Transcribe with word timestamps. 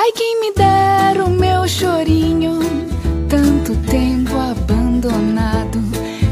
Ai, 0.00 0.12
quem 0.12 0.40
me 0.40 0.52
dera 0.52 1.24
o 1.24 1.28
meu 1.28 1.66
chorinho, 1.66 2.60
tanto 3.28 3.74
tempo 3.90 4.36
abandonado, 4.38 5.80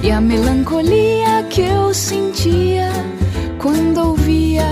e 0.04 0.08
a 0.08 0.20
melancolia 0.20 1.42
que 1.50 1.62
eu 1.62 1.92
sentia 1.92 2.88
quando 3.58 4.10
ouvia 4.10 4.68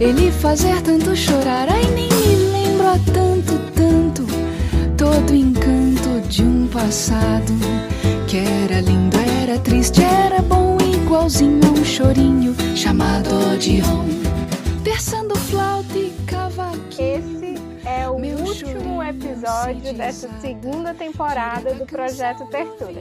ele 0.00 0.32
fazer 0.32 0.82
tanto 0.82 1.14
chorar. 1.14 1.68
Ai, 1.70 1.84
nem 1.94 2.08
me 2.08 2.34
lembro 2.50 2.88
há 2.88 2.98
tanto, 3.12 3.56
tanto, 3.76 4.26
todo 4.96 5.32
encanto 5.32 6.20
de 6.28 6.42
um 6.42 6.66
passado 6.66 7.52
que 8.26 8.38
era 8.38 8.80
lindo, 8.80 9.16
era 9.40 9.56
triste, 9.60 10.02
era 10.02 10.42
bom, 10.42 10.76
igualzinho 10.80 11.60
a 11.64 11.70
um 11.78 11.84
chorinho 11.84 12.56
chamado 12.74 13.28
Odeon, 13.52 14.21
episódio 19.42 19.92
dessa 19.94 20.28
segunda 20.40 20.94
temporada 20.94 21.74
do 21.74 21.84
Projeto 21.84 22.46
Tertura. 22.46 23.00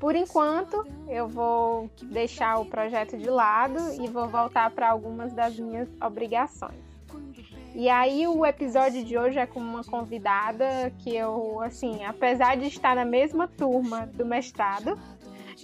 Por 0.00 0.16
enquanto, 0.16 0.84
eu 1.06 1.28
vou 1.28 1.88
deixar 2.02 2.58
o 2.58 2.64
projeto 2.64 3.16
de 3.16 3.30
lado 3.30 3.78
e 4.02 4.08
vou 4.08 4.26
voltar 4.26 4.68
para 4.72 4.90
algumas 4.90 5.32
das 5.32 5.56
minhas 5.56 5.88
obrigações. 6.02 6.74
E 7.72 7.88
aí 7.88 8.26
o 8.26 8.44
episódio 8.44 9.04
de 9.04 9.16
hoje 9.16 9.38
é 9.38 9.46
com 9.46 9.60
uma 9.60 9.84
convidada 9.84 10.92
que 10.98 11.14
eu, 11.14 11.60
assim, 11.60 12.04
apesar 12.04 12.56
de 12.56 12.66
estar 12.66 12.96
na 12.96 13.04
mesma 13.04 13.46
turma 13.46 14.08
do 14.12 14.26
mestrado, 14.26 14.98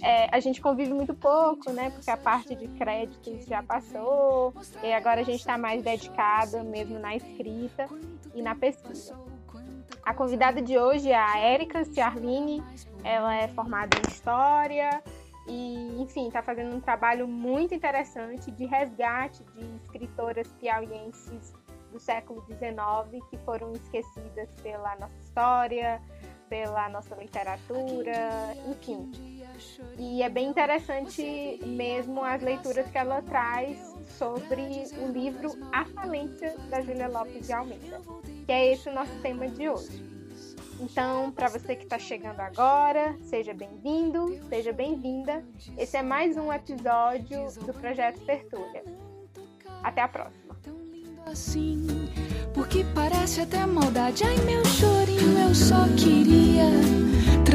é, 0.01 0.29
a 0.35 0.39
gente 0.39 0.61
convive 0.61 0.93
muito 0.93 1.13
pouco, 1.13 1.71
né? 1.71 1.89
Porque 1.89 2.09
a 2.09 2.17
parte 2.17 2.55
de 2.55 2.67
créditos 2.69 3.45
já 3.45 3.63
passou 3.63 4.53
e 4.83 4.93
agora 4.93 5.21
a 5.21 5.23
gente 5.23 5.39
está 5.39 5.57
mais 5.57 5.83
dedicado 5.83 6.63
mesmo 6.63 6.99
na 6.99 7.15
escrita 7.15 7.87
e 8.33 8.41
na 8.41 8.55
pesquisa. 8.55 9.17
A 10.03 10.13
convidada 10.13 10.61
de 10.61 10.77
hoje 10.77 11.11
é 11.11 11.17
a 11.17 11.37
Érica 11.37 11.83
Ciarline, 11.83 12.63
ela 13.03 13.35
é 13.35 13.47
formada 13.49 13.97
em 13.97 14.09
História 14.09 15.01
e, 15.47 16.01
enfim, 16.01 16.27
está 16.27 16.41
fazendo 16.41 16.75
um 16.75 16.79
trabalho 16.79 17.27
muito 17.27 17.73
interessante 17.73 18.51
de 18.51 18.65
resgate 18.65 19.43
de 19.55 19.65
escritoras 19.83 20.47
piauienses 20.59 21.53
do 21.91 21.99
século 21.99 22.45
XIX 22.45 23.25
que 23.29 23.37
foram 23.39 23.73
esquecidas 23.73 24.49
pela 24.61 24.95
nossa 24.97 25.17
história, 25.23 26.01
pela 26.49 26.89
nossa 26.89 27.15
literatura, 27.15 28.55
enfim. 28.69 29.11
E 29.97 30.21
é 30.21 30.29
bem 30.29 30.47
interessante 30.47 31.59
mesmo 31.65 32.23
as 32.23 32.41
leituras 32.41 32.89
que 32.89 32.97
ela 32.97 33.21
traz 33.21 33.77
sobre 34.17 34.61
o 35.01 35.11
livro 35.11 35.51
A 35.71 35.85
Falência 35.85 36.55
da 36.69 36.81
Júlia 36.81 37.07
Lopes 37.07 37.47
de 37.47 37.53
Almeida, 37.53 38.01
que 38.45 38.51
é 38.51 38.73
esse 38.73 38.89
o 38.89 38.93
nosso 38.93 39.13
tema 39.21 39.47
de 39.47 39.69
hoje. 39.69 40.05
Então, 40.79 41.31
para 41.31 41.49
você 41.49 41.75
que 41.75 41.83
está 41.83 41.97
chegando 41.97 42.39
agora, 42.39 43.15
seja 43.23 43.53
bem-vindo, 43.53 44.39
seja 44.47 44.71
bem-vinda. 44.71 45.43
Esse 45.75 45.97
é 45.97 46.03
mais 46.03 46.37
um 46.37 46.53
episódio 46.53 47.47
do 47.65 47.73
Projeto 47.73 48.19
Tertúlia. 48.25 48.83
Até 49.83 50.01
a 50.01 50.07
próxima. 50.07 50.55
Assim, 51.25 51.85
porque 52.53 52.85
parece 52.95 53.41
até 53.41 53.65
maldade. 53.65 54.23
Ai, 54.23 54.37
meu 54.45 54.63
chorinho, 54.65 55.39
eu 55.39 55.55
só 55.55 55.83
queria 55.97 56.65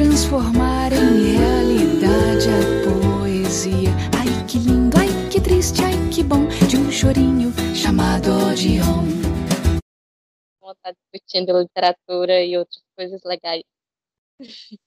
transformar 0.03 0.93
em 0.93 1.37
realidade 1.37 2.49
a 2.49 3.21
poesia. 3.21 3.91
Ai, 4.19 4.47
que 4.49 4.59
lindo, 4.59 4.97
ai, 4.99 5.07
que 5.31 5.41
triste, 5.41 5.81
ai, 5.81 5.93
que 6.13 6.25
bom, 6.25 6.49
de 6.69 6.77
um 6.77 6.91
chorinho 6.91 7.53
chamado 7.73 8.29
Odeon. 8.51 9.05
Vou 10.61 10.73
estar 10.73 10.93
discutindo 10.93 11.57
literatura 11.57 12.43
e 12.43 12.59
outras 12.59 12.83
coisas 12.97 13.21
legais. 13.25 13.63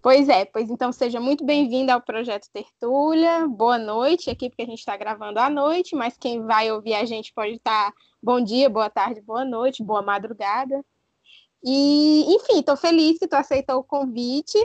Pois 0.00 0.26
é, 0.30 0.46
pois 0.46 0.70
então 0.70 0.90
seja 0.90 1.20
muito 1.20 1.44
bem-vinda 1.44 1.92
ao 1.92 2.00
Projeto 2.00 2.48
Tertúlia. 2.50 3.46
Boa 3.46 3.76
noite 3.76 4.30
aqui, 4.30 4.48
porque 4.48 4.62
a 4.62 4.66
gente 4.66 4.78
está 4.78 4.96
gravando 4.96 5.38
à 5.38 5.50
noite, 5.50 5.94
mas 5.94 6.16
quem 6.16 6.46
vai 6.46 6.72
ouvir 6.72 6.94
a 6.94 7.04
gente 7.04 7.30
pode 7.34 7.56
estar 7.56 7.90
tá 7.90 7.96
bom 8.22 8.42
dia, 8.42 8.70
boa 8.70 8.88
tarde, 8.88 9.20
boa 9.20 9.44
noite, 9.44 9.84
boa 9.84 10.00
madrugada. 10.00 10.82
E, 11.64 12.34
enfim, 12.34 12.60
estou 12.60 12.76
feliz 12.76 13.18
que 13.18 13.26
tu 13.26 13.34
aceitou 13.34 13.78
o 13.78 13.84
convite. 13.84 14.58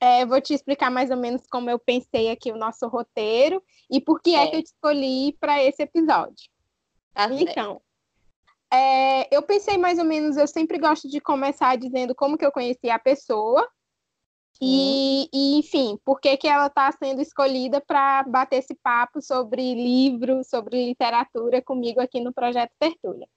É, 0.00 0.26
vou 0.26 0.40
te 0.40 0.52
explicar 0.52 0.90
mais 0.90 1.10
ou 1.10 1.16
menos 1.16 1.46
como 1.46 1.70
eu 1.70 1.78
pensei 1.78 2.30
aqui 2.30 2.52
o 2.52 2.56
nosso 2.56 2.86
roteiro 2.86 3.62
e 3.90 4.00
por 4.00 4.20
que 4.20 4.34
é, 4.34 4.44
é 4.44 4.46
que 4.48 4.56
eu 4.56 4.62
te 4.62 4.66
escolhi 4.66 5.36
para 5.40 5.62
esse 5.64 5.82
episódio. 5.82 6.50
Tá 7.14 7.32
então, 7.32 7.80
é, 8.70 9.34
eu 9.34 9.42
pensei 9.42 9.78
mais 9.78 9.98
ou 9.98 10.04
menos, 10.04 10.36
eu 10.36 10.46
sempre 10.46 10.78
gosto 10.78 11.08
de 11.08 11.18
começar 11.18 11.76
dizendo 11.76 12.14
como 12.14 12.36
que 12.36 12.44
eu 12.44 12.52
conheci 12.52 12.90
a 12.90 12.98
pessoa, 12.98 13.66
e, 14.60 15.28
e, 15.32 15.58
enfim, 15.58 15.98
por 16.04 16.18
que, 16.20 16.36
que 16.36 16.48
ela 16.48 16.66
está 16.66 16.90
sendo 16.92 17.20
escolhida 17.20 17.80
para 17.80 18.22
bater 18.24 18.56
esse 18.56 18.74
papo 18.74 19.20
sobre 19.20 19.74
livro, 19.74 20.42
sobre 20.44 20.86
literatura 20.86 21.60
comigo 21.60 22.00
aqui 22.00 22.20
no 22.20 22.32
Projeto 22.32 22.72
Tertúlia. 22.78 23.28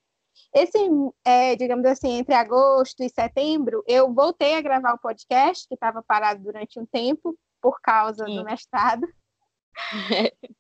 Esse, 0.54 0.78
é, 1.26 1.56
digamos 1.56 1.86
assim, 1.86 2.12
entre 2.18 2.34
agosto 2.34 3.04
e 3.04 3.10
setembro, 3.10 3.84
eu 3.88 4.14
voltei 4.14 4.56
a 4.56 4.62
gravar 4.62 4.94
o 4.94 5.00
podcast, 5.00 5.68
que 5.68 5.76
estava 5.76 6.02
parado 6.02 6.42
durante 6.44 6.80
um 6.80 6.86
tempo, 6.86 7.38
por 7.62 7.80
causa 7.82 8.26
Sim. 8.26 8.38
do 8.38 8.44
mestrado. 8.44 9.08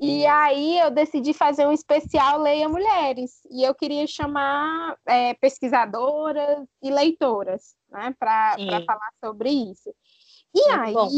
E 0.00 0.26
aí 0.26 0.78
eu 0.78 0.90
decidi 0.90 1.34
fazer 1.34 1.66
um 1.66 1.72
especial 1.72 2.40
Leia 2.40 2.66
Mulheres. 2.68 3.40
E 3.50 3.62
eu 3.62 3.74
queria 3.74 4.06
chamar 4.06 4.96
é, 5.06 5.34
pesquisadoras 5.34 6.66
e 6.82 6.90
leitoras 6.90 7.74
né, 7.90 8.14
para 8.18 8.56
falar 8.86 9.10
sobre 9.22 9.50
isso. 9.50 9.94
E 10.54 10.68
muito 10.68 10.80
aí 10.80 10.92
bom. 10.94 11.10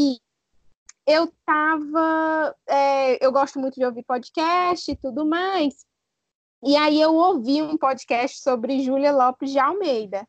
eu 1.07 1.31
tava. 1.45 2.53
É, 2.67 3.25
eu 3.25 3.31
gosto 3.31 3.57
muito 3.57 3.75
de 3.75 3.85
ouvir 3.85 4.03
podcast 4.03 4.91
e 4.91 4.97
tudo 4.97 5.25
mais. 5.25 5.85
E 6.65 6.77
aí 6.77 7.01
eu 7.01 7.13
ouvi 7.13 7.61
um 7.61 7.77
podcast 7.77 8.41
sobre 8.41 8.79
Júlia 8.79 9.11
Lopes 9.11 9.51
de 9.51 9.59
Almeida. 9.59 10.25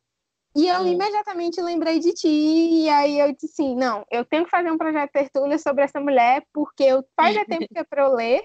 E 0.56 0.68
eu 0.68 0.80
hum. 0.80 0.86
imediatamente 0.86 1.60
lembrei 1.60 1.98
de 1.98 2.12
ti, 2.12 2.28
e 2.28 2.88
aí 2.88 3.18
eu 3.18 3.32
disse 3.32 3.46
assim, 3.46 3.74
não, 3.74 4.04
eu 4.10 4.24
tenho 4.24 4.44
que 4.44 4.50
fazer 4.50 4.70
um 4.70 4.78
projeto 4.78 5.10
tertúlia 5.10 5.58
sobre 5.58 5.82
essa 5.82 6.00
mulher, 6.00 6.44
porque 6.52 6.84
eu, 6.84 7.04
faz 7.16 7.36
tempo 7.46 7.66
que 7.68 7.78
é 7.78 7.84
para 7.84 8.04
eu 8.04 8.14
ler, 8.14 8.44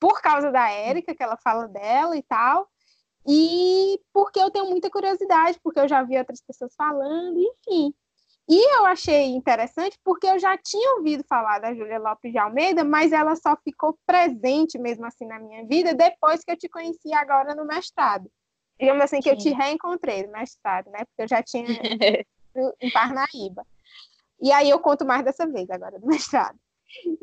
por 0.00 0.20
causa 0.22 0.50
da 0.50 0.70
Érica, 0.70 1.14
que 1.14 1.22
ela 1.22 1.36
fala 1.36 1.68
dela 1.68 2.16
e 2.16 2.22
tal, 2.22 2.66
e 3.26 4.00
porque 4.12 4.40
eu 4.40 4.50
tenho 4.50 4.66
muita 4.66 4.90
curiosidade, 4.90 5.60
porque 5.62 5.80
eu 5.80 5.88
já 5.88 6.02
vi 6.02 6.18
outras 6.18 6.40
pessoas 6.40 6.74
falando, 6.74 7.38
enfim. 7.38 7.94
E 8.52 8.76
eu 8.76 8.84
achei 8.84 9.26
interessante 9.26 9.98
porque 10.04 10.26
eu 10.26 10.38
já 10.38 10.58
tinha 10.58 10.96
ouvido 10.96 11.24
falar 11.24 11.58
da 11.58 11.74
Júlia 11.74 11.98
Lopes 11.98 12.32
de 12.32 12.38
Almeida, 12.38 12.84
mas 12.84 13.12
ela 13.12 13.34
só 13.36 13.56
ficou 13.64 13.96
presente 14.06 14.78
mesmo 14.78 15.06
assim 15.06 15.26
na 15.26 15.38
minha 15.38 15.64
vida 15.66 15.94
depois 15.94 16.44
que 16.44 16.50
eu 16.50 16.56
te 16.56 16.68
conheci 16.68 17.14
agora 17.14 17.54
no 17.54 17.64
mestrado 17.64 18.30
digamos 18.82 19.04
assim, 19.04 19.20
que 19.20 19.30
eu 19.30 19.36
te 19.36 19.50
reencontrei 19.50 20.26
no 20.26 20.32
mestrado, 20.32 20.90
né? 20.90 21.04
Porque 21.04 21.22
eu 21.22 21.28
já 21.28 21.40
tinha 21.40 21.66
em 22.80 22.90
Parnaíba. 22.90 23.64
E 24.40 24.50
aí 24.50 24.68
eu 24.68 24.80
conto 24.80 25.06
mais 25.06 25.24
dessa 25.24 25.46
vez 25.46 25.70
agora 25.70 26.00
do 26.00 26.06
mestrado. 26.06 26.58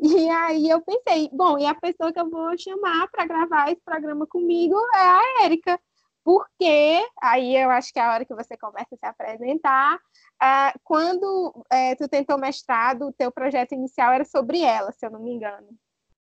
E 0.02 0.28
aí 0.30 0.68
eu 0.68 0.80
pensei, 0.80 1.28
bom, 1.32 1.58
e 1.58 1.66
a 1.66 1.74
pessoa 1.74 2.12
que 2.12 2.18
eu 2.18 2.30
vou 2.30 2.56
chamar 2.58 3.06
para 3.08 3.26
gravar 3.26 3.70
esse 3.70 3.80
programa 3.84 4.26
comigo 4.26 4.74
é 4.94 4.98
a 4.98 5.44
Érica, 5.44 5.78
porque 6.24 7.06
aí 7.20 7.56
eu 7.56 7.70
acho 7.70 7.92
que 7.92 8.00
é 8.00 8.02
a 8.02 8.12
hora 8.14 8.24
que 8.24 8.34
você 8.34 8.56
começa 8.56 8.88
a 8.94 8.96
se 8.96 9.06
apresentar. 9.06 9.98
Uh, 10.42 10.78
quando 10.84 11.48
uh, 11.50 11.96
tu 11.98 12.08
tentou 12.08 12.38
mestrado, 12.38 13.08
o 13.08 13.12
teu 13.12 13.30
projeto 13.30 13.72
inicial 13.72 14.12
era 14.12 14.24
sobre 14.24 14.62
ela, 14.62 14.90
se 14.90 15.04
eu 15.04 15.10
não 15.10 15.20
me 15.20 15.32
engano. 15.32 15.68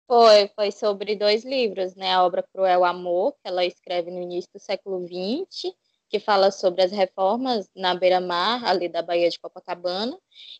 Foi, 0.07 0.47
foi 0.55 0.71
sobre 0.71 1.15
dois 1.15 1.45
livros, 1.45 1.95
né? 1.95 2.13
A 2.13 2.23
obra 2.23 2.43
Cruel 2.51 2.83
Amor, 2.83 3.33
que 3.33 3.47
ela 3.47 3.63
escreve 3.63 4.09
no 4.09 4.19
início 4.19 4.49
do 4.51 4.59
século 4.59 5.05
XX, 5.05 5.71
que 6.09 6.19
fala 6.19 6.49
sobre 6.49 6.81
as 6.81 6.91
reformas 6.91 7.69
na 7.75 7.93
beira-mar, 7.93 8.65
ali 8.65 8.89
da 8.89 9.03
Baía 9.03 9.29
de 9.29 9.39
Copacabana, 9.39 10.17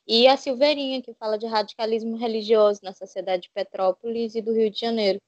e 0.08 0.28
a 0.28 0.38
Silveirinha, 0.38 1.02
que 1.02 1.16
fala 1.16 1.36
de 1.36 1.48
radicalismo 1.48 2.16
religioso 2.16 2.82
na 2.84 2.94
sociedade 2.94 3.44
de 3.44 3.52
Petrópolis 3.52 4.36
e 4.36 4.42
do 4.44 4.54
Rio 4.54 4.70
de 4.70 4.80
Janeiro. 4.80 5.20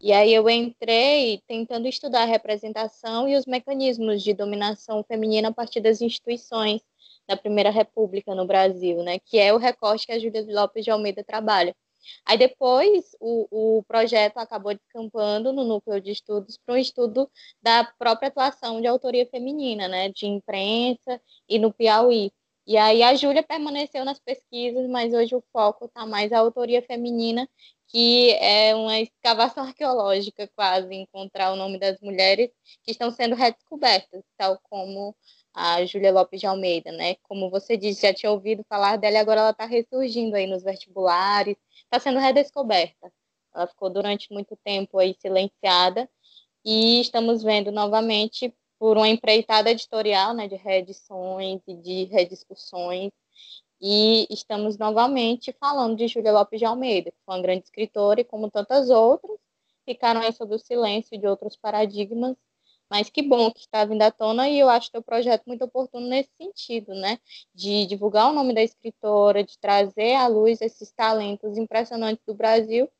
E 0.00 0.12
aí 0.12 0.34
eu 0.34 0.50
entrei 0.50 1.40
tentando 1.46 1.86
estudar 1.86 2.22
a 2.22 2.26
representação 2.26 3.28
e 3.28 3.36
os 3.36 3.46
mecanismos 3.46 4.24
de 4.24 4.34
dominação 4.34 5.04
feminina 5.04 5.50
a 5.50 5.52
partir 5.52 5.80
das 5.80 6.00
instituições 6.00 6.82
da 7.30 7.36
Primeira 7.36 7.70
República 7.70 8.34
no 8.34 8.44
Brasil, 8.44 9.02
né? 9.04 9.18
Que 9.20 9.38
é 9.38 9.54
o 9.54 9.56
recorte 9.56 10.06
que 10.06 10.12
a 10.12 10.18
Júlia 10.18 10.44
Lopes 10.48 10.84
de 10.84 10.90
Almeida 10.90 11.22
trabalha. 11.22 11.74
Aí 12.26 12.36
depois 12.36 13.14
o, 13.20 13.78
o 13.78 13.82
projeto 13.84 14.38
acabou 14.38 14.74
descampando 14.74 15.52
no 15.52 15.64
núcleo 15.64 16.00
de 16.00 16.10
estudos 16.10 16.58
para 16.58 16.74
um 16.74 16.78
estudo 16.78 17.30
da 17.62 17.84
própria 17.98 18.28
atuação 18.28 18.80
de 18.80 18.86
autoria 18.88 19.26
feminina, 19.26 19.86
né, 19.86 20.08
de 20.08 20.26
imprensa 20.26 21.20
e 21.48 21.58
no 21.58 21.72
Piauí. 21.72 22.32
E 22.66 22.76
aí 22.76 23.02
a 23.02 23.14
Júlia 23.14 23.42
permaneceu 23.42 24.04
nas 24.04 24.18
pesquisas, 24.18 24.88
mas 24.88 25.12
hoje 25.12 25.34
o 25.34 25.44
foco 25.52 25.86
está 25.86 26.06
mais 26.06 26.32
a 26.32 26.38
autoria 26.38 26.82
feminina, 26.82 27.48
que 27.88 28.32
é 28.34 28.74
uma 28.74 28.98
escavação 29.00 29.64
arqueológica 29.64 30.48
quase 30.54 30.94
encontrar 30.94 31.52
o 31.52 31.56
nome 31.56 31.78
das 31.78 32.00
mulheres 32.00 32.50
que 32.84 32.92
estão 32.92 33.10
sendo 33.10 33.34
redescobertas, 33.34 34.22
tal 34.36 34.58
como 34.70 35.14
a 35.52 35.84
Júlia 35.84 36.12
Lopes 36.12 36.40
de 36.40 36.46
Almeida, 36.46 36.92
né? 36.92 37.16
Como 37.22 37.50
você 37.50 37.76
disse, 37.76 38.02
já 38.02 38.14
tinha 38.14 38.30
ouvido 38.32 38.64
falar 38.68 38.96
dela 38.96 39.16
e 39.16 39.18
agora 39.18 39.40
ela 39.40 39.50
está 39.50 39.64
ressurgindo 39.66 40.36
aí 40.36 40.46
nos 40.46 40.62
vestibulares, 40.62 41.56
está 41.84 41.98
sendo 41.98 42.18
redescoberta. 42.18 43.12
Ela 43.54 43.66
ficou 43.66 43.90
durante 43.90 44.32
muito 44.32 44.56
tempo 44.64 44.98
aí 44.98 45.14
silenciada 45.18 46.08
e 46.64 47.00
estamos 47.00 47.42
vendo 47.42 47.72
novamente 47.72 48.54
por 48.78 48.96
uma 48.96 49.08
empreitada 49.08 49.70
editorial, 49.70 50.32
né, 50.32 50.48
de 50.48 50.56
reedições 50.56 51.60
e 51.66 51.74
de 51.74 52.04
rediscussões, 52.04 53.10
e 53.80 54.26
estamos 54.30 54.78
novamente 54.78 55.54
falando 55.58 55.96
de 55.96 56.06
Júlia 56.06 56.32
Lopes 56.32 56.58
de 56.58 56.66
Almeida, 56.66 57.10
que 57.10 57.16
foi 57.24 57.34
uma 57.34 57.42
grande 57.42 57.64
escritora 57.64 58.20
e 58.20 58.24
como 58.24 58.50
tantas 58.50 58.90
outras, 58.90 59.38
ficaram 59.84 60.20
aí 60.20 60.32
sob 60.32 60.54
o 60.54 60.58
silêncio 60.58 61.18
de 61.18 61.26
outros 61.26 61.56
paradigmas 61.56 62.36
mas 62.90 63.08
que 63.08 63.22
bom 63.22 63.52
que 63.52 63.60
está 63.60 63.84
vindo 63.84 64.02
à 64.02 64.10
tona 64.10 64.48
e 64.48 64.58
eu 64.58 64.68
acho 64.68 64.90
teu 64.90 65.02
projeto 65.02 65.44
muito 65.46 65.64
oportuno 65.64 66.08
nesse 66.08 66.30
sentido, 66.36 66.92
né? 66.94 67.18
De 67.54 67.86
divulgar 67.86 68.30
o 68.30 68.32
nome 68.32 68.52
da 68.52 68.62
escritora, 68.62 69.44
de 69.44 69.56
trazer 69.58 70.14
à 70.14 70.26
luz 70.26 70.60
esses 70.60 70.90
talentos 70.90 71.56
impressionantes 71.56 72.24
do 72.26 72.34
Brasil, 72.34 72.90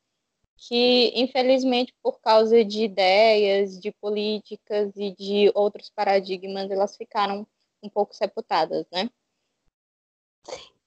que 0.55 1.11
infelizmente 1.15 1.93
por 2.01 2.21
causa 2.21 2.63
de 2.63 2.83
ideias, 2.85 3.79
de 3.79 3.91
políticas 3.91 4.93
e 4.95 5.11
de 5.11 5.51
outros 5.53 5.89
paradigmas, 5.89 6.71
elas 6.71 6.95
ficaram 6.95 7.45
um 7.83 7.89
pouco 7.89 8.15
sepultadas, 8.15 8.85
né? 8.91 9.09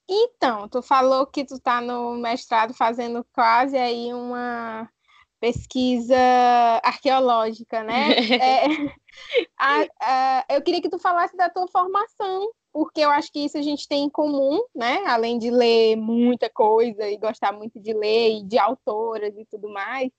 Então, 0.09 0.69
tu 0.69 0.83
falou 0.83 1.27
que 1.27 1.45
tu 1.45 1.55
está 1.55 1.81
no 1.81 2.15
mestrado 2.17 2.75
fazendo 2.75 3.25
quase 3.33 3.77
aí 3.77 4.13
uma 4.13 4.89
pesquisa 5.45 6.17
arqueológica, 6.83 7.85
né? 7.85 8.15
é, 8.41 8.65
a, 9.59 9.87
a, 10.01 10.45
eu 10.49 10.63
queria 10.63 10.81
que 10.81 10.89
tu 10.89 10.99
falasse 10.99 11.37
da 11.37 11.51
tua 11.51 11.69
formação, 11.69 12.51
porque 12.73 13.01
eu 13.01 13.11
acho 13.11 13.31
que 13.31 13.41
isso 13.41 13.59
a 13.59 13.61
gente 13.61 13.87
tem 13.87 14.05
em 14.05 14.09
comum, 14.09 14.65
né? 14.75 15.05
Além 15.07 15.39
de 15.39 15.51
ler 15.51 15.97
muita 15.97 16.49
coisa 16.49 17.07
e 17.07 17.19
gostar 17.19 17.53
muito 17.53 17.79
de 17.79 17.93
ler 17.93 18.39
e 18.39 18.43
de 18.43 18.59
autoras 18.59 19.37
e 19.37 19.45
tudo 19.45 19.69
mais, 19.69 20.11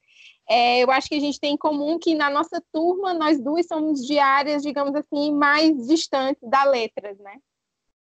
é, 0.47 0.83
eu 0.83 0.91
acho 0.91 1.09
que 1.09 1.15
a 1.15 1.19
gente 1.19 1.39
tem 1.39 1.55
em 1.55 1.57
comum 1.57 1.97
que 1.97 2.13
na 2.13 2.29
nossa 2.29 2.63
turma 2.71 3.11
nós 3.11 3.41
duas 3.41 3.65
somos 3.65 4.05
de 4.05 4.19
áreas, 4.19 4.61
digamos 4.61 4.93
assim, 4.93 5.33
mais 5.33 5.87
distantes 5.87 6.47
da 6.47 6.65
letras, 6.65 7.17
né? 7.17 7.39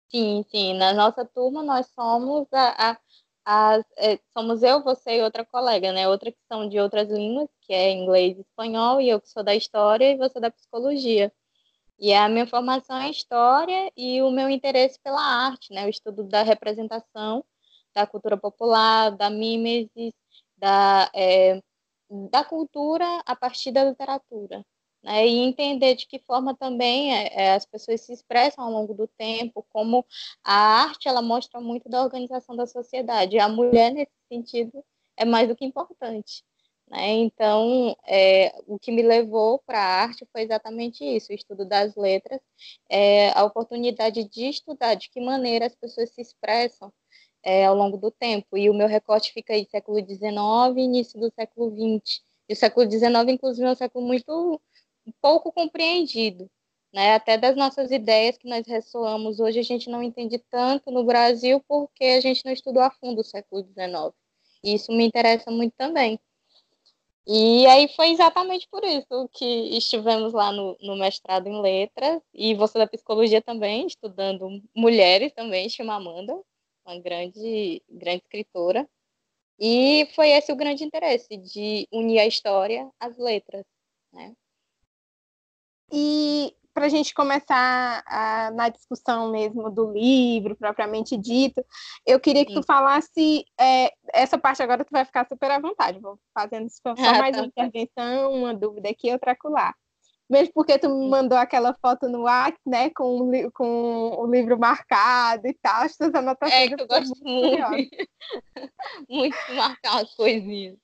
Sim, 0.10 0.44
sim. 0.50 0.74
Na 0.80 0.94
nossa 0.94 1.24
turma 1.24 1.62
nós 1.62 1.86
somos 1.94 2.48
a, 2.52 2.90
a 2.90 2.96
as, 3.46 3.84
é, 3.98 4.20
somos 4.34 4.64
eu, 4.64 4.84
você 4.84 5.18
e 5.20 5.24
outra 5.24 5.46
colega, 5.46 5.92
né? 5.92 6.08
Outra 6.08 6.32
que 6.32 6.38
são 6.52 6.68
de 6.70 6.80
outras 6.80 7.10
línguas, 7.10 7.50
que 7.62 7.74
é 7.74 7.92
inglês 7.92 8.38
e 8.38 8.42
espanhol, 8.42 9.02
e 9.02 9.10
eu 9.10 9.22
que 9.22 9.30
sou 9.30 9.44
da 9.44 9.56
história 9.56 10.12
e 10.12 10.18
você 10.18 10.40
da 10.40 10.52
psicologia. 10.52 11.32
E 12.00 12.14
a 12.14 12.30
minha 12.30 12.48
formação 12.48 12.98
é 12.98 13.10
história 13.10 13.92
e 13.98 14.22
o 14.22 14.32
meu 14.32 14.50
interesse 14.50 15.00
pela 15.02 15.22
arte, 15.22 15.74
né? 15.74 15.86
O 15.86 15.90
estudo 15.90 16.24
da 16.24 16.44
representação, 16.44 17.46
da 17.94 18.08
cultura 18.08 18.38
popular, 18.38 19.12
da 19.12 19.30
mimesis, 19.30 20.14
da, 20.58 21.10
é, 21.16 21.62
da 22.32 22.44
cultura 22.44 23.06
a 23.26 23.36
partir 23.36 23.72
da 23.72 23.84
literatura 23.86 24.66
né, 25.04 25.28
e 25.28 25.40
entender 25.40 25.96
de 25.96 26.08
que 26.08 26.20
forma 26.20 26.56
também 26.56 27.14
é, 27.14 27.28
é, 27.34 27.54
as 27.54 27.66
pessoas 27.66 28.02
se 28.02 28.14
expressam 28.14 28.64
ao 28.64 28.72
longo 28.72 28.94
do 28.94 29.08
tempo, 29.08 29.66
como 29.70 30.06
a 30.44 30.54
arte 30.84 31.08
ela 31.08 31.22
mostra 31.22 31.60
muito 31.60 31.90
da 31.90 32.02
organização 32.02 32.56
da 32.56 32.66
sociedade. 32.66 33.38
A 33.38 33.50
mulher, 33.50 33.92
nesse 33.92 34.12
sentido, 34.30 34.84
é 35.18 35.26
mais 35.26 35.48
do 35.48 35.56
que 35.56 35.66
importante. 35.66 36.44
Né? 36.90 37.10
Então, 37.10 37.96
é, 38.08 38.54
o 38.68 38.80
que 38.80 38.92
me 38.92 39.02
levou 39.02 39.60
para 39.60 39.80
a 39.80 40.02
arte 40.04 40.28
foi 40.32 40.42
exatamente 40.44 41.04
isso, 41.04 41.32
o 41.32 41.36
estudo 41.36 41.66
das 41.66 41.96
letras, 41.96 42.40
é, 42.90 43.32
a 43.32 43.44
oportunidade 43.44 44.24
de 44.24 44.48
estudar 44.48 44.96
de 44.96 45.10
que 45.10 45.20
maneira 45.20 45.66
as 45.66 45.76
pessoas 45.76 46.10
se 46.12 46.22
expressam 46.22 46.92
é, 47.44 47.66
ao 47.66 47.76
longo 47.76 47.98
do 47.98 48.10
tempo. 48.10 48.58
E 48.58 48.70
o 48.70 48.74
meu 48.74 48.88
recorte 48.88 49.34
fica 49.34 49.54
aí 49.54 49.68
século 49.70 49.98
XIX 50.00 50.78
início 50.78 51.20
do 51.20 51.32
século 51.32 51.72
XX. 51.72 52.22
E 52.50 52.54
o 52.54 52.56
século 52.56 52.90
XIX, 52.90 53.14
inclusive, 53.30 53.68
é 53.68 53.72
um 53.72 53.76
século 53.76 54.06
muito 54.06 54.62
pouco 55.22 55.52
compreendido. 55.52 56.50
Né? 56.94 57.16
Até 57.16 57.38
das 57.38 57.56
nossas 57.56 57.92
ideias 57.92 58.38
que 58.38 58.48
nós 58.48 58.66
ressoamos 58.68 59.40
hoje, 59.40 59.60
a 59.60 59.64
gente 59.64 59.90
não 59.90 60.04
entende 60.04 60.38
tanto 60.50 60.92
no 60.92 61.04
Brasil 61.04 61.64
porque 61.68 62.04
a 62.06 62.22
gente 62.22 62.46
não 62.46 62.54
estudou 62.54 62.84
a 62.84 62.92
fundo 62.92 63.22
o 63.22 63.24
século 63.24 63.64
XIX. 63.64 64.14
E 64.64 64.76
isso 64.76 64.92
me 64.92 65.06
interessa 65.06 65.50
muito 65.52 65.74
também. 65.76 66.20
E 67.26 67.66
aí 67.68 67.88
foi 67.96 68.10
exatamente 68.10 68.68
por 68.70 68.84
isso 68.84 69.30
que 69.32 69.46
estivemos 69.78 70.34
lá 70.34 70.52
no, 70.52 70.78
no, 70.82 70.96
mestrado 70.98 71.48
em 71.48 71.62
letras, 71.62 72.22
e 72.34 72.54
você 72.54 72.78
da 72.78 72.86
psicologia 72.86 73.42
também, 73.42 73.88
estudando 73.88 74.62
mulheres 74.76 75.32
também, 75.34 75.70
chama 75.70 75.96
Amanda, 75.96 76.38
uma 76.86 77.00
grande, 77.00 77.82
grande 77.90 78.24
escritora. 78.24 78.88
E 79.58 80.08
foi 80.16 80.30
esse 80.32 80.52
o 80.52 80.56
grande 80.56 80.84
interesse, 80.84 81.38
de 81.38 81.88
unir 81.92 82.20
a 82.20 82.28
história 82.28 82.92
às 83.00 83.18
letras. 83.18 83.64
Né? 84.12 84.36
E 85.96 86.52
para 86.74 86.88
a 86.88 86.90
gente 86.90 87.14
começar 87.14 88.04
a, 88.08 88.50
na 88.52 88.68
discussão 88.68 89.32
mesmo 89.32 89.70
do 89.70 89.92
livro, 89.92 90.56
propriamente 90.56 91.16
dito, 91.16 91.64
eu 92.06 92.20
queria 92.20 92.44
que 92.44 92.54
Sim. 92.54 92.62
tu 92.62 92.66
falasse, 92.66 93.46
é, 93.60 93.92
essa 94.12 94.40
parte 94.40 94.64
agora 94.64 94.84
tu 94.84 94.90
vai 94.92 95.06
ficar 95.06 95.28
super 95.28 95.52
à 95.52 95.60
vontade, 95.60 96.00
vou 96.00 96.20
fazendo 96.34 96.68
só 96.70 96.96
ah, 96.98 97.20
mais 97.20 97.36
tá, 97.36 97.44
uma 97.44 97.48
intervenção, 97.48 98.34
uma 98.34 98.54
dúvida 98.56 98.90
aqui, 98.90 99.12
outra 99.12 99.34
acolá. 99.34 99.74
Mesmo 100.28 100.52
porque 100.56 100.80
tu 100.80 100.90
me 100.90 101.10
mandou 101.10 101.38
aquela 101.38 101.76
foto 101.76 102.10
no 102.10 102.22
WhatsApp, 102.22 102.58
né, 102.66 102.90
com, 102.90 103.30
com 103.54 104.16
o 104.18 104.26
livro 104.26 104.58
marcado 104.58 105.48
e 105.48 105.54
tal, 105.62 105.84
as 105.84 105.96
tuas 105.96 106.16
anotações. 106.16 106.60
É, 106.60 106.68
que 106.76 106.82
eu 106.82 106.88
gosto 106.88 107.24
muito. 107.24 107.70
muito 109.08 109.38
marcar 109.54 110.02
as 110.02 110.16
coisinhas. 110.16 110.76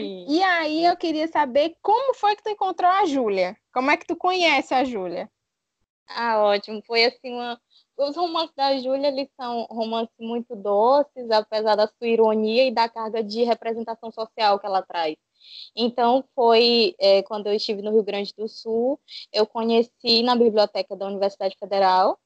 Sim. 0.00 0.26
E 0.28 0.42
aí 0.42 0.84
eu 0.84 0.96
queria 0.96 1.28
saber 1.28 1.76
como 1.82 2.14
foi 2.14 2.36
que 2.36 2.42
tu 2.42 2.50
encontrou 2.50 2.90
a 2.90 3.04
Júlia? 3.06 3.56
Como 3.72 3.90
é 3.90 3.96
que 3.96 4.06
tu 4.06 4.16
conhece 4.16 4.74
a 4.74 4.84
Júlia? 4.84 5.30
Ah, 6.08 6.42
ótimo. 6.42 6.82
Foi 6.86 7.04
assim 7.04 7.32
uma 7.32 7.60
os 7.98 8.14
romances 8.14 8.54
da 8.54 8.76
Júlia, 8.78 9.08
eles 9.08 9.28
são 9.40 9.64
romances 9.70 10.14
muito 10.18 10.54
doces, 10.54 11.30
apesar 11.30 11.76
da 11.76 11.86
sua 11.86 12.06
ironia 12.06 12.66
e 12.66 12.70
da 12.70 12.88
carga 12.88 13.24
de 13.24 13.42
representação 13.42 14.10
social 14.12 14.58
que 14.58 14.66
ela 14.66 14.82
traz. 14.82 15.16
Então, 15.74 16.24
foi 16.34 16.94
é, 16.98 17.22
quando 17.22 17.46
eu 17.46 17.54
estive 17.54 17.80
no 17.80 17.92
Rio 17.92 18.02
Grande 18.02 18.34
do 18.36 18.48
Sul, 18.48 19.00
eu 19.32 19.46
conheci 19.46 20.22
na 20.22 20.36
biblioteca 20.36 20.94
da 20.94 21.06
Universidade 21.06 21.56
Federal 21.58 22.18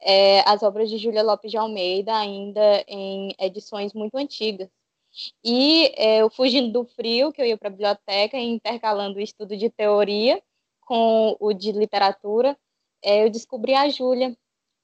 é, 0.00 0.40
as 0.48 0.62
obras 0.62 0.88
de 0.88 0.98
Júlia 0.98 1.22
Lopes 1.22 1.50
de 1.50 1.56
Almeida, 1.56 2.16
ainda 2.16 2.84
em 2.86 3.34
edições 3.38 3.92
muito 3.92 4.16
antigas. 4.16 4.68
E 5.44 5.92
é, 5.96 6.18
eu 6.22 6.30
fugindo 6.30 6.72
do 6.72 6.84
frio, 6.84 7.32
que 7.32 7.40
eu 7.40 7.46
ia 7.46 7.56
para 7.56 7.68
a 7.68 7.70
biblioteca, 7.70 8.38
intercalando 8.38 9.18
o 9.18 9.22
estudo 9.22 9.56
de 9.56 9.70
teoria 9.70 10.42
com 10.80 11.36
o 11.40 11.52
de 11.52 11.72
literatura, 11.72 12.56
é, 13.02 13.24
eu 13.24 13.30
descobri 13.30 13.74
a 13.74 13.88
Júlia 13.88 14.36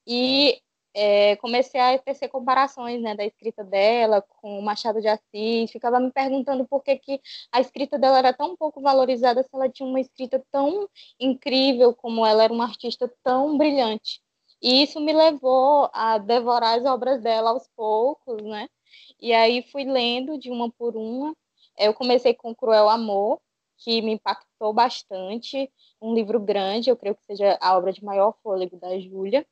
e 0.07 0.59
é, 0.93 1.35
comecei 1.37 1.79
a 1.79 1.97
tecer 1.97 2.29
comparações 2.29 3.01
né, 3.01 3.15
da 3.15 3.25
escrita 3.25 3.63
dela 3.63 4.21
com 4.21 4.59
o 4.59 4.61
Machado 4.61 5.01
de 5.01 5.07
Assis, 5.07 5.71
ficava 5.71 5.99
me 5.99 6.11
perguntando 6.11 6.67
por 6.67 6.83
que, 6.83 6.97
que 6.97 7.21
a 7.51 7.59
escrita 7.59 7.97
dela 7.97 8.19
era 8.19 8.33
tão 8.33 8.55
pouco 8.55 8.81
valorizada 8.81 9.41
se 9.43 9.49
ela 9.53 9.69
tinha 9.69 9.87
uma 9.87 9.99
escrita 9.99 10.43
tão 10.51 10.87
incrível 11.19 11.93
como 11.95 12.25
ela 12.25 12.43
era 12.43 12.53
uma 12.53 12.65
artista 12.65 13.11
tão 13.23 13.57
brilhante. 13.57 14.21
E 14.61 14.83
isso 14.83 14.99
me 15.01 15.11
levou 15.11 15.89
a 15.93 16.17
devorar 16.17 16.79
as 16.79 16.85
obras 16.85 17.21
dela 17.21 17.49
aos 17.49 17.67
poucos, 17.75 18.41
né? 18.43 18.69
E 19.23 19.31
aí 19.31 19.63
fui 19.71 19.85
lendo 19.85 20.37
de 20.37 20.51
uma 20.51 20.69
por 20.69 20.97
uma. 20.97 21.33
Eu 21.77 21.93
comecei 21.93 22.33
com 22.33 22.53
Cruel 22.53 22.89
Amor, 22.89 23.39
que 23.77 24.01
me 24.01 24.11
impactou 24.15 24.73
bastante. 24.73 25.71
Um 26.01 26.13
livro 26.13 26.41
grande, 26.41 26.89
eu 26.89 26.97
creio 26.97 27.15
que 27.15 27.23
seja 27.23 27.57
a 27.61 27.77
obra 27.77 27.93
de 27.93 28.03
maior 28.03 28.35
fôlego 28.43 28.75
da 28.75 28.99
Júlia. 28.99 29.47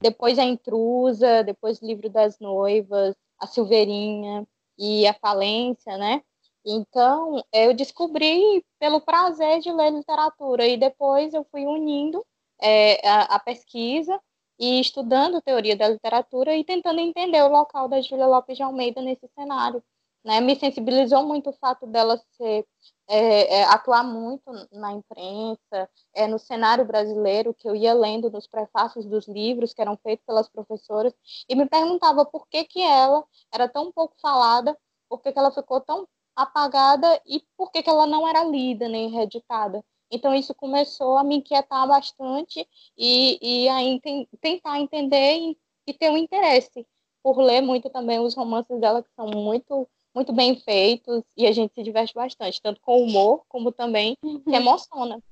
Depois 0.00 0.36
A 0.36 0.42
Intrusa, 0.42 1.44
depois 1.44 1.80
o 1.80 1.86
Livro 1.86 2.10
das 2.10 2.40
Noivas, 2.40 3.14
A 3.38 3.46
Silveirinha 3.46 4.44
e 4.76 5.06
A 5.06 5.14
Falência, 5.14 5.96
né? 5.96 6.20
Então, 6.66 7.40
eu 7.52 7.72
descobri 7.72 8.64
pelo 8.80 9.00
prazer 9.00 9.60
de 9.60 9.70
ler 9.70 9.92
literatura 9.92 10.66
e 10.66 10.76
depois 10.76 11.32
eu 11.32 11.46
fui 11.52 11.64
unindo 11.66 12.26
é, 12.60 13.06
a, 13.06 13.36
a 13.36 13.38
pesquisa 13.38 14.20
e 14.58 14.80
estudando 14.80 15.42
teoria 15.42 15.76
da 15.76 15.88
literatura 15.88 16.56
e 16.56 16.64
tentando 16.64 17.00
entender 17.00 17.42
o 17.42 17.48
local 17.48 17.88
da 17.88 18.00
Júlia 18.00 18.26
Lopes 18.26 18.56
de 18.56 18.62
Almeida 18.62 19.00
nesse 19.00 19.28
cenário. 19.34 19.82
Né? 20.24 20.40
Me 20.40 20.56
sensibilizou 20.56 21.24
muito 21.26 21.50
o 21.50 21.52
fato 21.52 21.86
dela 21.86 22.18
ser, 22.36 22.66
é, 23.06 23.60
é, 23.60 23.64
atuar 23.64 24.02
muito 24.02 24.42
na 24.72 24.92
imprensa, 24.92 25.90
é, 26.14 26.26
no 26.26 26.38
cenário 26.38 26.84
brasileiro, 26.84 27.52
que 27.52 27.68
eu 27.68 27.76
ia 27.76 27.92
lendo 27.92 28.30
nos 28.30 28.46
prefácios 28.46 29.04
dos 29.04 29.28
livros 29.28 29.74
que 29.74 29.82
eram 29.82 29.98
feitos 29.98 30.24
pelas 30.24 30.48
professoras, 30.48 31.12
e 31.48 31.54
me 31.54 31.66
perguntava 31.66 32.24
por 32.24 32.48
que, 32.48 32.64
que 32.64 32.80
ela 32.80 33.22
era 33.52 33.68
tão 33.68 33.92
pouco 33.92 34.14
falada, 34.20 34.76
por 35.08 35.20
que, 35.20 35.30
que 35.30 35.38
ela 35.38 35.52
ficou 35.52 35.80
tão 35.80 36.08
apagada 36.34 37.20
e 37.26 37.42
por 37.56 37.70
que, 37.70 37.82
que 37.82 37.90
ela 37.90 38.06
não 38.06 38.26
era 38.26 38.42
lida 38.44 38.88
nem 38.88 39.10
reeditada. 39.10 39.84
Então, 40.10 40.34
isso 40.34 40.54
começou 40.54 41.16
a 41.16 41.24
me 41.24 41.36
inquietar 41.36 41.86
bastante 41.86 42.66
e, 42.96 43.64
e 43.64 43.68
a 43.68 43.82
enten 43.82 44.28
tentar 44.40 44.78
entender 44.78 45.38
e, 45.38 45.58
e, 45.86 45.94
ter 45.94 46.10
um 46.10 46.16
interesse 46.16 46.86
por 47.22 47.38
ler 47.38 47.60
muito 47.60 47.88
também 47.90 48.18
os 48.18 48.34
romances 48.34 48.78
dela, 48.80 49.02
que 49.02 49.10
são 49.16 49.26
muito, 49.28 49.88
muito 50.14 50.32
bem 50.32 50.56
feitos 50.60 51.22
e 51.36 51.46
a 51.46 51.52
gente 51.52 51.74
se 51.74 51.82
diverte 51.82 52.14
bastante, 52.14 52.60
tanto 52.60 52.80
com 52.80 53.02
humor 53.02 53.44
como 53.48 53.72
também 53.72 54.16
uhum. 54.22 54.42
se 54.42 54.54
emociona. 54.54 55.22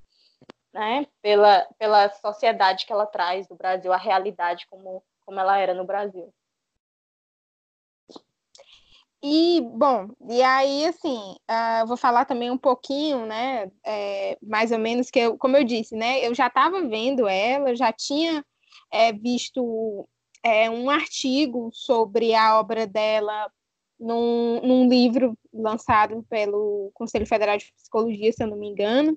Né, 0.73 1.07
pela, 1.21 1.69
pela 1.79 2.09
sociedade 2.15 2.87
que 2.87 2.93
ela 2.95 3.05
traz 3.05 3.47
do 3.47 3.55
Brasil, 3.55 3.93
a 3.93 3.99
realidade 3.99 4.67
como, 4.69 5.05
como 5.21 5.39
ela 5.39 5.59
era 5.59 5.75
no 5.75 5.85
Brasil. 5.85 6.33
E, 9.25 9.61
bom, 9.61 10.09
e 10.29 10.43
aí, 10.43 10.85
assim, 10.87 11.37
uh, 11.49 11.87
vou 11.87 11.97
falar 11.97 12.25
também 12.25 12.51
um 12.51 12.59
pouquinho, 12.59 13.25
né, 13.25 13.71
é, 13.87 14.37
mais 14.43 14.73
ou 14.73 14.79
menos, 14.81 15.11
que 15.11 15.21
eu, 15.21 15.39
como 15.39 15.57
eu 15.57 15.63
disse, 15.63 15.95
né, 15.95 16.27
eu 16.27 16.35
já 16.35 16.49
estava 16.49 16.81
vendo 16.89 17.29
ela, 17.29 17.75
já 17.77 17.93
tinha 17.93 18.45
é, 18.93 19.13
visto 19.13 20.09
é, 20.43 20.69
um 20.69 20.91
artigo 20.91 21.71
sobre 21.73 22.35
a 22.35 22.59
obra 22.59 22.85
dela 22.85 23.49
num, 23.99 24.61
num 24.61 24.89
livro 24.89 25.39
lançado 25.55 26.27
pelo 26.29 26.91
Conselho 26.93 27.27
Federal 27.27 27.57
de 27.57 27.73
Psicologia, 27.75 28.33
se 28.33 28.43
eu 28.43 28.49
não 28.49 28.57
me 28.57 28.69
engano, 28.69 29.17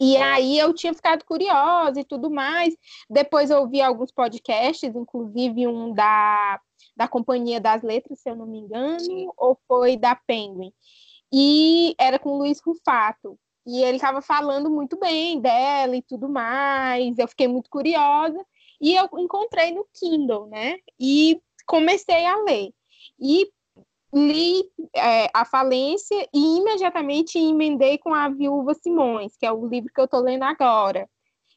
e 0.00 0.16
aí 0.16 0.58
eu 0.58 0.72
tinha 0.72 0.94
ficado 0.94 1.26
curiosa 1.26 2.00
e 2.00 2.04
tudo 2.04 2.30
mais. 2.30 2.74
Depois 3.08 3.50
eu 3.50 3.58
ouvi 3.60 3.82
alguns 3.82 4.10
podcasts, 4.10 4.94
inclusive 4.96 5.66
um 5.66 5.92
da 5.92 6.58
da 7.00 7.08
Companhia 7.08 7.58
das 7.58 7.82
Letras, 7.82 8.20
se 8.20 8.28
eu 8.28 8.36
não 8.36 8.44
me 8.44 8.58
engano, 8.58 9.00
Sim. 9.00 9.26
ou 9.38 9.58
foi 9.66 9.96
da 9.96 10.14
Penguin. 10.14 10.70
E 11.32 11.94
era 11.98 12.18
com 12.18 12.28
o 12.28 12.36
Luiz 12.36 12.60
Rufato. 12.60 13.38
E 13.66 13.82
ele 13.82 13.96
estava 13.96 14.20
falando 14.20 14.68
muito 14.68 14.98
bem 14.98 15.40
dela 15.40 15.96
e 15.96 16.02
tudo 16.02 16.28
mais. 16.28 17.18
Eu 17.18 17.26
fiquei 17.26 17.48
muito 17.48 17.70
curiosa. 17.70 18.38
E 18.78 18.94
eu 18.94 19.08
encontrei 19.16 19.72
no 19.72 19.86
Kindle, 19.94 20.46
né? 20.48 20.76
E 21.00 21.40
comecei 21.66 22.26
a 22.26 22.36
ler. 22.42 22.70
E 23.18 23.50
li 24.12 24.62
é, 24.94 25.30
A 25.32 25.46
Falência 25.46 26.28
e 26.34 26.58
imediatamente 26.58 27.38
emendei 27.38 27.96
com 27.96 28.12
A 28.12 28.28
Viúva 28.28 28.74
Simões, 28.74 29.38
que 29.38 29.46
é 29.46 29.52
o 29.52 29.66
livro 29.66 29.90
que 29.90 30.00
eu 30.02 30.04
estou 30.04 30.20
lendo 30.20 30.42
agora. 30.42 31.08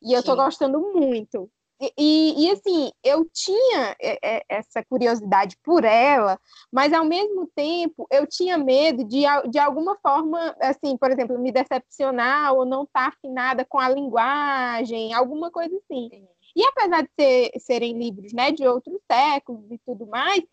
E 0.02 0.14
eu 0.14 0.22
estou 0.22 0.38
gostando 0.38 0.80
muito. 0.94 1.52
E, 1.98 2.46
e, 2.46 2.52
assim, 2.52 2.92
eu 3.04 3.26
tinha 3.34 3.96
é, 4.00 4.38
é, 4.38 4.46
essa 4.50 4.84
curiosidade 4.84 5.58
por 5.64 5.84
ela, 5.84 6.40
mas 6.72 6.94
ao 6.94 7.04
mesmo 7.04 7.48
tempo 7.56 8.08
eu 8.12 8.28
tinha 8.28 8.58
medo 8.58 9.04
de, 9.04 9.24
de 9.50 9.60
alguma 9.60 9.98
forma, 9.98 10.56
assim, 10.62 10.98
por 10.98 11.12
exemplo, 11.12 11.40
me 11.40 11.52
decepcionar 11.52 12.54
ou 12.54 12.66
não 12.66 12.84
estar 12.84 13.12
tá 13.12 13.18
afinada 13.18 13.66
com 13.66 13.80
a 13.80 13.90
linguagem, 13.90 15.14
alguma 15.14 15.52
coisa 15.52 15.76
assim. 15.78 16.10
E 16.56 16.64
apesar 16.66 17.02
de 17.04 17.10
ser, 17.20 17.52
serem 17.60 17.98
livros 17.98 18.32
né, 18.34 18.52
de 18.52 18.68
outros 18.68 19.00
séculos 19.12 19.72
e 19.72 19.80
tudo 19.80 20.06
mais, 20.06 20.44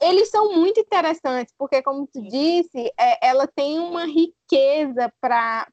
eles 0.00 0.30
são 0.30 0.54
muito 0.54 0.78
interessantes, 0.78 1.52
porque, 1.58 1.82
como 1.82 2.06
tu 2.06 2.22
disse, 2.22 2.92
é, 2.98 3.26
ela 3.28 3.46
tem 3.46 3.78
uma 3.78 4.04
riqueza 4.04 5.12
para 5.20 5.66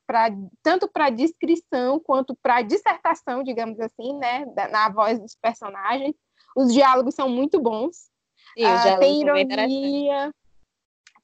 tanto 0.63 0.87
para 0.87 1.09
descrição 1.09 1.99
quanto 1.99 2.35
para 2.41 2.61
dissertação, 2.61 3.43
digamos 3.43 3.79
assim, 3.79 4.17
né, 4.17 4.45
na 4.71 4.89
voz 4.89 5.19
dos 5.19 5.35
personagens. 5.35 6.15
Os 6.55 6.73
diálogos 6.73 7.13
são 7.13 7.29
muito 7.29 7.59
bons. 7.59 8.09
Sim, 8.57 8.65
uh, 8.65 8.99
tem 8.99 9.21
ironia, 9.21 10.33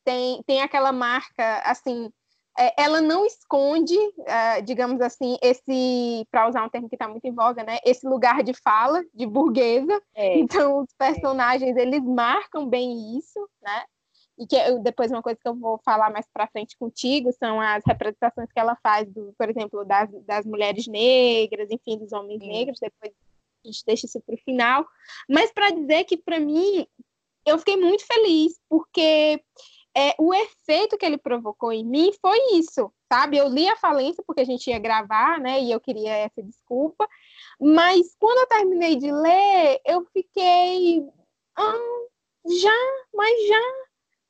tem, 0.03 0.43
tem 0.43 0.61
aquela 0.61 0.91
marca, 0.91 1.59
assim, 1.65 2.11
ela 2.77 3.01
não 3.01 3.25
esconde, 3.25 3.97
uh, 3.97 4.61
digamos 4.63 5.01
assim, 5.01 5.37
esse, 5.41 6.27
para 6.29 6.47
usar 6.47 6.63
um 6.63 6.69
termo 6.69 6.89
que 6.89 6.95
está 6.95 7.07
muito 7.07 7.25
em 7.25 7.33
voga, 7.33 7.63
né, 7.63 7.77
esse 7.85 8.05
lugar 8.07 8.43
de 8.43 8.53
fala, 8.53 9.01
de 9.13 9.25
burguesa. 9.25 10.01
É. 10.13 10.37
Então, 10.37 10.81
os 10.81 10.93
personagens, 10.97 11.75
é. 11.77 11.81
eles 11.81 12.03
marcam 12.03 12.67
bem 12.67 13.17
isso, 13.17 13.39
né? 13.61 13.83
E 14.37 14.47
que 14.47 14.55
eu, 14.55 14.79
depois 14.79 15.11
uma 15.11 15.21
coisa 15.21 15.39
que 15.39 15.47
eu 15.47 15.55
vou 15.55 15.79
falar 15.85 16.09
mais 16.09 16.25
para 16.33 16.47
frente 16.47 16.75
contigo 16.77 17.31
são 17.33 17.61
as 17.61 17.83
representações 17.85 18.51
que 18.51 18.59
ela 18.59 18.75
faz, 18.81 19.07
do, 19.07 19.33
por 19.37 19.49
exemplo, 19.49 19.85
das, 19.85 20.09
das 20.25 20.45
mulheres 20.45 20.87
negras, 20.87 21.69
enfim, 21.69 21.97
dos 21.97 22.11
homens 22.11 22.41
Sim. 22.41 22.49
negros. 22.49 22.79
Depois 22.79 23.13
a 23.63 23.67
gente 23.67 23.85
deixa 23.85 24.05
isso 24.07 24.19
para 24.21 24.35
o 24.35 24.39
final. 24.39 24.85
Mas 25.29 25.51
para 25.51 25.69
dizer 25.69 26.05
que, 26.05 26.17
para 26.17 26.39
mim, 26.39 26.87
eu 27.45 27.59
fiquei 27.59 27.77
muito 27.77 28.05
feliz, 28.05 28.59
porque 28.67 29.39
é, 29.95 30.15
o 30.17 30.33
efeito 30.33 30.97
que 30.97 31.05
ele 31.05 31.17
provocou 31.17 31.71
em 31.71 31.85
mim 31.85 32.11
foi 32.21 32.37
isso, 32.53 32.91
sabe? 33.11 33.37
Eu 33.37 33.47
li 33.49 33.67
a 33.67 33.75
falência 33.75 34.23
porque 34.25 34.41
a 34.41 34.45
gente 34.45 34.69
ia 34.69 34.79
gravar, 34.79 35.39
né? 35.39 35.61
E 35.61 35.71
eu 35.71 35.79
queria 35.79 36.15
essa 36.15 36.41
desculpa. 36.41 37.07
Mas 37.59 38.15
quando 38.19 38.39
eu 38.39 38.47
terminei 38.47 38.95
de 38.95 39.11
ler, 39.11 39.81
eu 39.85 40.05
fiquei. 40.13 41.05
Ah, 41.55 41.73
já, 42.45 43.03
mas 43.13 43.47
já. 43.47 43.61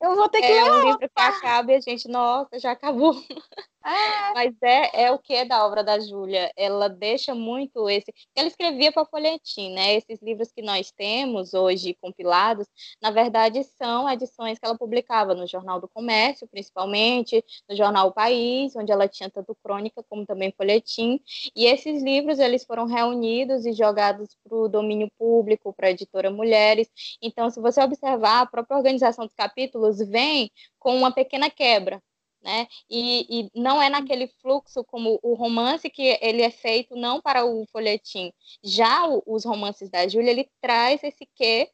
Eu 0.01 0.15
vou 0.15 0.27
ter 0.29 0.41
que 0.41 0.47
é 0.47 0.63
ler. 0.63 0.69
É 0.69 0.71
um 0.71 0.85
livro 0.85 0.99
que 0.99 1.09
acaba 1.15 1.71
e 1.71 1.75
a 1.75 1.79
gente, 1.79 2.07
nossa, 2.07 2.59
já 2.59 2.71
acabou. 2.71 3.13
É. 3.83 4.33
Mas 4.33 4.53
é, 4.61 5.05
é 5.05 5.11
o 5.11 5.17
que 5.17 5.33
é 5.33 5.43
da 5.43 5.65
obra 5.65 5.83
da 5.83 5.99
Júlia. 5.99 6.51
Ela 6.55 6.87
deixa 6.87 7.33
muito 7.33 7.89
esse. 7.89 8.13
Ela 8.35 8.47
escrevia 8.47 8.91
para 8.91 9.05
folhetim, 9.05 9.73
né? 9.73 9.95
Esses 9.95 10.21
livros 10.21 10.51
que 10.51 10.61
nós 10.61 10.91
temos 10.91 11.53
hoje 11.53 11.97
compilados, 11.99 12.67
na 13.01 13.09
verdade, 13.09 13.63
são 13.81 14.07
edições 14.09 14.59
que 14.59 14.65
ela 14.65 14.77
publicava 14.77 15.33
no 15.33 15.47
Jornal 15.47 15.81
do 15.81 15.87
Comércio, 15.87 16.47
principalmente, 16.47 17.43
no 17.67 17.75
Jornal 17.75 18.09
o 18.09 18.13
País, 18.13 18.75
onde 18.75 18.91
ela 18.91 19.07
tinha 19.07 19.29
tanto 19.29 19.55
crônica 19.63 20.03
como 20.07 20.25
também 20.27 20.53
folhetim. 20.55 21.19
E 21.55 21.65
esses 21.65 22.03
livros 22.03 22.37
eles 22.39 22.63
foram 22.63 22.85
reunidos 22.85 23.65
e 23.65 23.73
jogados 23.73 24.29
para 24.43 24.55
o 24.57 24.67
domínio 24.67 25.09
público, 25.17 25.73
para 25.73 25.87
a 25.87 25.91
editora 25.91 26.29
Mulheres. 26.29 26.87
Então, 27.21 27.49
se 27.49 27.59
você 27.59 27.81
observar, 27.81 28.41
a 28.41 28.45
própria 28.45 28.77
organização 28.77 29.25
dos 29.25 29.35
capítulos 29.35 29.97
vem 29.97 30.51
com 30.79 30.95
uma 30.95 31.11
pequena 31.11 31.49
quebra 31.49 32.01
né? 32.41 32.67
E, 32.89 33.25
e, 33.29 33.51
não 33.53 33.81
é 33.81 33.89
naquele 33.89 34.27
fluxo 34.41 34.83
como 34.83 35.19
o 35.21 35.33
romance 35.33 35.89
que 35.89 36.17
ele 36.21 36.41
é 36.41 36.49
feito 36.49 36.95
não 36.95 37.21
para 37.21 37.45
o 37.45 37.65
folhetim. 37.71 38.33
Já 38.63 39.07
o, 39.07 39.21
os 39.25 39.45
romances 39.45 39.89
da 39.89 40.07
Júlia, 40.07 40.31
ele 40.31 40.49
traz 40.61 41.03
esse 41.03 41.27
quê 41.35 41.69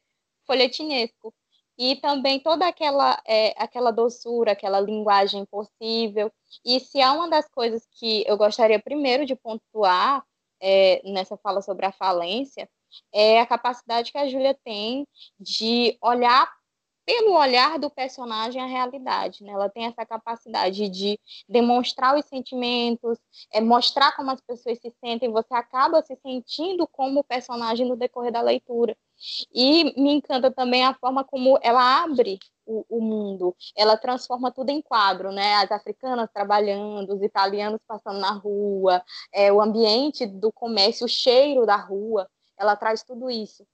folhetinesco. 0.46 1.34
E 1.78 1.96
também 1.96 2.40
toda 2.40 2.66
aquela, 2.66 3.22
é, 3.24 3.54
aquela 3.56 3.92
doçura, 3.92 4.52
aquela 4.52 4.80
linguagem 4.80 5.44
possível. 5.46 6.30
E 6.64 6.80
se 6.80 7.00
há 7.00 7.12
uma 7.12 7.28
das 7.28 7.48
coisas 7.48 7.86
que 7.92 8.24
eu 8.26 8.36
gostaria 8.36 8.80
primeiro 8.80 9.24
de 9.24 9.36
pontuar 9.36 10.24
é, 10.60 11.00
nessa 11.04 11.36
fala 11.36 11.62
sobre 11.62 11.86
a 11.86 11.92
falência, 11.92 12.68
é 13.12 13.40
a 13.40 13.46
capacidade 13.46 14.10
que 14.10 14.18
a 14.18 14.28
Júlia 14.28 14.58
tem 14.64 15.06
de 15.38 15.96
olhar 16.02 16.50
pelo 17.08 17.32
olhar 17.32 17.78
do 17.78 17.88
personagem 17.88 18.60
a 18.60 18.66
realidade, 18.66 19.42
né? 19.42 19.52
Ela 19.52 19.70
tem 19.70 19.86
essa 19.86 20.04
capacidade 20.04 20.90
de 20.90 21.18
demonstrar 21.48 22.14
os 22.18 22.26
sentimentos, 22.26 23.18
é, 23.50 23.62
mostrar 23.62 24.14
como 24.14 24.30
as 24.30 24.42
pessoas 24.42 24.78
se 24.78 24.92
sentem, 25.02 25.32
você 25.32 25.54
acaba 25.54 26.02
se 26.02 26.14
sentindo 26.16 26.86
como 26.86 27.24
personagem 27.24 27.88
no 27.88 27.96
decorrer 27.96 28.30
da 28.30 28.42
leitura. 28.42 28.94
E 29.50 29.84
me 29.98 30.12
encanta 30.12 30.50
também 30.50 30.84
a 30.84 30.92
forma 30.92 31.24
como 31.24 31.58
ela 31.62 32.02
abre 32.02 32.38
o, 32.66 32.84
o, 32.90 33.00
mundo. 33.00 33.56
Ela 33.74 33.96
transforma 33.96 34.52
tudo 34.52 34.68
em 34.68 34.82
quadro, 34.82 35.32
né? 35.32 35.54
As 35.54 35.72
africanas 35.72 36.28
trabalhando, 36.30 37.14
os 37.14 37.22
italianos 37.22 37.80
passando 37.88 38.18
na 38.18 38.32
rua, 38.32 39.02
é, 39.32 39.50
o 39.50 39.62
ambiente 39.62 40.26
do 40.26 40.52
comércio, 40.52 41.06
o 41.06 41.08
cheiro 41.08 41.64
da 41.64 41.76
rua. 41.76 42.28
Ela 42.58 42.76
traz 42.76 43.02
tudo 43.02 43.30
isso. 43.30 43.66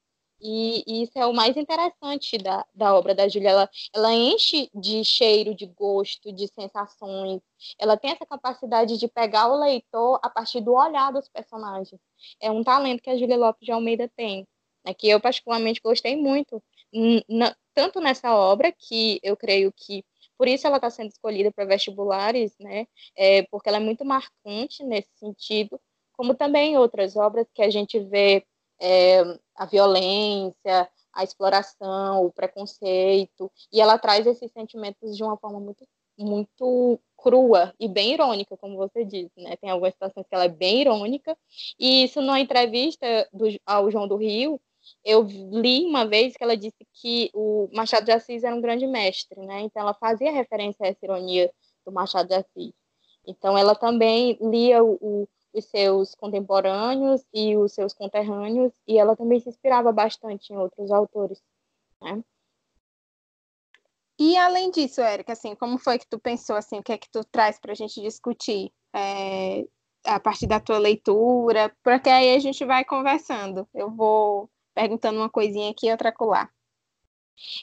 E, 0.47 1.03
isso 1.03 1.19
é 1.19 1.25
o 1.25 1.33
mais 1.33 1.57
interessante 1.57 2.37
da, 2.37 2.67
da 2.75 2.95
obra 2.95 3.15
da 3.15 3.27
Júlia. 3.27 3.49
Ela, 3.49 3.71
ela 3.95 4.13
enche 4.13 4.69
de 4.75 5.03
cheiro, 5.03 5.55
de 5.55 5.65
gosto, 5.65 6.31
de 6.31 6.47
sensações. 6.49 7.41
Ela 7.79 7.97
tem 7.97 8.11
essa 8.11 8.27
capacidade 8.27 8.99
de 8.99 9.09
pegar 9.09 9.49
o 9.49 9.59
leitor 9.59 10.21
a 10.23 10.29
partir 10.29 10.61
do 10.61 10.75
olhar 10.75 11.11
dos 11.13 11.31
personagens. 11.31 11.99
É 12.39 12.51
um 12.51 12.63
talento 12.63 13.03
que 13.03 13.09
a 13.09 13.17
Júlia 13.17 13.39
Lopes 13.39 13.65
de 13.65 13.73
Almeida 13.73 14.07
tem, 14.15 14.47
né, 14.85 14.93
que 14.93 15.09
eu 15.09 15.19
particularmente 15.19 15.81
gostei 15.83 16.15
muito, 16.15 16.63
tanto 17.73 18.01
nessa 18.01 18.37
obra, 18.37 18.71
que 18.71 19.19
eu 19.23 19.37
creio 19.37 19.73
que 19.73 20.05
por 20.37 20.47
isso 20.47 20.67
ela 20.67 20.77
está 20.77 20.91
sendo 20.91 21.09
escolhida 21.09 21.51
para 21.53 21.65
vestibulares, 21.65 22.55
né, 22.61 22.87
é, 23.17 23.43
porque 23.45 23.69
ela 23.69 23.79
é 23.79 23.81
muito 23.81 24.05
marcante 24.05 24.85
nesse 24.85 25.09
sentido, 25.17 25.81
como 26.13 26.35
também 26.35 26.77
outras 26.77 27.17
obras 27.17 27.47
que 27.55 27.63
a 27.63 27.71
gente 27.71 27.99
vê 27.99 28.45
é, 28.81 29.23
a 29.57 29.67
violência, 29.67 30.89
a 31.13 31.23
exploração, 31.23 32.25
o 32.25 32.33
preconceito, 32.33 33.51
e 33.73 33.81
ela 33.81 33.99
traz 33.99 34.27
esses 34.27 34.51
sentimentos 34.53 35.17
de 35.17 35.23
uma 35.23 35.37
forma 35.37 35.61
muito, 35.61 35.87
muito 36.19 37.01
crua 37.17 37.73
e 37.79 37.89
bem 37.89 38.13
irônica, 38.13 38.57
como 38.57 38.77
você 38.77 39.05
disse, 39.05 39.33
né? 39.37 39.57
Tem 39.57 39.71
algumas 39.71 39.95
situações 39.95 40.27
que 40.29 40.35
ela 40.35 40.45
é 40.45 40.49
bem 40.49 40.81
irônica, 40.81 41.37
e 41.79 42.05
isso 42.05 42.21
numa 42.21 42.41
entrevista 42.41 43.07
do, 43.33 43.47
ao 43.65 43.91
João 43.91 44.09
do 44.09 44.17
Rio, 44.17 44.61
eu 45.05 45.23
li 45.23 45.87
uma 45.87 46.05
vez 46.07 46.37
que 46.37 46.45
ela 46.45 46.57
disse 46.57 46.87
que 46.93 47.31
o 47.33 47.69
Machado 47.73 48.05
de 48.05 48.13
Assis 48.13 48.45
era 48.45 48.55
um 48.55 48.61
grande 48.61 48.87
mestre, 48.87 49.41
né? 49.41 49.61
Então 49.63 49.83
ela 49.83 49.95
fazia 49.95 50.33
referência 50.33 50.85
a 50.85 50.89
essa 50.89 51.05
ironia 51.05 51.51
do 51.87 51.93
Machado 51.93 52.29
de 52.29 52.35
Assis. 52.35 52.73
Então 53.27 53.57
ela 53.57 53.75
também 53.75 54.37
lia 54.41 54.83
o, 54.85 55.29
os 55.55 55.65
seus 55.67 56.15
contemporâneos 56.15 57.25
e 57.33 57.57
os 57.57 57.73
seus 57.73 57.95
conterrâneos 57.95 58.73
e 58.87 58.99
ela 58.99 59.17
também 59.17 59.41
se 59.41 59.49
inspirava 59.49 59.93
bastante 59.93 60.53
em 60.53 60.57
outros 60.57 60.91
autores, 60.91 61.41
né? 62.03 62.23
E 64.19 64.37
além 64.37 64.71
disso, 64.71 65.01
Érica, 65.01 65.33
assim, 65.33 65.55
como 65.57 65.79
foi 65.79 65.99
que 65.99 66.07
tu 66.07 66.19
pensou, 66.19 66.57
assim, 66.57 66.79
o 66.79 66.83
que 66.83 66.93
é 66.93 66.99
que 66.99 67.11
tu 67.11 67.25
traz 67.25 67.59
para 67.59 67.73
a 67.73 67.75
gente 67.75 68.01
discutir 68.01 68.73
é, 68.95 69.65
a 70.05 70.21
partir 70.21 70.47
da 70.47 70.61
tua 70.61 70.79
leitura? 70.79 71.75
Porque 71.83 72.09
aí 72.09 72.35
a 72.35 72.39
gente 72.39 72.65
vai 72.65 72.85
conversando. 72.85 73.69
Eu 73.75 73.91
vou 73.91 74.49
perguntando 74.75 75.19
uma 75.19 75.31
coisinha 75.31 75.71
aqui 75.71 75.89
e 75.89 75.91
outra 75.91 76.13
colar. 76.13 76.51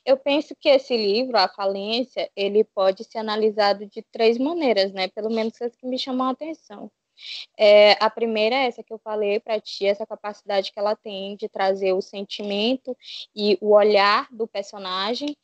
Eu 0.05 0.17
penso 0.17 0.53
que 0.59 0.67
esse 0.69 0.95
livro, 0.95 1.37
A 1.37 1.47
Falência, 1.47 2.29
ele 2.35 2.63
pode 2.63 3.03
ser 3.05 3.19
analisado 3.19 3.85
de 3.85 4.01
três 4.11 4.37
maneiras, 4.37 4.91
né? 4.91 5.07
Pelo 5.07 5.29
menos 5.29 5.61
as 5.61 5.75
que 5.75 5.87
me 5.87 5.97
chamam 5.97 6.27
a 6.27 6.31
atenção. 6.31 6.91
É, 7.57 7.93
a 8.03 8.09
primeira 8.09 8.55
é 8.55 8.67
essa 8.67 8.83
que 8.83 8.93
eu 8.93 8.99
falei 8.99 9.39
para 9.39 9.59
ti, 9.59 9.85
essa 9.85 10.05
capacidade 10.05 10.71
que 10.71 10.79
ela 10.79 10.95
tem 10.95 11.35
de 11.35 11.47
trazer 11.49 11.93
o 11.93 12.01
sentimento 12.01 12.95
e 13.35 13.57
o 13.61 13.71
olhar 13.71 14.27
do 14.31 14.47
personagem. 14.47 15.35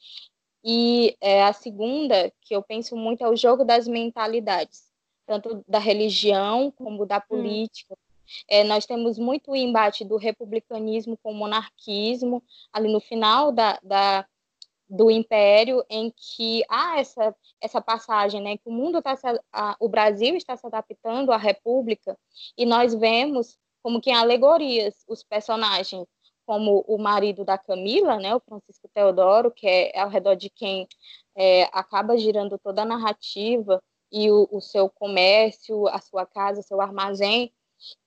E 0.63 1.15
é, 1.21 1.43
a 1.43 1.53
segunda, 1.53 2.31
que 2.41 2.55
eu 2.55 2.61
penso 2.61 2.95
muito, 2.95 3.23
é 3.23 3.29
o 3.29 3.35
jogo 3.35 3.63
das 3.63 3.87
mentalidades, 3.87 4.83
tanto 5.25 5.63
da 5.67 5.79
religião 5.79 6.71
como 6.71 7.05
da 7.05 7.17
hum. 7.17 7.21
política, 7.29 7.93
hum. 7.93 8.07
É, 8.47 8.63
nós 8.63 8.85
temos 8.85 9.17
muito 9.17 9.51
o 9.51 9.55
embate 9.55 10.03
do 10.03 10.17
republicanismo 10.17 11.17
com 11.17 11.31
o 11.31 11.35
monarquismo, 11.35 12.43
ali 12.73 12.91
no 12.91 12.99
final 12.99 13.51
da, 13.51 13.79
da 13.81 14.25
do 14.89 15.11
império, 15.11 15.83
em 15.89 16.13
que 16.15 16.63
há 16.69 16.99
essa, 16.99 17.35
essa 17.61 17.81
passagem, 17.81 18.41
né, 18.41 18.57
que 18.57 18.69
o 18.69 18.71
mundo 18.71 18.99
está 18.99 19.15
o 19.79 19.89
Brasil 19.89 20.35
está 20.35 20.55
se 20.55 20.65
adaptando 20.65 21.31
à 21.31 21.37
república, 21.37 22.17
e 22.57 22.65
nós 22.65 22.93
vemos 22.93 23.57
como 23.83 24.01
que 24.01 24.09
em 24.09 24.15
alegorias 24.15 25.03
os 25.07 25.23
personagens, 25.23 26.05
como 26.45 26.85
o 26.87 26.97
marido 26.97 27.43
da 27.43 27.57
Camila, 27.57 28.17
né, 28.17 28.33
o 28.35 28.39
Francisco 28.39 28.89
Teodoro, 28.93 29.51
que 29.51 29.67
é 29.67 29.99
ao 29.99 30.09
redor 30.09 30.35
de 30.35 30.49
quem 30.49 30.87
é, 31.35 31.63
acaba 31.73 32.17
girando 32.17 32.57
toda 32.57 32.83
a 32.83 32.85
narrativa, 32.85 33.81
e 34.11 34.31
o, 34.31 34.47
o 34.51 34.61
seu 34.61 34.89
comércio, 34.89 35.87
a 35.89 35.99
sua 35.99 36.25
casa, 36.25 36.61
o 36.61 36.63
seu 36.63 36.79
armazém, 36.79 37.51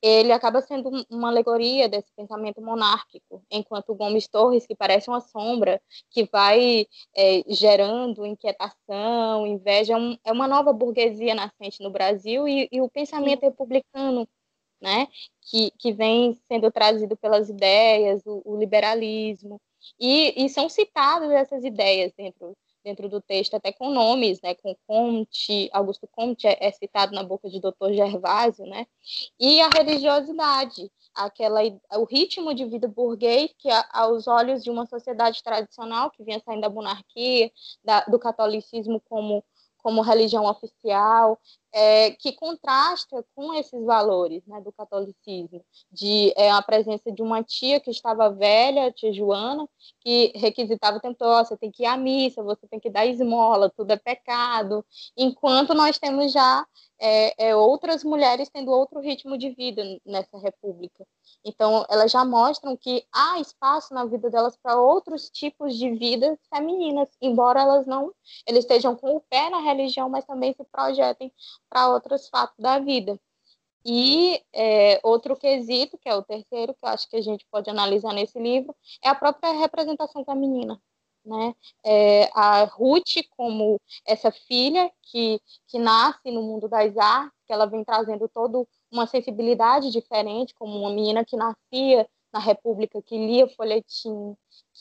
ele 0.03 0.33
acaba 0.33 0.61
sendo 0.61 0.91
uma 1.11 1.29
alegoria 1.29 1.89
desse 1.89 2.12
pensamento 2.17 2.61
monárquico, 2.61 3.43
enquanto 3.50 3.95
Gomes 3.95 4.29
Torres, 4.29 4.67
que 4.67 4.75
parece 4.75 5.09
uma 5.09 5.21
sombra, 5.21 5.81
que 6.11 6.25
vai 6.25 6.87
é, 7.17 7.43
gerando 7.49 8.27
inquietação, 8.27 9.47
inveja, 9.47 9.95
é, 9.95 9.97
um, 9.97 10.17
é, 10.25 10.33
uma 10.33 10.49
nova 10.49 10.73
burguesia 10.73 11.35
nascente 11.35 11.83
no 11.83 11.91
Brasil 11.91 12.47
e, 12.49 12.69
e 12.71 12.81
o 12.81 12.89
pensamento 12.89 13.43
republicano, 13.43 14.29
né, 14.81 15.07
que, 15.43 15.71
que 15.73 15.93
vem 15.93 16.35
sendo 16.49 16.71
trazido 16.71 17.17
pelas 17.17 17.49
ideias, 17.50 18.23
o, 18.27 18.43
o 18.45 18.57
liberalismo, 18.57 19.61
e, 19.99 20.45
e 20.45 20.49
são 20.49 20.69
citadas 20.69 21.31
essas 21.31 21.65
ideias 21.65 22.12
dentro 22.17 22.57
dentro 22.84 23.08
do 23.08 23.20
texto, 23.20 23.54
até 23.54 23.72
com 23.72 23.90
nomes, 23.90 24.40
né, 24.42 24.54
com 24.54 24.75
Comte, 24.87 25.68
Augusto 25.72 26.08
Comte 26.10 26.46
é, 26.46 26.56
é 26.60 26.70
citado 26.70 27.12
na 27.14 27.22
boca 27.22 27.49
de 27.49 27.60
Dr. 27.60 27.92
Gervásio, 27.92 28.66
né, 28.66 28.87
e 29.38 29.60
a 29.60 29.68
religiosidade, 29.68 30.90
aquela, 31.14 31.60
o 31.96 32.04
ritmo 32.04 32.54
de 32.54 32.64
vida 32.64 32.88
burguês 32.88 33.50
que, 33.58 33.68
aos 33.90 34.26
olhos 34.26 34.62
de 34.62 34.70
uma 34.70 34.87
sociedade 34.87 35.42
tradicional 35.42 36.10
que 36.10 36.25
vinha 36.25 36.40
saindo 36.44 36.62
da 36.62 36.70
monarquia, 36.70 37.50
da, 37.84 38.04
do 38.04 38.18
catolicismo 38.18 39.00
como 39.00 39.44
como 39.82 40.02
religião 40.02 40.44
oficial, 40.44 41.40
é, 41.73 42.11
que 42.12 42.33
contrasta 42.33 43.25
com 43.35 43.55
esses 43.55 43.85
valores 43.85 44.45
né, 44.47 44.61
do 44.61 44.73
catolicismo, 44.73 45.65
de 45.91 46.33
é, 46.37 46.50
a 46.50 46.62
presença 46.62 47.11
de 47.12 47.23
uma 47.23 47.43
tia 47.43 47.80
que 47.80 47.91
estava 47.91 48.30
velha, 48.30 48.93
tia 48.93 49.13
Joana, 49.13 49.69
que 50.00 50.33
requisitava 50.35 50.99
o 50.99 51.00
tempo 51.00 51.17
todo, 51.19 51.47
você 51.47 51.56
tem 51.56 51.71
que 51.71 51.85
ir 51.85 51.87
à 51.87 51.97
missa, 51.97 52.43
você 52.43 52.67
tem 52.67 52.80
que 52.80 52.91
dar 52.91 53.06
esmola, 53.06 53.71
tudo 53.71 53.91
é 53.93 53.97
pecado, 53.97 54.85
enquanto 55.17 55.75
nós 55.75 55.99
temos 55.99 56.33
já 56.33 56.67
é, 57.00 57.49
é 57.49 57.56
outras 57.56 58.04
mulheres 58.04 58.50
tendo 58.50 58.71
outro 58.71 59.00
ritmo 59.00 59.39
de 59.39 59.50
vida 59.50 59.83
nessa 60.04 60.39
república. 60.39 61.06
Então, 61.45 61.87
elas 61.89 62.13
já 62.13 62.25
mostram 62.25 62.76
que 62.76 63.04
há 63.13 63.41
espaço 63.41 63.95
na 63.95 64.04
vida 64.04 64.28
delas 64.28 64.56
para 64.56 64.78
outros 64.78 65.30
tipos 65.30 65.76
de 65.76 65.91
vidas 65.91 66.39
femininas, 66.52 67.09
embora 67.21 67.61
elas 67.61 67.87
não 67.87 68.13
eles 68.47 68.65
estejam 68.65 68.95
com 68.95 69.17
o 69.17 69.21
pé 69.21 69.49
na 69.49 69.61
religião, 69.61 70.09
mas 70.09 70.25
também 70.25 70.52
se 70.52 70.65
projetem 70.65 71.33
para 71.71 71.89
outros 71.89 72.28
fatos 72.28 72.59
da 72.59 72.78
vida. 72.78 73.19
E 73.85 74.43
é, 74.52 75.00
outro 75.02 75.37
quesito, 75.37 75.97
que 75.97 76.09
é 76.09 76.15
o 76.15 76.23
terceiro, 76.23 76.75
que 76.75 76.80
eu 76.83 76.89
acho 76.89 77.09
que 77.09 77.17
a 77.17 77.23
gente 77.23 77.47
pode 77.50 77.71
analisar 77.71 78.13
nesse 78.13 78.39
livro, 78.39 78.75
é 79.02 79.09
a 79.09 79.15
própria 79.15 79.52
representação 79.52 80.25
feminina. 80.25 80.78
Né? 81.25 81.54
É, 81.85 82.30
a 82.35 82.65
Ruth, 82.65 83.23
como 83.37 83.78
essa 84.06 84.30
filha 84.30 84.91
que, 85.02 85.41
que 85.67 85.78
nasce 85.78 86.30
no 86.30 86.43
mundo 86.43 86.69
das 86.69 86.97
artes, 86.97 87.39
que 87.47 87.52
ela 87.52 87.67
vem 87.67 87.85
trazendo 87.85 88.28
todo 88.28 88.67
uma 88.91 89.06
sensibilidade 89.06 89.91
diferente, 89.91 90.54
como 90.54 90.78
uma 90.78 90.91
menina 90.91 91.25
que 91.25 91.37
nascia 91.37 92.09
na 92.33 92.39
República, 92.39 93.02
que 93.02 93.17
lia 93.17 93.49
folhetim, 93.49 94.35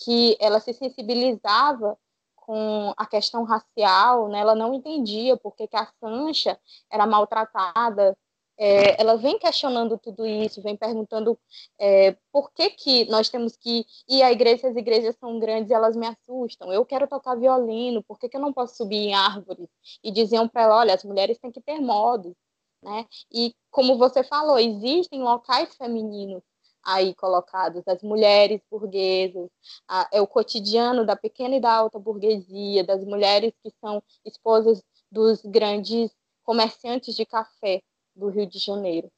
que 0.04 0.38
ela 0.40 0.60
se 0.60 0.74
sensibilizava 0.74 1.98
com 2.50 2.96
a 2.98 3.06
questão 3.06 3.44
racial, 3.44 4.28
né? 4.28 4.40
ela 4.40 4.56
não 4.56 4.74
entendia 4.74 5.38
por 5.38 5.56
que, 5.56 5.68
que 5.68 5.76
a 5.76 5.86
Sancha 6.00 6.60
era 6.92 7.06
maltratada. 7.06 8.18
É, 8.58 9.00
ela 9.00 9.18
vem 9.18 9.38
questionando 9.38 10.00
tudo 10.00 10.26
isso, 10.26 10.60
vem 10.60 10.76
perguntando 10.76 11.38
é, 11.80 12.18
por 12.32 12.52
que, 12.52 12.72
que 12.72 13.06
nós 13.06 13.30
temos 13.30 13.56
que 13.56 13.86
ir 14.08 14.24
à 14.24 14.32
igreja, 14.32 14.68
as 14.68 14.76
igrejas 14.76 15.16
são 15.20 15.38
grandes 15.38 15.70
e 15.70 15.76
elas 15.76 15.96
me 15.96 16.08
assustam. 16.08 16.74
Eu 16.74 16.84
quero 16.84 17.08
tocar 17.08 17.36
violino, 17.36 18.02
por 18.02 18.18
que, 18.18 18.28
que 18.28 18.36
eu 18.36 18.42
não 18.42 18.52
posso 18.52 18.76
subir 18.76 18.98
em 18.98 19.14
árvores? 19.14 19.70
E 20.04 20.12
diziam 20.12 20.48
para 20.48 20.64
ela: 20.64 20.78
olha, 20.78 20.96
as 20.96 21.04
mulheres 21.04 21.38
têm 21.38 21.52
que 21.52 21.62
ter 21.62 21.80
modos. 21.80 22.34
Né? 22.82 23.06
E 23.32 23.54
como 23.70 23.96
você 23.96 24.24
falou, 24.24 24.58
existem 24.58 25.22
locais 25.22 25.76
femininos 25.76 26.42
aí 26.84 27.14
colocados, 27.16 27.88
as 27.88 28.02
mulheres 28.02 28.62
burguesas, 28.70 29.50
a, 29.88 30.08
é 30.12 30.22
o 30.22 30.28
cotidiano 30.28 31.06
da 31.06 31.16
pequena 31.16 31.56
e 31.56 31.62
da 31.62 31.72
alta 31.72 32.00
burguesia, 32.00 32.84
das 32.84 33.04
mulheres 33.04 33.54
que 33.64 33.72
são 33.80 34.02
esposas 34.26 34.82
dos 35.12 35.42
grandes 35.44 36.12
comerciantes 36.44 37.16
de 37.16 37.26
café 37.26 37.82
do 38.16 38.30
Rio 38.30 38.48
de 38.48 38.60
Janeiro. 38.60 39.12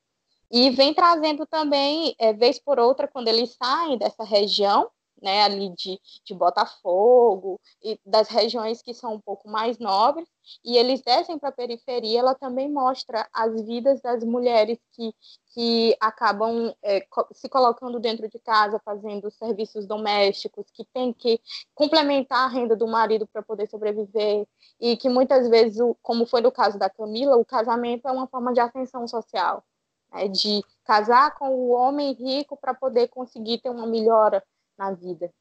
E 0.49 0.69
vem 0.69 0.93
trazendo 0.93 1.45
também, 1.45 2.13
é, 2.19 2.33
vez 2.33 2.59
por 2.59 2.77
outra, 2.77 3.07
quando 3.07 3.29
eles 3.29 3.55
saem 3.55 3.97
dessa 3.97 4.23
região, 4.23 4.89
né, 5.21 5.43
ali 5.43 5.69
de, 5.75 5.99
de 6.25 6.33
Botafogo 6.33 7.59
e 7.83 7.99
das 8.05 8.27
regiões 8.27 8.81
que 8.81 8.93
são 8.93 9.13
um 9.13 9.19
pouco 9.19 9.47
mais 9.47 9.77
nobres, 9.77 10.27
e 10.65 10.75
eles 10.77 11.01
descem 11.01 11.37
para 11.37 11.49
a 11.49 11.53
periferia, 11.53 12.19
ela 12.19 12.33
também 12.33 12.69
mostra 12.69 13.27
as 13.31 13.61
vidas 13.61 14.01
das 14.01 14.23
mulheres 14.23 14.79
que, 14.93 15.13
que 15.53 15.95
acabam 15.99 16.73
é, 16.83 17.05
se 17.33 17.47
colocando 17.47 17.99
dentro 17.99 18.27
de 18.27 18.39
casa, 18.39 18.81
fazendo 18.83 19.29
serviços 19.29 19.85
domésticos, 19.85 20.65
que 20.73 20.83
tem 20.85 21.13
que 21.13 21.39
complementar 21.75 22.45
a 22.45 22.47
renda 22.47 22.75
do 22.75 22.87
marido 22.87 23.27
para 23.27 23.43
poder 23.43 23.69
sobreviver, 23.69 24.47
e 24.79 24.97
que 24.97 25.07
muitas 25.09 25.47
vezes, 25.47 25.77
como 26.01 26.25
foi 26.25 26.41
no 26.41 26.51
caso 26.51 26.79
da 26.79 26.89
Camila, 26.89 27.37
o 27.37 27.45
casamento 27.45 28.07
é 28.07 28.11
uma 28.11 28.27
forma 28.27 28.53
de 28.53 28.59
ascensão 28.59 29.07
social, 29.07 29.63
né, 30.11 30.27
de 30.27 30.63
casar 30.83 31.37
com 31.37 31.49
o 31.49 31.69
homem 31.69 32.13
rico 32.13 32.57
para 32.57 32.73
poder 32.73 33.07
conseguir 33.09 33.59
ter 33.59 33.69
uma 33.69 33.85
melhora 33.85 34.43
na 34.77 34.91
vida. 34.91 35.31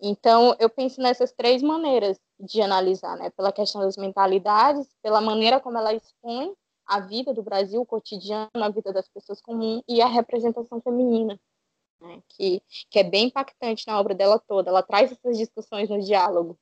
Então, 0.00 0.56
eu 0.58 0.68
penso 0.68 1.00
nessas 1.00 1.32
três 1.32 1.62
maneiras 1.62 2.18
de 2.40 2.60
analisar, 2.60 3.16
né? 3.16 3.30
Pela 3.30 3.52
questão 3.52 3.80
das 3.80 3.96
mentalidades, 3.96 4.88
pela 5.00 5.20
maneira 5.20 5.60
como 5.60 5.78
ela 5.78 5.94
expõe 5.94 6.52
a 6.84 6.98
vida 7.00 7.32
do 7.32 7.42
Brasil, 7.42 7.80
o 7.80 7.86
cotidiano, 7.86 8.50
a 8.54 8.68
vida 8.68 8.92
das 8.92 9.08
pessoas 9.08 9.40
comuns 9.40 9.82
e 9.88 10.02
a 10.02 10.06
representação 10.06 10.80
feminina, 10.80 11.38
né? 12.00 12.20
que, 12.28 12.60
que 12.90 12.98
é 12.98 13.04
bem 13.04 13.26
impactante 13.26 13.86
na 13.86 13.98
obra 13.98 14.14
dela 14.14 14.38
toda. 14.40 14.70
Ela 14.70 14.82
traz 14.82 15.12
essas 15.12 15.38
discussões 15.38 15.88
no 15.88 16.00
diálogo. 16.00 16.58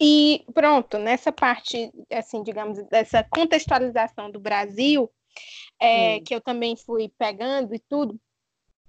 E 0.00 0.44
pronto, 0.54 0.98
nessa 0.98 1.30
parte, 1.32 1.92
assim, 2.10 2.42
digamos, 2.42 2.82
dessa 2.84 3.22
contextualização 3.24 4.30
do 4.30 4.40
Brasil, 4.40 5.10
é, 5.80 6.20
que 6.20 6.34
eu 6.34 6.40
também 6.40 6.76
fui 6.76 7.08
pegando 7.18 7.74
e 7.74 7.78
tudo, 7.78 8.18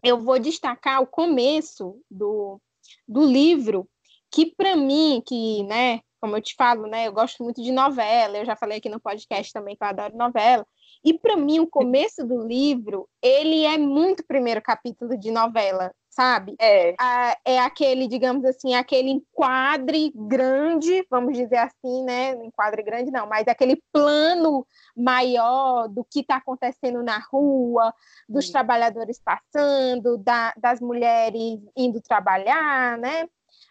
eu 0.04 0.20
vou 0.20 0.38
destacar 0.38 1.02
o 1.02 1.08
começo 1.08 2.00
do, 2.12 2.60
do 3.08 3.26
livro, 3.26 3.88
que 4.30 4.54
para 4.56 4.76
mim, 4.76 5.24
que, 5.26 5.64
né, 5.64 6.02
como 6.20 6.36
eu 6.36 6.42
te 6.42 6.56
falo, 6.56 6.88
né, 6.88 7.08
eu 7.08 7.14
gosto 7.14 7.44
muito 7.44 7.62
de 7.62 7.72
novela, 7.72 8.38
eu 8.38 8.46
já 8.46 8.56
falei 8.56 8.78
aqui 8.78 8.90
no 8.90 9.00
podcast 9.00 9.54
também 9.54 9.76
que 9.76 9.84
eu 9.84 9.88
adoro 9.88 10.18
novela, 10.18 10.66
e 11.04 11.18
para 11.18 11.36
mim 11.38 11.60
o 11.60 11.68
começo 11.68 12.26
do 12.26 12.46
livro, 12.46 13.08
ele 13.22 13.64
é 13.64 13.78
muito 13.78 14.26
primeiro 14.26 14.62
capítulo 14.62 15.18
de 15.18 15.32
novela, 15.32 15.94
sabe? 16.14 16.56
É. 16.60 16.94
Ah, 17.00 17.36
é 17.44 17.60
aquele, 17.60 18.08
digamos 18.08 18.46
assim, 18.46 18.76
aquele 18.76 19.10
enquadre 19.10 20.12
grande, 20.16 21.06
vamos 21.10 21.36
dizer 21.36 21.58
assim, 21.58 22.04
né? 22.04 22.34
Enquadre 22.46 22.84
grande 22.84 23.12
não, 23.12 23.28
mas 23.28 23.48
aquele 23.48 23.82
plano 23.92 24.66
maior 24.96 25.88
do 25.88 26.04
que 26.04 26.20
está 26.20 26.36
acontecendo 26.36 27.02
na 27.02 27.18
rua, 27.32 27.94
dos 28.30 28.46
Sim. 28.46 28.52
trabalhadores 28.52 29.20
passando, 29.20 30.18
da, 30.18 30.54
das 30.56 30.80
mulheres 30.80 31.60
indo 31.76 32.00
trabalhar, 32.00 32.98
né? 32.98 33.28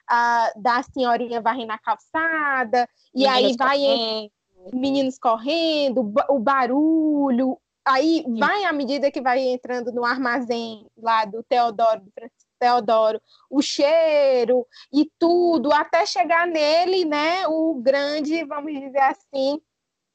Ah, 0.09 0.53
da 0.57 0.83
senhorinha 0.83 1.41
varrendo 1.41 1.73
a 1.73 1.79
calçada, 1.79 2.89
e 3.15 3.27
aí 3.27 3.57
vai 3.57 3.79
correndo. 3.79 4.33
meninos 4.75 5.19
correndo, 5.19 6.13
o 6.29 6.39
barulho, 6.41 7.57
Aí 7.85 8.25
vai 8.39 8.65
à 8.65 8.73
medida 8.73 9.11
que 9.11 9.21
vai 9.21 9.41
entrando 9.41 9.93
no 9.93 10.05
armazém 10.05 10.87
lá 10.97 11.25
do 11.25 11.43
Teodoro, 11.43 12.01
do 12.01 12.13
Francisco 12.13 12.53
Teodoro, 12.61 13.21
o 13.51 13.61
cheiro 13.61 14.65
e 14.93 15.11
tudo, 15.19 15.73
até 15.73 16.07
chegar 16.07 16.47
nele, 16.47 17.05
né, 17.05 17.47
o 17.49 17.75
grande, 17.83 18.45
vamos 18.45 18.73
dizer 18.73 19.01
assim, 19.01 19.61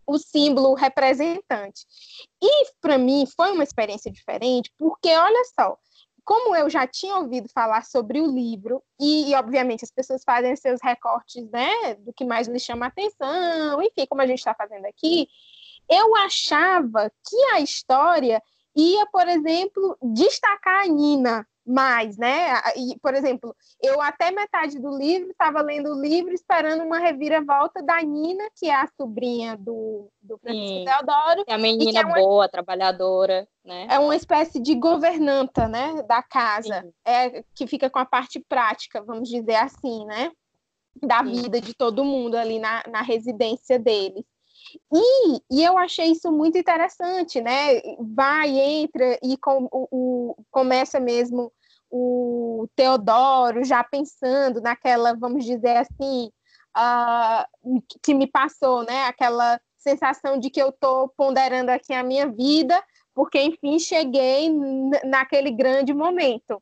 o 0.06 0.18
símbolo 0.18 0.74
representante. 0.74 1.86
E 2.42 2.72
para 2.80 2.98
mim 2.98 3.26
foi 3.36 3.52
uma 3.52 3.66
experiência 3.66 4.10
diferente, 4.10 4.72
porque 4.78 5.10
olha 5.10 5.44
só, 5.60 5.78
como 6.24 6.56
eu 6.56 6.70
já 6.70 6.88
tinha 6.88 7.18
ouvido 7.18 7.50
falar 7.54 7.84
sobre 7.84 8.22
o 8.22 8.28
livro, 8.28 8.82
e, 9.00 9.30
e, 9.30 9.36
obviamente 9.36 9.84
as 9.84 9.92
pessoas 9.92 10.24
fazem 10.26 10.56
seus 10.56 10.80
recortes 10.82 11.50
né, 11.50 11.96
do 11.96 12.14
que 12.14 12.24
mais 12.24 12.48
lhes 12.48 12.64
chama 12.64 12.88
atenção, 12.88 13.82
enfim, 13.82 14.06
como 14.10 14.22
a 14.22 14.28
gente 14.28 14.40
está 14.40 14.54
fazendo 14.54 14.86
aqui, 14.86 15.28
eu 15.90 16.16
achava 16.16 17.12
que 17.28 17.36
a 17.54 17.62
história 17.62 18.42
ia, 18.76 19.06
por 19.08 19.28
exemplo, 19.28 19.98
destacar 20.02 20.86
a 20.86 20.88
Nina 20.88 21.48
mais, 21.68 22.18
né? 22.18 22.62
E, 22.78 22.98
por 23.02 23.14
exemplo, 23.14 23.54
eu 23.82 24.02
até 24.02 24.32
metade 24.32 24.80
do 24.80 24.98
livro 24.98 25.32
estava 25.32 25.62
lendo 25.62 25.90
o 25.90 26.02
livro 26.02 26.34
esperando 26.34 26.82
uma 26.84 26.98
reviravolta 26.98 27.84
da 27.84 28.02
Nina, 28.02 28.46
que 28.56 28.68
é 28.68 28.76
a 28.76 28.88
sobrinha 28.96 29.58
do, 29.58 30.10
do 30.22 30.38
Francisco 30.38 30.78
Sim. 30.78 30.86
Teodoro. 30.86 31.44
É 31.46 31.54
a 31.54 31.58
menina 31.58 32.00
é 32.00 32.06
uma, 32.06 32.16
boa, 32.16 32.48
trabalhadora, 32.48 33.46
né? 33.66 33.88
É 33.90 34.00
uma 34.00 34.16
espécie 34.16 34.60
de 34.60 34.76
governanta, 34.76 35.68
né, 35.68 36.02
da 36.04 36.24
casa, 36.24 36.82
Sim. 36.82 36.94
é 37.06 37.44
que 37.54 37.68
fica 37.68 37.90
com 37.90 38.00
a 38.00 38.06
parte 38.06 38.40
prática, 38.40 39.04
vamos 39.04 39.28
dizer 39.28 39.56
assim, 39.56 40.06
né? 40.06 40.32
Da 41.04 41.20
Sim. 41.20 41.32
vida 41.32 41.60
de 41.60 41.74
todo 41.74 42.06
mundo 42.06 42.36
ali 42.36 42.60
na, 42.60 42.82
na 42.90 43.02
residência 43.02 43.78
deles. 43.78 44.24
E, 44.94 45.42
e 45.52 45.64
eu 45.64 45.78
achei 45.78 46.12
isso 46.12 46.32
muito 46.32 46.58
interessante, 46.58 47.42
né? 47.42 47.82
Vai, 48.00 48.50
entra 48.58 49.18
e 49.24 49.38
com, 49.38 49.68
o, 49.72 49.88
o, 49.92 50.36
começa 50.52 51.00
mesmo 51.00 51.52
o 51.90 52.68
Teodoro 52.76 53.64
já 53.64 53.84
pensando 53.84 54.62
naquela, 54.62 55.16
vamos 55.16 55.46
dizer 55.46 55.78
assim, 55.78 56.30
uh, 56.78 57.82
que 58.04 58.14
me 58.14 58.28
passou, 58.28 58.84
né? 58.84 59.06
Aquela 59.06 59.60
sensação 59.78 60.38
de 60.38 60.50
que 60.50 60.62
eu 60.62 60.70
estou 60.70 61.10
ponderando 61.10 61.70
aqui 61.70 61.94
a 61.94 62.04
minha 62.04 62.28
vida, 62.28 62.84
porque 63.14 63.42
enfim 63.42 63.80
cheguei 63.80 64.50
naquele 65.04 65.52
grande 65.52 65.94
momento. 65.94 66.62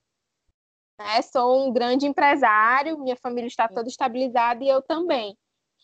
Né? 0.99 1.21
Sou 1.23 1.67
um 1.67 1.73
grande 1.73 2.05
empresário, 2.05 2.99
minha 2.99 3.15
família 3.15 3.47
está 3.47 3.67
toda 3.67 3.89
estabilizada 3.89 4.63
e 4.63 4.69
eu 4.69 4.81
também. 4.81 5.37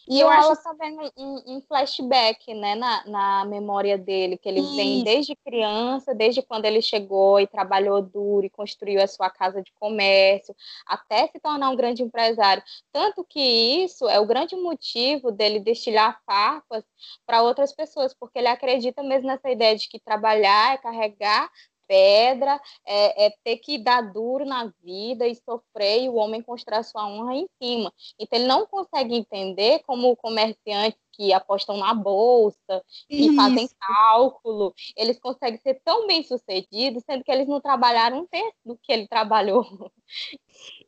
E 0.08 0.20
eu 0.20 0.30
acho 0.30 0.62
também 0.64 0.98
um, 1.18 1.58
um, 1.58 1.62
flashback, 1.62 2.54
né, 2.54 2.76
na, 2.76 3.06
na 3.06 3.46
memória 3.46 3.98
dele, 3.98 4.38
que 4.38 4.50
ele 4.50 4.62
Isso. 4.62 4.76
vem 4.76 5.04
desde 5.04 5.36
criança, 5.36 6.14
desde 6.14 6.42
quando 6.42 6.66
ele 6.66 6.82
chegou 6.82 7.40
e 7.40 7.48
trabalhou 7.48 8.02
duro 8.02 8.46
e 8.46 8.50
construiu 8.50 9.02
a 9.02 9.08
sua 9.08 9.30
casa 9.30 9.62
de 9.62 9.72
comércio, 9.80 10.56
até 10.86 11.28
se 11.28 11.40
tornar 11.40 11.70
um 11.70 11.76
grande 11.76 12.02
empresário. 12.02 12.64
Tanto 12.92 13.24
que 13.24 13.40
isso 13.40 14.08
é 14.10 14.20
o 14.20 14.26
grande 14.26 14.56
motivo 14.56 15.32
dele 15.32 15.60
destilhar 15.60 16.20
farpas 16.26 16.84
para 17.26 17.44
outras 17.44 17.74
pessoas, 17.74 18.14
porque 18.14 18.40
ele 18.40 18.48
acredita 18.48 19.04
mesmo 19.04 19.28
nessa 19.28 19.50
ideia 19.50 19.76
de 19.76 19.88
que 19.88 20.00
trabalhar 20.00 20.74
é 20.74 20.78
carregar 20.78 21.50
pedra, 21.92 22.58
é, 22.86 23.26
é, 23.26 23.34
ter 23.44 23.58
que 23.58 23.78
dar 23.78 24.00
duro 24.14 24.46
na 24.46 24.72
vida 24.82 25.28
e 25.28 25.36
sofrer 25.36 26.04
e 26.04 26.10
o 26.10 26.16
homem 26.16 26.42
construir 26.42 26.86
sua 26.86 27.06
honra 27.06 27.36
em 27.36 27.50
cima. 27.62 27.92
Então 28.18 28.40
ele 28.40 28.48
não 28.48 28.66
consegue 28.66 29.14
entender 29.14 29.80
como 29.86 30.16
comerciantes 30.16 30.98
que 31.12 31.34
apostam 31.34 31.76
na 31.76 31.94
bolsa 31.94 32.82
e 33.10 33.36
fazem 33.36 33.70
cálculo, 33.78 34.74
eles 34.96 35.20
conseguem 35.20 35.60
ser 35.60 35.82
tão 35.84 36.08
bem 36.08 36.24
sucedidos, 36.24 37.04
sendo 37.06 37.26
que 37.26 37.32
eles 37.32 37.50
não 37.50 37.60
trabalharam 37.60 38.20
um 38.20 38.26
terço 38.26 38.56
do 38.64 38.78
que 38.78 38.94
ele 38.94 39.06
trabalhou. 39.06 39.66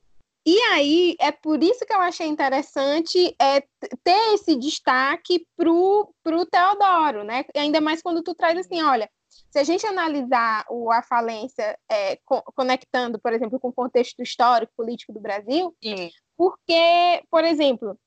E 0.46 0.60
aí, 0.74 1.16
é 1.22 1.32
por 1.32 1.64
isso 1.64 1.86
que 1.86 1.94
eu 1.94 2.02
achei 2.02 2.28
interessante 2.28 3.34
é, 3.42 3.62
ter 4.04 4.34
esse 4.34 4.58
destaque 4.58 5.48
para 5.56 5.72
o 5.72 6.14
Teodoro, 6.52 7.24
né? 7.24 7.46
Ainda 7.56 7.80
mais 7.80 8.02
quando 8.02 8.22
tu 8.22 8.36
traz 8.36 8.58
assim, 8.58 8.84
olha, 8.84 9.10
se 9.50 9.60
a 9.60 9.64
gente 9.64 9.86
analisar 9.86 10.66
o, 10.70 10.92
a 10.92 11.02
falência 11.02 11.78
é, 11.90 12.18
co 12.26 12.42
conectando, 12.56 13.20
por 13.20 13.34
exemplo, 13.34 13.60
com 13.60 13.70
o 13.70 13.74
contexto 13.74 14.22
histórico, 14.22 14.74
político 14.76 15.14
do 15.14 15.20
Brasil, 15.20 15.76
Sim. 15.82 16.10
porque, 16.38 17.24
por 17.30 17.44
exemplo, 17.44 17.98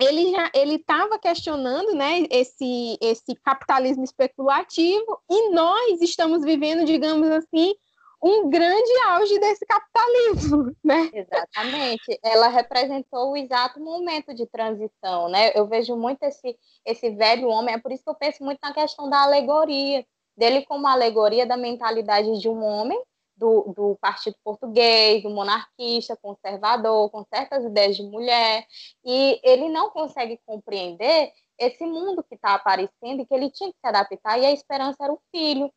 ele 0.00 0.30
já 0.30 0.50
ele 0.54 0.76
estava 0.76 1.18
questionando 1.18 1.94
né, 1.94 2.24
esse, 2.30 2.98
esse 3.00 3.34
capitalismo 3.44 4.02
especulativo 4.02 5.20
e 5.30 5.50
nós 5.50 6.00
estamos 6.00 6.42
vivendo, 6.42 6.84
digamos 6.84 7.28
assim, 7.30 7.74
um 8.22 8.50
grande 8.50 8.92
auge 9.08 9.38
desse 9.38 9.64
capitalismo, 9.64 10.76
né? 10.84 11.10
Exatamente. 11.12 12.18
Ela 12.22 12.48
representou 12.48 13.32
o 13.32 13.36
exato 13.36 13.80
momento 13.80 14.34
de 14.34 14.46
transição, 14.46 15.28
né? 15.28 15.52
Eu 15.54 15.66
vejo 15.66 15.96
muito 15.96 16.22
esse, 16.22 16.58
esse 16.84 17.10
velho 17.10 17.48
homem, 17.48 17.74
é 17.74 17.78
por 17.78 17.92
isso 17.92 18.04
que 18.04 18.10
eu 18.10 18.14
penso 18.14 18.44
muito 18.44 18.58
na 18.62 18.74
questão 18.74 19.08
da 19.08 19.22
alegoria 19.22 20.04
dele 20.40 20.64
como 20.64 20.88
alegoria 20.88 21.44
da 21.44 21.54
mentalidade 21.54 22.40
de 22.40 22.48
um 22.48 22.64
homem 22.64 22.98
do, 23.36 23.74
do, 23.76 23.98
partido 24.00 24.36
português, 24.42 25.22
do 25.22 25.28
monarquista, 25.28 26.16
conservador, 26.16 27.10
com 27.10 27.22
certas 27.24 27.62
ideias 27.62 27.94
de 27.96 28.02
mulher, 28.02 28.66
e 29.04 29.38
ele 29.44 29.68
não 29.68 29.90
consegue 29.90 30.40
compreender 30.46 31.30
esse 31.58 31.84
mundo 31.84 32.24
que 32.24 32.34
está 32.36 32.54
aparecendo 32.54 33.20
e 33.20 33.26
que 33.26 33.34
ele 33.34 33.50
tinha 33.50 33.70
que 33.70 33.78
se 33.78 33.86
adaptar, 33.86 34.38
e 34.38 34.46
a 34.46 34.52
esperança 34.52 35.04
era 35.04 35.12
o 35.12 35.20
filho. 35.30 35.70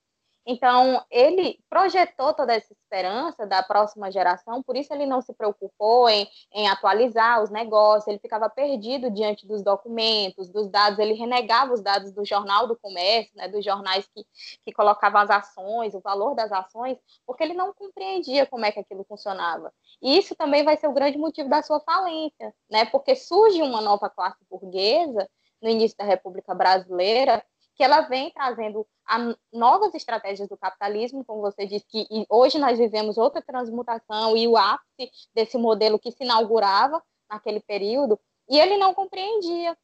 Então, 0.46 1.02
ele 1.10 1.58
projetou 1.70 2.34
toda 2.34 2.54
essa 2.54 2.74
esperança 2.74 3.48
da 3.48 3.64
próxima 3.64 4.12
geração, 4.12 4.62
por 4.62 4.76
isso 4.76 4.94
ele 4.94 5.06
não 5.06 5.22
se 5.22 5.34
preocupou 5.34 6.10
em, 6.10 6.28
em 6.52 6.68
atualizar 6.68 7.42
os 7.42 7.50
negócios, 7.50 8.08
ele 8.08 8.20
ficava 8.20 8.50
perdido 8.50 9.10
diante 9.10 9.48
dos 9.48 9.64
documentos, 9.64 10.50
dos 10.50 10.68
dados, 10.68 11.00
ele 11.00 11.14
renegava 11.14 11.74
os 11.74 11.82
dados 11.82 12.12
do 12.12 12.26
Jornal 12.26 12.68
do 12.68 12.76
Comércio, 12.76 13.32
né, 13.36 13.48
dos 13.48 13.64
jornais 13.64 14.06
que, 14.14 14.26
que 14.66 14.74
colocavam 14.74 15.22
as 15.22 15.30
ações, 15.30 15.94
o 15.94 16.02
valor 16.02 16.36
das 16.36 16.52
ações, 16.52 16.98
porque 17.26 17.44
ele 17.44 17.54
não 17.54 17.74
compreendia 17.74 18.46
como 18.46 18.66
é 18.66 18.72
que 18.72 18.80
aquilo 18.80 19.06
funcionava. 19.06 19.74
E 20.02 20.18
isso 20.18 20.36
também 20.36 20.64
vai 20.64 20.76
ser 20.76 20.88
o 20.88 20.94
grande 20.94 21.18
motivo 21.18 21.48
da 21.48 21.62
sua 21.62 21.80
falência, 21.80 22.54
né, 22.70 22.84
porque 22.86 23.16
surge 23.16 23.62
uma 23.62 23.80
nova 23.80 24.10
classe 24.10 24.44
burguesa 24.50 25.28
no 25.62 25.70
início 25.70 25.98
da 25.98 26.04
República 26.04 26.54
Brasileira, 26.54 27.44
que 27.76 27.84
ela 27.84 28.02
vem 28.02 28.32
trazendo 28.32 28.86
novas 29.52 29.94
estratégias 29.94 30.48
do 30.48 30.58
capitalismo, 30.58 31.26
como 31.26 31.42
você 31.42 31.66
disse, 31.66 31.86
que 31.88 32.08
hoje 32.30 32.58
nós 32.58 32.78
vivemos 32.78 33.18
outra 33.18 33.42
transmutação 33.42 34.38
e 34.38 34.48
o 34.48 34.56
ápice 34.56 35.12
desse 35.34 35.58
modelo 35.58 36.00
que 36.00 36.12
se 36.12 36.24
inaugurava 36.24 37.02
naquele 37.30 37.60
período, 37.60 38.20
e 38.50 38.60
ele 38.60 38.78
não 38.78 38.94
compreendia. 38.94 39.78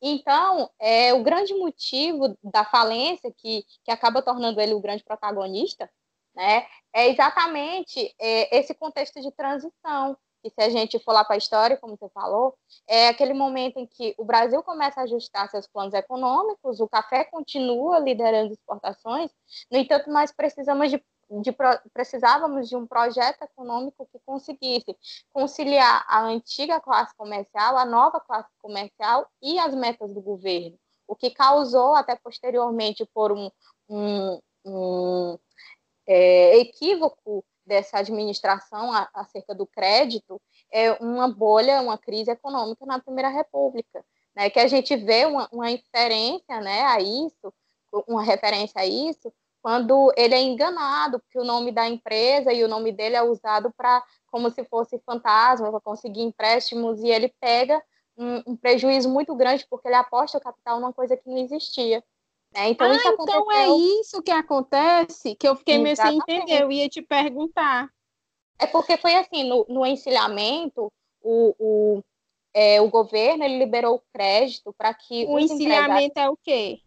Então, 0.00 0.70
é, 0.80 1.14
o 1.14 1.22
grande 1.22 1.54
motivo 1.54 2.36
da 2.42 2.64
falência, 2.64 3.32
que, 3.36 3.64
que 3.84 3.90
acaba 3.90 4.22
tornando 4.22 4.60
ele 4.60 4.74
o 4.74 4.80
grande 4.80 5.04
protagonista, 5.04 5.90
né, 6.34 6.66
é 6.92 7.08
exatamente 7.08 8.14
é, 8.18 8.58
esse 8.58 8.74
contexto 8.74 9.20
de 9.20 9.30
transição, 9.32 10.16
e 10.44 10.50
se 10.50 10.60
a 10.60 10.68
gente 10.68 10.98
for 10.98 11.12
lá 11.12 11.24
para 11.24 11.36
a 11.36 11.38
história, 11.38 11.76
como 11.76 11.96
você 11.96 12.08
falou, 12.08 12.56
é 12.88 13.08
aquele 13.08 13.32
momento 13.32 13.78
em 13.78 13.86
que 13.86 14.14
o 14.18 14.24
Brasil 14.24 14.62
começa 14.62 15.00
a 15.00 15.04
ajustar 15.04 15.48
seus 15.48 15.66
planos 15.66 15.94
econômicos, 15.94 16.80
o 16.80 16.88
café 16.88 17.24
continua 17.24 17.98
liderando 17.98 18.52
exportações, 18.52 19.30
no 19.70 19.78
entanto, 19.78 20.10
nós 20.10 20.32
precisamos 20.32 20.90
de, 20.90 21.02
de 21.40 21.54
precisávamos 21.92 22.68
de 22.68 22.76
um 22.76 22.86
projeto 22.86 23.42
econômico 23.42 24.08
que 24.10 24.18
conseguisse 24.26 24.96
conciliar 25.32 26.04
a 26.08 26.22
antiga 26.22 26.80
classe 26.80 27.14
comercial, 27.16 27.76
a 27.76 27.84
nova 27.84 28.20
classe 28.20 28.50
comercial 28.60 29.28
e 29.40 29.58
as 29.58 29.74
metas 29.74 30.12
do 30.12 30.20
governo, 30.20 30.76
o 31.06 31.14
que 31.14 31.30
causou 31.30 31.94
até 31.94 32.16
posteriormente 32.16 33.06
por 33.14 33.30
um, 33.30 33.48
um, 33.88 34.40
um 34.64 35.38
é, 36.06 36.58
equívoco 36.58 37.44
dessa 37.64 37.98
administração 37.98 38.90
acerca 39.14 39.54
do 39.54 39.66
crédito 39.66 40.40
é 40.72 40.92
uma 40.94 41.28
bolha, 41.28 41.80
uma 41.80 41.98
crise 41.98 42.30
econômica 42.30 42.84
na 42.86 43.00
Primeira 43.00 43.28
República, 43.28 44.04
né? 44.34 44.50
Que 44.50 44.60
a 44.60 44.66
gente 44.66 44.96
vê 44.96 45.26
uma, 45.26 45.48
uma 45.52 45.70
inferência, 45.70 46.60
né, 46.60 46.82
a 46.82 47.00
isso, 47.00 47.52
uma 48.06 48.22
referência 48.22 48.80
a 48.80 48.86
isso, 48.86 49.32
quando 49.62 50.12
ele 50.16 50.34
é 50.34 50.42
enganado, 50.42 51.20
porque 51.20 51.38
o 51.38 51.44
nome 51.44 51.70
da 51.70 51.88
empresa 51.88 52.52
e 52.52 52.64
o 52.64 52.68
nome 52.68 52.90
dele 52.90 53.14
é 53.14 53.22
usado 53.22 53.72
para 53.76 54.02
como 54.26 54.50
se 54.50 54.64
fosse 54.64 54.98
fantasma, 55.06 55.70
para 55.70 55.80
conseguir 55.80 56.22
empréstimos, 56.22 57.00
e 57.00 57.08
ele 57.08 57.32
pega 57.40 57.80
um, 58.16 58.42
um, 58.46 58.56
prejuízo 58.56 59.08
muito 59.08 59.34
grande 59.36 59.66
porque 59.70 59.88
ele 59.88 59.94
aposta 59.94 60.38
o 60.38 60.40
capital 60.40 60.80
numa 60.80 60.92
coisa 60.92 61.16
que 61.16 61.28
não 61.28 61.38
existia. 61.38 62.02
Né? 62.52 62.68
Então, 62.68 62.86
ah, 62.86 62.94
isso 62.94 63.16
então 63.20 63.52
é 63.52 63.68
isso 64.00 64.22
que 64.22 64.30
acontece, 64.30 65.34
que 65.34 65.48
eu 65.48 65.56
fiquei 65.56 65.78
meio 65.78 65.96
sem 65.96 66.16
entender, 66.16 66.62
eu 66.62 66.70
ia 66.70 66.88
te 66.88 67.00
perguntar. 67.00 67.88
É 68.58 68.66
porque 68.66 68.96
foi 68.96 69.14
assim, 69.14 69.48
no, 69.48 69.66
no 69.68 69.86
encilhamento, 69.86 70.92
o, 71.22 71.54
o, 71.58 72.02
é, 72.54 72.80
o 72.80 72.88
governo 72.88 73.42
ele 73.42 73.58
liberou 73.58 74.02
crédito 74.12 74.72
para 74.76 74.92
que... 74.92 75.24
O 75.26 75.38
encilhamento 75.38 76.18
é 76.18 76.28
o 76.28 76.36
quê? 76.36 76.80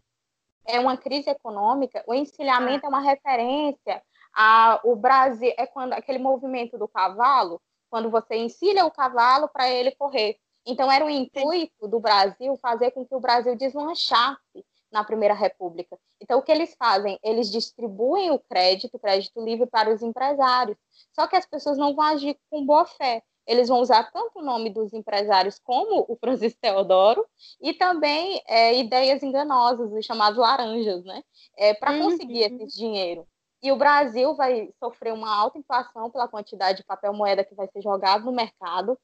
É 0.64 0.78
uma 0.78 0.96
crise 0.96 1.30
econômica. 1.30 2.02
O 2.06 2.14
encilhamento 2.14 2.86
ah. 2.86 2.86
é 2.86 2.88
uma 2.88 3.00
referência 3.00 4.02
ao 4.32 4.94
Brasil, 4.94 5.52
é 5.56 5.66
quando 5.66 5.94
aquele 5.94 6.18
movimento 6.18 6.78
do 6.78 6.86
cavalo, 6.86 7.60
quando 7.90 8.10
você 8.10 8.36
encilha 8.36 8.84
o 8.84 8.90
cavalo 8.90 9.48
para 9.48 9.70
ele 9.70 9.90
correr. 9.92 10.38
Então, 10.64 10.90
era 10.90 11.04
o 11.04 11.10
intuito 11.10 11.86
do 11.86 12.00
Brasil 12.00 12.56
fazer 12.56 12.90
com 12.90 13.04
que 13.06 13.14
o 13.14 13.20
Brasil 13.20 13.56
deslanchasse 13.56 14.64
na 14.96 15.04
Primeira 15.04 15.34
República. 15.34 15.98
Então, 16.20 16.38
o 16.38 16.42
que 16.42 16.50
eles 16.50 16.74
fazem? 16.74 17.18
Eles 17.22 17.50
distribuem 17.50 18.30
o 18.30 18.38
crédito, 18.38 18.96
o 18.96 18.98
crédito 18.98 19.44
livre 19.44 19.66
para 19.66 19.92
os 19.92 20.02
empresários. 20.02 20.78
Só 21.12 21.26
que 21.26 21.36
as 21.36 21.44
pessoas 21.44 21.76
não 21.76 21.94
vão 21.94 22.04
agir 22.04 22.38
com 22.50 22.64
boa 22.64 22.86
fé. 22.86 23.22
Eles 23.46 23.68
vão 23.68 23.80
usar 23.80 24.10
tanto 24.10 24.40
o 24.40 24.42
nome 24.42 24.70
dos 24.70 24.92
empresários 24.92 25.58
como 25.58 26.04
o 26.08 26.16
Francisco 26.16 26.58
Teodoro 26.60 27.24
e 27.60 27.74
também 27.74 28.42
é, 28.48 28.76
ideias 28.78 29.22
enganosas, 29.22 29.92
os 29.92 30.04
chamados 30.04 30.38
laranjas, 30.38 31.04
né? 31.04 31.22
É, 31.56 31.74
para 31.74 31.92
uhum. 31.92 32.10
conseguir 32.10 32.40
esse 32.40 32.66
dinheiro. 32.78 33.26
E 33.62 33.70
o 33.70 33.76
Brasil 33.76 34.34
vai 34.34 34.70
sofrer 34.78 35.12
uma 35.12 35.32
alta 35.32 35.58
inflação 35.58 36.10
pela 36.10 36.28
quantidade 36.28 36.78
de 36.78 36.84
papel 36.84 37.12
moeda 37.12 37.44
que 37.44 37.54
vai 37.54 37.68
ser 37.68 37.82
jogado 37.82 38.24
no 38.24 38.32
mercado 38.32 38.98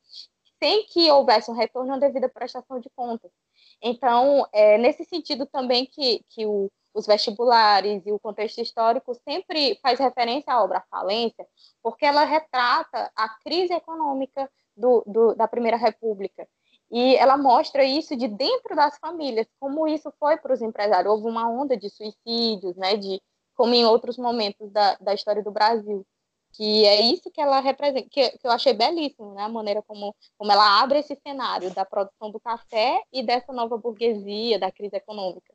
sem 0.63 0.87
que 0.87 1.11
houvesse 1.11 1.51
um 1.51 1.55
retorno 1.55 1.95
à 1.95 1.99
devida 1.99 2.29
prestação 2.29 2.79
de 2.79 2.89
contas. 2.95 3.33
Então, 3.83 4.47
é 4.53 4.79
nesse 4.79 5.05
sentido 5.05 5.45
também 5.47 5.85
que, 5.87 6.25
que 6.29 6.47
o, 6.47 6.71
os 6.95 7.07
vestibulares 7.07 8.07
e 8.07 8.13
o 8.13 8.19
contexto 8.19 8.61
histórico 8.61 9.15
sempre 9.29 9.79
faz 9.83 9.99
referência 9.99 10.53
à 10.53 10.63
obra 10.63 10.85
Falência, 10.91 11.47
porque 11.83 12.07
ela 12.07 12.25
retrata 12.25 13.11
a 13.17 13.29
crise 13.41 13.73
econômica 13.73 14.49
do, 14.77 15.03
do, 15.07 15.35
da 15.35 15.49
Primeira 15.49 15.77
República. 15.77 16.47
E 16.91 17.17
ela 17.17 17.37
mostra 17.37 17.83
isso 17.85 18.15
de 18.15 18.29
dentro 18.29 18.77
das 18.77 18.99
famílias, 18.99 19.49
como 19.59 19.89
isso 19.89 20.13
foi 20.19 20.37
para 20.37 20.53
os 20.53 20.61
empresários. 20.61 21.13
Houve 21.13 21.27
uma 21.27 21.49
onda 21.49 21.77
de 21.77 21.89
suicídios, 21.89 22.77
né, 22.77 22.97
de, 22.97 23.21
como 23.57 23.75
em 23.75 23.85
outros 23.85 24.19
momentos 24.19 24.71
da, 24.71 24.97
da 24.97 25.15
história 25.15 25.43
do 25.43 25.51
Brasil 25.51 26.07
que 26.53 26.85
é 26.87 27.01
isso 27.01 27.31
que 27.31 27.41
ela 27.41 27.61
representa, 27.61 28.09
que, 28.11 28.31
que, 28.31 28.47
eu 28.47 28.51
achei 28.51 28.73
belíssimo, 28.73 29.35
né? 29.35 29.43
A 29.43 29.49
maneira 29.49 29.83
como, 29.83 30.15
como 30.37 30.53
ela 30.53 30.83
abre 30.83 30.99
esse 30.99 31.17
cenário 31.17 31.71
da 31.75 31.85
produção 31.85 32.31
do 32.31 32.41
café 32.41 33.03
e 33.13 33.23
dessa 33.23 33.53
nova 33.53 33.77
burguesia, 33.77 34.59
da 34.59 34.71
crise 34.71 34.97
econômica. 34.97 35.53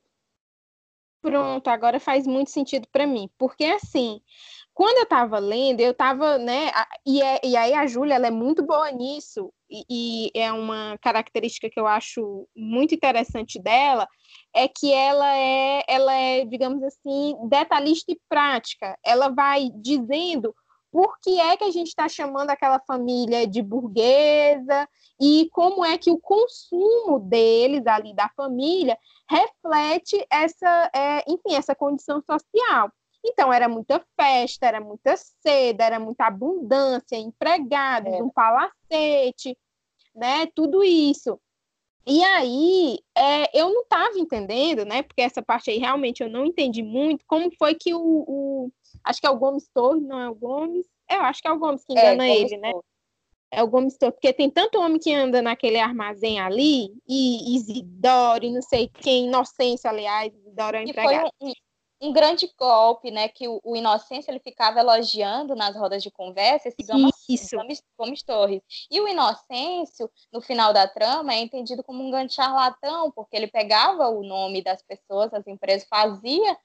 Pronto, 1.22 1.68
agora 1.68 2.00
faz 2.00 2.26
muito 2.26 2.52
sentido 2.52 2.88
para 2.92 3.06
mim, 3.06 3.30
porque 3.38 3.66
assim, 3.66 4.22
quando 4.74 4.98
eu 4.98 5.04
estava 5.04 5.40
lendo, 5.40 5.82
eu 5.82 5.92
estava, 5.92 6.38
né, 6.38 6.72
e, 7.06 7.22
é, 7.22 7.42
e 7.44 7.58
aí 7.58 7.74
a 7.74 7.88
Júlia, 7.88 8.14
ela 8.14 8.28
é 8.28 8.32
muito 8.32 8.64
boa 8.64 8.92
nisso, 8.92 9.52
e, 9.70 9.84
e 9.90 10.40
é 10.40 10.52
uma 10.54 10.98
característica 11.02 11.70
que 11.70 11.80
eu 11.80 11.88
acho 11.88 12.48
muito 12.56 12.94
interessante 12.96 13.60
dela, 13.60 14.08
é 14.56 14.68
que 14.68 14.94
ela 14.94 15.36
é, 15.36 15.84
ela 15.88 16.14
é, 16.14 16.46
digamos 16.46 16.82
assim, 16.84 17.36
detalhista 17.50 18.12
e 18.12 18.20
prática. 18.30 18.98
Ela 19.04 19.30
vai 19.30 19.70
dizendo 19.76 20.56
por 20.92 21.20
que 21.20 21.40
é 21.40 21.58
que 21.58 21.64
a 21.64 21.72
gente 21.72 21.88
está 21.88 22.08
chamando 22.08 22.50
aquela 22.50 22.80
família 22.80 23.46
de 23.46 23.62
burguesa 23.62 24.88
e 25.20 25.50
como 25.52 25.84
é 25.84 25.98
que 25.98 26.12
o 26.12 26.20
consumo 26.20 27.20
deles 27.20 27.86
ali 27.88 28.14
da 28.14 28.30
família 28.36 28.98
reflete 29.30 30.26
essa, 30.32 30.92
é, 30.94 31.24
enfim, 31.28 31.56
essa 31.56 31.76
condição 31.76 32.22
social. 32.22 32.92
Então 33.26 33.52
era 33.52 33.68
muita 33.68 34.04
festa, 34.20 34.66
era 34.66 34.80
muita 34.80 35.16
seda, 35.18 35.84
era 35.84 36.00
muita 36.00 36.28
abundância, 36.28 37.18
empregados, 37.18 38.14
é. 38.14 38.24
um 38.24 38.30
palacete, 38.30 39.58
né? 40.16 40.48
Tudo 40.56 40.84
isso. 40.84 41.40
E 42.10 42.24
aí, 42.24 43.00
é, 43.18 43.60
eu 43.60 43.70
não 43.70 43.82
estava 43.82 44.18
entendendo, 44.18 44.86
né? 44.86 45.04
Porque 45.04 45.22
essa 45.22 45.42
parte 45.42 45.70
aí 45.70 45.78
realmente 45.78 46.24
eu 46.24 46.30
não 46.30 46.46
entendi 46.46 46.82
muito 46.82 47.26
como 47.28 47.52
foi 47.60 47.76
que 47.76 47.94
o, 47.94 48.00
o 48.00 48.72
acho 49.04 49.20
que 49.20 49.28
é 49.28 49.30
o 49.30 49.38
Gomes 49.38 49.68
Torres, 49.74 50.02
não 50.02 50.18
é 50.18 50.30
o 50.30 50.36
Gomes? 50.36 50.86
Eu 51.12 51.22
acho 51.22 51.42
que 51.42 51.48
é 51.50 51.52
o 51.52 51.60
Gomes 51.60 51.84
que 51.84 51.98
é, 51.98 52.00
engana 52.00 52.26
é, 52.26 52.38
ele, 52.38 52.58
né? 52.58 52.72
É 53.52 53.62
o 53.62 53.68
Gomes 53.68 53.98
Torres, 53.98 54.16
porque 54.16 54.32
tem 54.32 54.50
tanto 54.50 54.80
homem 54.80 55.00
que 55.00 55.14
anda 55.14 55.42
naquele 55.42 55.80
armazém 55.80 56.40
ali, 56.40 56.94
e 57.06 57.56
Isidoro, 57.56 58.46
e 58.46 58.54
não 58.54 58.62
sei 58.62 58.88
quem, 58.88 59.28
Inocência, 59.28 59.90
aliás, 59.90 60.34
Isidoro 60.34 60.78
é 60.78 60.84
empregado. 60.84 61.30
Foi 61.38 61.50
um, 61.50 61.54
um, 62.02 62.12
grande 62.12 62.52
golpe, 62.58 63.12
né, 63.12 63.28
que 63.28 63.48
o, 63.48 63.60
o 63.64 63.76
Inocência 63.76 64.32
ele 64.32 64.40
ficava 64.40 64.80
elogiando 64.80 65.56
nas 65.56 65.76
rodas 65.76 66.04
de 66.04 66.12
conversa 66.12 66.70
esse 66.70 66.84
Gomes, 66.84 67.14
Gomes, 67.52 67.84
Gomes 67.98 68.24
Torres. 68.24 68.62
E 68.90 69.00
o 69.02 69.08
Inocêncio, 69.08 70.10
no 70.32 70.42
final 70.42 70.74
da 70.74 70.88
trama, 70.88 71.34
é 71.34 71.40
entendido 71.40 71.84
como 71.84 72.04
um 72.04 72.12
grande 72.12 72.34
charlatão, 72.34 73.12
porque 73.12 73.36
ele 73.36 73.48
pegava 73.48 74.10
o 74.10 74.24
nome 74.24 74.64
das 74.64 74.82
pessoas, 74.82 75.34
as 75.34 75.46
empresas, 75.48 75.88
fazia 75.90 76.58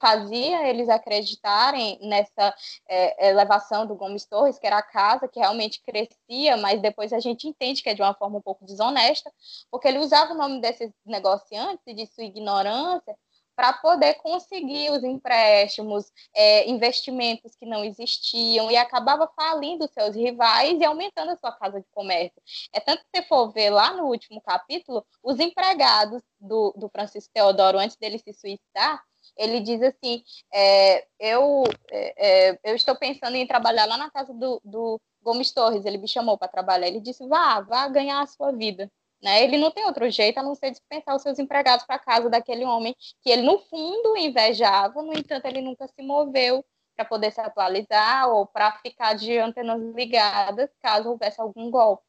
fazia 0.00 0.68
eles 0.68 0.88
acreditarem 0.88 1.98
nessa 2.02 2.54
é, 2.88 3.28
elevação 3.28 3.86
do 3.86 3.94
Gomes 3.94 4.24
Torres, 4.24 4.58
que 4.58 4.66
era 4.66 4.78
a 4.78 4.82
casa 4.82 5.28
que 5.28 5.38
realmente 5.38 5.82
crescia, 5.82 6.56
mas 6.56 6.80
depois 6.80 7.12
a 7.12 7.20
gente 7.20 7.46
entende 7.46 7.82
que 7.82 7.90
é 7.90 7.94
de 7.94 8.02
uma 8.02 8.14
forma 8.14 8.38
um 8.38 8.42
pouco 8.42 8.64
desonesta, 8.64 9.30
porque 9.70 9.88
ele 9.88 9.98
usava 9.98 10.32
o 10.32 10.36
nome 10.36 10.60
desses 10.60 10.90
negociantes 11.04 11.82
e 11.86 11.94
de 11.94 12.06
sua 12.06 12.24
ignorância 12.24 13.16
para 13.54 13.72
poder 13.74 14.14
conseguir 14.14 14.90
os 14.90 15.02
empréstimos, 15.04 16.10
é, 16.34 16.68
investimentos 16.68 17.54
que 17.54 17.66
não 17.66 17.84
existiam 17.84 18.70
e 18.70 18.76
acabava 18.76 19.30
falindo 19.36 19.88
seus 19.88 20.14
rivais 20.16 20.80
e 20.80 20.84
aumentando 20.84 21.30
a 21.30 21.36
sua 21.36 21.52
casa 21.52 21.80
de 21.80 21.86
comércio. 21.92 22.40
É 22.72 22.80
tanto 22.80 23.04
que 23.04 23.20
se 23.20 23.28
for 23.28 23.52
ver 23.52 23.70
lá 23.70 23.92
no 23.94 24.06
último 24.06 24.40
capítulo, 24.40 25.04
os 25.22 25.38
empregados 25.38 26.22
do, 26.40 26.72
do 26.76 26.88
Francisco 26.88 27.32
Teodoro, 27.32 27.78
antes 27.78 27.96
dele 27.96 28.18
se 28.18 28.32
suicidar, 28.32 29.02
ele 29.36 29.60
diz 29.60 29.82
assim: 29.82 30.22
é, 30.52 31.06
eu, 31.18 31.64
é, 31.90 32.50
é, 32.50 32.60
eu 32.64 32.74
estou 32.74 32.96
pensando 32.96 33.36
em 33.36 33.46
trabalhar 33.46 33.86
lá 33.86 33.96
na 33.96 34.10
casa 34.10 34.32
do, 34.34 34.60
do 34.64 35.00
Gomes 35.22 35.52
Torres. 35.52 35.84
Ele 35.84 35.98
me 35.98 36.08
chamou 36.08 36.36
para 36.36 36.48
trabalhar. 36.48 36.88
Ele 36.88 37.00
disse: 37.00 37.26
vá, 37.26 37.60
vá 37.60 37.88
ganhar 37.88 38.20
a 38.20 38.26
sua 38.26 38.52
vida. 38.52 38.90
Né? 39.22 39.44
Ele 39.44 39.56
não 39.56 39.70
tem 39.70 39.84
outro 39.84 40.10
jeito 40.10 40.38
a 40.38 40.42
não 40.42 40.54
ser 40.54 40.70
dispensar 40.70 41.14
os 41.14 41.22
seus 41.22 41.38
empregados 41.38 41.86
para 41.86 41.98
casa 41.98 42.28
daquele 42.28 42.64
homem 42.64 42.94
que 43.22 43.30
ele, 43.30 43.42
no 43.42 43.58
fundo, 43.58 44.16
invejava, 44.16 45.00
no 45.00 45.16
entanto, 45.16 45.46
ele 45.46 45.60
nunca 45.60 45.86
se 45.86 46.02
moveu 46.02 46.64
para 46.96 47.04
poder 47.04 47.32
se 47.32 47.40
atualizar 47.40 48.28
ou 48.28 48.46
para 48.46 48.72
ficar 48.78 49.14
de 49.14 49.38
antenas 49.38 49.80
ligadas 49.94 50.68
caso 50.80 51.08
houvesse 51.08 51.40
algum 51.40 51.70
golpe. 51.70 52.04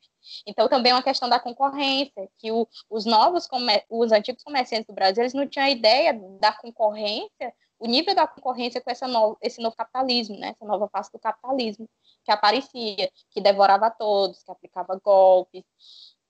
Então, 0.47 0.67
também 0.67 0.91
é 0.91 0.95
uma 0.95 1.03
questão 1.03 1.29
da 1.29 1.39
concorrência, 1.39 2.29
que 2.37 2.51
o, 2.51 2.67
os 2.89 3.05
novos, 3.05 3.47
os 3.89 4.11
antigos 4.11 4.43
comerciantes 4.43 4.87
do 4.87 4.93
Brasil, 4.93 5.21
eles 5.21 5.33
não 5.33 5.47
tinham 5.47 5.67
ideia 5.67 6.13
da 6.39 6.51
concorrência, 6.51 7.53
o 7.77 7.85
nível 7.85 8.15
da 8.15 8.25
concorrência 8.25 8.79
com 8.79 8.89
essa 8.89 9.07
no, 9.07 9.37
esse 9.41 9.61
novo 9.61 9.75
capitalismo, 9.75 10.37
né? 10.37 10.49
essa 10.49 10.65
nova 10.65 10.87
face 10.87 11.11
do 11.11 11.19
capitalismo 11.19 11.89
que 12.23 12.31
aparecia, 12.31 13.11
que 13.29 13.41
devorava 13.41 13.91
todos, 13.91 14.41
que 14.41 14.51
aplicava 14.51 14.99
golpes. 15.03 15.63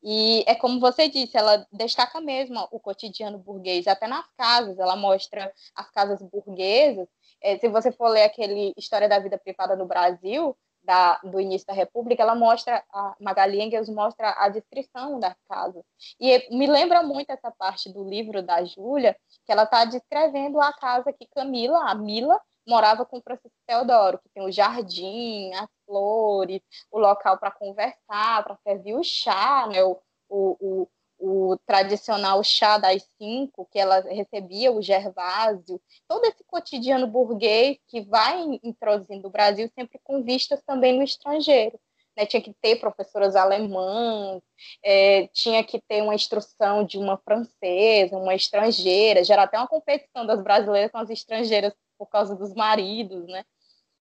E 0.04 0.44
é 0.46 0.54
como 0.54 0.80
você 0.80 1.08
disse, 1.08 1.38
ela 1.38 1.66
destaca 1.72 2.20
mesmo 2.20 2.68
o 2.72 2.80
cotidiano 2.80 3.38
burguês, 3.38 3.88
até 3.88 4.06
nas 4.06 4.28
casas, 4.38 4.78
ela 4.78 4.96
mostra 4.96 5.52
as 5.74 5.90
casas 5.92 6.22
burguesas. 6.22 7.08
É, 7.42 7.58
se 7.58 7.70
você 7.70 7.92
for 7.92 8.10
ler 8.10 8.24
aquele 8.24 8.74
História 8.78 9.08
da 9.08 9.20
Vida 9.20 9.38
Privada 9.38 9.76
no 9.76 9.86
Brasil, 9.86 10.56
da, 10.84 11.20
do 11.24 11.40
início 11.40 11.66
da 11.66 11.74
República, 11.74 12.22
ela 12.22 12.36
mostra, 12.36 12.84
a 12.92 13.16
Magali 13.20 13.62
Engels 13.62 13.90
mostra 13.90 14.36
a 14.38 14.50
descrição 14.50 15.20
das 15.20 15.36
casas. 15.48 15.84
E 16.20 16.56
me 16.56 16.68
lembra 16.68 17.02
muito 17.02 17.32
essa 17.32 17.50
parte 17.52 17.92
do 17.92 18.04
livro 18.04 18.44
da 18.44 18.64
Júlia, 18.66 19.16
que 19.46 19.52
ela 19.52 19.64
está 19.64 19.86
descrevendo 19.86 20.60
a 20.60 20.74
casa 20.74 21.14
que 21.14 21.26
Camila, 21.28 21.90
a 21.90 21.96
Mila, 21.96 22.40
morava 22.68 23.06
com 23.06 23.18
o 23.18 23.22
Francisco 23.22 23.58
Teodoro, 23.68 24.20
que 24.20 24.30
tem 24.30 24.44
o 24.44 24.52
jardim, 24.52 25.54
as 25.54 25.70
flores, 25.86 26.62
o 26.92 27.00
local 27.00 27.38
para 27.38 27.52
conversar, 27.52 28.44
para 28.44 28.58
servir 28.64 28.96
o 28.96 29.04
chá, 29.04 29.68
né, 29.68 29.84
o, 29.84 30.00
o, 30.30 30.88
o 31.20 31.58
tradicional 31.66 32.44
chá 32.44 32.78
das 32.78 33.08
cinco, 33.18 33.68
que 33.72 33.80
ela 33.80 34.02
recebia, 34.02 34.72
o 34.72 34.82
Gervásio, 34.82 35.82
todo 36.08 36.26
esse 36.26 36.44
cotidiano 36.44 37.08
burguês 37.08 37.78
que 37.88 38.02
vai 38.02 38.60
introduzindo 38.64 39.28
o 39.28 39.32
Brasil 39.32 39.70
sempre 39.74 40.00
com 40.04 40.24
vistas 40.24 40.62
também 40.66 40.98
no 40.98 41.04
estrangeiro. 41.04 41.80
Né? 42.16 42.26
Tinha 42.26 42.42
que 42.42 42.54
ter 42.62 42.76
professoras 42.76 43.36
alemãs, 43.36 44.42
é, 44.84 45.28
tinha 45.28 45.64
que 45.64 45.82
ter 45.82 46.02
uma 46.02 46.14
instrução 46.14 46.84
de 46.84 46.98
uma 46.98 47.18
francesa, 47.18 48.18
uma 48.18 48.36
estrangeira, 48.36 49.24
gerar 49.24 49.44
até 49.44 49.58
uma 49.58 49.68
competição 49.68 50.26
das 50.26 50.42
brasileiras 50.42 50.92
com 50.92 50.98
as 50.98 51.10
estrangeiras 51.10 51.74
por 51.98 52.08
causa 52.08 52.36
dos 52.36 52.54
maridos, 52.54 53.26
né? 53.28 53.44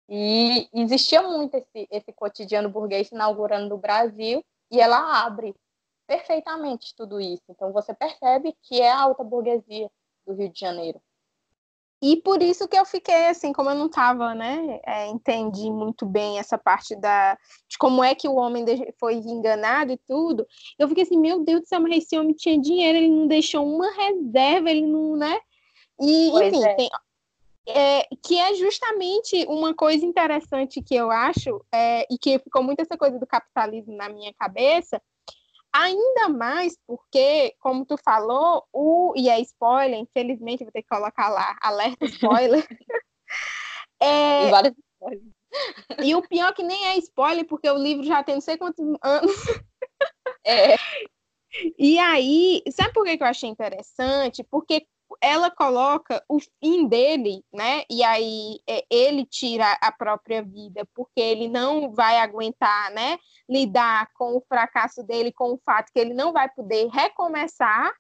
E 0.10 0.70
existia 0.74 1.22
muito 1.22 1.56
esse, 1.56 1.88
esse 1.92 2.14
cotidiano 2.14 2.70
burguês 2.70 3.10
inaugurando 3.12 3.70
no 3.70 3.78
Brasil, 3.78 4.44
e 4.72 4.80
ela 4.80 5.26
abre 5.26 5.56
perfeitamente 6.08 6.96
tudo 6.96 7.20
isso. 7.20 7.44
Então 7.50 7.72
você 7.74 7.94
percebe 7.94 8.56
que 8.64 8.82
é 8.82 8.92
a 8.92 9.02
alta 9.02 9.24
burguesia 9.24 9.90
do 10.26 10.34
Rio 10.34 10.50
de 10.50 10.60
Janeiro. 10.60 11.02
E 12.02 12.16
por 12.18 12.44
isso 12.44 12.68
que 12.68 12.78
eu 12.78 12.86
fiquei 12.86 13.28
assim, 13.28 13.52
como 13.52 13.72
eu 13.72 13.76
não 13.76 13.88
estava, 13.88 14.36
né, 14.36 14.80
é, 14.86 15.08
entendi 15.08 15.72
muito 15.72 16.06
bem 16.06 16.38
essa 16.38 16.56
parte 16.56 16.96
da 16.96 17.36
de 17.68 17.76
como 17.80 18.04
é 18.04 18.14
que 18.14 18.28
o 18.28 18.36
homem 18.36 18.64
foi 19.00 19.16
enganado 19.16 19.92
e 19.92 19.98
tudo. 19.98 20.46
Eu 20.78 20.88
fiquei 20.88 21.04
assim, 21.04 21.18
meu 21.18 21.44
Deus 21.44 21.62
do 21.62 21.68
céu, 21.68 21.82
mas 21.82 22.04
esse 22.04 22.18
homem 22.18 22.36
tinha 22.36 22.60
dinheiro, 22.60 23.00
ele 23.00 23.10
não 23.10 23.28
deixou 23.28 23.68
uma 23.68 23.92
reserva, 23.92 24.70
ele 24.70 24.86
não, 24.86 25.16
né? 25.16 25.40
E 26.00 26.30
pois 26.30 26.54
enfim, 26.54 26.66
é. 26.66 26.76
tem, 26.76 26.90
é, 27.68 28.08
que 28.24 28.38
é 28.40 28.54
justamente 28.56 29.46
uma 29.48 29.74
coisa 29.74 30.06
interessante 30.06 30.82
que 30.82 30.96
eu 30.96 31.12
acho, 31.12 31.64
é, 31.74 32.06
e 32.12 32.18
que 32.18 32.40
ficou 32.40 32.64
muito 32.64 32.82
essa 32.82 32.98
coisa 32.98 33.20
do 33.20 33.28
capitalismo 33.28 33.96
na 33.96 34.10
minha 34.10 34.34
cabeça, 34.34 35.02
Ainda 35.74 36.30
mais 36.30 36.76
porque, 36.88 37.54
como 37.60 37.86
tu 37.86 37.98
falou, 37.98 38.64
o 38.74 39.14
e 39.16 39.30
é 39.30 39.40
spoiler, 39.42 40.00
infelizmente 40.00 40.64
vou 40.64 40.72
ter 40.72 40.82
que 40.82 40.88
colocar 40.88 41.30
lá, 41.30 41.56
alerta 41.62 42.06
spoiler. 42.06 42.66
é, 44.02 44.50
vários 44.50 44.74
spoilers. 44.94 45.38
E 46.04 46.16
o 46.16 46.28
pior 46.28 46.50
é 46.50 46.54
que 46.54 46.64
nem 46.64 46.88
é 46.88 46.98
spoiler, 46.98 47.46
porque 47.46 47.70
o 47.70 47.78
livro 47.78 48.04
já 48.04 48.24
tem 48.24 48.36
não 48.36 48.42
sei 48.42 48.58
quantos 48.58 48.84
anos. 49.04 49.36
É. 50.44 50.76
E 51.78 52.00
aí, 52.00 52.64
sabe 52.72 52.94
por 52.94 53.04
que 53.04 53.18
eu 53.22 53.28
achei 53.28 53.50
interessante? 53.50 54.44
Porque 54.44 54.88
ela 55.22 55.50
coloca 55.50 56.24
o 56.28 56.40
fim 56.60 56.88
dele, 56.88 57.44
né? 57.54 57.84
E 57.90 58.04
aí 58.04 58.60
é, 58.68 58.86
ele 58.90 59.26
tira 59.26 59.78
a 59.82 59.92
própria 59.92 60.44
vida, 60.44 60.88
porque 60.94 61.20
ele 61.20 61.48
não 61.48 61.94
vai 61.94 62.18
aguentar, 62.20 62.92
né? 62.92 63.18
Lidar 63.50 64.10
com 64.14 64.38
o 64.38 64.44
fracasso 64.48 65.04
dele, 65.04 65.32
com 65.32 65.54
o 65.54 65.62
fato 65.66 65.92
que 65.94 66.00
ele 66.00 66.14
não 66.14 66.34
vai 66.34 66.50
poder 66.50 66.88
recomeçar 66.90 67.94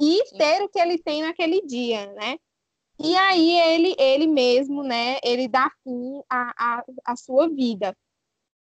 e 0.00 0.24
Sim. 0.26 0.38
ter 0.38 0.62
o 0.62 0.68
que 0.68 0.78
ele 0.78 0.98
tem 0.98 1.22
naquele 1.22 1.62
dia, 1.62 2.12
né? 2.12 2.36
E 2.98 3.16
aí 3.16 3.58
ele, 3.58 3.96
ele 3.98 4.26
mesmo, 4.26 4.82
né? 4.82 5.18
Ele 5.22 5.48
dá 5.48 5.70
fim 5.82 6.22
à, 6.30 6.54
à, 6.56 6.84
à 7.04 7.16
sua 7.16 7.48
vida. 7.48 7.96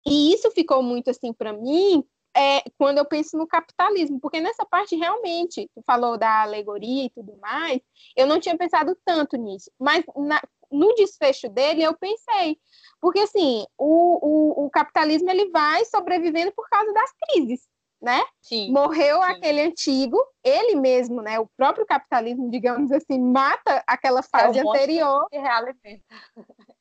E 0.07 0.33
isso 0.33 0.50
ficou 0.50 0.83
muito 0.83 1.11
assim 1.11 1.33
para 1.33 1.52
mim, 1.52 2.02
é, 2.36 2.62
quando 2.78 2.98
eu 2.98 3.04
penso 3.04 3.36
no 3.36 3.46
capitalismo, 3.46 4.18
porque 4.20 4.40
nessa 4.40 4.64
parte 4.64 4.96
realmente, 4.96 5.70
tu 5.74 5.82
falou 5.86 6.16
da 6.18 6.42
alegoria 6.42 7.04
e 7.04 7.10
tudo 7.10 7.36
mais, 7.38 7.80
eu 8.16 8.26
não 8.26 8.40
tinha 8.40 8.56
pensado 8.56 8.96
tanto 9.04 9.36
nisso, 9.36 9.70
mas 9.78 10.04
na, 10.16 10.40
no 10.70 10.94
desfecho 10.94 11.48
dele 11.48 11.82
eu 11.82 11.96
pensei, 11.96 12.58
porque 13.00 13.20
assim, 13.20 13.64
o, 13.76 14.62
o, 14.62 14.66
o 14.66 14.70
capitalismo 14.70 15.30
ele 15.30 15.50
vai 15.50 15.84
sobrevivendo 15.84 16.52
por 16.52 16.68
causa 16.68 16.92
das 16.92 17.10
crises, 17.12 17.68
né? 18.00 18.20
Sim, 18.40 18.72
Morreu 18.72 19.22
sim. 19.22 19.22
aquele 19.22 19.60
antigo, 19.60 20.18
ele 20.42 20.74
mesmo, 20.74 21.22
né? 21.22 21.38
O 21.38 21.46
próprio 21.56 21.86
capitalismo, 21.86 22.50
digamos 22.50 22.90
assim, 22.90 23.20
mata 23.20 23.82
aquela 23.86 24.20
É 24.20 24.22
fase 24.22 24.60
o 24.60 24.64
monstro 24.64 24.70
anterior 24.70 25.28
que 25.30 25.38
realimenta. 25.38 26.04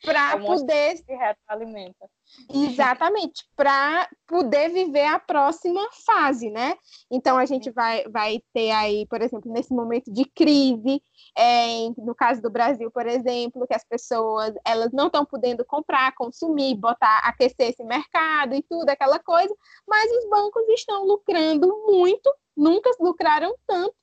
para 0.02 0.32
É 0.32 0.36
monstro 0.38 0.68
poder 0.68 1.04
que 1.04 1.14
realimenta. 1.14 2.10
Exatamente, 2.54 3.46
para 3.56 4.10
poder 4.28 4.70
viver 4.70 5.06
a 5.06 5.20
próxima 5.20 5.82
fase, 6.06 6.50
né? 6.50 6.76
Então 7.10 7.38
a 7.38 7.46
gente 7.46 7.70
vai, 7.72 8.04
vai 8.10 8.42
ter 8.54 8.72
aí, 8.72 9.06
por 9.08 9.22
exemplo, 9.22 9.52
nesse 9.52 9.74
momento 9.74 10.12
de 10.12 10.26
crise, 10.26 11.02
é, 11.38 11.90
no 11.98 12.14
caso 12.14 12.42
do 12.42 12.50
Brasil, 12.50 12.92
por 12.92 13.08
exemplo, 13.08 13.68
que 13.68 13.76
as 13.76 13.84
pessoas 13.84 14.54
elas 14.66 14.92
não 14.92 15.08
estão 15.08 15.26
podendo 15.26 15.64
comprar, 15.66 16.14
consumir, 16.16 16.76
botar, 16.76 17.20
aquecer 17.20 17.70
esse 17.70 17.84
mercado 17.84 18.56
e 18.56 18.64
tudo, 18.64 18.90
aquela 18.90 19.20
coisa, 19.20 19.54
mas 19.88 20.12
os 20.12 20.30
bancos 20.30 20.64
estão 20.70 21.06
lucrando 21.06 21.68
muito, 21.88 22.34
nunca 22.56 22.90
lucraram 23.00 23.56
tanto, 23.66 23.96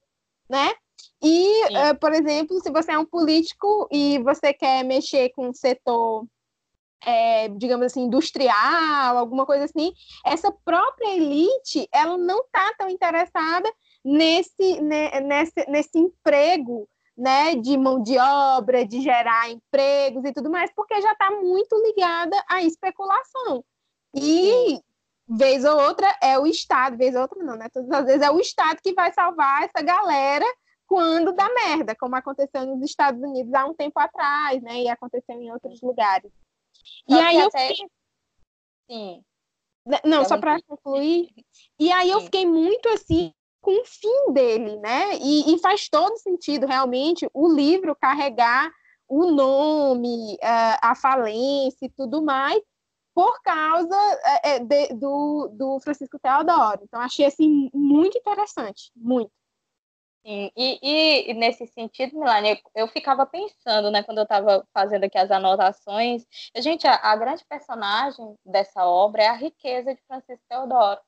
né? 0.48 0.72
E, 1.22 1.64
uh, 1.66 1.98
por 2.00 2.12
exemplo, 2.12 2.60
se 2.60 2.70
você 2.70 2.92
é 2.92 2.98
um 2.98 3.04
político 3.04 3.88
e 3.90 4.18
você 4.20 4.52
quer 4.52 4.84
mexer 4.84 5.30
com 5.30 5.50
o 5.50 5.54
setor 5.54 6.26
é, 7.04 7.48
digamos 7.48 7.86
assim, 7.86 8.02
industrial, 8.02 9.16
alguma 9.16 9.46
coisa 9.46 9.64
assim, 9.64 9.92
essa 10.24 10.50
própria 10.64 11.16
elite, 11.16 11.88
ela 11.92 12.16
não 12.16 12.40
está 12.40 12.74
tão 12.78 12.88
interessada 12.88 13.72
nesse, 14.04 14.80
nesse, 14.80 15.70
nesse 15.70 15.98
emprego, 15.98 16.88
né, 17.16 17.56
de 17.56 17.76
mão 17.76 18.00
de 18.02 18.16
obra, 18.18 18.86
de 18.86 19.00
gerar 19.00 19.50
empregos 19.50 20.24
e 20.24 20.32
tudo 20.32 20.50
mais, 20.50 20.72
porque 20.74 21.00
já 21.00 21.12
está 21.12 21.30
muito 21.30 21.76
ligada 21.76 22.36
à 22.48 22.62
especulação. 22.62 23.64
E, 24.14 24.80
vez 25.28 25.64
ou 25.64 25.80
outra, 25.80 26.16
é 26.22 26.38
o 26.38 26.46
Estado, 26.46 26.96
vez 26.96 27.14
ou 27.14 27.22
outra 27.22 27.42
não, 27.42 27.56
né, 27.56 27.68
todas 27.72 27.90
as 27.90 28.04
vezes 28.04 28.22
é 28.22 28.30
o 28.30 28.40
Estado 28.40 28.80
que 28.82 28.94
vai 28.94 29.12
salvar 29.12 29.64
essa 29.64 29.84
galera 29.84 30.46
quando 30.86 31.34
dá 31.34 31.48
merda, 31.52 31.94
como 31.94 32.16
aconteceu 32.16 32.64
nos 32.64 32.82
Estados 32.82 33.20
Unidos 33.20 33.52
há 33.52 33.66
um 33.66 33.74
tempo 33.74 33.98
atrás, 34.00 34.62
né, 34.62 34.82
e 34.82 34.88
aconteceu 34.88 35.36
em 35.40 35.52
outros 35.52 35.82
lugares. 35.82 36.32
E 37.08 37.14
aí 37.14 37.36
eu 37.38 37.46
até... 37.48 37.68
fiquei... 37.68 37.86
Sim. 38.90 39.24
Não, 40.04 40.24
só 40.24 40.38
para 40.38 40.60
concluir. 40.62 41.28
E 41.80 41.92
aí 41.92 42.10
eu 42.10 42.20
fiquei 42.22 42.44
muito 42.44 42.88
assim 42.88 43.32
com 43.60 43.82
o 43.82 43.84
fim 43.84 44.32
dele, 44.32 44.76
né? 44.78 45.16
E, 45.20 45.54
e, 45.54 45.58
faz 45.60 45.88
todo 45.88 46.18
sentido 46.18 46.66
realmente 46.66 47.28
o 47.32 47.48
livro 47.52 47.94
carregar 47.94 48.68
o 49.08 49.30
nome, 49.30 50.36
a 50.42 50.94
falência 50.96 51.86
e 51.86 51.90
tudo 51.90 52.20
mais, 52.20 52.60
por 53.14 53.40
causa 53.42 53.96
é, 54.44 54.50
é, 54.50 54.58
de, 54.60 54.94
do, 54.94 55.48
do 55.52 55.80
Francisco 55.80 56.18
Teodoro. 56.18 56.80
Então 56.82 57.00
achei 57.00 57.24
assim 57.24 57.70
muito 57.72 58.18
interessante, 58.18 58.90
muito. 58.94 59.30
Sim, 60.24 60.50
e, 60.56 60.78
e, 60.82 61.30
e, 61.30 61.34
nesse 61.34 61.66
sentido, 61.66 62.18
Milane, 62.18 62.60
eu 62.74 62.86
ficava 62.88 63.24
pensando, 63.24 63.90
né, 63.90 64.02
quando 64.02 64.18
eu 64.18 64.24
estava 64.24 64.66
fazendo 64.74 65.04
aqui 65.04 65.16
as 65.16 65.30
anotações, 65.30 66.26
a 66.54 66.60
gente, 66.60 66.86
a, 66.86 66.96
a, 66.96 67.16
grande 67.16 67.44
personagem 67.48 68.34
dessa 68.44 68.84
obra 68.84 69.22
é 69.22 69.28
a 69.28 69.34
riqueza 69.34 69.94
de 69.94 70.02
Francisco 70.06 70.44
Teodoro. 70.48 71.00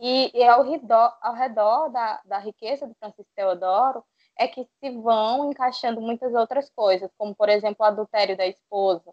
E, 0.00 0.30
e 0.34 0.42
ao 0.44 0.62
redor, 0.62 1.16
ao 1.20 1.34
redor 1.34 1.88
da, 1.90 2.20
da 2.24 2.38
riqueza 2.38 2.86
de 2.86 2.94
Francisco 2.98 3.30
Teodoro 3.36 4.04
é 4.38 4.48
que 4.48 4.66
se 4.78 4.90
vão 4.90 5.50
encaixando 5.50 6.00
muitas 6.00 6.32
outras 6.34 6.70
coisas, 6.70 7.10
como, 7.18 7.34
por 7.34 7.48
exemplo, 7.50 7.76
o 7.80 7.84
adultério 7.84 8.36
da 8.36 8.46
esposa. 8.46 9.12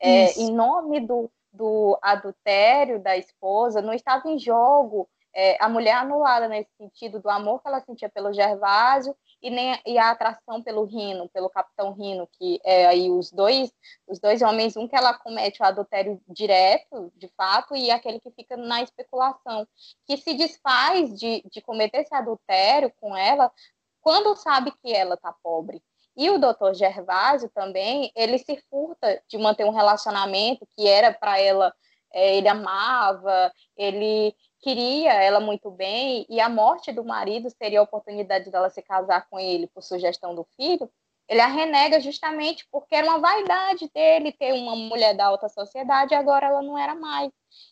É, 0.00 0.32
em 0.32 0.52
nome 0.52 1.00
do, 1.00 1.30
do 1.52 1.96
adultério 2.02 3.00
da 3.00 3.16
esposa, 3.16 3.80
não 3.80 3.94
estava 3.94 4.28
em 4.28 4.38
jogo 4.38 5.08
é, 5.34 5.56
a 5.62 5.68
mulher 5.68 5.96
anulada 5.96 6.48
nesse 6.48 6.70
sentido 6.78 7.20
do 7.20 7.28
amor 7.28 7.60
que 7.60 7.68
ela 7.68 7.80
sentia 7.80 8.08
pelo 8.08 8.32
Gervásio 8.32 9.16
e, 9.42 9.50
nem, 9.50 9.78
e 9.84 9.98
a 9.98 10.10
atração 10.10 10.62
pelo 10.62 10.84
Rino, 10.84 11.28
pelo 11.28 11.50
Capitão 11.50 11.92
Rino, 11.92 12.28
que 12.38 12.60
é 12.64 12.86
aí 12.86 13.10
os 13.10 13.30
dois, 13.30 13.72
os 14.06 14.18
dois 14.18 14.40
homens, 14.40 14.76
um 14.76 14.88
que 14.88 14.96
ela 14.96 15.12
comete 15.12 15.60
o 15.60 15.66
adultério 15.66 16.20
direto, 16.28 17.12
de 17.16 17.28
fato, 17.36 17.74
e 17.76 17.90
aquele 17.90 18.20
que 18.20 18.30
fica 18.30 18.56
na 18.56 18.82
especulação, 18.82 19.66
que 20.06 20.16
se 20.16 20.34
desfaz 20.34 21.18
de, 21.18 21.42
de 21.50 21.60
cometer 21.60 21.98
esse 21.98 22.14
adultério 22.14 22.92
com 23.00 23.16
ela 23.16 23.52
quando 24.00 24.36
sabe 24.36 24.72
que 24.82 24.92
ela 24.94 25.14
está 25.14 25.34
pobre. 25.42 25.82
E 26.16 26.30
o 26.30 26.38
doutor 26.38 26.74
Gervásio 26.74 27.50
também, 27.52 28.12
ele 28.14 28.38
se 28.38 28.56
furta 28.70 29.20
de 29.28 29.36
manter 29.36 29.64
um 29.64 29.72
relacionamento 29.72 30.66
que 30.76 30.86
era 30.86 31.12
para 31.12 31.40
ela, 31.40 31.74
é, 32.12 32.36
ele 32.36 32.48
amava, 32.48 33.52
ele 33.76 34.34
queria 34.64 35.12
ela 35.12 35.40
muito 35.40 35.70
bem 35.70 36.24
e 36.26 36.40
a 36.40 36.48
morte 36.48 36.90
do 36.90 37.04
marido 37.04 37.50
seria 37.50 37.80
a 37.80 37.82
oportunidade 37.82 38.50
dela 38.50 38.70
se 38.70 38.80
casar 38.80 39.28
com 39.28 39.38
ele 39.38 39.66
por 39.66 39.82
sugestão 39.82 40.34
do 40.34 40.42
filho, 40.56 40.90
ele 41.28 41.40
a 41.40 41.46
renega 41.46 42.00
justamente 42.00 42.66
porque 42.70 42.94
era 42.94 43.06
uma 43.06 43.18
vaidade 43.18 43.90
dele 43.94 44.32
ter 44.32 44.52
uma 44.52 44.76
mulher 44.76 45.16
da 45.16 45.26
alta 45.26 45.48
sociedade 45.48 46.14
agora 46.14 46.46
ela 46.46 46.62
não 46.62 46.76
era 46.76 46.94
mais. 46.94 47.30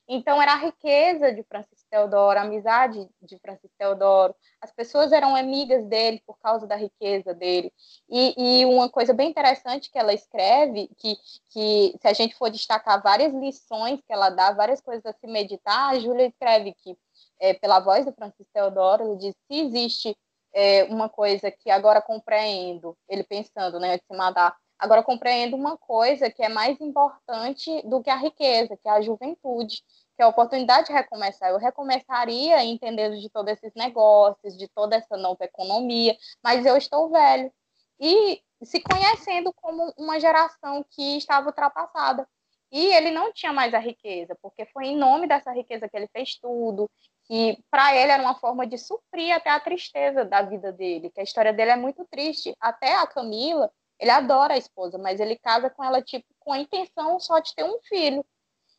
Então 0.08 0.40
era 0.40 0.52
a 0.52 0.56
riqueza 0.56 1.32
de 1.32 1.42
Francisco 1.42 1.86
Teodoro, 1.90 2.38
a 2.38 2.42
amizade 2.42 3.08
de 3.20 3.38
Francisco 3.38 3.74
Teodoro. 3.78 4.34
As 4.60 4.72
pessoas 4.72 5.12
eram 5.12 5.36
amigas 5.36 5.84
dele 5.86 6.22
por 6.26 6.38
causa 6.38 6.66
da 6.66 6.76
riqueza 6.76 7.34
dele. 7.34 7.72
E, 8.08 8.62
e 8.62 8.66
uma 8.66 8.88
coisa 8.88 9.12
bem 9.12 9.30
interessante 9.30 9.90
que 9.90 9.98
ela 9.98 10.14
escreve, 10.14 10.88
que, 10.96 11.16
que 11.50 11.94
se 12.00 12.08
a 12.08 12.12
gente 12.12 12.34
for 12.36 12.50
destacar 12.50 13.02
várias 13.02 13.32
lições 13.34 14.00
que 14.06 14.12
ela 14.12 14.30
dá, 14.30 14.52
várias 14.52 14.80
coisas 14.80 15.04
a 15.04 15.12
se 15.12 15.26
meditar, 15.26 15.90
a 15.90 15.98
Júlia 15.98 16.26
escreve 16.26 16.74
que, 16.74 16.96
é, 17.40 17.54
pela 17.54 17.80
voz 17.80 18.06
do 18.06 18.12
Francisco 18.12 18.50
Teodoro, 18.52 19.04
ele 19.04 19.16
diz 19.16 19.34
se 19.46 19.60
existe 19.60 20.16
é, 20.52 20.84
uma 20.84 21.08
coisa 21.08 21.50
que 21.50 21.70
agora 21.70 22.02
compreendo, 22.02 22.96
ele 23.08 23.24
pensando, 23.24 23.80
né, 23.80 23.98
de 23.98 24.04
se 24.04 24.16
matar, 24.16 24.56
agora 24.78 25.02
compreendo 25.02 25.56
uma 25.56 25.76
coisa 25.78 26.30
que 26.30 26.42
é 26.42 26.48
mais 26.48 26.80
importante 26.80 27.82
do 27.86 28.02
que 28.02 28.10
a 28.10 28.16
riqueza, 28.16 28.76
que 28.76 28.88
é 28.88 28.90
a 28.90 29.00
juventude, 29.00 29.82
que 30.16 30.22
é 30.22 30.24
a 30.24 30.28
oportunidade 30.28 30.88
de 30.88 30.92
recomeçar. 30.92 31.50
Eu 31.50 31.58
recomeçaria 31.58 32.62
entendendo 32.64 33.18
de 33.18 33.30
todos 33.30 33.52
esses 33.52 33.72
negócios, 33.74 34.56
de 34.58 34.68
toda 34.68 34.96
essa 34.96 35.16
nova 35.16 35.44
economia, 35.44 36.16
mas 36.42 36.66
eu 36.66 36.76
estou 36.76 37.10
velho. 37.10 37.52
E 38.00 38.42
se 38.64 38.80
conhecendo 38.80 39.52
como 39.52 39.92
uma 39.96 40.18
geração 40.18 40.84
que 40.90 41.16
estava 41.16 41.46
ultrapassada. 41.46 42.28
E 42.70 42.86
ele 42.94 43.10
não 43.10 43.32
tinha 43.32 43.52
mais 43.52 43.74
a 43.74 43.78
riqueza, 43.78 44.36
porque 44.40 44.64
foi 44.66 44.86
em 44.86 44.96
nome 44.96 45.26
dessa 45.26 45.52
riqueza 45.52 45.88
que 45.88 45.96
ele 45.96 46.08
fez 46.08 46.36
tudo, 46.36 46.90
que 47.24 47.58
para 47.70 47.96
ele 47.96 48.12
era 48.12 48.22
uma 48.22 48.34
forma 48.34 48.66
de 48.66 48.76
suprir 48.78 49.34
até 49.34 49.50
a 49.50 49.60
tristeza 49.60 50.24
da 50.24 50.42
vida 50.42 50.72
dele, 50.72 51.10
que 51.10 51.20
a 51.20 51.24
história 51.24 51.52
dele 51.52 51.70
é 51.70 51.76
muito 51.76 52.04
triste. 52.10 52.54
Até 52.60 52.96
a 52.96 53.06
Camila, 53.06 53.70
ele 53.98 54.10
adora 54.10 54.54
a 54.54 54.58
esposa, 54.58 54.98
mas 54.98 55.20
ele 55.20 55.36
casa 55.36 55.70
com 55.70 55.84
ela 55.84 56.02
tipo 56.02 56.26
com 56.40 56.52
a 56.52 56.58
intenção 56.58 57.20
só 57.20 57.38
de 57.38 57.54
ter 57.54 57.64
um 57.64 57.78
filho. 57.82 58.24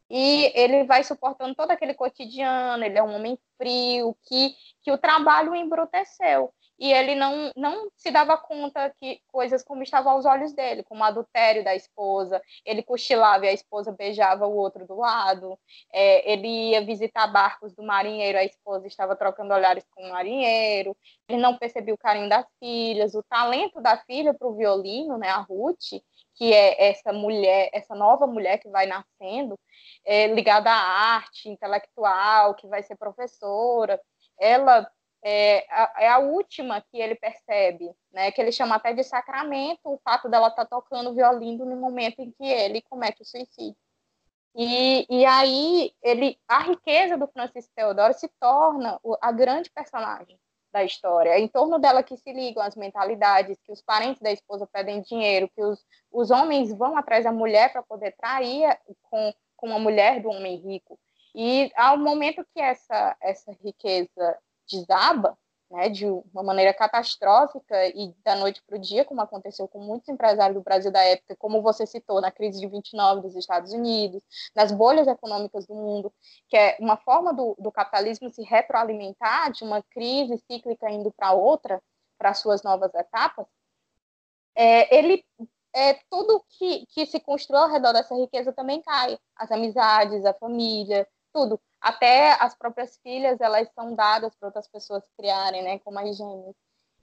E 0.09 0.51
ele 0.53 0.83
vai 0.83 1.03
suportando 1.03 1.55
todo 1.55 1.71
aquele 1.71 1.93
cotidiano, 1.93 2.83
ele 2.83 2.97
é 2.97 3.03
um 3.03 3.15
homem 3.15 3.39
frio, 3.57 4.15
que, 4.23 4.53
que 4.83 4.91
o 4.91 4.97
trabalho 4.97 5.55
embruteceu 5.55 6.53
e 6.79 6.91
ele 6.91 7.15
não, 7.15 7.51
não 7.55 7.89
se 7.95 8.11
dava 8.11 8.37
conta 8.37 8.93
que 8.99 9.21
coisas 9.27 9.63
como 9.63 9.83
estavam 9.83 10.13
aos 10.13 10.25
olhos 10.25 10.53
dele, 10.53 10.83
como 10.83 11.03
adultério 11.03 11.63
da 11.63 11.75
esposa, 11.75 12.41
ele 12.65 12.81
cochilava 12.81 13.45
e 13.45 13.49
a 13.49 13.53
esposa 13.53 13.91
beijava 13.91 14.47
o 14.47 14.55
outro 14.55 14.85
do 14.85 14.95
lado, 14.95 15.57
é, 15.91 16.31
ele 16.31 16.71
ia 16.71 16.85
visitar 16.85 17.27
barcos 17.27 17.73
do 17.73 17.83
marinheiro, 17.83 18.37
a 18.37 18.43
esposa 18.43 18.87
estava 18.87 19.15
trocando 19.15 19.53
olhares 19.53 19.85
com 19.91 20.03
o 20.03 20.09
marinheiro, 20.09 20.95
ele 21.27 21.41
não 21.41 21.57
percebia 21.57 21.93
o 21.93 21.97
carinho 21.97 22.29
das 22.29 22.45
filhas, 22.59 23.13
o 23.13 23.23
talento 23.23 23.81
da 23.81 23.97
filha 23.97 24.33
para 24.33 24.47
o 24.47 24.55
violino, 24.55 25.17
né, 25.17 25.29
a 25.29 25.37
Ruth, 25.37 26.01
que 26.35 26.53
é 26.53 26.89
essa 26.89 27.13
mulher, 27.13 27.69
essa 27.71 27.95
nova 27.95 28.25
mulher 28.25 28.57
que 28.57 28.69
vai 28.69 28.85
nascendo, 28.87 29.59
é, 30.03 30.27
ligada 30.27 30.71
à 30.71 31.15
arte 31.15 31.49
intelectual, 31.49 32.55
que 32.55 32.67
vai 32.67 32.81
ser 32.81 32.95
professora, 32.95 34.01
ela 34.39 34.89
é 35.23 35.65
a, 35.69 35.93
é 35.99 36.09
a, 36.09 36.19
última 36.19 36.81
que 36.81 36.99
ele 36.99 37.15
percebe, 37.15 37.95
né? 38.11 38.31
Que 38.31 38.41
ele 38.41 38.51
chama 38.51 38.75
até 38.75 38.93
de 38.93 39.03
sacramento 39.03 39.79
o 39.85 39.99
fato 40.03 40.29
dela 40.29 40.49
estar 40.49 40.65
tá 40.65 40.75
tocando 40.75 41.13
violino 41.13 41.65
no 41.65 41.77
momento 41.77 42.19
em 42.19 42.31
que 42.31 42.43
ele 42.45 42.81
comete 42.81 43.21
o 43.21 43.25
suicídio. 43.25 43.77
E, 44.55 45.05
e 45.09 45.25
aí 45.25 45.93
ele, 46.03 46.37
a 46.47 46.59
riqueza 46.59 47.17
do 47.17 47.27
Francisco 47.27 47.71
Teodoro 47.75 48.13
se 48.13 48.29
torna 48.39 48.99
a 49.21 49.31
grande 49.31 49.69
personagem 49.71 50.37
da 50.71 50.83
história. 50.83 51.31
É 51.31 51.39
em 51.39 51.47
torno 51.47 51.79
dela 51.79 52.03
que 52.03 52.17
se 52.17 52.33
ligam 52.33 52.61
as 52.61 52.75
mentalidades, 52.75 53.57
que 53.63 53.71
os 53.71 53.81
parentes 53.81 54.21
da 54.21 54.31
esposa 54.31 54.67
pedem 54.67 55.01
dinheiro, 55.01 55.49
que 55.55 55.63
os, 55.63 55.85
os 56.11 56.31
homens 56.31 56.73
vão 56.73 56.97
atrás 56.97 57.23
da 57.23 57.31
mulher 57.31 57.71
para 57.71 57.83
poder 57.83 58.11
trair 58.17 58.77
com, 59.03 59.33
com 59.55 59.67
uma 59.67 59.79
mulher 59.79 60.21
do 60.21 60.29
homem 60.29 60.57
rico. 60.57 60.99
E 61.33 61.71
ao 61.75 61.97
momento 61.97 62.45
que 62.53 62.61
essa, 62.61 63.15
essa 63.21 63.51
riqueza 63.63 64.37
desaba, 64.69 65.37
né, 65.71 65.89
de 65.89 66.05
uma 66.05 66.43
maneira 66.43 66.73
catastrófica 66.73 67.87
e 67.87 68.13
da 68.23 68.35
noite 68.35 68.61
para 68.65 68.77
o 68.77 68.79
dia, 68.79 69.03
como 69.03 69.21
aconteceu 69.21 69.67
com 69.67 69.79
muitos 69.79 70.07
empresários 70.07 70.55
do 70.55 70.63
Brasil 70.63 70.91
da 70.91 71.01
época, 71.03 71.35
como 71.37 71.61
você 71.61 71.85
citou, 71.87 72.21
na 72.21 72.31
crise 72.31 72.59
de 72.59 72.67
29 72.67 73.21
dos 73.21 73.35
Estados 73.35 73.73
Unidos, 73.73 74.21
nas 74.55 74.71
bolhas 74.71 75.07
econômicas 75.07 75.65
do 75.65 75.73
mundo, 75.73 76.13
que 76.47 76.55
é 76.55 76.77
uma 76.79 76.97
forma 76.97 77.33
do, 77.33 77.55
do 77.57 77.71
capitalismo 77.71 78.29
se 78.29 78.43
retroalimentar 78.43 79.51
de 79.51 79.63
uma 79.63 79.81
crise 79.81 80.37
cíclica 80.49 80.89
indo 80.91 81.11
para 81.11 81.33
outra, 81.33 81.81
para 82.17 82.33
suas 82.33 82.61
novas 82.61 82.93
etapas, 82.93 83.47
é, 84.55 84.95
ele 84.95 85.25
é, 85.73 85.95
tudo 86.09 86.43
que, 86.49 86.85
que 86.87 87.05
se 87.05 87.19
construiu 87.19 87.63
ao 87.63 87.71
redor 87.71 87.93
dessa 87.93 88.15
riqueza 88.15 88.53
também 88.53 88.81
cai. 88.81 89.17
As 89.35 89.51
amizades, 89.51 90.23
a 90.23 90.33
família, 90.33 91.07
tudo. 91.33 91.59
Até 91.83 92.31
as 92.41 92.55
próprias 92.55 92.97
filhas, 93.03 93.41
elas 93.41 93.67
são 93.75 93.93
dadas 93.93 94.33
para 94.35 94.47
outras 94.47 94.69
pessoas 94.69 95.03
criarem, 95.17 95.61
né, 95.61 95.79
como 95.79 95.99
as 95.99 96.15
gêmeas. 96.15 96.55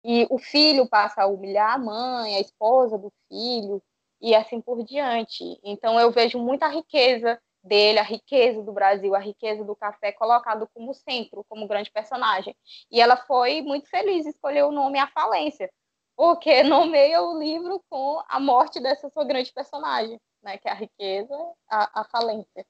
E 0.03 0.27
o 0.31 0.39
filho 0.39 0.89
passa 0.89 1.23
a 1.23 1.27
humilhar 1.27 1.75
a 1.75 1.79
mãe, 1.79 2.35
a 2.35 2.41
esposa 2.41 2.97
do 2.97 3.13
filho, 3.29 3.83
e 4.23 4.35
assim 4.35 4.59
por 4.59 4.83
diante. 4.83 5.61
Então 5.63 6.01
eu 6.01 6.11
vejo 6.11 6.39
muita 6.39 6.67
riqueza 6.67 7.39
dele, 7.63 7.99
a 7.99 8.03
riqueza 8.03 8.63
do 8.63 8.73
Brasil, 8.73 9.15
a 9.15 9.19
riqueza 9.19 9.63
do 9.63 9.77
café 9.77 10.13
colocado 10.13 10.67
como 10.73 10.95
centro, 10.95 11.45
como 11.47 11.69
grande 11.69 11.91
personagem. 11.91 12.57
E 12.91 13.03
ela 13.03 13.19
foi 13.19 13.61
muito 13.61 13.87
feliz 13.87 14.25
em 14.25 14.31
escolher 14.31 14.65
o 14.65 14.73
nome 14.73 14.99
A 14.99 15.09
Falência, 15.09 15.71
porque 16.17 16.63
nomeia 16.65 17.23
o 17.23 17.39
livro 17.39 17.85
com 17.91 18.23
a 18.27 18.41
morte 18.41 18.81
dessa 18.81 19.11
sua 19.11 19.25
grande 19.25 19.53
personagem, 19.53 20.19
né, 20.43 20.57
que 20.57 20.69
é 20.69 20.73
a 20.73 20.75
riqueza, 20.75 21.37
a, 21.69 22.01
a 22.01 22.05
falência. 22.05 22.65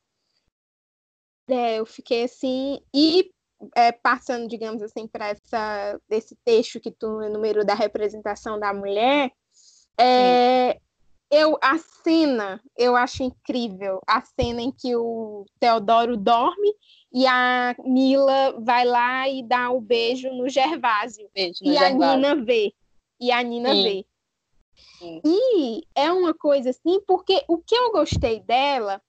É, 1.51 1.79
eu 1.79 1.87
fiquei 1.87 2.25
assim, 2.25 2.81
e 2.95 3.31
é, 3.77 3.93
passando, 3.93 4.49
digamos 4.49 4.83
assim, 4.83 5.07
para 5.07 5.35
desse 6.09 6.37
texto 6.45 6.81
que 6.81 6.91
tu 6.91 7.23
enumerou 7.23 7.65
da 7.65 7.75
representação 7.75 8.59
da 8.59 8.73
mulher, 8.73 9.31
é, 9.99 10.81
eu 11.31 11.59
a 11.63 11.79
cena 11.79 12.61
eu 12.77 12.97
acho 12.97 13.23
incrível 13.23 14.01
a 14.07 14.21
cena 14.23 14.61
em 14.61 14.73
que 14.73 14.97
o 14.97 15.45
Teodoro 15.61 16.17
dorme 16.17 16.75
e 17.13 17.27
a 17.27 17.77
Mila 17.85 18.59
vai 18.61 18.85
lá 18.85 19.29
e 19.29 19.43
dá 19.43 19.71
o 19.71 19.79
um 19.79 19.81
beijo 19.81 20.29
no 20.33 20.49
Gervásio 20.49 21.29
beijo 21.33 21.59
no 21.63 21.71
e 21.71 21.75
Gervásio. 21.75 22.03
a 22.03 22.17
Nina 22.17 22.45
vê 22.45 22.75
e 23.21 23.31
a 23.31 23.43
Nina 23.43 23.75
Sim. 23.75 23.83
vê 23.83 24.07
Sim. 24.99 25.21
e 25.25 25.83
é 25.95 26.11
uma 26.11 26.35
coisa 26.35 26.71
assim 26.71 27.01
porque 27.07 27.45
o 27.47 27.59
que 27.59 27.77
eu 27.77 27.93
gostei 27.93 28.41
dela 28.41 29.01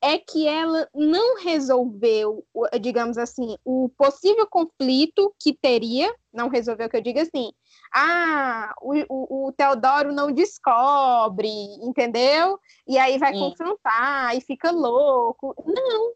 é 0.00 0.18
que 0.18 0.46
ela 0.46 0.88
não 0.94 1.36
resolveu, 1.36 2.46
digamos 2.80 3.16
assim, 3.18 3.56
o 3.64 3.88
possível 3.96 4.46
conflito 4.46 5.34
que 5.40 5.54
teria, 5.54 6.14
não 6.32 6.48
resolveu 6.48 6.88
que 6.88 6.96
eu 6.96 7.00
diga 7.02 7.22
assim, 7.22 7.52
ah, 7.94 8.74
o, 8.80 8.94
o, 9.08 9.46
o 9.48 9.52
Teodoro 9.52 10.12
não 10.12 10.32
descobre, 10.32 11.48
entendeu? 11.82 12.58
E 12.86 12.98
aí 12.98 13.18
vai 13.18 13.32
Sim. 13.32 13.38
confrontar 13.40 14.36
e 14.36 14.40
fica 14.40 14.70
louco. 14.70 15.54
Não, 15.66 16.12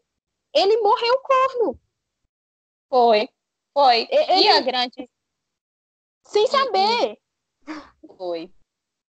ele 0.53 0.77
morreu 0.77 1.19
corno. 1.21 1.79
Foi, 2.89 3.29
foi. 3.73 4.07
Ele- 4.09 4.43
E 4.43 4.47
a 4.47 4.61
grande 4.61 5.09
Sem 6.23 6.47
saber. 6.47 7.17
foi. 8.17 8.51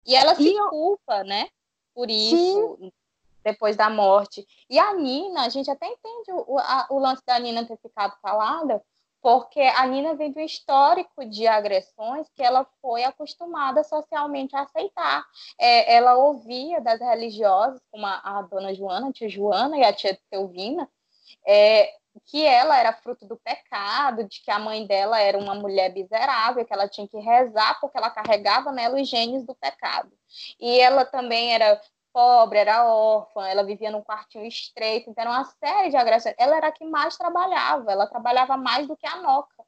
E 0.07 0.14
ela 0.14 0.34
se 0.34 0.42
E 0.48 0.55
eu- 0.55 0.68
culpa, 0.68 1.24
né? 1.24 1.48
Por 1.94 2.11
isso, 2.11 2.92
depois 3.45 3.76
da 3.76 3.90
morte. 3.90 4.47
E 4.70 4.78
a 4.78 4.95
Nina, 4.95 5.42
a 5.45 5.49
gente 5.49 5.70
até 5.70 5.86
entende 5.86 6.32
o, 6.47 6.59
a- 6.59 6.86
o 6.90 6.99
lance 6.99 7.22
da 7.26 7.38
Nina 7.38 7.66
ter 7.66 7.76
ficado 7.78 8.16
calada, 8.22 8.82
porque 9.20 9.61
a 9.61 9.86
Nina 9.86 10.14
vem 10.14 10.30
de 10.32 10.38
um 10.38 10.45
histórico 10.45 11.24
de 11.24 11.47
agressões 11.47 12.26
que 12.34 12.42
ela 12.42 12.66
foi 12.82 13.05
acostumada 13.05 13.82
socialmente 13.82 14.55
a 14.55 14.62
aceitar. 14.62 15.24
É, 15.59 15.95
ela 15.95 16.16
ouvia 16.16 16.80
das 16.80 17.01
religiosas, 17.01 17.80
como 17.90 18.05
a, 18.07 18.20
a 18.22 18.42
dona 18.42 18.74
Joana, 18.74 19.09
a 19.09 19.12
tia 19.12 19.28
Joana 19.28 19.78
e 19.78 19.84
a 19.84 19.92
tia 19.95 20.18
Teuvina, 20.30 20.88
é, 21.47 21.90
que 22.26 22.45
ela 22.45 22.78
era 22.78 22.92
fruto 22.92 23.26
do 23.26 23.36
pecado, 23.38 24.24
de 24.24 24.40
que 24.42 24.51
a 24.51 24.59
mãe 24.59 24.86
dela 24.86 25.18
era 25.20 25.36
uma 25.38 25.55
mulher 25.55 25.92
miserável, 25.92 26.64
que 26.64 26.72
ela 26.72 26.88
tinha 26.88 27.09
que 27.09 27.18
rezar 27.18 27.80
porque 27.80 27.99
ela 27.99 28.11
carregava 28.11 28.70
nela 28.72 29.01
os 29.01 29.09
genes 29.09 29.45
do 29.45 29.55
pecado. 29.55 30.12
E 30.61 30.78
ela 30.80 31.05
também 31.05 31.55
era 31.55 31.80
pobre, 32.14 32.58
era 32.60 32.84
órfã, 32.86 33.46
ela 33.48 33.64
vivia 33.64 33.90
num 33.90 34.02
quartinho 34.02 34.46
estreito, 34.46 35.10
então 35.10 35.22
era 35.22 35.30
uma 35.32 35.44
série 35.44 35.90
de 35.90 35.96
agressões. 35.96 36.36
Ela 36.38 36.56
era 36.56 36.68
a 36.68 36.72
que 36.72 36.84
mais 36.84 37.16
trabalhava, 37.16 37.90
ela 37.90 38.06
trabalhava 38.06 38.56
mais 38.56 38.86
do 38.86 38.96
que 38.96 39.06
a 39.06 39.16
Noca, 39.16 39.64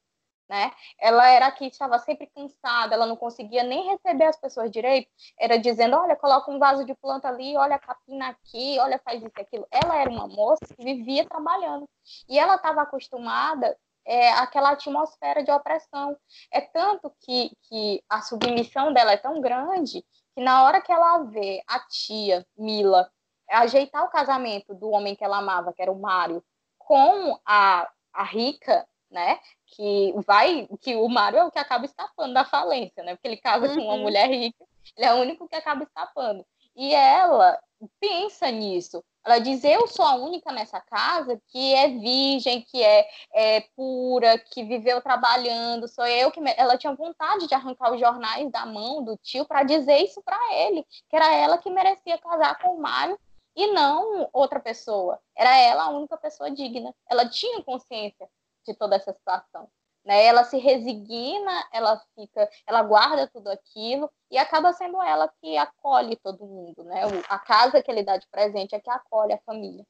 né? 0.48 0.70
Ela 1.00 1.28
era 1.28 1.48
a 1.48 1.52
que 1.52 1.66
estava 1.66 1.98
sempre 1.98 2.28
cansada, 2.28 2.94
ela 2.94 3.04
não 3.04 3.16
conseguia 3.16 3.64
nem 3.64 3.90
receber 3.90 4.26
as 4.26 4.36
pessoas 4.36 4.70
direito, 4.70 5.10
era 5.38 5.58
dizendo, 5.58 5.96
olha, 5.96 6.14
coloca 6.14 6.48
um 6.48 6.60
vaso 6.60 6.84
de 6.84 6.94
planta 6.94 7.26
ali, 7.28 7.56
olha 7.56 7.74
a 7.74 7.80
capina 7.80 8.28
aqui, 8.28 8.78
olha, 8.78 9.00
faz 9.04 9.20
isso 9.20 9.32
e 9.36 9.40
aquilo. 9.40 9.66
Ela 9.68 10.00
era 10.00 10.08
uma 10.08 10.28
moça 10.28 10.64
que 10.66 10.84
vivia 10.84 11.26
trabalhando, 11.28 11.88
e 12.28 12.38
ela 12.38 12.54
estava 12.54 12.82
acostumada 12.82 13.76
é, 14.04 14.30
àquela 14.34 14.70
atmosfera 14.70 15.42
de 15.42 15.50
opressão. 15.50 16.16
É 16.52 16.60
tanto 16.60 17.12
que, 17.20 17.50
que 17.62 18.04
a 18.08 18.22
submissão 18.22 18.92
dela 18.92 19.12
é 19.12 19.16
tão 19.16 19.40
grande 19.40 20.04
que 20.36 20.42
na 20.42 20.62
hora 20.64 20.82
que 20.82 20.92
ela 20.92 21.22
vê 21.24 21.62
a 21.66 21.80
tia 21.80 22.46
Mila 22.58 23.10
ajeitar 23.50 24.04
o 24.04 24.10
casamento 24.10 24.74
do 24.74 24.90
homem 24.90 25.16
que 25.16 25.24
ela 25.24 25.38
amava, 25.38 25.72
que 25.72 25.80
era 25.80 25.90
o 25.90 25.98
Mário, 25.98 26.44
com 26.76 27.40
a, 27.44 27.88
a 28.12 28.22
rica, 28.22 28.86
né? 29.10 29.40
Que 29.64 30.12
vai, 30.26 30.68
que 30.82 30.94
o 30.94 31.08
Mário 31.08 31.38
é 31.38 31.44
o 31.44 31.50
que 31.50 31.58
acaba 31.58 31.86
escapando 31.86 32.34
da 32.34 32.44
falência, 32.44 33.02
né? 33.02 33.14
Porque 33.16 33.28
ele 33.28 33.38
casa 33.38 33.66
com 33.66 33.80
uma 33.80 33.94
Uhum. 33.94 34.02
mulher 34.02 34.28
rica, 34.28 34.62
ele 34.94 35.06
é 35.06 35.14
o 35.14 35.18
único 35.22 35.48
que 35.48 35.56
acaba 35.56 35.82
escapando. 35.84 36.44
E 36.76 36.94
ela 36.94 37.58
pensa 37.98 38.50
nisso. 38.50 39.02
Ela 39.26 39.40
diz: 39.40 39.64
Eu 39.64 39.88
sou 39.88 40.04
a 40.04 40.14
única 40.14 40.52
nessa 40.52 40.80
casa 40.80 41.40
que 41.48 41.74
é 41.74 41.88
virgem, 41.88 42.62
que 42.62 42.80
é, 42.80 43.08
é 43.34 43.60
pura, 43.74 44.38
que 44.38 44.62
viveu 44.62 45.02
trabalhando. 45.02 45.88
Sou 45.88 46.06
eu 46.06 46.30
que. 46.30 46.40
me-" 46.40 46.54
Ela 46.56 46.78
tinha 46.78 46.94
vontade 46.94 47.48
de 47.48 47.54
arrancar 47.54 47.92
os 47.92 47.98
jornais 47.98 48.48
da 48.52 48.64
mão 48.64 49.02
do 49.04 49.16
tio 49.16 49.44
para 49.44 49.64
dizer 49.64 49.98
isso 49.98 50.22
para 50.22 50.38
ele, 50.54 50.86
que 51.10 51.16
era 51.16 51.34
ela 51.34 51.58
que 51.58 51.68
merecia 51.68 52.16
casar 52.18 52.56
com 52.60 52.76
o 52.76 52.80
Mário 52.80 53.18
e 53.56 53.66
não 53.72 54.28
outra 54.32 54.60
pessoa. 54.60 55.20
Era 55.34 55.56
ela 55.56 55.84
a 55.84 55.90
única 55.90 56.16
pessoa 56.16 56.48
digna. 56.48 56.94
Ela 57.10 57.28
tinha 57.28 57.64
consciência 57.64 58.28
de 58.64 58.74
toda 58.74 58.94
essa 58.94 59.12
situação. 59.12 59.68
Né? 60.06 60.24
Ela 60.24 60.44
se 60.44 60.56
resigna, 60.56 61.68
ela 61.72 62.00
fica, 62.14 62.48
ela 62.64 62.82
guarda 62.82 63.26
tudo 63.26 63.48
aquilo 63.48 64.08
e 64.30 64.38
acaba 64.38 64.72
sendo 64.72 65.02
ela 65.02 65.28
que 65.40 65.56
acolhe 65.56 66.16
todo 66.16 66.46
mundo, 66.46 66.84
né? 66.84 67.02
A 67.28 67.38
casa 67.40 67.82
que 67.82 67.90
ele 67.90 68.04
dá 68.04 68.16
de 68.16 68.26
presente 68.28 68.74
é 68.74 68.80
que 68.80 68.88
acolhe 68.88 69.32
a 69.32 69.40
família. 69.44 69.84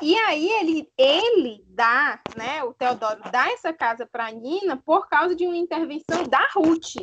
E 0.00 0.16
aí 0.16 0.48
ele, 0.52 0.92
ele 0.96 1.64
dá, 1.66 2.20
né, 2.36 2.62
o 2.62 2.72
Teodoro 2.72 3.20
dá 3.30 3.50
essa 3.50 3.72
casa 3.72 4.06
para 4.06 4.30
Nina 4.30 4.76
por 4.76 5.08
causa 5.08 5.34
de 5.34 5.46
uma 5.46 5.56
intervenção 5.56 6.22
da 6.28 6.48
Ruth. 6.54 6.94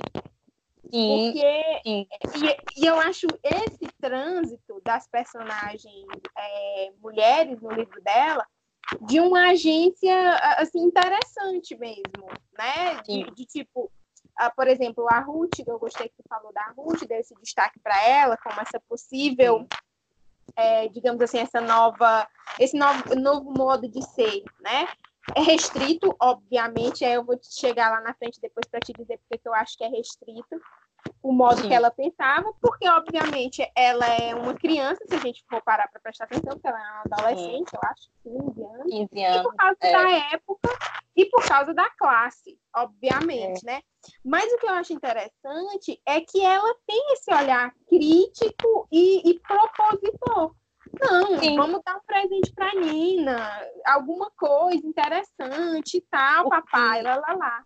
Sim, 0.89 1.31
Porque 1.33 1.81
sim. 1.83 2.07
E, 2.35 2.81
e, 2.81 2.85
eu 2.85 2.99
acho 2.99 3.27
esse 3.43 3.87
trânsito 3.99 4.81
das 4.83 5.07
personagens 5.07 6.05
é, 6.37 6.91
mulheres 7.01 7.61
no 7.61 7.71
livro 7.71 8.01
dela 8.01 8.45
de 8.99 9.19
uma 9.19 9.51
agência 9.51 10.35
assim 10.57 10.79
interessante 10.79 11.75
mesmo, 11.77 12.27
né? 12.57 13.01
De, 13.03 13.31
de 13.31 13.45
tipo, 13.45 13.85
uh, 13.85 14.55
por 14.55 14.67
exemplo, 14.67 15.05
a 15.09 15.19
Ruth, 15.19 15.59
eu 15.65 15.79
gostei 15.79 16.09
que 16.09 16.15
você 16.15 16.23
falou 16.27 16.51
da 16.53 16.73
Ruth, 16.75 17.07
desse 17.07 17.33
destaque 17.35 17.79
para 17.79 18.01
ela 18.05 18.37
como 18.37 18.59
essa 18.59 18.79
possível, 18.87 19.67
é, 20.55 20.87
digamos 20.89 21.21
assim, 21.21 21.39
essa 21.39 21.61
nova, 21.61 22.27
esse 22.59 22.77
novo, 22.77 23.15
novo 23.15 23.51
modo 23.51 23.87
de 23.87 24.01
ser, 24.01 24.43
né? 24.59 24.87
É 25.35 25.41
restrito, 25.41 26.15
obviamente, 26.19 27.05
aí 27.05 27.13
eu 27.13 27.23
vou 27.23 27.39
chegar 27.41 27.91
lá 27.91 28.01
na 28.01 28.13
frente 28.15 28.41
depois 28.41 28.65
para 28.69 28.79
te 28.79 28.91
dizer 28.91 29.19
porque 29.29 29.47
eu 29.47 29.53
acho 29.53 29.77
que 29.77 29.83
é 29.83 29.87
restrito, 29.87 30.59
o 31.21 31.31
modo 31.31 31.61
Sim. 31.61 31.67
que 31.67 31.73
ela 31.73 31.91
pensava, 31.91 32.51
porque, 32.61 32.87
obviamente, 32.89 33.65
ela 33.75 34.05
é 34.05 34.33
uma 34.33 34.53
criança, 34.53 35.03
se 35.07 35.15
a 35.15 35.19
gente 35.19 35.43
for 35.49 35.61
parar 35.61 35.87
para 35.87 36.01
prestar 36.01 36.25
atenção, 36.25 36.53
porque 36.53 36.67
ela 36.67 36.79
é 36.79 36.91
uma 36.91 37.03
adolescente, 37.05 37.69
Sim. 37.69 37.77
eu 37.77 37.89
acho, 37.89 38.09
15 38.23 38.63
anos. 38.63 38.83
15 38.83 39.23
anos. 39.25 39.39
E 39.39 39.43
por 39.43 39.55
causa 39.55 39.77
é. 39.81 39.91
da 39.91 40.11
época 40.33 40.69
e 41.15 41.25
por 41.25 41.45
causa 41.45 41.73
da 41.73 41.89
classe, 41.91 42.57
obviamente, 42.75 43.67
é. 43.67 43.73
né? 43.73 43.81
Mas 44.25 44.51
o 44.51 44.57
que 44.57 44.65
eu 44.65 44.73
acho 44.73 44.93
interessante 44.93 46.01
é 46.05 46.21
que 46.21 46.43
ela 46.43 46.73
tem 46.87 47.13
esse 47.13 47.33
olhar 47.33 47.71
crítico 47.87 48.87
e, 48.91 49.29
e 49.29 49.39
propositor. 49.39 50.55
Não, 50.99 51.39
Sim. 51.39 51.55
vamos 51.55 51.81
dar 51.85 51.95
um 51.97 52.01
presente 52.05 52.51
para 52.53 52.73
Nina, 52.73 53.61
alguma 53.85 54.29
coisa 54.31 54.85
interessante 54.85 55.97
e 55.97 56.01
tal, 56.09 56.49
papai, 56.49 57.01
lá, 57.01 57.15
lá, 57.15 57.33
lá 57.33 57.65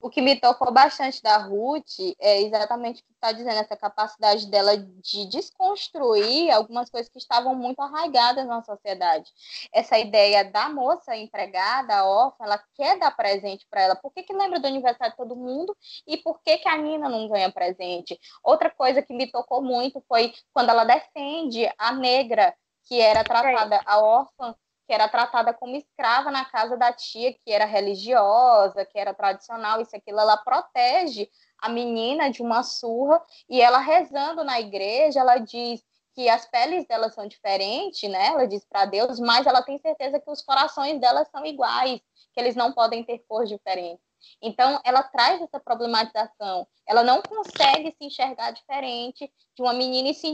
o 0.00 0.08
que 0.08 0.22
me 0.22 0.34
tocou 0.34 0.72
bastante 0.72 1.22
da 1.22 1.36
Ruth 1.36 2.00
é 2.18 2.40
exatamente 2.40 3.02
o 3.02 3.04
que 3.04 3.12
está 3.12 3.32
dizendo, 3.32 3.58
essa 3.58 3.76
capacidade 3.76 4.50
dela 4.50 4.76
de 4.76 5.26
desconstruir 5.26 6.50
algumas 6.50 6.88
coisas 6.88 7.10
que 7.10 7.18
estavam 7.18 7.54
muito 7.54 7.80
arraigadas 7.80 8.46
na 8.46 8.62
sociedade. 8.62 9.30
Essa 9.72 9.98
ideia 9.98 10.42
da 10.44 10.70
moça 10.70 11.14
empregada, 11.14 12.04
órfã, 12.04 12.44
ela 12.44 12.62
quer 12.74 12.98
dar 12.98 13.14
presente 13.14 13.66
para 13.68 13.82
ela. 13.82 13.94
Por 13.94 14.12
que, 14.12 14.22
que 14.22 14.32
lembra 14.32 14.58
do 14.58 14.66
aniversário 14.66 15.12
de 15.12 15.18
todo 15.18 15.36
mundo 15.36 15.76
e 16.06 16.16
por 16.16 16.40
que, 16.42 16.58
que 16.58 16.68
a 16.68 16.78
Nina 16.78 17.08
não 17.08 17.28
ganha 17.28 17.52
presente? 17.52 18.18
Outra 18.42 18.70
coisa 18.70 19.02
que 19.02 19.12
me 19.12 19.30
tocou 19.30 19.62
muito 19.62 20.02
foi 20.08 20.32
quando 20.52 20.70
ela 20.70 20.84
defende 20.84 21.70
a 21.76 21.92
negra, 21.92 22.54
que 22.88 23.00
era 23.00 23.22
tratada, 23.22 23.80
a 23.84 24.00
órfã, 24.00 24.54
que 24.90 24.94
era 24.94 25.06
tratada 25.06 25.54
como 25.54 25.76
escrava 25.76 26.32
na 26.32 26.44
casa 26.44 26.76
da 26.76 26.92
tia, 26.92 27.32
que 27.32 27.52
era 27.52 27.64
religiosa, 27.64 28.84
que 28.84 28.98
era 28.98 29.14
tradicional, 29.14 29.80
isso 29.80 29.94
aquilo, 29.94 30.18
ela 30.18 30.36
protege 30.36 31.30
a 31.58 31.68
menina 31.68 32.28
de 32.28 32.42
uma 32.42 32.64
surra 32.64 33.24
e 33.48 33.60
ela 33.60 33.78
rezando 33.78 34.42
na 34.42 34.58
igreja, 34.58 35.20
ela 35.20 35.38
diz 35.38 35.80
que 36.12 36.28
as 36.28 36.44
peles 36.44 36.84
delas 36.88 37.14
são 37.14 37.28
diferentes, 37.28 38.10
né? 38.10 38.26
Ela 38.26 38.48
diz 38.48 38.64
para 38.64 38.84
Deus, 38.84 39.20
mas 39.20 39.46
ela 39.46 39.62
tem 39.62 39.78
certeza 39.78 40.18
que 40.18 40.28
os 40.28 40.42
corações 40.42 41.00
delas 41.00 41.28
são 41.28 41.46
iguais, 41.46 42.00
que 42.34 42.40
eles 42.40 42.56
não 42.56 42.72
podem 42.72 43.04
ter 43.04 43.20
cor 43.28 43.44
diferente. 43.44 44.02
Então, 44.42 44.80
ela 44.84 45.02
traz 45.02 45.40
essa 45.40 45.60
problematização. 45.60 46.66
Ela 46.86 47.02
não 47.02 47.22
consegue 47.22 47.94
se 47.96 48.04
enxergar 48.04 48.50
diferente 48.50 49.30
de 49.54 49.62
uma 49.62 49.72
menina 49.72 50.08
e 50.08 50.14
se 50.14 50.30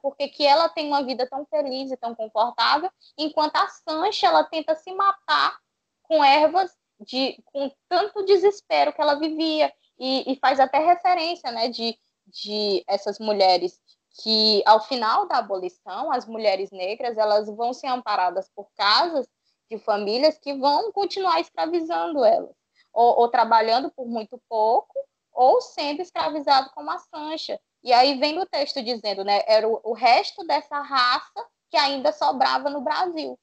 porque 0.00 0.28
que 0.28 0.46
ela 0.46 0.68
tem 0.68 0.86
uma 0.86 1.02
vida 1.04 1.28
tão 1.28 1.46
feliz 1.46 1.90
e 1.90 1.96
tão 1.96 2.14
confortável, 2.14 2.90
enquanto 3.18 3.56
a 3.56 3.68
Sancha, 3.68 4.26
ela 4.26 4.44
tenta 4.44 4.74
se 4.74 4.92
matar 4.92 5.58
com 6.02 6.24
ervas 6.24 6.72
de 7.00 7.42
com 7.46 7.70
tanto 7.88 8.24
desespero 8.24 8.92
que 8.92 9.00
ela 9.00 9.14
vivia. 9.14 9.72
E, 9.98 10.32
e 10.32 10.36
faz 10.36 10.58
até 10.58 10.78
referência, 10.78 11.52
né, 11.52 11.68
de, 11.68 11.96
de 12.26 12.84
essas 12.88 13.20
mulheres 13.20 13.80
que 14.22 14.62
ao 14.66 14.80
final 14.80 15.26
da 15.26 15.38
abolição, 15.38 16.10
as 16.10 16.26
mulheres 16.26 16.70
negras, 16.70 17.16
elas 17.16 17.48
vão 17.48 17.72
ser 17.72 17.88
amparadas 17.88 18.48
por 18.54 18.68
casas 18.76 19.26
de 19.70 19.78
famílias 19.78 20.38
que 20.38 20.54
vão 20.54 20.92
continuar 20.92 21.40
escravizando 21.40 22.24
elas 22.24 22.63
ou, 22.94 23.20
ou 23.20 23.28
trabalhando 23.28 23.90
por 23.90 24.06
muito 24.06 24.40
pouco, 24.48 24.94
ou 25.32 25.60
sendo 25.60 26.00
escravizado 26.00 26.70
como 26.70 26.90
a 26.90 26.98
Sancha. 26.98 27.60
E 27.82 27.92
aí 27.92 28.18
vem 28.18 28.38
o 28.38 28.46
texto 28.46 28.82
dizendo, 28.82 29.24
né, 29.24 29.42
era 29.46 29.68
o, 29.68 29.80
o 29.82 29.92
resto 29.92 30.46
dessa 30.46 30.80
raça 30.80 31.46
que 31.70 31.76
ainda 31.76 32.12
sobrava 32.12 32.70
no 32.70 32.80
Brasil. 32.80 33.38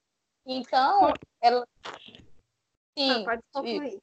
Então, 0.46 1.14
ela. 1.42 1.68
Sim, 2.98 3.22
ah, 3.22 3.26
pode 3.26 3.42
concluir 3.54 4.02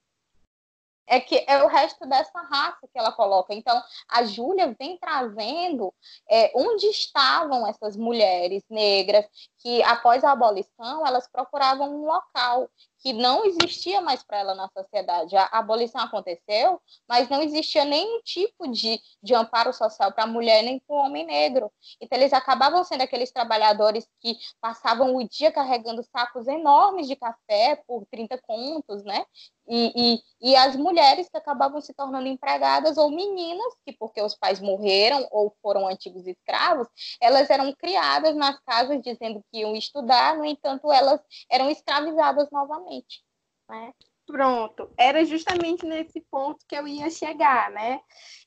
é 1.09 1.19
que 1.19 1.43
é 1.47 1.63
o 1.65 1.67
resto 1.67 2.07
dessa 2.07 2.41
raça 2.43 2.87
que 2.87 2.99
ela 2.99 3.11
coloca. 3.11 3.55
Então, 3.55 3.83
a 4.09 4.25
Júlia 4.25 4.77
vem 4.79 4.99
trazendo 4.99 5.93
é, 6.29 6.53
onde 6.55 6.87
estavam 6.87 7.67
essas 7.67 7.97
mulheres 7.97 8.63
negras 8.69 9.27
que, 9.59 9.83
após 9.83 10.25
a 10.25 10.33
abolição, 10.33 11.07
elas 11.07 11.29
procuravam 11.29 11.95
um 11.95 12.07
local 12.07 12.69
que 13.01 13.13
não 13.13 13.45
existia 13.45 14.01
mais 14.01 14.23
para 14.23 14.39
ela 14.39 14.55
na 14.55 14.69
sociedade. 14.69 15.37
A 15.37 15.47
abolição 15.53 16.01
aconteceu, 16.01 16.81
mas 17.09 17.29
não 17.29 17.43
existia 17.43 17.85
nenhum 17.85 18.21
tipo 18.23 18.69
de, 18.69 19.01
de 19.23 19.35
amparo 19.35 19.73
social 19.73 20.13
para 20.13 20.25
a 20.25 20.27
mulher 20.27 20.63
nem 20.63 20.81
para 20.81 20.97
o 20.97 20.99
homem 20.99 21.25
negro. 21.25 21.71
Então, 22.01 22.19
eles 22.19 22.33
acabavam 22.33 22.83
sendo 22.85 23.03
aqueles 23.03 23.31
trabalhadores 23.31 24.09
que 24.21 24.37
passavam 24.61 25.15
o 25.15 25.29
dia 25.29 25.53
carregando 25.53 26.03
sacos 26.03 26.49
enormes 26.49 27.07
de 27.07 27.15
café 27.15 27.83
por 27.87 28.05
30 28.07 28.39
contos, 28.39 29.05
né? 29.05 29.25
E, 29.71 29.93
e, 30.41 30.51
e, 30.51 30.57
as 30.57 30.75
mulheres 30.77 31.29
que 31.29 31.37
acabavam 31.37 31.79
se 31.83 31.93
tornando 31.93 32.27
empregadas 32.27 32.97
ou 32.97 33.11
meninas, 33.11 33.75
que 33.85 33.93
porque 33.93 34.23
os 34.23 34.35
pais 34.35 34.61
morreram 34.61 35.29
ou 35.31 35.55
foram 35.61 35.87
antigos 35.87 36.27
escravos, 36.27 36.89
elas 37.21 37.51
eram 37.51 37.71
criadas 37.75 38.35
nas 38.35 38.59
casas 38.61 38.99
dizendo 39.03 39.45
que 39.51 39.61
iam 39.61 39.75
estudar, 39.75 40.37
no 40.37 40.45
entanto, 40.45 40.91
elas 40.93 41.21
eram 41.51 41.71
escravizadas 41.71 42.49
novamente. 42.51 43.23
Né? 43.69 43.93
Pronto, 44.27 44.91
era 44.97 45.25
justamente 45.25 45.87
nesse 45.87 46.21
ponto 46.31 46.65
que 46.69 46.77
eu 46.77 46.87
ia 46.87 47.09
chegar, 47.11 47.71
né? 47.71 48.01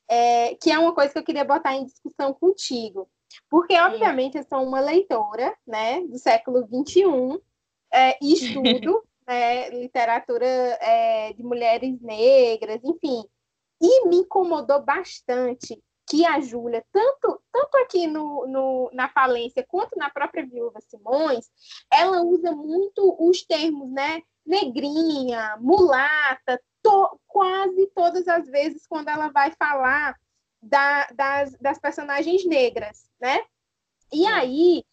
É, 0.08 0.56
que 0.56 0.72
é 0.72 0.78
uma 0.78 0.94
coisa 0.94 1.12
que 1.12 1.20
eu 1.20 1.24
queria 1.24 1.44
botar 1.44 1.74
em 1.76 1.86
discussão 1.86 2.34
contigo. 2.34 3.10
Porque, 3.50 3.80
obviamente, 3.80 4.38
eu 4.38 4.44
sou 4.44 4.64
uma 4.64 4.80
leitora 4.80 5.56
né, 5.66 6.02
do 6.02 6.18
século 6.18 6.68
XXI 6.68 7.42
é, 7.92 8.18
e 8.22 8.34
estudo 8.34 9.04
né, 9.28 9.70
literatura 9.70 10.46
é, 10.46 11.34
de 11.34 11.44
mulheres 11.44 12.00
negras, 12.02 12.80
enfim. 12.84 13.24
E 13.82 14.08
me 14.08 14.18
incomodou 14.18 14.84
bastante 14.84 15.82
que 16.12 16.26
a 16.26 16.42
Júlia, 16.42 16.86
tanto, 16.92 17.42
tanto 17.54 17.78
aqui 17.78 18.06
no, 18.06 18.46
no, 18.46 18.92
na 18.92 19.08
falência 19.08 19.66
quanto 19.66 19.98
na 19.98 20.10
própria 20.10 20.46
Viúva 20.46 20.82
Simões, 20.82 21.50
ela 21.90 22.22
usa 22.22 22.52
muito 22.52 23.16
os 23.18 23.44
termos, 23.44 23.90
né? 23.90 24.22
Negrinha, 24.46 25.56
mulata, 25.62 26.62
to, 26.84 27.18
quase 27.26 27.88
todas 27.96 28.28
as 28.28 28.46
vezes 28.46 28.86
quando 28.86 29.08
ela 29.08 29.30
vai 29.30 29.54
falar 29.58 30.14
da, 30.62 31.08
das, 31.16 31.54
das 31.62 31.80
personagens 31.80 32.44
negras, 32.46 33.10
né? 33.18 33.40
E 34.12 34.28
aí 34.28 34.84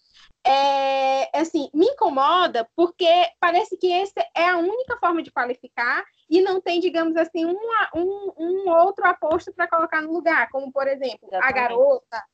é, 0.47 1.37
assim, 1.37 1.69
me 1.75 1.87
incomoda 1.87 2.65
porque 2.77 3.09
parece 3.41 3.77
que 3.77 3.91
essa 3.91 4.25
é 4.37 4.49
a 4.49 4.59
única 4.59 4.97
forma 4.99 5.21
de 5.21 5.33
qualificar 5.33 6.05
e 6.29 6.43
não 6.43 6.61
tem, 6.61 6.81
digamos 6.81 7.17
assim, 7.17 7.47
um, 7.47 7.59
um, 7.95 8.33
um 8.39 8.71
outro 8.71 9.07
aposto 9.07 9.53
para 9.53 9.69
colocar 9.69 10.03
no 10.03 10.13
lugar, 10.13 10.51
como, 10.51 10.71
por 10.71 10.87
exemplo, 10.87 11.29
Exatamente. 11.29 11.45
a 11.45 11.53
garota, 11.53 12.25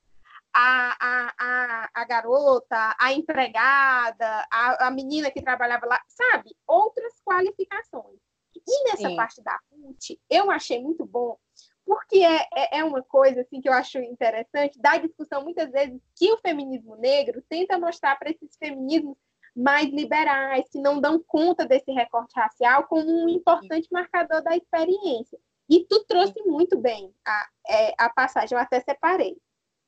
a, 0.53 0.97
a, 1.01 1.35
a, 1.39 1.91
a, 1.95 2.05
garota, 2.05 2.97
a 2.99 3.13
empregada, 3.13 4.47
a, 4.51 4.87
a 4.87 4.91
menina 4.91 5.31
que 5.31 5.43
trabalhava 5.43 5.87
lá, 5.87 6.01
sabe? 6.09 6.55
Outras 6.67 7.13
qualificações. 7.25 8.19
E 8.67 8.85
nessa 8.85 9.09
Sim. 9.09 9.17
parte 9.17 9.43
da 9.43 9.59
Ruth, 9.71 10.19
eu 10.31 10.51
achei 10.51 10.81
muito 10.81 11.05
bom, 11.05 11.37
porque 11.85 12.19
é, 12.19 12.49
é, 12.55 12.79
é 12.79 12.85
uma 12.85 13.03
coisa 13.03 13.43
assim 13.43 13.61
que 13.61 13.69
eu 13.69 13.73
acho 13.73 13.99
interessante 13.99 14.79
da 14.81 14.97
discussão 14.97 15.43
muitas 15.43 15.71
vezes 15.71 16.01
que 16.17 16.33
o 16.33 16.39
feminismo 16.39 16.97
negro 16.97 17.43
tenta 17.49 17.79
mostrar 17.79 18.17
para 18.17 18.31
esses 18.31 18.57
feminismos 18.57 19.19
mais 19.55 19.89
liberais, 19.91 20.69
que 20.71 20.81
não 20.81 21.01
dão 21.01 21.23
conta 21.23 21.65
desse 21.65 21.91
recorte 21.93 22.33
racial 22.35 22.85
como 22.85 23.09
um 23.09 23.29
importante 23.29 23.89
marcador 23.93 24.43
da 24.43 24.57
experiência. 24.57 25.39
E 25.69 25.85
tu 25.85 26.05
trouxe 26.05 26.43
muito 26.45 26.79
bem 26.79 27.15
a, 27.27 27.49
é, 27.69 27.95
a 27.99 28.11
passagem, 28.11 28.57
eu 28.57 28.63
até 28.63 28.81
separei. 28.81 29.37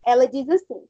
Ela 0.05 0.27
diz 0.27 0.49
assim, 0.49 0.89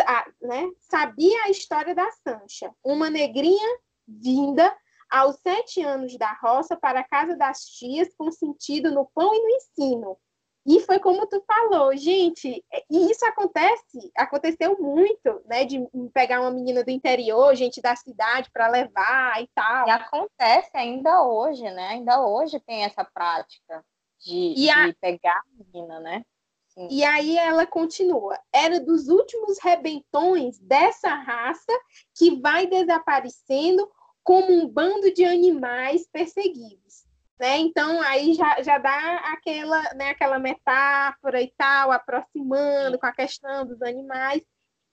a, 0.00 0.26
né, 0.42 0.68
sabia 0.80 1.44
a 1.44 1.50
história 1.50 1.94
da 1.94 2.10
Sancha, 2.10 2.74
uma 2.84 3.08
negrinha 3.08 3.78
vinda 4.06 4.76
aos 5.10 5.36
sete 5.36 5.82
anos 5.82 6.16
da 6.16 6.32
roça 6.34 6.76
para 6.76 7.00
a 7.00 7.08
casa 7.08 7.36
das 7.36 7.64
tias, 7.64 8.14
com 8.16 8.30
sentido 8.30 8.92
no 8.92 9.06
pão 9.06 9.34
e 9.34 9.40
no 9.40 9.50
ensino. 9.50 10.18
E 10.66 10.80
foi 10.80 10.98
como 10.98 11.26
tu 11.26 11.42
falou, 11.46 11.96
gente, 11.96 12.62
e 12.90 13.10
isso 13.10 13.24
acontece, 13.24 14.12
aconteceu 14.16 14.78
muito, 14.78 15.40
né, 15.46 15.64
de 15.64 15.80
pegar 16.12 16.42
uma 16.42 16.50
menina 16.50 16.84
do 16.84 16.90
interior, 16.90 17.54
gente 17.54 17.80
da 17.80 17.96
cidade 17.96 18.50
para 18.52 18.68
levar 18.68 19.42
e 19.42 19.48
tal. 19.54 19.88
E 19.88 19.90
acontece 19.90 20.70
ainda 20.74 21.22
hoje, 21.24 21.62
né? 21.62 21.88
Ainda 21.88 22.24
hoje 22.24 22.60
tem 22.60 22.84
essa 22.84 23.02
prática 23.04 23.82
de, 24.20 24.54
de 24.54 24.68
a... 24.68 24.94
pegar 25.00 25.38
a 25.38 25.64
menina, 25.64 25.98
né? 26.00 26.22
Sim. 26.68 26.88
E 26.90 27.04
aí 27.04 27.36
ela 27.36 27.66
continua: 27.66 28.38
era 28.52 28.78
dos 28.78 29.08
últimos 29.08 29.58
rebentões 29.58 30.58
dessa 30.58 31.14
raça 31.14 31.72
que 32.14 32.40
vai 32.40 32.66
desaparecendo 32.66 33.90
como 34.22 34.52
um 34.52 34.68
bando 34.68 35.12
de 35.12 35.24
animais 35.24 36.06
perseguidos. 36.12 37.04
Né? 37.40 37.56
Então, 37.56 38.02
aí 38.02 38.34
já, 38.34 38.60
já 38.60 38.76
dá 38.76 39.16
aquela, 39.32 39.82
né, 39.94 40.10
aquela 40.10 40.38
metáfora 40.38 41.40
e 41.40 41.50
tal, 41.56 41.90
aproximando 41.90 42.98
com 42.98 43.06
a 43.06 43.14
questão 43.14 43.64
dos 43.64 43.80
animais. 43.80 44.42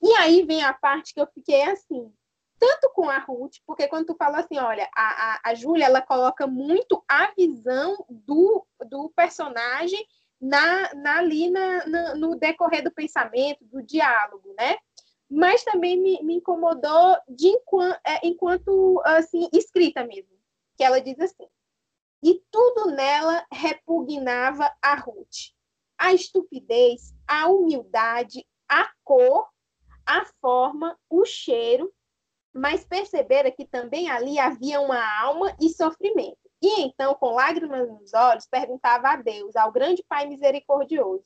E 0.02 0.10
aí 0.14 0.46
vem 0.46 0.64
a 0.64 0.72
parte 0.72 1.12
que 1.12 1.20
eu 1.20 1.26
fiquei 1.26 1.60
assim, 1.64 2.10
tanto 2.58 2.90
com 2.94 3.10
a 3.10 3.18
Ruth, 3.18 3.56
porque 3.66 3.86
quando 3.86 4.06
tu 4.06 4.16
fala 4.16 4.38
assim, 4.38 4.56
olha, 4.58 4.88
a, 4.96 5.02
a, 5.02 5.40
a 5.44 5.54
Júlia, 5.54 5.84
ela 5.84 6.00
coloca 6.00 6.46
muito 6.46 7.04
a 7.06 7.30
visão 7.36 8.02
do, 8.08 8.66
do 8.88 9.12
personagem 9.14 10.02
na, 10.40 10.94
na, 10.94 11.18
ali 11.18 11.50
na, 11.50 11.86
na, 11.86 12.14
no 12.14 12.34
decorrer 12.34 12.82
do 12.82 12.90
pensamento, 12.90 13.62
do 13.66 13.82
diálogo, 13.82 14.54
né? 14.58 14.78
Mas 15.30 15.62
também 15.64 16.00
me, 16.00 16.22
me 16.22 16.36
incomodou 16.36 17.14
de 17.28 17.48
enquanto, 17.48 18.00
é, 18.06 18.26
enquanto, 18.26 19.02
assim, 19.04 19.50
escrita 19.52 20.02
mesmo, 20.02 20.32
que 20.78 20.82
ela 20.82 20.98
diz 20.98 21.20
assim, 21.20 21.46
e 22.22 22.42
tudo 22.50 22.90
nela 22.90 23.46
repugnava 23.52 24.72
a 24.82 24.94
Ruth. 24.94 25.52
A 25.96 26.12
estupidez, 26.12 27.14
a 27.26 27.48
humildade, 27.48 28.46
a 28.68 28.90
cor, 29.04 29.48
a 30.06 30.24
forma, 30.40 30.98
o 31.08 31.24
cheiro, 31.24 31.92
mas 32.52 32.84
percebera 32.84 33.50
que 33.50 33.64
também 33.64 34.10
ali 34.10 34.38
havia 34.38 34.80
uma 34.80 35.00
alma 35.20 35.54
e 35.60 35.68
sofrimento. 35.68 36.38
E 36.60 36.80
então, 36.80 37.14
com 37.14 37.34
lágrimas 37.34 37.88
nos 37.88 38.12
olhos, 38.14 38.46
perguntava 38.46 39.10
a 39.10 39.16
Deus, 39.16 39.54
ao 39.54 39.70
grande 39.70 40.04
Pai 40.08 40.26
misericordioso, 40.26 41.24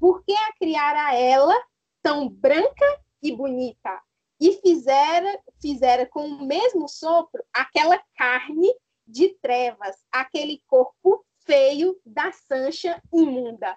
por 0.00 0.24
que 0.24 0.32
a 0.32 0.52
criara 0.54 1.14
ela 1.14 1.54
tão 2.02 2.28
branca 2.28 3.00
e 3.22 3.32
bonita? 3.32 4.00
E 4.40 4.54
fizera, 4.60 5.40
fizera 5.60 6.06
com 6.06 6.26
o 6.26 6.44
mesmo 6.44 6.88
sopro 6.88 7.44
aquela 7.52 8.02
carne 8.16 8.72
de 9.06 9.30
trevas, 9.40 9.96
aquele 10.10 10.62
corpo 10.66 11.24
feio 11.44 11.98
da 12.04 12.32
Sancha 12.32 13.00
imunda. 13.12 13.76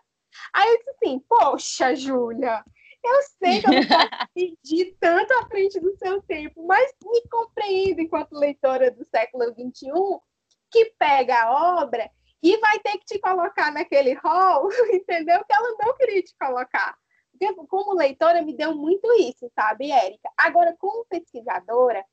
Aí 0.54 0.70
eu 0.70 0.78
disse 0.78 0.90
assim, 0.92 1.20
poxa, 1.28 1.96
Júlia, 1.96 2.64
eu 3.04 3.22
sei 3.40 3.62
que 3.62 3.68
eu 3.68 3.74
não 3.74 3.82
posso 3.88 4.34
pedir 4.34 4.98
tanto 5.00 5.34
à 5.34 5.48
frente 5.48 5.80
do 5.80 5.96
seu 5.98 6.22
tempo, 6.24 6.66
mas 6.66 6.92
me 7.04 7.22
compreendo 7.30 8.02
enquanto 8.02 8.34
leitora 8.34 8.92
do 8.92 9.06
século 9.06 9.46
XXI, 9.46 9.92
que 10.72 10.94
pega 10.98 11.44
a 11.44 11.82
obra 11.82 12.10
e 12.42 12.58
vai 12.58 12.80
ter 12.80 12.98
que 12.98 13.06
te 13.06 13.20
colocar 13.20 13.72
naquele 13.72 14.14
hall, 14.14 14.70
entendeu? 14.94 15.44
Que 15.46 15.56
ela 15.56 15.76
não 15.80 15.96
queria 15.96 16.22
te 16.22 16.36
colocar. 16.40 16.96
Porque, 17.32 17.54
como 17.68 17.94
leitora, 17.94 18.42
me 18.42 18.56
deu 18.56 18.76
muito 18.76 19.12
isso, 19.20 19.50
sabe, 19.54 19.92
Érica? 19.92 20.30
Agora, 20.38 20.76
como 20.78 21.06
pesquisadora, 21.06 22.04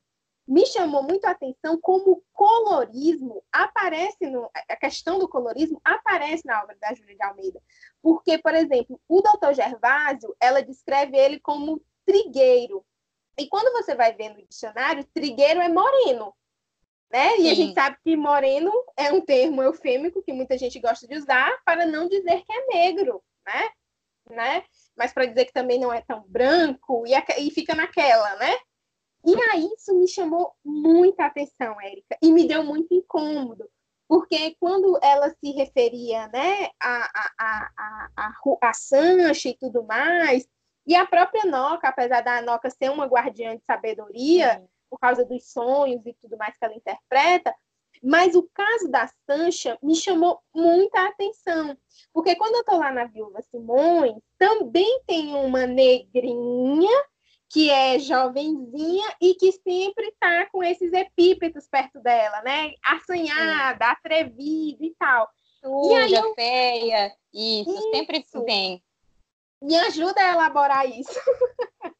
me 0.46 0.66
chamou 0.66 1.02
muito 1.02 1.24
a 1.24 1.30
atenção 1.30 1.78
como 1.80 2.12
o 2.12 2.22
colorismo 2.32 3.42
aparece, 3.52 4.26
no, 4.26 4.50
a 4.68 4.76
questão 4.76 5.18
do 5.18 5.28
colorismo 5.28 5.80
aparece 5.84 6.44
na 6.44 6.62
obra 6.62 6.76
da 6.80 6.92
Júlia 6.94 7.14
de 7.14 7.22
Almeida. 7.22 7.62
Porque, 8.02 8.38
por 8.38 8.54
exemplo, 8.54 9.00
o 9.08 9.22
doutor 9.22 9.54
Gervásio, 9.54 10.34
ela 10.40 10.62
descreve 10.62 11.16
ele 11.16 11.38
como 11.38 11.80
trigueiro. 12.04 12.84
E 13.38 13.48
quando 13.48 13.72
você 13.72 13.94
vai 13.94 14.12
ver 14.14 14.30
no 14.30 14.46
dicionário, 14.46 15.04
trigueiro 15.14 15.60
é 15.60 15.68
moreno. 15.68 16.34
Né? 17.10 17.38
E 17.38 17.50
a 17.50 17.54
gente 17.54 17.74
sabe 17.74 17.98
que 18.02 18.16
moreno 18.16 18.72
é 18.96 19.12
um 19.12 19.20
termo 19.20 19.62
eufêmico 19.62 20.22
que 20.22 20.32
muita 20.32 20.56
gente 20.56 20.80
gosta 20.80 21.06
de 21.06 21.14
usar 21.14 21.52
para 21.62 21.84
não 21.84 22.08
dizer 22.08 22.42
que 22.42 22.52
é 22.52 22.66
negro, 22.66 23.22
né? 23.46 23.68
né? 24.30 24.64
Mas 24.96 25.12
para 25.12 25.26
dizer 25.26 25.44
que 25.44 25.52
também 25.52 25.78
não 25.78 25.92
é 25.92 26.00
tão 26.00 26.24
branco 26.26 27.04
e, 27.06 27.12
e 27.38 27.50
fica 27.50 27.74
naquela, 27.74 28.34
né? 28.36 28.56
E 29.24 29.34
aí 29.50 29.68
isso 29.76 29.94
me 29.96 30.08
chamou 30.08 30.52
muita 30.64 31.26
atenção, 31.26 31.80
Érica, 31.80 32.16
e 32.20 32.32
me 32.32 32.46
deu 32.46 32.64
muito 32.64 32.92
incômodo, 32.92 33.68
porque 34.08 34.56
quando 34.58 34.98
ela 35.02 35.30
se 35.30 35.52
referia 35.52 36.26
né, 36.28 36.68
a, 36.80 37.10
a, 37.14 37.30
a, 37.38 38.10
a, 38.16 38.32
a 38.60 38.72
Sancha 38.74 39.48
e 39.48 39.56
tudo 39.56 39.84
mais, 39.84 40.46
e 40.86 40.96
a 40.96 41.06
própria 41.06 41.44
Noca, 41.44 41.88
apesar 41.88 42.20
da 42.22 42.42
Noca 42.42 42.68
ser 42.68 42.90
uma 42.90 43.06
guardiã 43.06 43.56
de 43.56 43.64
sabedoria, 43.64 44.58
Sim. 44.58 44.68
por 44.90 44.98
causa 44.98 45.24
dos 45.24 45.50
sonhos 45.52 46.04
e 46.04 46.14
tudo 46.14 46.36
mais 46.36 46.56
que 46.56 46.64
ela 46.64 46.74
interpreta, 46.74 47.54
mas 48.02 48.34
o 48.34 48.42
caso 48.52 48.90
da 48.90 49.08
Sancha 49.30 49.78
me 49.80 49.94
chamou 49.94 50.40
muita 50.52 51.06
atenção, 51.06 51.76
porque 52.12 52.34
quando 52.34 52.56
eu 52.56 52.60
estou 52.62 52.78
lá 52.78 52.90
na 52.90 53.04
Viúva 53.04 53.40
Simões, 53.42 54.14
também 54.36 55.00
tem 55.06 55.34
uma 55.36 55.66
negrinha 55.66 57.04
que 57.52 57.70
é 57.70 57.98
jovenzinha 57.98 59.14
e 59.20 59.34
que 59.34 59.52
sempre 59.52 60.08
está 60.08 60.48
com 60.50 60.64
esses 60.64 60.90
epípetos 60.90 61.68
perto 61.68 62.00
dela, 62.00 62.40
né? 62.40 62.72
Assanhada, 62.82 63.84
Sim. 63.84 63.92
atrevida 63.92 64.82
e 64.82 64.94
tal. 64.98 65.28
Suja, 65.60 66.16
eu... 66.16 66.34
feia, 66.34 67.14
isso, 67.32 67.70
isso, 67.70 67.90
sempre 67.90 68.24
tem. 68.46 68.82
Me 69.60 69.76
ajuda 69.76 70.18
a 70.18 70.32
elaborar 70.32 70.88
isso. 70.88 71.12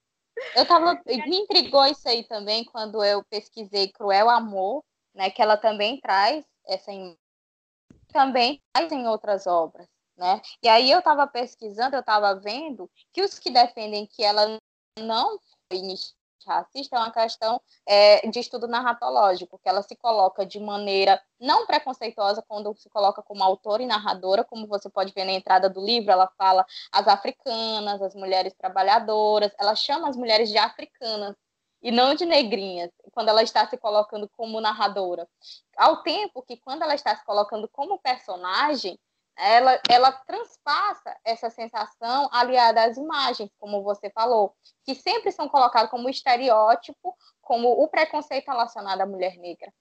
Eu 0.57 0.67
tava, 0.67 1.01
me 1.07 1.37
intrigou 1.37 1.87
isso 1.87 2.09
aí 2.09 2.25
também 2.25 2.65
quando 2.65 3.05
eu 3.05 3.23
pesquisei 3.25 3.93
Cruel 3.93 4.29
Amor, 4.29 4.83
né? 5.15 5.31
Que 5.31 5.41
ela 5.41 5.57
também 5.57 6.01
traz 6.01 6.45
essa 6.67 6.91
também 8.09 8.61
traz 8.73 8.91
em 8.91 9.07
outras 9.07 9.47
obras, 9.47 9.87
né? 10.17 10.41
E 10.61 10.69
aí 10.69 10.91
eu 10.91 10.99
estava 10.99 11.29
pesquisando, 11.29 11.95
eu 11.95 12.01
estava 12.01 12.35
vendo 12.35 12.91
que 13.13 13.23
os 13.23 13.39
que 13.39 13.51
defendem 13.51 14.05
que 14.05 14.25
ela 14.25 14.59
não 14.99 15.39
foi 15.69 15.81
racista 16.45 16.97
é 16.97 16.99
uma 16.99 17.13
questão 17.13 17.61
é, 17.87 18.29
de 18.29 18.41
estudo 18.41 18.67
narratológico, 18.67 19.59
que 19.59 19.69
ela 19.69 19.83
se 19.83 19.95
coloca 19.97 20.45
de 20.45 20.59
maneira 20.59 21.23
não 21.41 21.67
preconceituosa 21.67 22.43
quando 22.47 22.75
se 22.77 22.89
coloca 22.91 23.23
como 23.23 23.45
autora 23.45 23.83
e 23.83 23.87
narradora, 23.87 24.45
como 24.45 24.67
você 24.67 24.91
pode 24.91 25.13
ver 25.13 25.25
na 25.25 25.33
entrada 25.33 25.71
do 25.71 25.85
livro, 25.85 26.11
ela 26.11 26.29
fala 26.37 26.67
as 26.91 27.07
africanas, 27.07 28.03
as 28.03 28.15
mulheres 28.15 28.55
trabalhadoras, 28.55 29.53
ela 29.59 29.75
chama 29.75 30.09
as 30.09 30.17
mulheres 30.17 30.49
de 30.49 30.59
africanas 30.59 31.37
e 31.81 31.91
não 31.91 32.15
de 32.15 32.25
negrinhas, 32.25 32.91
quando 33.13 33.29
ela 33.29 33.43
está 33.43 33.67
se 33.69 33.77
colocando 33.77 34.29
como 34.37 34.61
narradora. 34.61 35.29
Ao 35.77 36.03
tempo 36.03 36.43
que 36.43 36.57
quando 36.57 36.83
ela 36.83 36.95
está 36.95 37.17
se 37.17 37.25
colocando 37.25 37.69
como 37.69 37.99
personagem, 37.99 38.99
ela, 39.37 39.81
ela 39.89 40.13
transpassa 40.13 41.17
essa 41.25 41.51
sensação 41.51 42.29
aliada 42.33 42.85
às 42.85 42.97
imagens, 42.97 43.51
como 43.59 43.83
você 43.83 44.11
falou, 44.11 44.55
que 44.85 44.95
sempre 44.95 45.33
são 45.33 45.49
colocadas 45.49 45.91
como 45.91 46.09
estereótipo, 46.09 47.17
como 47.41 47.71
o 47.83 47.89
preconceito 47.89 48.49
relacionado 48.49 49.01
à 49.01 49.07
mulher 49.07 49.37
negra. 49.39 49.73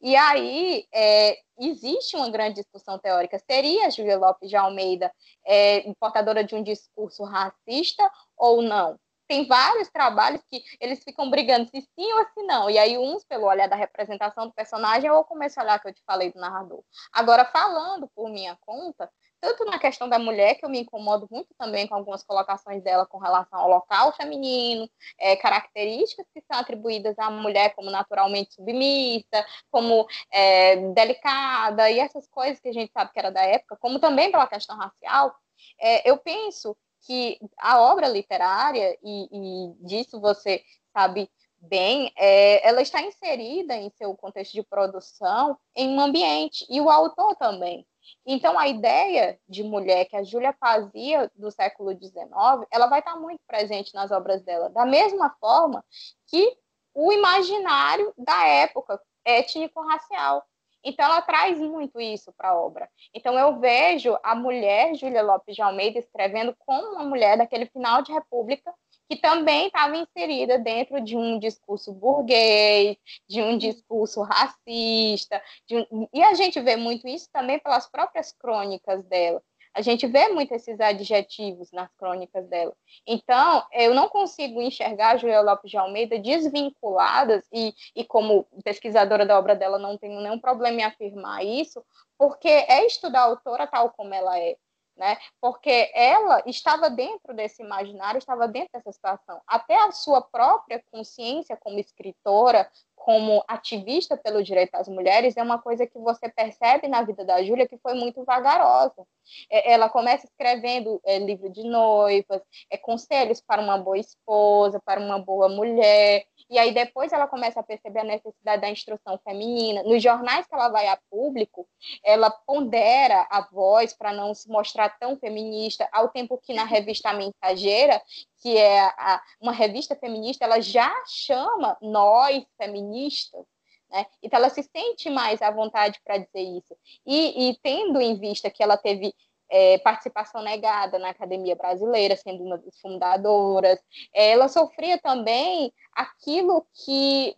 E 0.00 0.14
aí 0.14 0.86
é, 0.92 1.38
existe 1.58 2.16
uma 2.16 2.30
grande 2.30 2.56
discussão 2.56 2.98
teórica. 2.98 3.38
Seria 3.38 3.90
Júlia 3.90 4.18
Lopes 4.18 4.48
de 4.48 4.56
Almeida 4.56 5.10
é, 5.46 5.90
portadora 5.98 6.44
de 6.44 6.54
um 6.54 6.62
discurso 6.62 7.24
racista 7.24 8.10
ou 8.36 8.62
não? 8.62 8.98
Tem 9.30 9.46
vários 9.46 9.88
trabalhos 9.88 10.42
que 10.48 10.60
eles 10.80 11.04
ficam 11.04 11.30
brigando 11.30 11.70
se 11.70 11.80
sim 11.80 12.12
ou 12.14 12.26
se 12.34 12.42
não. 12.42 12.68
E 12.68 12.76
aí, 12.76 12.98
uns 12.98 13.22
pelo 13.22 13.46
olhar 13.46 13.68
da 13.68 13.76
representação 13.76 14.48
do 14.48 14.52
personagem, 14.52 15.08
ou 15.08 15.22
como 15.22 15.44
esse 15.44 15.60
olhar 15.60 15.80
que 15.80 15.86
eu 15.86 15.94
te 15.94 16.02
falei 16.04 16.32
do 16.32 16.40
narrador. 16.40 16.82
Agora, 17.12 17.44
falando 17.44 18.08
por 18.08 18.28
minha 18.28 18.58
conta, 18.66 19.08
tanto 19.40 19.64
na 19.64 19.78
questão 19.78 20.08
da 20.08 20.18
mulher, 20.18 20.56
que 20.56 20.64
eu 20.64 20.68
me 20.68 20.80
incomodo 20.80 21.28
muito 21.30 21.54
também 21.56 21.86
com 21.86 21.94
algumas 21.94 22.24
colocações 22.24 22.82
dela 22.82 23.06
com 23.06 23.18
relação 23.18 23.60
ao 23.60 23.68
local 23.68 24.12
feminino, 24.16 24.90
é, 25.16 25.36
características 25.36 26.26
que 26.34 26.42
são 26.50 26.58
atribuídas 26.60 27.16
à 27.16 27.30
mulher 27.30 27.72
como 27.76 27.88
naturalmente 27.88 28.54
submissa, 28.54 29.46
como 29.70 30.08
é, 30.32 30.74
delicada, 30.92 31.88
e 31.88 32.00
essas 32.00 32.26
coisas 32.26 32.58
que 32.58 32.68
a 32.68 32.72
gente 32.72 32.90
sabe 32.92 33.12
que 33.12 33.18
era 33.20 33.30
da 33.30 33.42
época, 33.42 33.76
como 33.76 34.00
também 34.00 34.32
pela 34.32 34.48
questão 34.48 34.76
racial, 34.76 35.36
é, 35.80 36.10
eu 36.10 36.18
penso 36.18 36.76
que 37.02 37.38
a 37.58 37.80
obra 37.80 38.08
literária, 38.08 38.96
e, 39.02 39.28
e 39.32 39.86
disso 39.86 40.20
você 40.20 40.62
sabe 40.92 41.30
bem, 41.60 42.12
é, 42.16 42.66
ela 42.66 42.80
está 42.80 43.02
inserida 43.02 43.74
em 43.76 43.90
seu 43.90 44.14
contexto 44.16 44.52
de 44.52 44.62
produção 44.62 45.58
em 45.74 45.88
um 45.88 46.00
ambiente, 46.00 46.66
e 46.68 46.80
o 46.80 46.90
autor 46.90 47.36
também. 47.36 47.86
Então, 48.24 48.58
a 48.58 48.66
ideia 48.66 49.38
de 49.48 49.62
mulher 49.62 50.06
que 50.06 50.16
a 50.16 50.22
Júlia 50.22 50.54
fazia 50.58 51.30
do 51.36 51.50
século 51.50 51.92
XIX, 51.92 52.66
ela 52.70 52.86
vai 52.86 53.00
estar 53.00 53.16
muito 53.16 53.40
presente 53.46 53.94
nas 53.94 54.10
obras 54.10 54.42
dela, 54.42 54.70
da 54.70 54.86
mesma 54.86 55.30
forma 55.38 55.84
que 56.26 56.56
o 56.94 57.12
imaginário 57.12 58.12
da 58.16 58.46
época, 58.46 59.00
étnico-racial. 59.24 60.44
Então, 60.84 61.04
ela 61.04 61.22
traz 61.22 61.58
muito 61.58 62.00
isso 62.00 62.32
para 62.32 62.50
a 62.50 62.58
obra. 62.58 62.88
Então, 63.14 63.38
eu 63.38 63.58
vejo 63.58 64.16
a 64.22 64.34
mulher, 64.34 64.94
Júlia 64.94 65.22
Lopes 65.22 65.54
de 65.54 65.62
Almeida, 65.62 65.98
escrevendo 65.98 66.54
como 66.58 66.94
uma 66.94 67.04
mulher 67.04 67.36
daquele 67.36 67.66
final 67.66 68.02
de 68.02 68.12
república, 68.12 68.72
que 69.08 69.16
também 69.16 69.66
estava 69.66 69.96
inserida 69.96 70.56
dentro 70.58 71.00
de 71.00 71.16
um 71.16 71.38
discurso 71.38 71.92
burguês, 71.92 72.96
de 73.28 73.42
um 73.42 73.58
discurso 73.58 74.22
racista, 74.22 75.42
um... 75.72 76.08
e 76.14 76.22
a 76.22 76.34
gente 76.34 76.60
vê 76.60 76.76
muito 76.76 77.08
isso 77.08 77.28
também 77.32 77.58
pelas 77.58 77.90
próprias 77.90 78.32
crônicas 78.32 79.04
dela. 79.06 79.42
A 79.72 79.82
gente 79.82 80.06
vê 80.06 80.28
muito 80.28 80.52
esses 80.52 80.80
adjetivos 80.80 81.70
nas 81.70 81.88
crônicas 81.94 82.46
dela. 82.48 82.72
Então, 83.06 83.64
eu 83.72 83.94
não 83.94 84.08
consigo 84.08 84.60
enxergar 84.60 85.12
a 85.12 85.16
Julia 85.16 85.40
Lopes 85.40 85.70
de 85.70 85.76
Almeida 85.76 86.18
desvinculadas, 86.18 87.46
e, 87.52 87.72
e 87.94 88.04
como 88.04 88.44
pesquisadora 88.64 89.24
da 89.24 89.38
obra 89.38 89.54
dela, 89.54 89.78
não 89.78 89.96
tenho 89.96 90.20
nenhum 90.20 90.38
problema 90.38 90.80
em 90.80 90.84
afirmar 90.84 91.44
isso, 91.44 91.84
porque 92.18 92.48
é 92.48 92.84
estudar 92.86 93.20
a 93.20 93.24
autora 93.24 93.66
tal 93.66 93.90
como 93.90 94.12
ela 94.12 94.38
é. 94.38 94.56
Né? 94.96 95.16
Porque 95.40 95.90
ela 95.94 96.42
estava 96.44 96.90
dentro 96.90 97.32
desse 97.32 97.62
imaginário, 97.62 98.18
estava 98.18 98.46
dentro 98.46 98.68
dessa 98.74 98.92
situação. 98.92 99.40
Até 99.46 99.74
a 99.74 99.92
sua 99.92 100.20
própria 100.20 100.84
consciência 100.92 101.56
como 101.56 101.78
escritora, 101.78 102.70
como 103.00 103.42
ativista 103.48 104.14
pelo 104.14 104.42
direito 104.42 104.74
às 104.74 104.86
mulheres 104.86 105.34
é 105.34 105.42
uma 105.42 105.58
coisa 105.58 105.86
que 105.86 105.98
você 105.98 106.28
percebe 106.28 106.86
na 106.86 107.02
vida 107.02 107.24
da 107.24 107.42
Júlia 107.42 107.66
que 107.66 107.78
foi 107.78 107.94
muito 107.94 108.22
vagarosa. 108.24 109.06
É, 109.50 109.72
ela 109.72 109.88
começa 109.88 110.26
escrevendo 110.26 111.00
é, 111.04 111.18
livro 111.18 111.48
de 111.48 111.62
noivas, 111.62 112.42
é, 112.70 112.76
conselhos 112.76 113.40
para 113.40 113.62
uma 113.62 113.78
boa 113.78 113.96
esposa, 113.96 114.78
para 114.84 115.00
uma 115.00 115.18
boa 115.18 115.48
mulher, 115.48 116.26
e 116.50 116.58
aí 116.58 116.72
depois 116.72 117.12
ela 117.12 117.28
começa 117.28 117.60
a 117.60 117.62
perceber 117.62 118.00
a 118.00 118.04
necessidade 118.04 118.60
da 118.60 118.68
instrução 118.68 119.18
feminina. 119.24 119.84
Nos 119.84 120.02
jornais 120.02 120.46
que 120.46 120.54
ela 120.54 120.68
vai 120.68 120.88
a 120.88 120.98
público, 121.08 121.66
ela 122.04 122.28
pondera 122.28 123.26
a 123.30 123.48
voz 123.50 123.94
para 123.94 124.12
não 124.12 124.34
se 124.34 124.48
mostrar 124.48 124.98
tão 124.98 125.16
feminista, 125.16 125.88
ao 125.92 126.08
tempo 126.08 126.36
que 126.36 126.52
na 126.52 126.64
revista 126.64 127.12
Mensageira, 127.12 128.02
que 128.40 128.56
é 128.56 128.80
a, 128.80 129.22
uma 129.40 129.52
revista 129.52 129.94
feminista, 129.94 130.44
ela 130.44 130.60
já 130.60 130.92
chama 131.06 131.76
nós 131.80 132.44
feministas, 132.56 133.44
né? 133.90 134.06
Então 134.22 134.38
ela 134.38 134.48
se 134.48 134.62
sente 134.62 135.10
mais 135.10 135.42
à 135.42 135.50
vontade 135.50 136.00
para 136.04 136.18
dizer 136.18 136.42
isso. 136.42 136.76
E, 137.06 137.50
e, 137.50 137.56
tendo 137.62 138.00
em 138.00 138.18
vista 138.18 138.50
que 138.50 138.62
ela 138.62 138.76
teve 138.76 139.14
é, 139.50 139.78
participação 139.78 140.42
negada 140.42 140.98
na 140.98 141.10
Academia 141.10 141.56
Brasileira, 141.56 142.16
sendo 142.16 142.44
uma 142.44 142.56
das 142.56 142.78
fundadoras. 142.80 143.82
Ela 144.14 144.48
sofria 144.48 144.96
também 144.98 145.72
aquilo 145.92 146.64
que, 146.84 147.36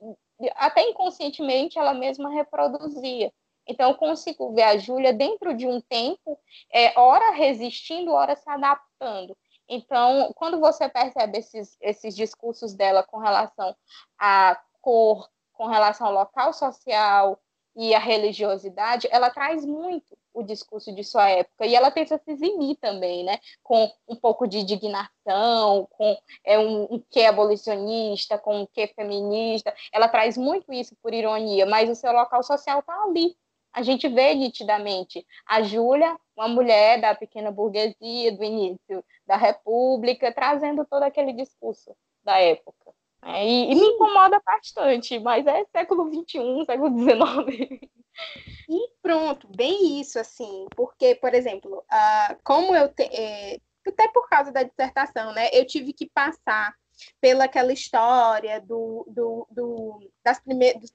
até 0.57 0.83
inconscientemente, 0.89 1.79
ela 1.79 1.95
mesma 1.95 2.31
reproduzia. 2.31 3.33
Então, 3.67 3.91
eu 3.91 3.97
consigo 3.97 4.53
ver 4.53 4.63
a 4.63 4.77
Júlia 4.77 5.13
dentro 5.13 5.55
de 5.55 5.67
um 5.67 5.81
tempo, 5.81 6.39
é, 6.71 6.99
ora 6.99 7.31
resistindo, 7.33 8.13
ora 8.13 8.37
se 8.37 8.49
adaptando. 8.51 9.37
Então, 9.75 10.33
quando 10.35 10.61
você 10.61 10.89
percebe 10.89 11.39
esses, 11.39 11.77
esses 11.81 12.15
discursos 12.15 12.75
dela 12.75 13.03
com 13.03 13.19
relação 13.19 13.75
à 14.19 14.61
cor, 14.81 15.29
com 15.53 15.67
relação 15.67 16.09
ao 16.09 16.13
local 16.13 16.53
social, 16.53 17.41
e 17.75 17.95
a 17.95 17.99
religiosidade, 17.99 19.09
ela 19.11 19.31
traz 19.31 19.65
muito 19.65 20.17
o 20.35 20.43
discurso 20.43 20.95
de 20.95 21.05
sua 21.05 21.29
época 21.29 21.67
e 21.67 21.75
ela 21.75 21.91
tenta 21.91 22.19
se 22.19 22.33
eximir 22.33 22.77
também, 22.77 23.25
né? 23.25 23.39
Com 23.63 23.91
um 24.09 24.17
pouco 24.17 24.47
de 24.47 24.59
indignação, 24.59 25.89
com 25.91 26.17
é, 26.45 26.59
um, 26.59 26.85
um 26.95 27.03
que 27.11 27.25
abolicionista, 27.25 28.39
com 28.39 28.63
um 28.63 28.67
que 28.67 28.87
feminista. 28.89 29.75
Ela 29.93 30.09
traz 30.09 30.37
muito 30.37 30.73
isso 30.73 30.95
por 31.03 31.13
ironia, 31.13 31.67
mas 31.67 31.89
o 31.89 31.95
seu 31.95 32.13
local 32.13 32.43
social 32.43 32.81
está 32.81 32.95
ali. 33.05 33.37
A 33.73 33.83
gente 33.83 34.07
vê 34.07 34.35
nitidamente 34.35 35.27
a 35.47 35.63
Júlia, 35.63 36.19
uma 36.37 36.49
mulher 36.49 37.01
da 37.01 37.15
pequena 37.15 37.51
burguesia 37.51 38.33
do 38.33 38.45
início 38.45 39.03
da 39.33 39.37
República, 39.39 40.31
trazendo 40.31 40.85
todo 40.85 41.05
aquele 41.05 41.33
discurso 41.33 41.97
da 42.23 42.39
época. 42.39 42.93
É, 43.25 43.47
e, 43.47 43.73
e, 43.73 43.75
me 43.75 43.87
incomoda 43.87 44.39
bastante, 44.45 45.19
mas 45.21 45.47
é 45.47 45.65
século 45.73 46.13
XXI, 46.13 46.67
século 46.67 46.99
XIX. 46.99 47.81
E 48.69 48.89
pronto, 49.01 49.49
bem 49.57 49.99
isso, 50.01 50.19
assim, 50.19 50.67
porque, 50.77 51.15
por 51.15 51.33
exemplo, 51.33 51.79
uh, 51.79 52.37
como 52.45 52.75
eu, 52.75 52.93
te, 52.93 53.05
é, 53.05 53.59
até 53.87 54.09
por 54.09 54.29
causa 54.29 54.53
da 54.53 54.65
dissertação, 54.65 55.33
né, 55.33 55.49
eu 55.53 55.67
tive 55.67 55.95
que 55.95 56.11
passar 56.11 56.75
pela 57.21 57.45
aquela 57.45 57.73
história 57.73 58.61
do, 58.61 59.07
do, 59.09 59.47
do 59.51 60.11
das 60.25 60.41
prime 60.41 60.75
dos 60.75 60.93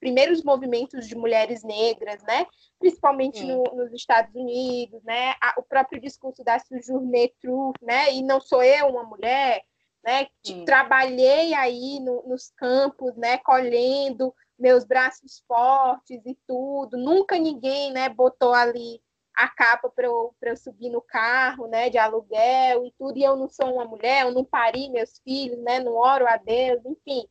primeiros 0.00 0.42
movimentos 0.42 1.06
de 1.06 1.14
mulheres 1.14 1.62
negras, 1.62 2.22
né? 2.22 2.46
principalmente 2.78 3.44
no, 3.44 3.62
nos 3.74 3.92
Estados 3.92 4.34
Unidos, 4.34 5.02
né? 5.04 5.34
O 5.56 5.62
próprio 5.62 6.00
discurso 6.00 6.42
da 6.42 6.58
Sojourner 6.58 7.32
Truth, 7.40 7.76
né? 7.80 8.12
e 8.12 8.22
não 8.22 8.40
sou 8.40 8.62
eu 8.62 8.88
uma 8.88 9.04
mulher, 9.04 9.62
né? 10.04 10.26
Trabalhei 10.66 11.54
aí 11.54 12.00
no, 12.00 12.22
nos 12.26 12.50
campos, 12.56 13.16
né? 13.16 13.38
Colhendo 13.38 14.34
meus 14.58 14.84
braços 14.84 15.42
fortes 15.46 16.20
e 16.24 16.36
tudo. 16.46 16.96
Nunca 16.96 17.38
ninguém, 17.38 17.92
né? 17.92 18.08
Botou 18.08 18.52
ali 18.52 19.00
a 19.34 19.48
capa 19.48 19.88
para 19.90 20.06
eu, 20.06 20.34
eu 20.42 20.56
subir 20.56 20.90
no 20.90 21.00
carro, 21.00 21.66
né? 21.66 21.90
De 21.90 21.98
aluguel 21.98 22.84
e 22.86 22.92
tudo. 22.98 23.18
E 23.18 23.24
eu 23.24 23.36
não 23.36 23.48
sou 23.48 23.74
uma 23.74 23.84
mulher, 23.84 24.22
eu 24.22 24.32
não 24.32 24.44
pari 24.44 24.90
meus 24.90 25.18
filhos, 25.24 25.58
né? 25.58 25.80
Não 25.80 25.94
oro 25.94 26.26
a 26.26 26.36
Deus, 26.36 26.84
enfim. 26.84 27.26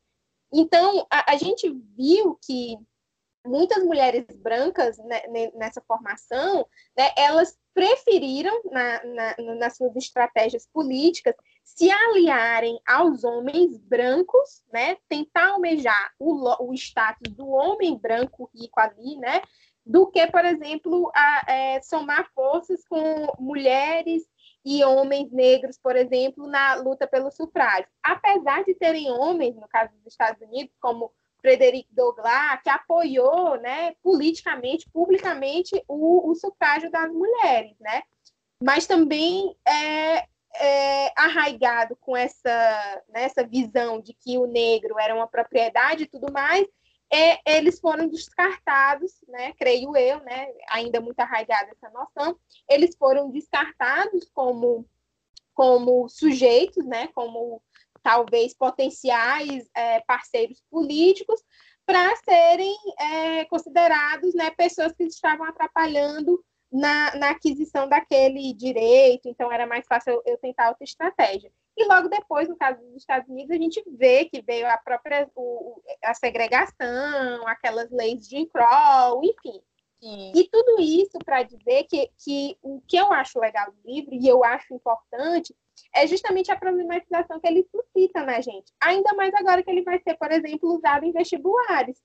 Então 0.54 1.06
a, 1.10 1.34
a 1.34 1.38
gente 1.38 1.70
viu 1.96 2.38
que 2.46 2.78
muitas 3.46 3.84
mulheres 3.84 4.26
brancas 4.36 4.98
né, 5.00 5.22
nessa 5.56 5.82
formação, 5.82 6.66
né, 6.98 7.10
elas 7.18 7.58
preferiram, 7.74 8.62
na, 8.66 9.04
na, 9.04 9.56
nas 9.56 9.78
suas 9.78 9.96
estratégias 9.96 10.68
políticas, 10.72 11.34
se 11.64 11.90
aliarem 11.90 12.80
aos 12.86 13.24
homens 13.24 13.78
brancos, 13.78 14.64
né, 14.72 14.98
tentar 15.08 15.52
almejar 15.52 16.14
o, 16.20 16.68
o 16.68 16.74
status 16.74 17.34
do 17.34 17.48
homem 17.48 17.98
branco 17.98 18.50
rico 18.54 18.80
ali, 18.80 19.18
né, 19.18 19.42
do 19.86 20.08
que, 20.08 20.26
por 20.28 20.46
exemplo, 20.46 21.12
a, 21.14 21.44
é, 21.48 21.82
somar 21.82 22.30
forças 22.34 22.84
com 22.88 23.28
mulheres 23.40 24.24
e 24.64 24.84
homens 24.84 25.32
negros, 25.32 25.78
por 25.82 25.96
exemplo, 25.96 26.48
na 26.48 26.76
luta 26.76 27.08
pelo 27.08 27.32
sufrágio. 27.32 27.90
Apesar 28.04 28.64
de 28.64 28.76
terem 28.76 29.10
homens, 29.12 29.56
no 29.56 29.68
caso 29.68 29.92
dos 29.98 30.14
Estados 30.14 30.42
Unidos, 30.42 30.74
como 30.80 31.12
Frederic 31.42 31.88
Douglass, 31.92 32.62
que 32.62 32.70
apoiou 32.70 33.60
né, 33.60 33.96
politicamente, 34.04 34.88
publicamente, 34.92 35.84
o, 35.88 36.30
o 36.30 36.36
sufrágio 36.36 36.92
das 36.92 37.12
mulheres, 37.12 37.76
né? 37.80 38.04
Mas 38.64 38.86
também 38.86 39.56
é, 39.68 40.28
é, 40.56 41.12
arraigado 41.18 41.96
com 42.00 42.16
essa, 42.16 43.04
né, 43.10 43.24
essa 43.24 43.44
visão 43.44 44.00
de 44.00 44.14
que 44.14 44.38
o 44.38 44.46
negro 44.46 45.00
era 45.00 45.16
uma 45.16 45.28
propriedade 45.28 46.04
e 46.04 46.08
tudo 46.08 46.32
mais, 46.32 46.68
é, 47.14 47.58
eles 47.58 47.80
foram 47.80 48.08
descartados, 48.08 49.12
né, 49.28 49.54
creio 49.54 49.96
eu, 49.98 50.22
né, 50.22 50.48
ainda 50.70 51.02
muito 51.02 51.20
arraigada 51.20 51.72
essa 51.72 51.90
noção, 51.90 52.40
eles 52.70 52.96
foram 52.96 53.30
descartados 53.30 54.30
como, 54.34 54.88
como 55.54 56.08
sujeitos, 56.08 56.86
né, 56.86 57.08
como 57.08 57.62
talvez 58.02 58.54
potenciais 58.54 59.70
é, 59.76 60.00
parceiros 60.02 60.64
políticos, 60.70 61.44
para 61.86 62.16
serem 62.18 62.76
é, 63.00 63.46
considerados 63.46 64.34
né, 64.34 64.50
pessoas 64.52 64.94
que 64.94 65.04
estavam 65.04 65.46
atrapalhando 65.46 66.44
na, 66.72 67.16
na, 67.16 67.32
aquisição 67.32 67.88
daquele 67.90 68.54
direito, 68.54 69.28
então 69.28 69.52
era 69.52 69.68
mais 69.68 69.86
fácil 69.86 70.14
eu, 70.14 70.24
eu, 70.26 70.38
tentar 70.38 70.70
outra 70.70 70.86
estratégia. 70.86 71.52
E 71.78 71.86
logo 71.86 72.10
depois, 72.10 72.50
no 72.50 72.56
caso 72.56 72.82
dos 72.82 72.98
Estados 72.98 73.30
Unidos, 73.30 73.52
a 73.52 73.60
gente 73.60 73.82
vê 73.88 74.26
que 74.26 74.42
veio 74.42 74.68
a 74.68 74.78
própria 74.78 75.30
o, 75.36 75.82
a 76.04 76.14
segregação, 76.14 77.48
aquelas 77.48 77.90
leis 77.92 78.28
de 78.28 78.46
Crow, 78.48 79.24
enfim. 79.24 79.62
Sim. 80.02 80.32
E 80.36 80.50
tudo 80.50 80.82
isso 80.82 81.18
para 81.24 81.44
dizer 81.44 81.84
que, 81.84 82.10
que 82.18 82.58
o 82.62 82.82
que 82.88 82.98
eu 82.98 83.14
acho 83.14 83.40
legal 83.40 83.72
do 83.72 83.78
livro, 83.86 84.16
e 84.16 84.28
eu 84.28 84.44
acho 84.44 84.74
importante, 84.74 85.56
é 85.96 86.08
justamente 86.08 86.52
a 86.52 86.58
problematização 86.58 87.40
que 87.40 87.48
ele 87.48 87.68
suscita 87.70 88.24
na 88.24 88.42
gente. 88.42 88.74
Ainda 88.82 89.14
mais 89.14 89.34
agora 89.36 89.62
que 89.62 89.70
ele 89.70 89.84
vai 89.84 90.00
ser, 90.02 90.16
por 90.16 90.32
exemplo, 90.32 90.76
usado 90.76 91.06
em 91.06 91.12
vestibulares. 91.12 92.02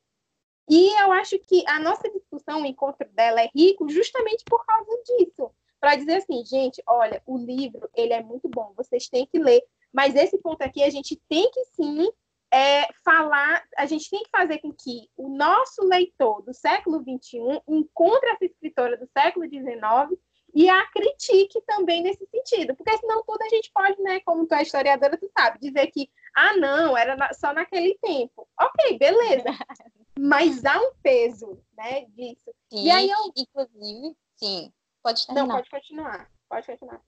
E 0.68 1.00
eu 1.00 1.12
acho 1.12 1.38
que 1.38 1.64
a 1.66 1.78
nossa 1.78 2.10
discussão, 2.10 2.62
o 2.62 2.66
encontro 2.66 3.08
dela 3.12 3.40
é 3.40 3.50
rico 3.54 3.88
justamente 3.88 4.44
por 4.44 4.64
causa 4.66 4.90
disso. 5.04 5.50
Para 5.86 5.94
dizer 5.94 6.16
assim, 6.16 6.44
gente, 6.44 6.82
olha, 6.84 7.22
o 7.24 7.38
livro, 7.38 7.88
ele 7.94 8.12
é 8.12 8.20
muito 8.20 8.48
bom, 8.48 8.72
vocês 8.76 9.08
têm 9.08 9.24
que 9.24 9.38
ler. 9.38 9.62
Mas 9.92 10.16
esse 10.16 10.36
ponto 10.38 10.60
aqui, 10.60 10.82
a 10.82 10.90
gente 10.90 11.14
tem 11.28 11.48
que 11.52 11.64
sim 11.66 12.10
é, 12.52 12.92
falar, 13.04 13.62
a 13.76 13.86
gente 13.86 14.10
tem 14.10 14.20
que 14.24 14.28
fazer 14.28 14.58
com 14.58 14.72
que 14.72 15.08
o 15.16 15.28
nosso 15.28 15.84
leitor 15.84 16.42
do 16.42 16.52
século 16.52 16.98
XXI 16.98 17.62
encontre 17.68 18.30
essa 18.30 18.46
escritora 18.46 18.96
do 18.96 19.08
século 19.16 19.48
XIX 19.48 20.20
e 20.52 20.68
a 20.68 20.84
critique 20.90 21.62
também 21.64 22.02
nesse 22.02 22.26
sentido, 22.26 22.74
porque 22.74 22.98
senão 22.98 23.22
tudo 23.22 23.42
a 23.42 23.48
gente 23.48 23.70
pode, 23.72 24.02
né, 24.02 24.18
como 24.26 24.44
tu 24.44 24.56
é 24.56 24.62
historiadora, 24.62 25.16
tu 25.16 25.30
sabe, 25.38 25.60
dizer 25.60 25.86
que, 25.92 26.10
ah, 26.34 26.56
não, 26.56 26.96
era 26.96 27.32
só 27.32 27.52
naquele 27.52 27.96
tempo. 28.02 28.48
Ok, 28.60 28.98
beleza. 28.98 29.44
mas 30.18 30.64
há 30.64 30.80
um 30.80 30.90
peso, 31.00 31.62
né, 31.78 32.06
disso. 32.06 32.52
Sim, 32.72 32.86
e 32.86 32.90
aí 32.90 33.08
eu... 33.08 33.32
inclusive, 33.36 34.16
sim, 34.34 34.72
pode 35.06 35.26
terminar. 35.26 35.46
Não, 35.46 35.54
pode 35.56 35.70
continuar, 35.70 36.30
pode 36.48 36.66
continuar. 36.66 37.00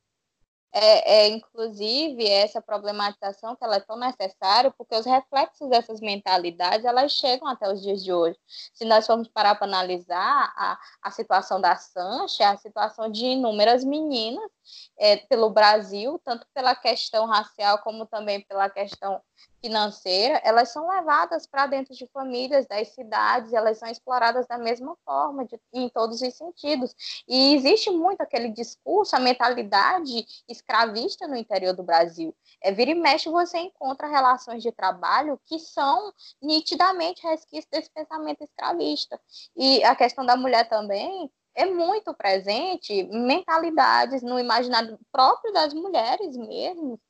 É, 0.71 1.23
é, 1.23 1.29
inclusive 1.29 2.29
essa 2.29 2.61
problematização 2.61 3.57
que 3.57 3.65
ela 3.65 3.77
é 3.77 3.81
tão 3.81 3.99
necessária, 3.99 4.71
porque 4.77 4.95
os 4.95 5.07
reflexos 5.07 5.69
dessas 5.71 5.99
mentalidades 5.99 6.85
elas 6.85 7.13
chegam 7.13 7.49
até 7.49 7.73
os 7.73 7.83
dias 7.83 8.05
de 8.05 8.13
hoje. 8.13 8.39
Se 8.75 8.85
nós 8.85 9.07
formos 9.07 9.29
parar 9.29 9.55
para 9.55 9.67
analisar 9.67 10.53
a, 10.55 10.79
a 11.03 11.11
situação 11.11 11.59
da 11.59 11.75
Sancha, 11.75 12.51
a 12.51 12.57
situação 12.59 13.11
de 13.11 13.25
inúmeras 13.25 13.83
meninas 13.83 14.51
é, 14.99 15.17
pelo 15.17 15.49
Brasil, 15.49 16.21
tanto 16.23 16.47
pela 16.53 16.77
questão 16.77 17.27
racial 17.27 17.79
como 17.79 18.07
também 18.07 18.43
pela 18.43 18.69
questão 18.69 19.23
financeira, 19.61 20.41
elas 20.45 20.71
são 20.71 20.89
levadas 20.89 21.47
para 21.47 21.67
dentro 21.67 21.95
de 21.95 22.07
famílias 22.09 22.67
das 22.67 22.89
cidades, 22.89 23.53
elas 23.53 23.79
são 23.79 23.89
exploradas 23.89 24.47
da 24.47 24.57
mesma 24.57 24.97
forma, 25.05 25.45
de, 25.45 25.61
em 25.73 25.89
todos 25.89 26.23
os 26.23 26.35
sentidos. 26.35 26.95
E 27.27 27.55
existe 27.55 27.91
muito 27.91 28.21
aquele 28.21 28.51
discurso, 28.51 29.17
a 29.17 29.21
mentalidade 29.21 30.25
escravista 30.49 31.27
no 31.27 31.37
interior 31.37 31.75
do 31.75 31.83
Brasil. 31.83 32.35
É, 32.63 32.73
vira 32.73 32.91
e 32.91 32.95
mexe, 32.95 33.29
você 33.29 33.59
encontra 33.59 34.07
relações 34.07 34.63
de 34.63 34.73
trabalho 34.73 35.41
que 35.45 35.59
são 35.59 36.13
nitidamente 36.41 37.23
resquícios 37.23 37.69
desse 37.71 37.91
pensamento 37.91 38.43
escravista. 38.43 39.21
E 39.57 39.83
a 39.85 39.95
questão 39.97 40.25
da 40.25 40.37
mulher 40.37 40.69
também 40.69 41.31
é 41.59 41.67
muito 41.67 42.15
presente 42.15 43.03
mentalidades 43.11 44.23
no 44.23 44.39
imaginário 44.39 44.97
próprio 45.11 45.53
das 45.53 45.75
mulheres 45.75 46.37
mesmo, 46.37 47.01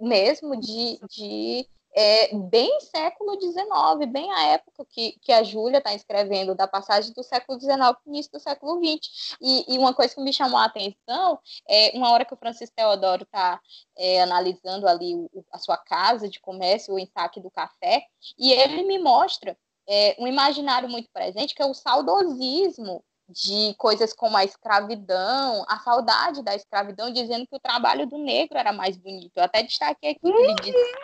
mesmo 0.00 0.58
de, 0.58 0.98
de 1.10 1.68
é, 1.96 2.36
bem 2.36 2.78
século 2.80 3.40
XIX, 3.40 4.12
bem 4.12 4.30
a 4.30 4.48
época 4.48 4.84
que, 4.84 5.18
que 5.22 5.32
a 5.32 5.42
Júlia 5.42 5.78
está 5.78 5.94
escrevendo, 5.94 6.54
da 6.54 6.68
passagem 6.68 7.10
do 7.14 7.22
século 7.22 7.58
XIX 7.58 7.76
para 7.76 7.96
o 8.04 8.08
início 8.08 8.30
do 8.32 8.38
século 8.38 8.78
XX. 8.84 9.36
E, 9.40 9.74
e, 9.74 9.78
uma 9.78 9.94
coisa 9.94 10.14
que 10.14 10.20
me 10.20 10.32
chamou 10.32 10.58
a 10.58 10.66
atenção 10.66 11.38
é 11.66 11.92
uma 11.94 12.10
hora 12.12 12.26
que 12.26 12.34
o 12.34 12.36
Francisco 12.36 12.76
Teodoro 12.76 13.22
está 13.22 13.58
é, 13.96 14.20
analisando 14.20 14.86
ali 14.86 15.14
o, 15.14 15.30
a 15.50 15.58
sua 15.58 15.78
casa 15.78 16.28
de 16.28 16.38
comércio, 16.38 16.92
o 16.92 16.98
ensaque 16.98 17.40
do 17.40 17.50
café, 17.50 18.04
e 18.38 18.52
ele 18.52 18.82
me 18.82 18.98
mostra 18.98 19.56
é, 19.88 20.16
um 20.18 20.26
imaginário 20.26 20.90
muito 20.90 21.08
presente, 21.10 21.54
que 21.54 21.62
é 21.62 21.66
o 21.66 21.72
saudosismo 21.72 23.02
de 23.28 23.74
coisas 23.76 24.12
como 24.12 24.36
a 24.36 24.44
escravidão, 24.44 25.64
a 25.68 25.78
saudade 25.80 26.42
da 26.42 26.54
escravidão, 26.54 27.12
dizendo 27.12 27.46
que 27.46 27.56
o 27.56 27.60
trabalho 27.60 28.06
do 28.06 28.18
negro 28.18 28.58
era 28.58 28.72
mais 28.72 28.96
bonito. 28.96 29.32
Eu 29.36 29.44
até 29.44 29.62
destaquei 29.62 30.10
aqui 30.10 30.20
ele 30.22 30.54
disse. 30.56 30.96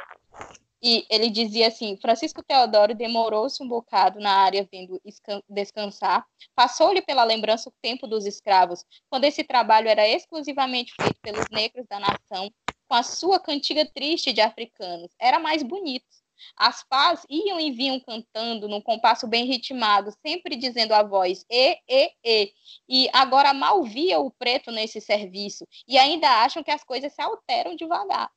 E 0.83 1.07
ele 1.09 1.31
dizia 1.31 1.69
assim: 1.69 1.97
Francisco 1.97 2.43
Teodoro 2.43 2.95
demorou-se 2.95 3.63
um 3.63 3.69
bocado 3.69 4.19
na 4.19 4.33
área 4.33 4.67
vindo 4.71 5.01
descansar, 5.49 6.27
passou-lhe 6.57 7.01
pela 7.01 7.23
lembrança 7.23 7.69
o 7.69 7.75
tempo 7.81 8.07
dos 8.07 8.27
escravos, 8.27 8.85
quando 9.09 9.25
esse 9.25 9.45
trabalho 9.45 9.89
era 9.89 10.07
exclusivamente 10.09 10.93
feito 11.01 11.21
pelos 11.23 11.49
negros 11.51 11.87
da 11.89 12.01
nação, 12.01 12.51
com 12.89 12.95
a 12.95 13.03
sua 13.05 13.39
cantiga 13.39 13.87
triste 13.87 14.33
de 14.33 14.41
africanos. 14.41 15.11
Era 15.21 15.39
mais 15.39 15.63
bonito. 15.63 16.22
As 16.57 16.83
pás 16.85 17.25
iam 17.29 17.61
e 17.61 17.71
vinham 17.73 18.01
cantando 18.01 18.69
num 18.69 18.81
compasso 18.81 19.27
bem 19.27 19.45
ritmado, 19.47 20.13
sempre 20.25 20.57
dizendo 20.57 20.93
a 20.93 21.03
voz 21.03 21.45
e, 21.51 21.79
e, 21.89 22.13
e. 22.25 22.53
E 22.89 23.09
agora 23.13 23.53
mal 23.55 23.83
via 23.83 24.19
o 24.21 24.31
preto 24.31 24.71
nesse 24.71 25.01
serviço 25.01 25.67
e 25.87 25.99
ainda 25.99 26.29
acham 26.43 26.63
que 26.63 26.71
as 26.71 26.85
coisas 26.85 27.13
se 27.13 27.23
alteram 27.23 27.77
devagar. 27.77 28.31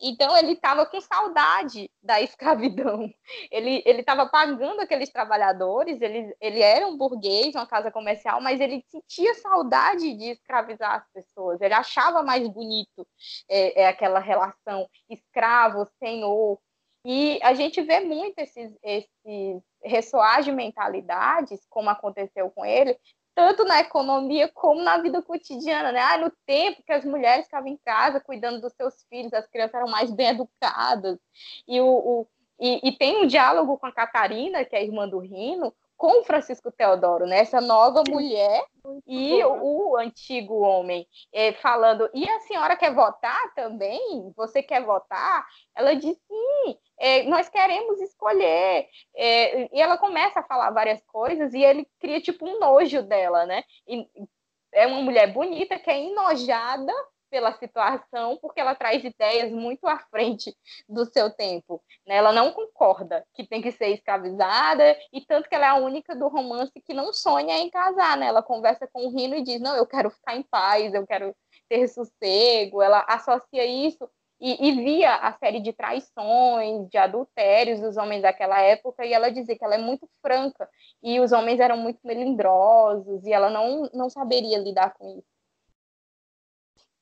Então 0.00 0.36
ele 0.36 0.52
estava 0.52 0.86
com 0.86 1.00
saudade 1.00 1.90
da 2.02 2.20
escravidão. 2.20 3.10
Ele 3.50 3.82
ele 3.84 4.00
estava 4.00 4.26
pagando 4.28 4.80
aqueles 4.80 5.10
trabalhadores. 5.10 6.00
Ele 6.00 6.34
ele 6.40 6.60
era 6.60 6.86
um 6.86 6.96
burguês, 6.96 7.54
uma 7.54 7.66
casa 7.66 7.90
comercial, 7.90 8.40
mas 8.40 8.60
ele 8.60 8.84
sentia 8.88 9.34
saudade 9.34 10.14
de 10.14 10.30
escravizar 10.30 10.94
as 10.94 11.08
pessoas. 11.12 11.60
Ele 11.60 11.74
achava 11.74 12.22
mais 12.22 12.46
bonito 12.48 13.06
é, 13.48 13.82
é 13.82 13.88
aquela 13.88 14.20
relação 14.20 14.88
escravo 15.08 15.88
senhor. 15.98 16.58
E 17.04 17.40
a 17.42 17.52
gente 17.54 17.80
vê 17.82 18.00
muito 18.00 18.38
esses, 18.38 18.72
esses 18.82 19.62
ressoar 19.82 20.42
de 20.42 20.52
mentalidades, 20.52 21.66
como 21.68 21.90
aconteceu 21.90 22.50
com 22.50 22.64
ele, 22.64 22.96
tanto 23.34 23.64
na 23.64 23.80
economia 23.80 24.48
como 24.48 24.82
na 24.82 24.98
vida 24.98 25.22
cotidiana, 25.22 25.90
né? 25.90 26.00
Ah, 26.00 26.18
no 26.18 26.30
tempo 26.46 26.82
que 26.84 26.92
as 26.92 27.04
mulheres 27.04 27.46
ficavam 27.46 27.68
em 27.68 27.78
casa 27.84 28.20
cuidando 28.20 28.60
dos 28.60 28.72
seus 28.74 29.02
filhos, 29.08 29.32
as 29.32 29.46
crianças 29.46 29.74
eram 29.74 29.88
mais 29.88 30.10
bem 30.10 30.28
educadas. 30.28 31.18
E, 31.66 31.80
o, 31.80 31.86
o 31.86 32.26
e, 32.60 32.88
e, 32.88 32.92
tem 32.92 33.22
um 33.22 33.26
diálogo 33.26 33.78
com 33.78 33.86
a 33.86 33.92
Catarina, 33.92 34.64
que 34.64 34.76
é 34.76 34.80
a 34.80 34.82
irmã 34.82 35.08
do 35.08 35.18
Rino, 35.18 35.74
com 36.02 36.20
o 36.20 36.24
Francisco 36.24 36.72
Teodoro, 36.72 37.26
né? 37.26 37.38
Essa 37.38 37.60
nova 37.60 38.02
mulher 38.08 38.64
e 39.06 39.40
o, 39.44 39.92
o 39.92 39.96
antigo 39.96 40.58
homem, 40.58 41.06
é, 41.32 41.52
falando, 41.52 42.10
e 42.12 42.28
a 42.28 42.40
senhora 42.40 42.74
quer 42.76 42.92
votar 42.92 43.54
também? 43.54 44.32
Você 44.36 44.64
quer 44.64 44.84
votar? 44.84 45.46
Ela 45.76 45.94
diz, 45.94 46.16
sim, 46.26 46.76
é, 46.98 47.22
nós 47.22 47.48
queremos 47.48 48.00
escolher. 48.00 48.88
É, 49.14 49.72
e 49.72 49.80
ela 49.80 49.96
começa 49.96 50.40
a 50.40 50.42
falar 50.42 50.72
várias 50.72 51.00
coisas 51.04 51.54
e 51.54 51.62
ele 51.62 51.86
cria 52.00 52.20
tipo 52.20 52.48
um 52.48 52.58
nojo 52.58 53.00
dela, 53.04 53.46
né? 53.46 53.62
E, 53.86 54.04
é 54.72 54.88
uma 54.88 55.02
mulher 55.02 55.32
bonita 55.32 55.78
que 55.78 55.88
é 55.88 56.02
enojada 56.02 56.92
pela 57.32 57.50
situação, 57.54 58.36
porque 58.42 58.60
ela 58.60 58.74
traz 58.74 59.02
ideias 59.02 59.50
muito 59.50 59.88
à 59.88 59.98
frente 60.10 60.54
do 60.86 61.06
seu 61.06 61.30
tempo. 61.30 61.82
Né? 62.06 62.16
Ela 62.16 62.30
não 62.30 62.52
concorda 62.52 63.24
que 63.32 63.46
tem 63.46 63.62
que 63.62 63.72
ser 63.72 63.88
escravizada, 63.88 64.94
e 65.10 65.22
tanto 65.22 65.48
que 65.48 65.54
ela 65.54 65.64
é 65.64 65.68
a 65.70 65.76
única 65.76 66.14
do 66.14 66.28
romance 66.28 66.78
que 66.84 66.92
não 66.92 67.10
sonha 67.10 67.56
em 67.56 67.70
casar. 67.70 68.18
Né? 68.18 68.26
Ela 68.26 68.42
conversa 68.42 68.86
com 68.92 69.06
o 69.06 69.16
Rino 69.16 69.34
e 69.34 69.42
diz: 69.42 69.62
Não, 69.62 69.74
eu 69.74 69.86
quero 69.86 70.10
ficar 70.10 70.36
em 70.36 70.42
paz, 70.42 70.92
eu 70.92 71.06
quero 71.06 71.34
ter 71.70 71.88
sossego. 71.88 72.82
Ela 72.82 73.02
associa 73.08 73.64
isso 73.64 74.06
e, 74.38 74.68
e, 74.68 74.72
via 74.72 75.14
a 75.14 75.32
série 75.38 75.60
de 75.60 75.72
traições, 75.72 76.88
de 76.90 76.98
adultérios 76.98 77.80
dos 77.80 77.96
homens 77.96 78.22
daquela 78.22 78.60
época, 78.60 79.06
e 79.06 79.12
ela 79.12 79.30
dizia 79.30 79.56
que 79.56 79.64
ela 79.64 79.76
é 79.76 79.78
muito 79.78 80.06
franca, 80.20 80.68
e 81.00 81.20
os 81.20 81.30
homens 81.30 81.60
eram 81.60 81.76
muito 81.76 82.00
melindrosos, 82.04 83.24
e 83.24 83.32
ela 83.32 83.48
não, 83.48 83.88
não 83.94 84.10
saberia 84.10 84.58
lidar 84.58 84.94
com 84.94 85.16
isso. 85.16 85.31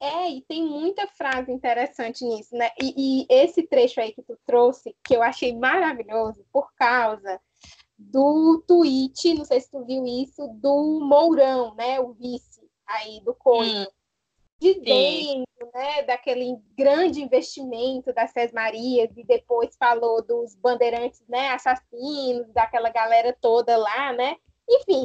É, 0.01 0.30
e 0.30 0.40
tem 0.42 0.64
muita 0.64 1.07
frase 1.09 1.53
interessante 1.53 2.24
nisso, 2.24 2.57
né? 2.57 2.70
E, 2.80 2.94
e, 2.96 3.26
esse 3.28 3.62
trecho 3.62 4.01
aí 4.01 4.12
que 4.12 4.22
tu 4.22 4.38
trouxe, 4.46 4.96
que 5.05 5.14
eu 5.14 5.22
achei 5.22 5.55
maravilhoso, 5.55 6.42
por 6.51 6.72
causa 6.74 7.38
do 7.98 8.64
tweet, 8.66 9.34
não 9.34 9.44
sei 9.44 9.61
se 9.61 9.70
tu 9.70 9.84
viu 9.84 10.07
isso, 10.07 10.48
do 10.55 11.01
Mourão, 11.01 11.74
né? 11.74 12.01
O 12.01 12.14
vice 12.14 12.66
aí 12.86 13.20
do 13.20 13.34
Coelho. 13.34 13.82
Hum, 13.82 13.86
dizendo, 14.59 15.44
né, 15.74 16.03
daquele 16.03 16.57
grande 16.76 17.22
investimento 17.22 18.12
das 18.12 18.30
Sés 18.30 18.53
Marias, 18.53 19.11
e 19.16 19.24
depois 19.24 19.76
falou 19.76 20.22
dos 20.22 20.55
bandeirantes, 20.55 21.22
né, 21.28 21.48
assassinos, 21.51 22.51
daquela 22.53 22.90
galera 22.90 23.36
toda 23.40 23.76
lá, 23.76 24.12
né? 24.12 24.36
Enfim, 24.68 25.05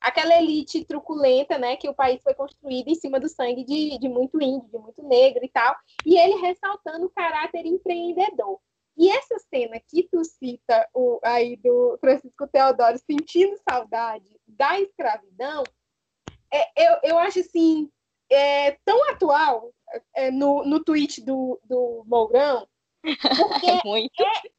aquela 0.00 0.36
elite 0.36 0.84
truculenta, 0.84 1.58
né, 1.58 1.76
que 1.76 1.88
o 1.88 1.94
país 1.94 2.22
foi 2.22 2.34
construído 2.34 2.88
em 2.88 2.94
cima 2.94 3.18
do 3.18 3.28
sangue 3.28 3.64
de, 3.64 3.98
de 3.98 4.08
muito 4.08 4.40
índio, 4.40 4.68
de 4.70 4.78
muito 4.78 5.02
negro 5.02 5.44
e 5.44 5.48
tal, 5.48 5.74
e 6.04 6.18
ele 6.18 6.40
ressaltando 6.40 7.06
o 7.06 7.10
caráter 7.10 7.64
empreendedor. 7.66 8.60
E 8.96 9.10
essa 9.10 9.36
cena 9.54 9.78
que 9.88 10.08
tu 10.10 10.24
cita 10.24 10.88
o, 10.94 11.20
aí 11.22 11.56
do 11.56 11.98
Francisco 12.00 12.46
Teodoro 12.48 12.98
sentindo 12.98 13.58
saudade 13.68 14.24
da 14.46 14.80
escravidão, 14.80 15.64
é, 16.52 16.88
eu, 16.88 16.98
eu 17.02 17.18
acho 17.18 17.40
assim, 17.40 17.90
é, 18.30 18.72
tão 18.84 19.10
atual 19.10 19.70
é, 20.14 20.30
no, 20.30 20.64
no 20.64 20.82
tweet 20.82 21.20
do, 21.20 21.60
do 21.64 22.04
Mourão, 22.06 22.66
porque 23.82 24.22
é, 24.22 24.50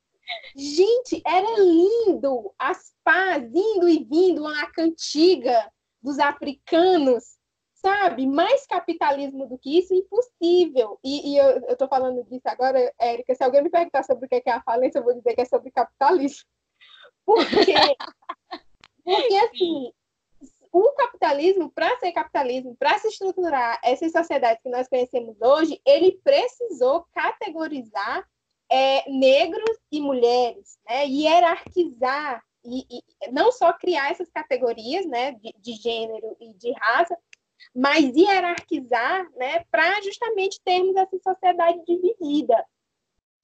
Gente, 0.56 1.22
era 1.26 1.60
lindo 1.60 2.54
as 2.58 2.94
pás 3.04 3.44
indo 3.54 3.88
e 3.88 4.04
vindo 4.04 4.44
na 4.44 4.70
cantiga 4.72 5.72
dos 6.02 6.20
africanos, 6.20 7.38
sabe? 7.74 8.26
Mais 8.28 8.66
capitalismo 8.66 9.48
do 9.48 9.58
que 9.58 9.80
isso, 9.80 9.94
impossível. 9.94 11.00
E, 11.04 11.34
e 11.34 11.38
eu 11.38 11.60
estou 11.70 11.88
falando 11.88 12.24
disso 12.26 12.48
agora, 12.48 12.94
Érica, 13.00 13.34
se 13.36 13.44
alguém 13.44 13.64
me 13.64 13.70
perguntar 13.70 14.04
sobre 14.04 14.26
o 14.26 14.30
que 14.30 14.42
é 14.46 14.52
a 14.52 14.64
falência, 14.64 15.00
eu 15.00 15.04
vou 15.04 15.14
dizer 15.14 15.36
que 15.36 15.42
é 15.42 15.46
sobre 15.46 15.72
capitalismo. 15.72 16.48
Porque, 17.26 17.46
porque 19.04 19.36
assim, 19.36 19.92
o 20.72 20.92
capitalismo, 20.94 21.72
para 21.72 21.98
ser 22.00 22.12
capitalismo, 22.12 22.76
para 22.78 22.98
se 23.00 23.08
estruturar 23.08 23.80
essas 23.84 24.12
sociedades 24.12 24.62
que 24.62 24.70
nós 24.70 24.88
conhecemos 24.88 25.36
hoje, 25.42 25.82
ele 25.86 26.20
precisou 26.24 27.06
categorizar 27.14 28.28
é, 28.70 29.10
negros 29.10 29.78
e 29.92 30.02
mulheres, 30.02 30.78
né? 30.88 31.06
hierarquizar, 31.06 32.44
e, 32.64 32.86
e, 32.90 33.32
não 33.32 33.52
só 33.52 33.72
criar 33.74 34.12
essas 34.12 34.30
categorias 34.30 35.06
né, 35.06 35.32
de, 35.34 35.54
de 35.58 35.74
gênero 35.74 36.36
e 36.40 36.54
de 36.54 36.72
raça, 36.74 37.18
mas 37.74 38.16
hierarquizar 38.16 39.30
né, 39.36 39.64
para 39.72 40.02
justamente 40.02 40.60
termos 40.64 40.96
essa 40.96 41.18
sociedade 41.20 41.80
dividida. 41.86 42.66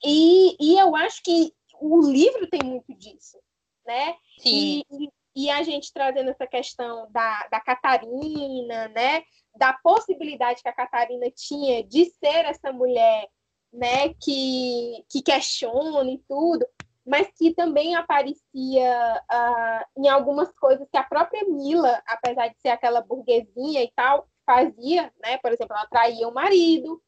E, 0.03 0.57
e 0.59 0.77
eu 0.77 0.95
acho 0.95 1.23
que 1.23 1.53
o 1.79 2.01
livro 2.01 2.47
tem 2.49 2.61
muito 2.63 2.93
disso. 2.93 3.37
né? 3.85 4.15
Sim. 4.39 4.83
E, 4.91 5.09
e 5.35 5.49
a 5.49 5.63
gente 5.63 5.91
trazendo 5.91 6.29
essa 6.29 6.45
questão 6.45 7.09
da, 7.11 7.47
da 7.47 7.59
Catarina, 7.59 8.87
né? 8.89 9.23
Da 9.55 9.73
possibilidade 9.73 10.61
que 10.61 10.69
a 10.69 10.73
Catarina 10.73 11.29
tinha 11.31 11.83
de 11.83 12.05
ser 12.05 12.45
essa 12.45 12.71
mulher, 12.71 13.27
né? 13.73 14.13
Que, 14.21 15.03
que 15.09 15.21
questiona 15.21 16.09
e 16.09 16.19
tudo, 16.27 16.65
mas 17.05 17.27
que 17.37 17.53
também 17.53 17.95
aparecia 17.95 19.21
uh, 19.31 20.01
em 20.01 20.07
algumas 20.07 20.51
coisas 20.53 20.87
que 20.89 20.97
a 20.97 21.03
própria 21.03 21.43
Mila, 21.45 22.01
apesar 22.07 22.47
de 22.47 22.59
ser 22.61 22.69
aquela 22.69 23.01
burguesinha 23.01 23.83
e 23.83 23.91
tal, 23.95 24.27
fazia, 24.45 25.11
né? 25.21 25.37
Por 25.37 25.51
exemplo, 25.51 25.75
ela 25.75 25.87
traía 25.87 26.27
o 26.27 26.33
marido. 26.33 27.01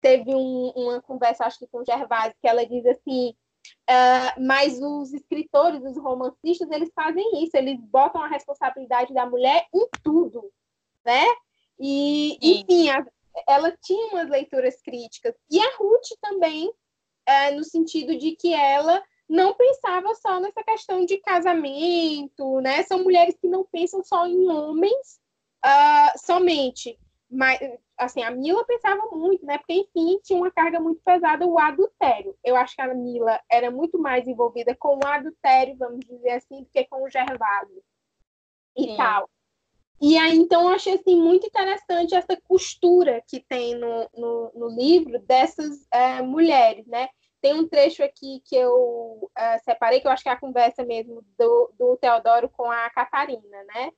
Teve 0.00 0.34
um, 0.34 0.68
uma 0.76 1.00
conversa, 1.02 1.44
acho 1.44 1.58
que 1.58 1.66
com 1.66 1.78
o 1.78 1.84
Gervásio, 1.84 2.36
que 2.40 2.48
ela 2.48 2.64
diz 2.64 2.86
assim: 2.86 3.34
Uh, 3.88 4.40
mas 4.40 4.80
os 4.80 5.12
escritores, 5.12 5.82
os 5.82 5.96
romancistas, 5.96 6.70
eles 6.70 6.90
fazem 6.94 7.42
isso, 7.42 7.56
eles 7.56 7.80
botam 7.80 8.22
a 8.22 8.28
responsabilidade 8.28 9.12
da 9.12 9.26
mulher 9.26 9.66
em 9.74 9.88
tudo, 10.02 10.50
né? 11.04 11.24
E, 11.78 12.38
enfim, 12.40 12.88
a, 12.90 13.04
ela 13.48 13.76
tinha 13.82 14.08
umas 14.08 14.28
leituras 14.28 14.80
críticas. 14.80 15.34
E 15.50 15.58
a 15.58 15.76
Ruth 15.76 16.08
também, 16.20 16.68
uh, 16.68 17.56
no 17.56 17.64
sentido 17.64 18.16
de 18.16 18.36
que 18.36 18.52
ela 18.52 19.02
não 19.28 19.54
pensava 19.54 20.14
só 20.14 20.38
nessa 20.40 20.62
questão 20.62 21.04
de 21.04 21.18
casamento, 21.18 22.60
né? 22.60 22.82
São 22.82 23.02
mulheres 23.02 23.36
que 23.38 23.48
não 23.48 23.64
pensam 23.64 24.02
só 24.04 24.26
em 24.26 24.48
homens 24.48 25.20
uh, 25.64 26.18
somente, 26.18 26.98
mas 27.30 27.58
assim, 27.96 28.22
a 28.22 28.30
Mila 28.30 28.64
pensava 28.64 29.02
muito, 29.12 29.44
né? 29.46 29.58
Porque, 29.58 29.72
enfim, 29.72 30.18
tinha 30.22 30.38
uma 30.38 30.50
carga 30.50 30.80
muito 30.80 31.00
pesada 31.02 31.46
o 31.46 31.58
adultério. 31.58 32.36
Eu 32.44 32.56
acho 32.56 32.74
que 32.74 32.82
a 32.82 32.92
Mila 32.92 33.40
era 33.50 33.70
muito 33.70 33.98
mais 33.98 34.26
envolvida 34.26 34.74
com 34.74 34.98
o 34.98 35.06
adultério, 35.06 35.76
vamos 35.76 36.00
dizer 36.00 36.30
assim, 36.30 36.62
do 36.62 36.68
que 36.70 36.84
com 36.84 37.04
o 37.04 37.10
Gervásio 37.10 37.82
e 38.76 38.88
Sim. 38.88 38.96
tal. 38.96 39.30
E 40.00 40.18
aí, 40.18 40.36
então, 40.36 40.62
eu 40.62 40.74
achei 40.74 40.94
assim, 40.94 41.16
muito 41.16 41.46
interessante 41.46 42.14
essa 42.14 42.36
costura 42.42 43.22
que 43.26 43.40
tem 43.40 43.74
no, 43.74 44.10
no, 44.14 44.52
no 44.54 44.68
livro 44.68 45.18
dessas 45.20 45.86
é, 45.92 46.20
mulheres, 46.20 46.86
né? 46.86 47.08
Tem 47.40 47.54
um 47.54 47.68
trecho 47.68 48.02
aqui 48.02 48.40
que 48.44 48.56
eu 48.56 49.30
é, 49.36 49.58
separei, 49.58 50.00
que 50.00 50.06
eu 50.06 50.10
acho 50.10 50.22
que 50.22 50.28
é 50.28 50.32
a 50.32 50.40
conversa 50.40 50.84
mesmo 50.84 51.24
do, 51.38 51.72
do 51.78 51.96
Teodoro 51.96 52.48
com 52.48 52.70
a 52.70 52.90
Catarina, 52.90 53.64
né? 53.74 53.90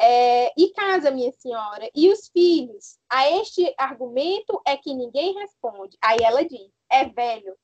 É, 0.00 0.52
e 0.56 0.70
casa, 0.72 1.10
minha 1.10 1.32
senhora, 1.32 1.90
e 1.94 2.08
os 2.10 2.28
filhos? 2.28 2.98
A 3.08 3.28
este 3.30 3.74
argumento 3.76 4.60
é 4.66 4.76
que 4.76 4.94
ninguém 4.94 5.34
responde. 5.34 5.96
Aí 6.02 6.18
ela 6.22 6.44
diz: 6.44 6.70
é 6.90 7.04
velho. 7.04 7.56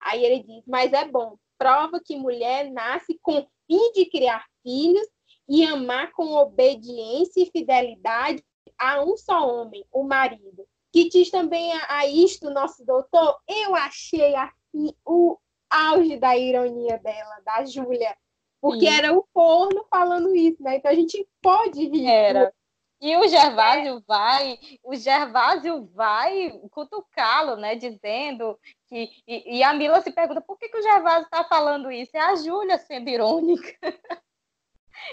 Aí 0.00 0.24
ele 0.24 0.42
diz: 0.42 0.64
mas 0.66 0.92
é 0.92 1.06
bom. 1.06 1.36
Prova 1.56 2.00
que 2.04 2.16
mulher 2.16 2.70
nasce 2.70 3.18
com 3.22 3.46
fim 3.66 3.92
de 3.92 4.06
criar 4.06 4.44
filhos 4.62 5.06
e 5.48 5.64
amar 5.64 6.12
com 6.12 6.34
obediência 6.34 7.42
e 7.42 7.50
fidelidade 7.50 8.44
a 8.78 9.02
um 9.02 9.16
só 9.16 9.48
homem, 9.48 9.84
o 9.92 10.04
marido. 10.04 10.66
Que 10.92 11.08
diz 11.08 11.30
também 11.30 11.72
a, 11.72 11.98
a 11.98 12.06
isto, 12.06 12.50
nosso 12.50 12.84
doutor, 12.84 13.38
eu 13.48 13.74
achei 13.74 14.34
assim 14.34 14.94
o 15.04 15.38
auge 15.68 16.16
da 16.16 16.36
ironia 16.36 16.98
dela, 16.98 17.40
da 17.44 17.64
Júlia 17.64 18.16
porque 18.60 18.86
Sim. 18.86 18.96
era 18.96 19.16
o 19.16 19.24
forno 19.32 19.86
falando 19.88 20.34
isso, 20.34 20.62
né? 20.62 20.76
Então 20.76 20.90
a 20.90 20.94
gente 20.94 21.26
pode 21.40 21.86
rir. 21.86 22.06
Era. 22.06 22.52
E 23.00 23.16
o 23.16 23.28
Gervásio 23.28 23.98
é. 23.98 24.00
vai, 24.08 24.58
o 24.82 24.96
Gervásio 24.96 25.86
vai 25.94 26.60
cutucá-lo, 26.70 27.56
né? 27.56 27.76
Dizendo 27.76 28.58
que. 28.88 29.08
E, 29.26 29.58
e, 29.58 29.62
a 29.62 29.72
Mila 29.72 30.00
se 30.00 30.10
pergunta 30.10 30.40
por 30.40 30.58
que, 30.58 30.68
que 30.68 30.78
o 30.78 30.82
Gervásio 30.82 31.24
está 31.24 31.44
falando 31.44 31.92
isso? 31.92 32.16
É 32.16 32.20
a 32.20 32.34
Júlia 32.34 32.78
sendo 32.78 33.08
irônica. 33.08 33.72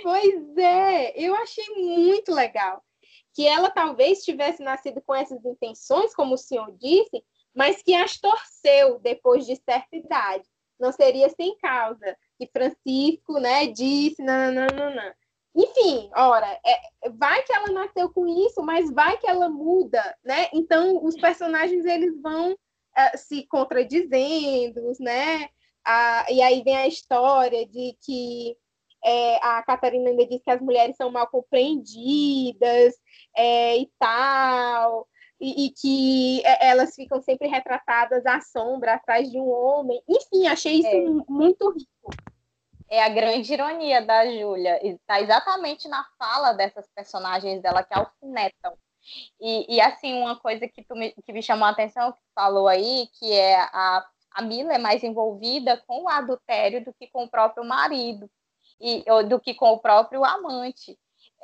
Pois 0.04 0.58
é, 0.58 1.20
eu 1.20 1.36
achei 1.36 1.68
muito 1.76 2.32
legal. 2.34 2.84
Que 3.34 3.46
ela 3.46 3.70
talvez 3.70 4.24
tivesse 4.24 4.64
nascido 4.64 5.02
com 5.02 5.14
essas 5.14 5.44
intenções, 5.44 6.16
como 6.16 6.36
o 6.36 6.38
senhor 6.38 6.72
disse, 6.78 7.24
mas 7.54 7.82
que 7.82 7.94
as 7.94 8.18
torceu 8.18 9.00
depois 9.00 9.46
de 9.46 9.56
certa 9.56 9.96
idade. 9.96 10.46
Não 10.80 10.92
seria 10.92 11.30
sem 11.30 11.58
causa 11.58 12.18
que 12.38 12.48
Francisco, 12.48 13.40
né, 13.40 13.68
disse, 13.68 14.22
não. 14.22 14.46
Enfim, 15.56 16.10
ora, 16.14 16.60
é, 16.66 17.10
vai 17.12 17.42
que 17.44 17.54
ela 17.54 17.72
nasceu 17.72 18.10
com 18.10 18.28
isso, 18.28 18.62
mas 18.62 18.92
vai 18.92 19.18
que 19.18 19.30
ela 19.30 19.48
muda, 19.48 20.04
né? 20.22 20.50
Então, 20.54 21.02
os 21.02 21.16
personagens, 21.16 21.86
eles 21.86 22.22
vão 22.22 22.52
uh, 22.52 23.18
se 23.18 23.48
contradizendo, 23.48 24.82
né? 25.00 25.48
Ah, 25.86 26.26
e 26.30 26.42
aí 26.42 26.62
vem 26.62 26.76
a 26.76 26.88
história 26.88 27.66
de 27.66 27.96
que 28.02 28.58
é, 29.06 29.38
a 29.38 29.64
Catarina 29.64 30.10
ainda 30.10 30.26
diz 30.26 30.42
que 30.44 30.50
as 30.50 30.62
mulheres 30.62 30.96
são 30.98 31.12
mal 31.12 31.28
compreendidas 31.28 32.96
é, 33.38 33.78
e 33.78 33.92
tal 34.00 35.08
e, 35.40 35.66
e, 35.66 35.70
que 35.72 36.42
é, 36.46 36.70
elas 36.70 36.96
ficam 36.96 37.22
sempre 37.22 37.48
retratadas 37.48 38.26
à 38.26 38.42
sombra, 38.42 38.94
atrás 38.94 39.30
de 39.30 39.40
um 39.40 39.50
homem. 39.50 40.02
Enfim, 40.08 40.48
achei 40.48 40.80
isso 40.80 40.88
é. 40.88 41.32
muito 41.32 41.70
rico. 41.72 42.26
É 42.90 43.04
a 43.04 43.10
grande 43.10 43.52
ironia 43.52 44.02
da 44.02 44.26
Júlia, 44.26 44.80
está 44.86 45.20
exatamente 45.20 45.88
na 45.88 46.06
fala 46.20 46.54
dessas 46.54 46.88
personagens 46.94 47.62
dela 47.62 47.84
que 47.84 47.94
alfinetam. 47.94 48.78
E, 49.40 49.76
e 49.76 49.82
assim, 49.82 50.14
uma 50.14 50.40
coisa 50.40 50.68
que, 50.68 50.84
tu 50.84 50.96
me, 50.96 51.12
que 51.12 51.34
me 51.34 51.42
chamou 51.42 51.68
a 51.68 51.72
atenção, 51.72 52.12
que 52.12 52.20
tu 52.20 52.32
falou 52.34 52.68
aí, 52.68 53.08
que 53.20 53.32
é 53.32 53.56
a, 53.56 54.06
a 54.32 54.42
Mila 54.42 54.74
é 54.74 54.78
mais 54.78 55.04
envolvida 55.04 55.82
com 55.88 56.04
o 56.04 56.10
adultério 56.10 56.84
do 56.84 56.94
que 56.94 57.08
com 57.08 57.24
o 57.24 57.30
próprio 57.30 57.64
marido, 57.66 58.30
e, 58.80 59.04
do 59.28 59.40
que 59.40 59.54
com 59.54 59.72
o 59.72 59.80
próprio 59.80 60.24
amante. 60.24 60.98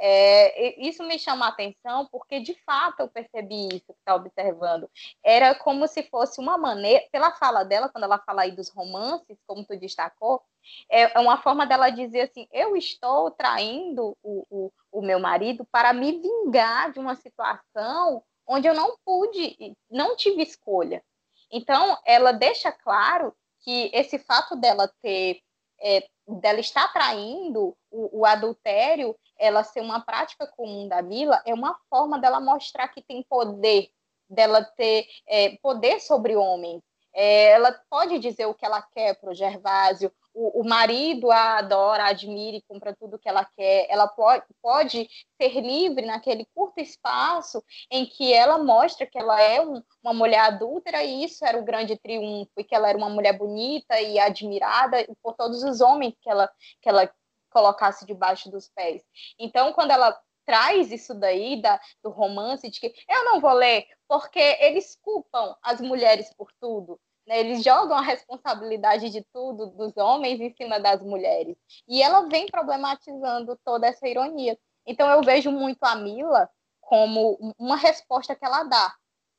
É, 0.04 0.82
isso 0.88 1.04
me 1.04 1.20
chama 1.20 1.46
a 1.46 1.50
atenção 1.50 2.08
porque, 2.12 2.40
de 2.40 2.56
fato, 2.64 3.02
eu 3.02 3.08
percebi 3.08 3.68
isso 3.68 3.94
que 3.94 4.00
está 4.00 4.16
observando. 4.16 4.90
Era 5.24 5.54
como 5.54 5.88
se 5.88 6.02
fosse 6.04 6.40
uma 6.40 6.58
maneira, 6.58 7.06
pela 7.12 7.32
fala 7.32 7.64
dela, 7.64 7.88
quando 7.88 8.06
ela 8.06 8.18
fala 8.18 8.42
aí 8.42 8.52
dos 8.52 8.70
romances, 8.70 9.38
como 9.46 9.64
tu 9.64 9.78
destacou, 9.78 10.42
é, 10.90 11.16
é 11.16 11.20
uma 11.20 11.38
forma 11.38 11.68
dela 11.68 11.92
dizer 11.92 12.22
assim: 12.22 12.48
eu 12.52 12.76
estou 12.76 13.30
traindo 13.32 14.18
o, 14.24 14.46
o, 14.50 14.72
o 14.92 15.02
meu 15.02 15.20
marido 15.20 15.66
para 15.72 15.94
me 15.94 16.14
vingar 16.20 16.92
de 16.92 17.00
uma 17.00 17.16
situação 17.16 18.24
onde 18.48 18.68
eu 18.68 18.74
não 18.74 18.98
pude, 19.06 19.76
não 19.90 20.16
tive 20.16 20.42
escolha. 20.42 21.04
Então, 21.52 21.98
ela 22.06 22.32
deixa 22.32 22.72
claro 22.72 23.36
que 23.60 23.92
esse 23.94 24.18
fato 24.18 24.56
dela 24.56 24.92
ter 25.02 25.42
é, 25.82 26.06
dela 26.28 26.60
estar 26.60 26.92
traindo 26.94 27.76
o, 27.90 28.20
o, 28.22 28.26
adultério, 28.26 29.16
ela 29.38 29.64
ser 29.64 29.82
uma 29.82 30.00
prática 30.00 30.48
comum 30.48 30.88
da 30.88 31.02
Mila, 31.02 31.42
é 31.46 31.54
uma 31.54 31.78
forma 31.90 32.20
dela 32.20 32.40
mostrar 32.40 32.88
que 32.88 33.02
tem 33.02 33.24
poder, 33.24 33.90
dela 34.30 34.64
ter 34.64 35.08
é, 35.28 35.58
poder 35.62 36.00
sobre 36.00 36.36
homens. 36.36 36.82
É, 37.14 37.52
ela 37.52 37.78
pode 37.90 38.20
dizer 38.20 38.46
o 38.46 38.54
que 38.54 38.66
ela 38.66 38.82
quer 38.82 39.16
para 39.16 39.32
o 39.32 39.36
Gervásio, 39.36 40.12
o, 40.34 40.62
o, 40.62 40.68
marido 40.68 41.32
a 41.32 41.58
adora, 41.58 42.06
a 42.06 42.12
e 42.12 42.64
compra 42.68 42.96
tudo 42.96 43.20
que 43.20 43.28
ela 43.28 43.46
quer. 43.46 43.88
Ela 43.90 44.08
pode, 44.08 44.44
pode 44.62 45.10
ser 45.40 45.62
livre 45.62 46.06
naquele 46.06 46.46
curto 46.54 46.80
espaço 46.80 47.64
em 47.90 48.06
que 48.06 48.34
ela 48.34 48.58
mostra 48.58 49.06
que 49.06 49.18
ela 49.18 49.42
é 49.42 49.62
um, 49.62 49.82
uma 50.04 50.14
mulher 50.14 50.40
adúltera 50.40 51.04
e 51.04 51.24
isso 51.24 51.46
era 51.46 51.58
o 51.58 51.64
grande 51.66 51.98
triunfo, 51.98 52.52
e 52.58 52.64
que 52.64 52.76
ela 52.76 52.90
era 52.90 52.98
uma 52.98 53.10
mulher 53.10 53.38
bonita 53.38 54.00
e 54.00 54.20
admirada 54.20 55.06
por 55.22 55.36
todos 55.36 55.64
os 55.64 55.82
homens 55.82 56.14
que 56.22 56.30
ela, 56.30 56.50
que 56.82 56.90
ela 56.90 57.12
colocasse 57.50 58.06
debaixo 58.06 58.50
dos 58.50 58.70
pés. 58.70 59.04
Então, 59.38 59.74
quando 59.74 59.92
ela 59.92 60.18
traz 60.46 60.92
isso 60.92 61.14
daí 61.14 61.62
da, 61.62 61.80
do 62.04 62.10
romance 62.10 62.70
de 62.70 62.80
que 62.80 62.94
eu 63.08 63.26
não 63.26 63.40
vou 63.40 63.54
ler 63.54 63.86
porque 64.08 64.40
eles 64.60 64.98
culpam 65.02 65.56
as 65.62 65.80
mulheres 65.80 66.34
por 66.36 66.52
tudo. 66.60 67.00
Né? 67.32 67.40
Eles 67.40 67.64
jogam 67.64 67.98
a 67.98 68.02
responsabilidade 68.02 69.10
de 69.10 69.24
tudo 69.34 69.68
dos 69.68 69.96
homens 69.96 70.42
em 70.42 70.54
cima 70.54 70.80
das 70.80 71.02
mulheres. 71.02 71.56
E 71.88 72.04
ela 72.04 72.28
vem 72.28 72.46
problematizando 72.48 73.58
toda 73.64 73.88
essa 73.88 74.08
ironia. 74.08 74.58
Então 74.86 75.10
eu 75.10 75.24
vejo 75.24 75.50
muito 75.50 75.82
a 75.84 75.96
Mila 75.96 76.50
como 76.82 77.56
uma 77.58 77.78
resposta 77.78 78.36
que 78.36 78.44
ela 78.44 78.64
dá. 78.64 78.94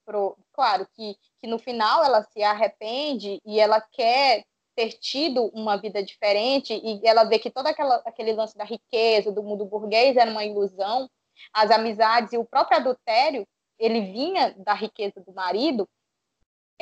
Pro, 0.05 0.36
claro 0.53 0.88
que, 0.95 1.16
que 1.40 1.47
no 1.47 1.59
final 1.59 2.03
ela 2.03 2.24
se 2.24 2.43
arrepende 2.43 3.40
e 3.45 3.61
ela 3.61 3.80
quer 3.80 4.45
ter 4.74 4.93
tido 4.95 5.51
uma 5.55 5.76
vida 5.76 6.03
diferente 6.03 6.72
e 6.72 7.07
ela 7.07 7.24
vê 7.24 7.38
que 7.38 7.51
todo 7.51 7.66
aquela, 7.66 7.97
aquele 8.07 8.32
lance 8.32 8.57
da 8.57 8.64
riqueza, 8.64 9.30
do 9.30 9.43
mundo 9.43 9.66
burguês 9.66 10.16
era 10.16 10.30
uma 10.30 10.45
ilusão, 10.45 11.09
as 11.53 11.70
amizades 11.70 12.32
e 12.32 12.38
o 12.38 12.45
próprio 12.45 12.78
adultério, 12.78 13.47
ele 13.78 14.01
vinha 14.01 14.55
da 14.57 14.72
riqueza 14.72 15.20
do 15.20 15.32
marido, 15.32 15.88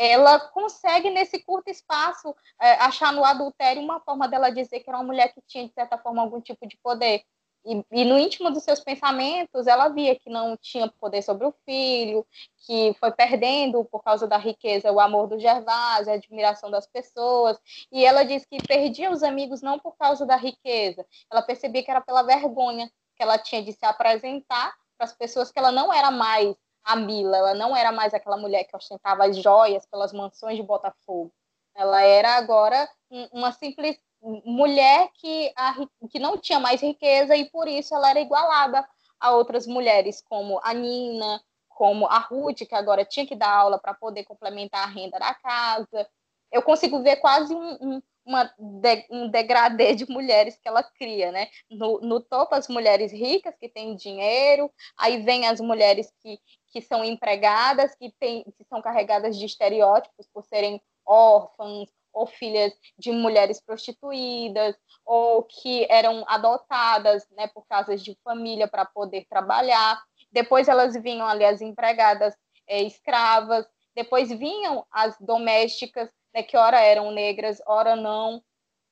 ela 0.01 0.41
consegue, 0.41 1.11
nesse 1.11 1.39
curto 1.43 1.69
espaço, 1.69 2.35
é, 2.59 2.73
achar 2.73 3.13
no 3.13 3.23
adultério 3.23 3.83
uma 3.83 4.01
forma 4.01 4.27
dela 4.27 4.51
dizer 4.51 4.81
que 4.81 4.89
era 4.89 4.99
uma 4.99 5.05
mulher 5.05 5.33
que 5.35 5.43
tinha, 5.47 5.67
de 5.69 5.75
certa 5.75 5.99
forma, 5.99 6.23
algum 6.23 6.41
tipo 6.41 6.67
de 6.67 6.77
poder. 6.79 7.23
e, 7.65 7.85
e, 7.93 8.05
no 8.07 8.19
íntimo 8.19 8.51
dos 8.51 8.63
seus 8.63 8.81
pensamentos, 8.81 9.67
ela 9.67 9.89
via 9.89 10.19
que 10.19 10.31
não 10.31 10.57
tinha 10.57 10.89
poder 10.99 11.21
sobre 11.23 11.47
o 11.47 11.55
filho, 11.67 12.27
que 12.67 12.95
foi 12.99 13.13
perdendo, 13.13 13.85
por 13.85 14.03
causa 14.03 14.27
da 14.27 14.39
riqueza, 14.39 14.91
o 14.91 14.99
amor 14.99 15.27
do 15.29 15.39
Gervásio, 15.39 16.11
a 16.13 16.17
admiração 16.17 16.71
das 16.71 16.87
pessoas. 16.87 17.59
E 17.93 18.05
ela 18.05 18.25
diz 18.25 18.47
que 18.47 18.57
perdia 18.67 19.11
os 19.11 19.23
amigos 19.23 19.61
não 19.61 19.79
por 19.79 19.95
causa 19.99 20.25
da 20.25 20.37
riqueza, 20.37 21.05
ela 21.31 21.43
percebia 21.43 21.83
que 21.83 21.91
era 21.91 22.01
pela 22.01 22.23
vergonha 22.23 22.91
que 23.17 23.23
ela 23.23 23.37
tinha 23.37 23.63
de 23.63 23.73
se 23.75 23.85
apresentar 23.85 24.75
para 24.97 25.05
as 25.05 25.13
pessoas 25.13 25.53
que 25.53 25.59
ela 25.59 25.71
não 25.71 25.93
era 25.93 26.11
mais 26.11 26.57
a 26.85 26.97
Mila, 26.97 27.37
ela 27.37 27.55
não 27.55 27.77
era 27.77 27.93
mais 27.93 28.15
aquela 28.15 28.37
mulher 28.37 28.65
que 28.65 28.77
ostentava 28.77 29.25
as 29.25 29.37
joias 29.37 29.87
pelas 29.87 30.13
mansões 30.13 30.57
de 30.57 30.63
Botafogo. 30.63 31.33
Ela 31.75 32.03
era 32.03 32.37
agora 32.37 32.89
uma 33.33 33.53
simples 33.53 33.99
mulher 34.45 35.09
que, 35.15 35.53
a, 35.57 35.75
que 36.11 36.19
não 36.19 36.37
tinha 36.37 36.61
mais 36.61 36.81
riqueza 36.81 37.37
e 37.37 37.49
por 37.51 37.67
isso 37.67 37.95
ela 37.95 38.11
era 38.11 38.21
igualada 38.21 38.87
a 39.19 39.33
outras 39.33 39.67
mulheres, 39.67 40.23
como 40.23 40.61
a 40.63 40.75
Nina, 40.75 41.43
como 41.69 42.07
a 42.07 42.19
Ruth, 42.19 42.67
que 42.69 42.75
agora 42.75 43.05
tinha 43.05 43.27
que 43.27 43.35
dar 43.35 43.51
aula 43.51 43.79
para 43.79 43.95
poder 43.95 44.25
complementar 44.25 44.83
a 44.83 44.91
renda 44.91 45.19
da 45.19 45.35
casa. 45.35 46.07
Eu 46.53 46.63
consigo 46.63 47.03
ver 47.03 47.17
quase 47.17 47.55
um, 47.55 47.79
um, 47.81 48.03
uma 48.25 48.45
de, 48.59 49.07
um 49.11 49.29
degradê 49.29 49.95
de 49.95 50.11
mulheres 50.11 50.59
que 50.59 50.69
ela 50.69 50.83
cria, 50.83 51.33
né? 51.33 51.49
No, 51.71 52.01
no 52.01 52.21
topo, 52.21 52.55
as 52.55 52.69
mulheres 52.69 53.13
ricas 53.13 53.57
que 53.59 53.69
têm 53.69 53.97
dinheiro, 53.97 54.71
aí 54.99 55.23
vem 55.23 55.47
as 55.47 55.61
mulheres 55.61 56.13
que, 56.21 56.39
que 56.71 56.81
são 56.81 57.05
empregadas, 57.05 57.95
que, 57.95 58.13
tem, 58.19 58.45
que 58.57 58.65
são 58.65 58.81
carregadas 58.81 59.37
de 59.37 59.45
estereótipos 59.45 60.27
por 60.33 60.45
serem 60.45 60.81
órfãs, 61.05 61.89
ou 62.13 62.27
filhas 62.27 62.73
de 62.99 63.13
mulheres 63.13 63.61
prostituídas, 63.61 64.77
ou 65.05 65.43
que 65.45 65.87
eram 65.91 66.25
adotadas 66.27 67.27
né, 67.31 67.47
por 67.49 67.67
casas 67.67 68.03
de 68.03 68.17
família 68.25 68.69
para 68.69 68.85
poder 68.85 69.27
trabalhar. 69.29 70.03
Depois 70.33 70.69
elas 70.69 70.95
vinham 70.95 71.27
ali 71.27 71.45
as 71.45 71.61
empregadas 71.61 72.35
é, 72.67 72.83
escravas, 72.83 73.67
depois 73.95 74.29
vinham 74.31 74.87
as 74.91 75.17
domésticas, 75.21 76.11
né, 76.35 76.43
que 76.43 76.57
ora 76.57 76.81
eram 76.81 77.11
negras, 77.11 77.61
ora 77.67 77.97
não. 77.97 78.43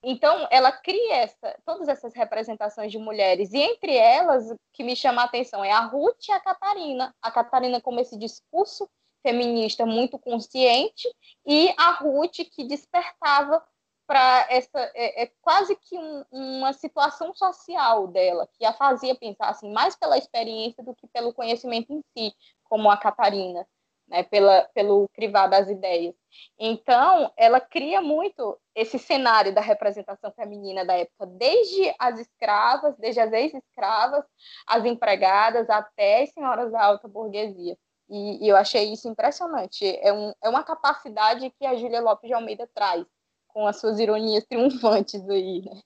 Então, 0.02 0.46
ela 0.50 0.70
cria 0.70 1.16
essa, 1.16 1.58
todas 1.66 1.88
essas 1.88 2.14
representações 2.14 2.92
de 2.92 2.98
mulheres, 2.98 3.52
e 3.52 3.58
entre 3.58 3.96
elas, 3.96 4.50
o 4.50 4.56
que 4.72 4.84
me 4.84 4.94
chama 4.94 5.22
a 5.22 5.24
atenção 5.24 5.64
é 5.64 5.72
a 5.72 5.80
Ruth 5.80 6.28
e 6.28 6.32
a 6.32 6.40
Catarina. 6.40 7.14
A 7.20 7.30
Catarina, 7.30 7.80
como 7.80 7.98
esse 7.98 8.16
discurso 8.16 8.88
feminista 9.22 9.84
muito 9.84 10.18
consciente 10.18 11.08
e 11.46 11.74
a 11.76 11.92
Ruth 11.92 12.38
que 12.52 12.64
despertava 12.64 13.62
para 14.06 14.46
essa 14.48 14.78
é, 14.94 15.24
é, 15.24 15.32
quase 15.42 15.76
que 15.76 15.98
um, 15.98 16.24
uma 16.32 16.72
situação 16.72 17.34
social 17.34 18.06
dela 18.06 18.48
que 18.54 18.64
a 18.64 18.72
fazia 18.72 19.14
pensar 19.14 19.50
assim 19.50 19.70
mais 19.70 19.94
pela 19.96 20.16
experiência 20.16 20.82
do 20.82 20.94
que 20.94 21.06
pelo 21.08 21.34
conhecimento 21.34 21.92
em 21.92 22.02
si 22.16 22.34
como 22.64 22.90
a 22.90 22.96
Catarina 22.96 23.66
né 24.06 24.22
pela 24.22 24.62
pelo 24.72 25.06
crivar 25.12 25.46
das 25.48 25.68
ideias 25.68 26.14
então 26.58 27.30
ela 27.36 27.60
cria 27.60 28.00
muito 28.00 28.58
esse 28.78 28.98
cenário 28.98 29.54
da 29.54 29.60
representação 29.60 30.32
feminina 30.32 30.84
da 30.84 30.94
época 30.94 31.26
desde 31.26 31.94
as 31.98 32.18
escravas 32.20 32.96
desde 32.96 33.20
as 33.20 33.32
ex-escravas 33.32 34.24
as 34.66 34.84
empregadas 34.84 35.68
até 35.68 36.22
as 36.22 36.30
senhoras 36.30 36.70
da 36.70 36.84
alta 36.84 37.08
burguesia 37.08 37.76
e, 38.08 38.44
e 38.44 38.48
eu 38.48 38.56
achei 38.56 38.90
isso 38.92 39.06
impressionante. 39.08 39.84
É, 40.00 40.12
um, 40.12 40.32
é 40.42 40.48
uma 40.48 40.64
capacidade 40.64 41.50
que 41.58 41.66
a 41.66 41.76
Júlia 41.76 42.00
Lopes 42.00 42.26
de 42.26 42.34
Almeida 42.34 42.68
traz, 42.74 43.04
com 43.48 43.66
as 43.66 43.78
suas 43.78 44.00
ironias 44.00 44.44
triunfantes 44.48 45.28
aí, 45.28 45.62
né? 45.62 45.80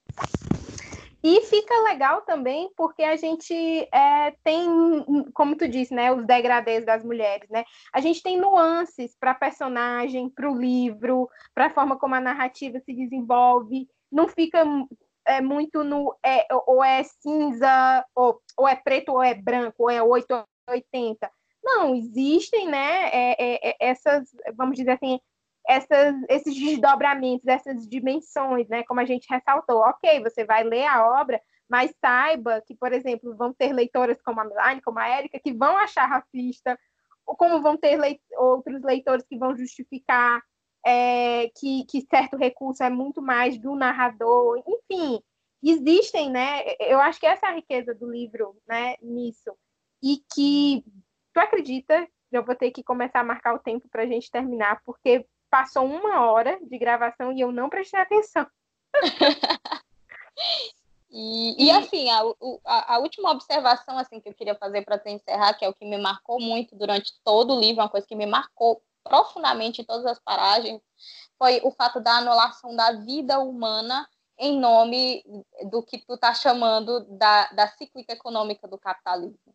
E 1.25 1.41
fica 1.43 1.73
legal 1.83 2.23
também 2.23 2.71
porque 2.77 3.03
a 3.05 3.15
gente 3.15 3.55
é, 3.93 4.33
tem, 4.43 4.67
como 5.33 5.57
tu 5.57 5.69
disse, 5.69 5.95
né, 5.95 6.13
os 6.13 6.27
degradês 6.27 6.85
das 6.85 7.05
mulheres, 7.05 7.49
né? 7.49 7.65
A 7.93 8.01
gente 8.01 8.23
tem 8.23 8.37
nuances 8.37 9.17
para 9.19 9.33
personagem, 9.33 10.29
para 10.29 10.51
o 10.51 10.59
livro, 10.59 11.29
para 11.55 11.67
a 11.67 11.71
forma 11.71 11.97
como 11.97 12.17
a 12.17 12.21
narrativa 12.21 12.81
se 12.81 12.93
desenvolve. 12.93 13.89
Não 14.11 14.27
fica 14.27 14.65
é, 15.25 15.41
muito 15.41 15.85
no 15.85 16.13
é, 16.25 16.45
ou 16.67 16.83
é 16.83 17.05
cinza, 17.05 18.05
ou, 18.17 18.41
ou 18.57 18.67
é 18.67 18.75
preto 18.75 19.13
ou 19.13 19.23
é 19.23 19.35
branco, 19.35 19.85
ou 19.85 19.91
é 19.91 20.03
880. 20.03 21.31
Não, 21.63 21.95
existem, 21.95 22.67
né, 22.67 23.09
é, 23.13 23.37
é, 23.39 23.71
é, 23.71 23.77
essas, 23.79 24.29
vamos 24.57 24.77
dizer 24.77 24.93
assim, 24.93 25.21
essas, 25.69 26.15
esses 26.29 26.55
desdobramentos, 26.55 27.47
essas 27.47 27.89
dimensões, 27.89 28.69
né, 28.69 28.83
como 28.85 29.01
a 29.01 29.05
gente 29.05 29.27
ressaltou. 29.31 29.79
Ok, 29.79 30.21
você 30.21 30.45
vai 30.45 30.65
ler 30.65 30.85
a 30.87 31.21
obra, 31.21 31.41
mas 31.69 31.95
saiba 32.01 32.63
que, 32.67 32.75
por 32.75 32.93
exemplo, 32.93 33.37
vão 33.37 33.53
ter 33.53 33.73
leitoras 33.73 34.21
como 34.23 34.41
a 34.41 34.45
Milane, 34.45 34.83
como 34.83 34.99
a 34.99 35.09
Érica, 35.09 35.39
que 35.39 35.53
vão 35.53 35.77
achar 35.77 36.07
racista, 36.07 36.79
ou 37.27 37.37
como 37.37 37.63
vão 37.63 37.77
ter 37.77 37.97
leit 37.97 38.21
outros 38.37 38.83
leitores 38.83 39.25
que 39.27 39.39
vão 39.39 39.57
justificar 39.57 40.43
é, 40.85 41.49
que, 41.57 41.85
que 41.87 42.01
certo 42.11 42.37
recurso 42.37 42.83
é 42.83 42.91
muito 42.91 43.23
mais 43.23 43.57
do 43.57 43.77
narrador, 43.77 44.63
enfim, 44.67 45.23
existem, 45.63 46.29
né? 46.29 46.65
Eu 46.81 47.01
acho 47.01 47.21
que 47.21 47.27
essa 47.27 47.47
é 47.47 47.51
a 47.51 47.55
riqueza 47.55 47.95
do 47.95 48.11
livro, 48.11 48.57
né, 48.67 48.97
nisso. 49.01 49.57
E 50.03 50.19
que 50.35 50.85
Tu 51.33 51.41
acredita? 51.41 52.07
Eu 52.31 52.45
vou 52.45 52.55
ter 52.55 52.71
que 52.71 52.83
começar 52.83 53.21
a 53.21 53.25
marcar 53.25 53.55
o 53.55 53.59
tempo 53.59 53.89
para 53.89 54.03
a 54.03 54.07
gente 54.07 54.31
terminar, 54.31 54.81
porque 54.85 55.27
passou 55.53 55.85
uma 55.85 56.25
hora 56.31 56.59
de 56.63 56.79
gravação 56.79 57.31
e 57.31 57.43
eu 57.43 57.53
não 57.53 57.69
prestei 57.69 58.01
atenção. 58.01 58.47
e, 61.11 61.67
e, 61.67 61.71
assim, 61.71 62.09
a, 62.09 62.23
a, 62.65 62.95
a, 62.95 62.99
última 62.99 63.31
observação 63.31 63.99
assim 63.99 64.19
que 64.19 64.31
eu 64.31 64.35
queria 64.35 64.55
fazer 64.55 64.83
para 64.83 64.99
encerrar, 65.11 65.53
que 65.53 65.63
é 65.63 65.69
o 65.69 65.75
que 65.75 65.85
me 65.85 65.99
marcou 65.99 66.41
muito 66.41 66.75
durante 66.75 67.13
todo 67.23 67.55
o 67.55 67.61
livro, 67.61 67.83
uma 67.83 67.91
coisa 67.91 68.07
que 68.07 68.17
me 68.17 68.25
marcou 68.25 68.83
profundamente 69.05 69.83
em 69.83 69.85
todas 69.85 70.07
as 70.07 70.19
paragens, 70.21 70.81
foi 71.37 71.61
o 71.63 71.71
fato 71.71 72.01
da 72.01 72.13
anulação 72.13 72.75
da 72.75 72.93
vida 72.93 73.39
humana 73.39 74.09
em 74.39 74.59
nome 74.59 75.23
do 75.71 75.83
que 75.83 75.99
tu 75.99 76.15
está 76.15 76.33
chamando 76.33 77.01
da, 77.19 77.51
da 77.53 77.69
cíclica 77.69 78.15
econômica 78.15 78.67
do 78.67 78.79
capitalismo. 78.79 79.55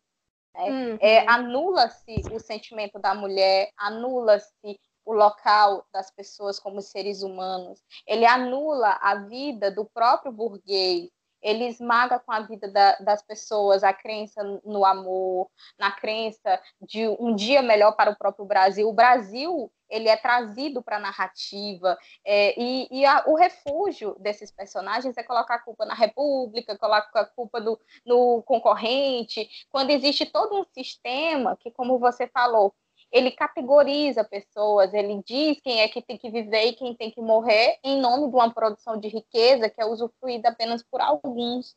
Né? 0.54 0.70
Uhum. 0.70 0.98
É, 1.00 1.28
anula-se 1.28 2.22
o 2.32 2.38
sentimento 2.38 3.00
da 3.00 3.16
mulher, 3.16 3.72
anula-se 3.76 4.78
o 5.08 5.14
local 5.14 5.86
das 5.90 6.10
pessoas 6.10 6.60
como 6.60 6.82
seres 6.82 7.22
humanos, 7.22 7.82
ele 8.06 8.26
anula 8.26 8.98
a 9.00 9.14
vida 9.14 9.70
do 9.70 9.86
próprio 9.86 10.30
burguês, 10.30 11.08
ele 11.40 11.66
esmaga 11.66 12.18
com 12.18 12.30
a 12.30 12.40
vida 12.40 12.70
da, 12.70 12.96
das 12.96 13.22
pessoas 13.22 13.82
a 13.82 13.90
crença 13.90 14.42
no 14.62 14.84
amor, 14.84 15.48
na 15.78 15.90
crença 15.90 16.60
de 16.82 17.08
um 17.18 17.34
dia 17.34 17.62
melhor 17.62 17.92
para 17.92 18.10
o 18.10 18.16
próprio 18.16 18.44
Brasil. 18.44 18.86
O 18.86 18.92
Brasil 18.92 19.72
ele 19.88 20.10
é 20.10 20.16
trazido 20.16 20.82
para 20.82 20.96
a 20.96 21.00
narrativa 21.00 21.96
é, 22.22 22.60
e, 22.60 22.88
e 22.90 23.06
a, 23.06 23.24
o 23.26 23.34
refúgio 23.34 24.14
desses 24.18 24.50
personagens 24.50 25.16
é 25.16 25.22
colocar 25.22 25.54
a 25.54 25.62
culpa 25.62 25.86
na 25.86 25.94
República, 25.94 26.76
colocar 26.76 27.20
a 27.20 27.24
culpa 27.24 27.62
do, 27.62 27.80
no 28.04 28.42
concorrente, 28.42 29.48
quando 29.70 29.88
existe 29.88 30.26
todo 30.26 30.60
um 30.60 30.66
sistema 30.74 31.56
que, 31.56 31.70
como 31.70 31.98
você 31.98 32.26
falou, 32.26 32.74
ele 33.10 33.30
categoriza 33.30 34.24
pessoas, 34.24 34.92
ele 34.92 35.22
diz 35.24 35.60
quem 35.60 35.80
é 35.80 35.88
que 35.88 36.02
tem 36.02 36.18
que 36.18 36.30
viver 36.30 36.66
e 36.66 36.72
quem 36.74 36.94
tem 36.94 37.10
que 37.10 37.20
morrer 37.20 37.78
em 37.82 38.00
nome 38.00 38.28
de 38.28 38.34
uma 38.34 38.52
produção 38.52 38.98
de 38.98 39.08
riqueza 39.08 39.70
que 39.70 39.80
é 39.80 39.86
usufruída 39.86 40.50
apenas 40.50 40.82
por 40.82 41.00
alguns. 41.00 41.74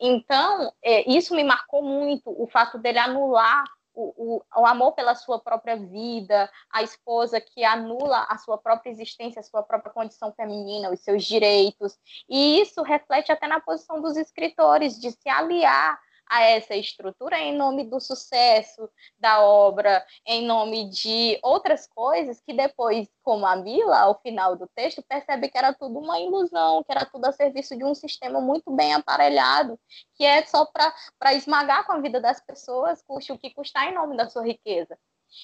Então, 0.00 0.72
é, 0.82 1.08
isso 1.10 1.34
me 1.34 1.44
marcou 1.44 1.82
muito, 1.82 2.22
o 2.26 2.46
fato 2.46 2.78
dele 2.78 2.98
anular 2.98 3.64
o, 3.96 4.36
o, 4.36 4.60
o, 4.60 4.66
amor 4.66 4.92
pela 4.92 5.14
sua 5.14 5.38
própria 5.38 5.74
vida, 5.74 6.50
a 6.70 6.82
esposa 6.82 7.40
que 7.40 7.64
anula 7.64 8.26
a 8.28 8.36
sua 8.36 8.58
própria 8.58 8.90
existência, 8.90 9.40
a 9.40 9.42
sua 9.42 9.62
própria 9.62 9.90
condição 9.90 10.32
feminina, 10.32 10.90
os 10.90 11.00
seus 11.00 11.24
direitos. 11.24 11.98
E 12.28 12.60
isso 12.60 12.82
reflete 12.82 13.32
até 13.32 13.48
na 13.48 13.58
posição 13.58 14.02
dos 14.02 14.16
escritores, 14.16 15.00
de 15.00 15.10
se 15.10 15.28
aliar 15.30 15.98
a 16.28 16.42
essa 16.42 16.74
estrutura 16.74 17.38
em 17.38 17.56
nome 17.56 17.84
do 17.84 18.00
sucesso 18.00 18.88
da 19.18 19.40
obra, 19.42 20.04
em 20.26 20.44
nome 20.46 20.90
de 20.90 21.38
outras 21.42 21.86
coisas 21.86 22.40
que 22.40 22.52
depois, 22.52 23.08
como 23.22 23.46
a 23.46 23.56
Mila, 23.56 23.98
ao 23.98 24.20
final 24.20 24.56
do 24.56 24.68
texto, 24.74 25.02
percebe 25.08 25.48
que 25.48 25.58
era 25.58 25.72
tudo 25.72 25.98
uma 25.98 26.18
ilusão, 26.20 26.82
que 26.82 26.92
era 26.92 27.04
tudo 27.06 27.26
a 27.26 27.32
serviço 27.32 27.76
de 27.76 27.84
um 27.84 27.94
sistema 27.94 28.40
muito 28.40 28.70
bem 28.74 28.94
aparelhado, 28.94 29.78
que 30.14 30.24
é 30.24 30.44
só 30.44 30.66
para 30.66 31.34
esmagar 31.34 31.86
com 31.86 31.92
a 31.92 32.00
vida 32.00 32.20
das 32.20 32.40
pessoas, 32.40 33.02
custe 33.02 33.32
o 33.32 33.38
que 33.38 33.54
custar 33.54 33.88
em 33.90 33.94
nome 33.94 34.16
da 34.16 34.28
sua 34.28 34.44
riqueza. 34.44 34.98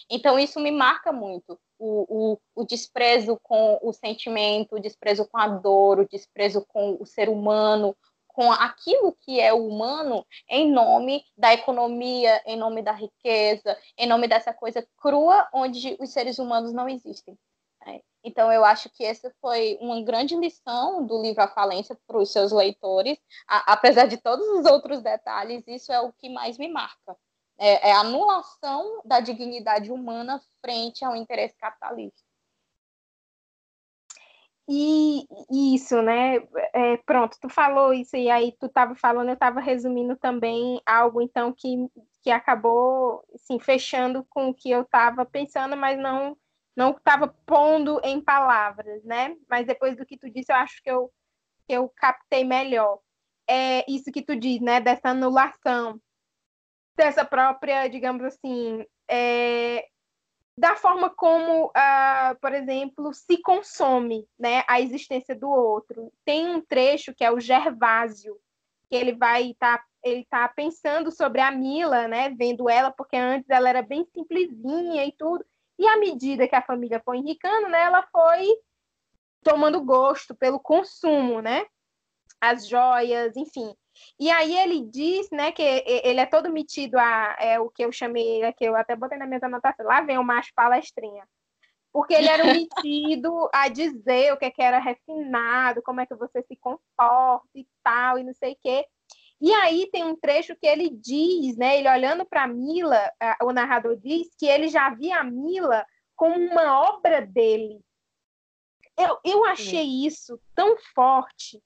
Então, 0.09 0.39
isso 0.39 0.61
me 0.61 0.71
marca 0.71 1.13
muito, 1.13 1.59
o, 1.79 2.33
o, 2.33 2.39
o, 2.55 2.65
desprezo 2.65 3.39
com 3.43 3.79
o 3.83 3.93
sentimento, 3.93 4.77
o 4.77 4.81
desprezo 4.81 5.27
com 5.27 5.39
a 5.39 5.49
dor, 5.49 6.01
o 6.01 6.09
desprezo 6.09 6.65
com 6.67 6.97
o 7.01 7.07
ser 7.07 7.29
humano, 7.29 7.97
com 8.33 8.51
aquilo 8.51 9.13
que 9.21 9.41
é 9.41 9.53
humano 9.53 10.27
em 10.49 10.71
nome 10.71 11.25
da 11.37 11.53
economia, 11.53 12.43
em 12.47 12.57
nome 12.57 12.83
da 12.83 12.93
riqueza, 12.93 13.77
em 13.97 14.07
nome 14.07 14.27
dessa 14.27 14.53
coisa 14.53 14.87
crua 14.97 15.49
onde 15.53 15.97
os 16.01 16.11
seres 16.11 16.39
humanos 16.39 16.73
não 16.73 16.89
existem. 16.89 17.39
Né? 17.87 18.01
Então, 18.25 18.53
eu 18.53 18.65
acho 18.65 18.89
que 18.91 19.05
essa 19.05 19.35
foi 19.41 19.77
uma 19.81 20.03
grande 20.03 20.37
lição 20.37 21.05
do 21.05 21.21
livro 21.21 21.43
A 21.43 21.49
Falência 21.49 21.99
para 22.07 22.19
os 22.19 22.31
seus 22.31 22.53
leitores. 22.53 23.19
A, 23.49 23.73
apesar 23.73 24.07
de 24.07 24.17
todos 24.17 24.47
os 24.49 24.65
outros 24.67 25.03
detalhes, 25.03 25.65
isso 25.67 25.93
é 25.93 26.01
o 26.01 26.13
que 26.13 26.29
mais 26.29 26.57
me 26.57 26.69
marca. 26.69 27.17
É, 27.59 27.91
é 27.91 27.93
a 27.93 28.01
anulação 28.01 29.03
da 29.05 29.21
dignidade 29.21 29.91
humana 29.91 30.41
frente 30.61 31.05
ao 31.05 31.15
interesse 31.17 31.57
capitalista. 31.57 32.32
E 34.75 35.27
isso, 35.75 36.01
né? 36.01 36.37
É, 36.73 36.97
pronto, 37.05 37.37
tu 37.39 37.51
falou 37.51 37.93
isso 37.93 38.17
e 38.17 38.31
aí 38.31 38.57
tu 38.59 38.67
estava 38.67 38.95
falando, 38.95 39.29
eu 39.29 39.35
estava 39.35 39.61
resumindo 39.61 40.17
também 40.17 40.81
algo 40.87 41.21
então 41.21 41.53
que, 41.53 41.91
que 42.23 42.31
acabou 42.31 43.23
assim, 43.35 43.61
fechando 43.61 44.25
com 44.31 44.49
o 44.49 44.55
que 44.55 44.71
eu 44.71 44.81
estava 44.81 45.27
pensando, 45.27 45.77
mas 45.77 45.99
não 45.99 46.39
não 46.75 46.93
estava 46.93 47.29
pondo 47.45 48.01
em 48.03 48.19
palavras, 48.19 49.05
né? 49.05 49.37
Mas 49.47 49.67
depois 49.67 49.95
do 49.95 50.07
que 50.07 50.17
tu 50.17 50.31
disse, 50.31 50.51
eu 50.51 50.57
acho 50.57 50.83
que 50.83 50.91
eu, 50.91 51.13
que 51.69 51.75
eu 51.75 51.87
captei 51.95 52.43
melhor. 52.43 52.99
É 53.47 53.85
isso 53.87 54.11
que 54.11 54.23
tu 54.23 54.35
diz, 54.35 54.59
né? 54.63 54.81
Dessa 54.81 55.11
anulação, 55.11 56.01
dessa 56.97 57.27
própria, 57.27 57.89
digamos 57.89 58.25
assim, 58.25 58.87
é, 59.07 59.87
da 60.57 60.77
forma 60.77 61.09
como, 61.09 61.67
uh, 61.67 62.39
por 62.41 62.53
exemplo, 62.53 63.13
se 63.15 63.39
consome 63.39 64.29
né, 64.39 64.65
a 64.69 64.81
existência 64.81 65.35
do 65.35 65.49
outro. 65.49 66.13
Tem 66.25 66.49
um 66.49 66.61
trecho 66.61 67.15
que 67.15 67.25
é 67.25 67.31
o 67.31 67.41
Gervásio, 67.41 68.39
que 68.89 68.97
ele 68.97 69.13
vai 69.13 69.51
estar 69.51 69.79
tá, 69.79 69.85
ele 70.03 70.27
tá 70.29 70.49
pensando 70.49 71.11
sobre 71.11 71.41
a 71.41 71.51
Mila, 71.51 72.07
né, 72.07 72.31
vendo 72.31 72.69
ela, 72.69 72.91
porque 72.91 73.17
antes 73.17 73.49
ela 73.49 73.69
era 73.69 73.83
bem 73.83 74.05
simplesinha 74.13 75.07
e 75.07 75.13
tudo, 75.13 75.45
e 75.79 75.87
à 75.87 75.97
medida 75.97 76.47
que 76.47 76.55
a 76.55 76.63
família 76.63 77.01
foi 77.05 77.19
enricando, 77.19 77.69
né, 77.69 77.83
ela 77.83 78.03
foi 78.13 78.47
tomando 79.43 79.83
gosto 79.83 80.35
pelo 80.35 80.61
consumo, 80.61 81.41
né? 81.41 81.67
As 82.41 82.69
joias, 82.69 83.37
enfim. 83.37 83.75
E 84.19 84.31
aí 84.31 84.57
ele 84.57 84.87
diz, 84.87 85.31
né, 85.31 85.53
que 85.53 85.63
ele 85.63 86.21
é 86.21 86.27
todo 86.27 86.51
metido 86.51 86.99
a 86.99 87.37
é 87.39 87.61
o 87.61 87.71
que 87.71 87.85
eu 87.85 87.93
chamei, 87.93 88.41
que 88.55 88.65
eu 88.65 88.77
até 88.77 88.97
botei 88.97 89.19
na 89.19 89.27
minha 89.27 89.41
anotação, 89.43 89.87
lá 89.87 90.01
vem 90.01 90.19
o 90.19 90.25
macho 90.25 90.53
palestrinha. 90.55 91.27
Porque 91.93 92.15
ele 92.15 92.29
era 92.29 92.45
metido 92.55 93.51
a 93.53 93.69
dizer 93.69 94.33
o 94.33 94.39
que, 94.39 94.47
é 94.47 94.51
que 94.51 94.63
era 94.63 94.79
refinado, 94.79 95.83
como 95.83 96.01
é 96.01 96.07
que 96.07 96.15
você 96.15 96.43
se 96.43 96.57
comporta 96.57 97.47
e 97.55 97.67
tal, 97.83 98.19
e 98.19 98.25
não 98.25 98.35
sei 98.35 98.53
o 98.53 98.59
quê. 98.63 98.87
E 99.41 99.53
aí 99.55 99.89
tem 99.91 100.05
um 100.05 100.15
trecho 100.15 100.55
que 100.55 100.67
ele 100.67 100.89
diz, 100.89 101.57
né, 101.57 101.79
ele 101.79 101.89
olhando 101.89 102.25
para 102.25 102.47
Mila, 102.47 103.11
o 103.43 103.53
narrador 103.53 103.97
diz 103.97 104.29
que 104.39 104.47
ele 104.47 104.69
já 104.69 104.91
via 104.95 105.19
a 105.19 105.25
Mila 105.25 105.85
como 106.15 106.37
uma 106.37 106.81
obra 106.81 107.27
dele. 107.27 107.81
Eu, 108.97 109.19
eu 109.25 109.45
achei 109.45 110.07
isso 110.07 110.41
tão 110.55 110.77
forte, 110.95 111.61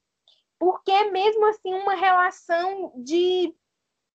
porque 0.59 0.91
é 0.91 1.11
mesmo 1.11 1.47
assim 1.47 1.75
uma 1.75 1.95
relação 1.95 2.93
de. 2.97 3.55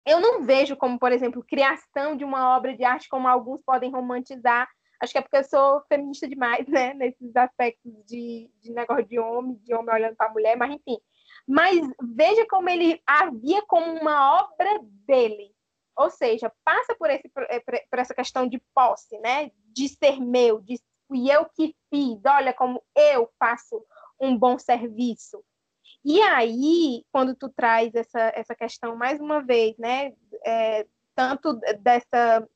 Eu 0.05 0.21
não 0.21 0.43
vejo 0.43 0.75
como, 0.77 0.97
por 0.97 1.11
exemplo, 1.11 1.43
criação 1.43 2.15
de 2.15 2.23
uma 2.23 2.55
obra 2.55 2.75
de 2.75 2.83
arte 2.83 3.09
como 3.09 3.27
alguns 3.27 3.61
podem 3.63 3.91
romantizar. 3.91 4.69
Acho 5.01 5.11
que 5.11 5.17
é 5.19 5.21
porque 5.21 5.37
eu 5.37 5.43
sou 5.43 5.81
feminista 5.89 6.27
demais, 6.27 6.65
né? 6.69 6.93
Nesses 6.93 7.35
aspectos 7.35 7.91
de, 8.05 8.49
de 8.61 8.71
negócio 8.71 9.05
de 9.05 9.19
homem, 9.19 9.55
de 9.63 9.73
homem 9.73 9.93
olhando 9.93 10.15
para 10.15 10.27
a 10.27 10.33
mulher, 10.33 10.55
mas 10.57 10.71
enfim 10.71 10.97
mas 11.47 11.79
veja 12.01 12.45
como 12.47 12.69
ele 12.69 13.01
havia 13.07 13.61
como 13.67 13.89
uma 13.93 14.41
obra 14.41 14.79
dele. 15.07 15.55
Ou 15.97 16.09
seja, 16.09 16.51
passa 16.63 16.93
por, 16.95 17.09
esse, 17.09 17.31
eh, 17.49 17.61
por 17.89 17.99
essa 17.99 18.13
questão 18.13 18.47
de 18.47 18.61
posse, 18.75 19.17
né? 19.19 19.49
de 19.73 19.87
ser 19.87 20.19
meu, 20.19 20.59
de 20.59 20.79
fui 21.07 21.31
eu 21.31 21.45
que 21.45 21.73
fiz, 21.89 22.19
olha 22.25 22.53
como 22.53 22.83
eu 22.95 23.29
faço 23.39 23.85
um 24.19 24.37
bom 24.37 24.59
serviço. 24.59 25.41
E 26.09 26.21
aí, 26.21 27.03
quando 27.11 27.35
tu 27.35 27.49
traz 27.49 27.93
essa, 27.93 28.31
essa 28.33 28.55
questão 28.55 28.95
mais 28.95 29.19
uma 29.19 29.41
vez, 29.41 29.77
né, 29.77 30.13
é, 30.45 30.87
tanto 31.13 31.53
dessa 31.81 32.47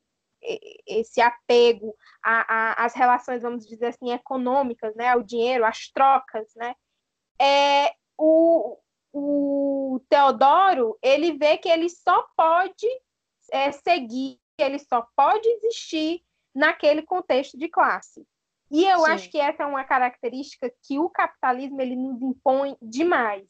esse 0.87 1.19
apego 1.19 1.93
às 2.23 2.95
relações, 2.95 3.41
vamos 3.41 3.67
dizer 3.67 3.87
assim, 3.87 4.11
econômicas, 4.11 4.95
né, 4.95 5.09
ao 5.09 5.21
dinheiro, 5.21 5.65
às 5.65 5.89
trocas, 5.89 6.47
né, 6.55 6.73
é, 7.39 7.93
o, 8.17 8.77
o 9.11 10.01
Teodoro 10.07 10.97
ele 11.01 11.37
vê 11.37 11.57
que 11.57 11.67
ele 11.67 11.89
só 11.89 12.25
pode 12.37 12.87
é, 13.51 13.69
seguir, 13.73 14.39
ele 14.57 14.79
só 14.79 15.05
pode 15.13 15.45
existir 15.49 16.23
naquele 16.55 17.01
contexto 17.01 17.57
de 17.57 17.67
classe. 17.67 18.25
E 18.71 18.85
eu 18.85 18.99
Sim. 18.99 19.11
acho 19.11 19.29
que 19.29 19.37
essa 19.37 19.63
é 19.63 19.65
uma 19.65 19.83
característica 19.83 20.71
que 20.83 20.97
o 20.97 21.09
capitalismo 21.09 21.81
ele 21.81 21.95
nos 21.95 22.21
impõe 22.21 22.77
demais. 22.81 23.49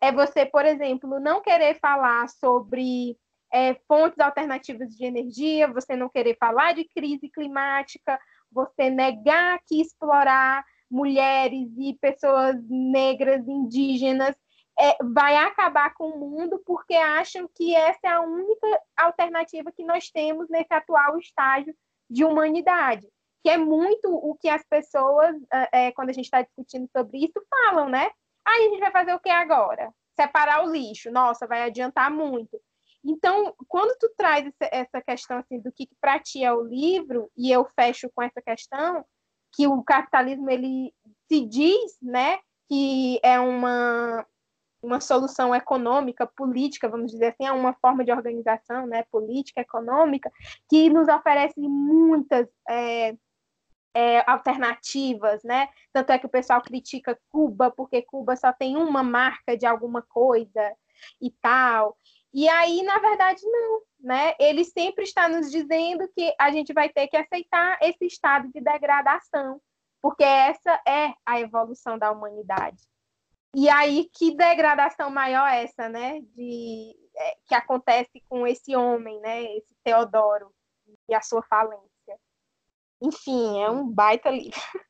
É 0.00 0.12
você, 0.12 0.44
por 0.44 0.64
exemplo, 0.66 1.18
não 1.18 1.40
querer 1.40 1.78
falar 1.80 2.28
sobre 2.28 3.16
é, 3.52 3.74
fontes 3.88 4.18
alternativas 4.18 4.94
de 4.94 5.04
energia, 5.04 5.72
você 5.72 5.96
não 5.96 6.08
querer 6.08 6.36
falar 6.38 6.74
de 6.74 6.84
crise 6.84 7.30
climática, 7.30 8.20
você 8.52 8.90
negar 8.90 9.58
que 9.66 9.80
explorar 9.80 10.64
mulheres 10.90 11.68
e 11.78 11.96
pessoas 12.00 12.56
negras, 12.68 13.46
indígenas, 13.48 14.36
é, 14.78 14.96
vai 15.02 15.34
acabar 15.36 15.92
com 15.94 16.10
o 16.10 16.18
mundo 16.18 16.62
porque 16.64 16.94
acham 16.94 17.48
que 17.52 17.74
essa 17.74 18.00
é 18.04 18.10
a 18.10 18.20
única 18.20 18.66
alternativa 18.96 19.72
que 19.72 19.82
nós 19.82 20.08
temos 20.10 20.48
nesse 20.48 20.72
atual 20.72 21.18
estágio 21.18 21.74
de 22.08 22.24
humanidade. 22.24 23.06
Que 23.42 23.50
é 23.50 23.58
muito 23.58 24.08
o 24.08 24.34
que 24.34 24.48
as 24.48 24.64
pessoas, 24.64 25.34
é, 25.72 25.92
quando 25.92 26.10
a 26.10 26.12
gente 26.12 26.24
está 26.24 26.42
discutindo 26.42 26.88
sobre 26.96 27.18
isso, 27.18 27.34
falam, 27.48 27.88
né? 27.88 28.10
Aí 28.46 28.66
a 28.66 28.68
gente 28.70 28.80
vai 28.80 28.90
fazer 28.90 29.14
o 29.14 29.20
que 29.20 29.30
agora? 29.30 29.92
Separar 30.18 30.64
o 30.64 30.72
lixo. 30.72 31.10
Nossa, 31.10 31.46
vai 31.46 31.62
adiantar 31.62 32.10
muito. 32.10 32.60
Então, 33.04 33.54
quando 33.68 33.96
tu 33.98 34.12
traz 34.16 34.50
essa 34.60 35.00
questão 35.00 35.38
assim, 35.38 35.60
do 35.60 35.72
que, 35.72 35.86
que 35.86 35.96
para 36.00 36.18
ti 36.18 36.42
é 36.42 36.52
o 36.52 36.62
livro, 36.62 37.30
e 37.36 37.50
eu 37.50 37.64
fecho 37.78 38.10
com 38.14 38.22
essa 38.22 38.42
questão, 38.42 39.04
que 39.54 39.66
o 39.66 39.82
capitalismo 39.82 40.50
ele 40.50 40.92
se 41.30 41.46
diz, 41.46 41.96
né, 42.02 42.38
que 42.68 43.20
é 43.22 43.38
uma 43.38 44.26
uma 44.80 45.00
solução 45.00 45.52
econômica, 45.52 46.24
política, 46.24 46.88
vamos 46.88 47.10
dizer 47.10 47.28
assim, 47.28 47.44
é 47.44 47.52
uma 47.52 47.74
forma 47.74 48.04
de 48.04 48.12
organização 48.12 48.86
né, 48.86 49.04
política, 49.10 49.60
econômica, 49.60 50.30
que 50.68 50.88
nos 50.88 51.08
oferece 51.08 51.58
muitas 51.58 52.46
é, 52.68 53.16
é, 53.98 54.22
alternativas, 54.30 55.42
né? 55.42 55.68
Tanto 55.92 56.12
é 56.12 56.18
que 56.20 56.26
o 56.26 56.28
pessoal 56.28 56.62
critica 56.62 57.18
Cuba, 57.28 57.68
porque 57.68 58.00
Cuba 58.02 58.36
só 58.36 58.52
tem 58.52 58.76
uma 58.76 59.02
marca 59.02 59.56
de 59.56 59.66
alguma 59.66 60.02
coisa 60.02 60.72
e 61.20 61.32
tal. 61.32 61.98
E 62.32 62.48
aí, 62.48 62.82
na 62.82 62.98
verdade, 63.00 63.40
não, 63.44 63.82
né? 63.98 64.34
Ele 64.38 64.64
sempre 64.64 65.02
está 65.02 65.28
nos 65.28 65.50
dizendo 65.50 66.08
que 66.14 66.32
a 66.38 66.52
gente 66.52 66.72
vai 66.72 66.88
ter 66.88 67.08
que 67.08 67.16
aceitar 67.16 67.76
esse 67.82 68.06
estado 68.06 68.46
de 68.52 68.60
degradação, 68.60 69.60
porque 70.00 70.22
essa 70.22 70.80
é 70.86 71.12
a 71.26 71.40
evolução 71.40 71.98
da 71.98 72.12
humanidade. 72.12 72.80
E 73.52 73.68
aí, 73.68 74.08
que 74.14 74.36
degradação 74.36 75.10
maior 75.10 75.48
é 75.48 75.64
essa, 75.64 75.88
né? 75.88 76.20
De, 76.36 76.94
é, 77.16 77.36
que 77.48 77.54
acontece 77.54 78.22
com 78.28 78.46
esse 78.46 78.76
homem, 78.76 79.18
né? 79.20 79.42
Esse 79.56 79.74
Teodoro 79.82 80.54
e 81.08 81.14
a 81.16 81.20
sua 81.20 81.42
falência. 81.42 81.87
Enfim, 83.00 83.62
é 83.62 83.70
um 83.70 83.88
baita 83.88 84.30
livro. 84.30 84.60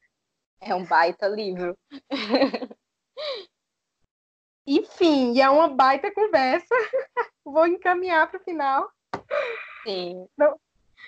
É 0.61 0.75
um 0.75 0.85
baita 0.85 1.29
livro. 1.29 1.79
Enfim, 4.67 5.41
é 5.41 5.49
uma 5.49 5.69
baita 5.69 6.13
conversa. 6.13 6.67
Vou 7.45 7.65
encaminhar 7.65 8.29
para 8.29 8.41
o 8.41 8.43
final. 8.43 8.91
Sim. 9.85 10.27
Não, 10.37 10.59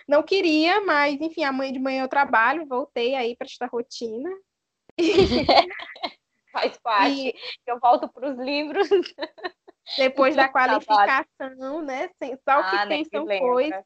não 0.07 0.23
queria, 0.23 0.81
mas 0.83 1.21
enfim, 1.21 1.45
amanhã 1.45 1.73
de 1.73 1.79
manhã 1.79 2.05
eu 2.05 2.09
trabalho, 2.09 2.65
voltei 2.65 3.15
aí 3.15 3.37
para 3.37 3.47
esta 3.47 3.67
rotina. 3.67 4.31
faz 6.53 6.79
parte. 6.79 7.29
E 7.29 7.35
eu 7.67 7.79
volto 7.79 8.09
para 8.09 8.31
os 8.31 8.39
livros. 8.39 8.89
Depois 9.97 10.37
da 10.37 10.49
qualificação, 10.49 11.83
né? 11.83 12.09
Só 12.49 12.61
o 12.61 12.71
que 12.71 12.77
ah, 12.77 12.87
tem 12.87 13.05
são 13.05 13.27
coisas. 13.27 13.85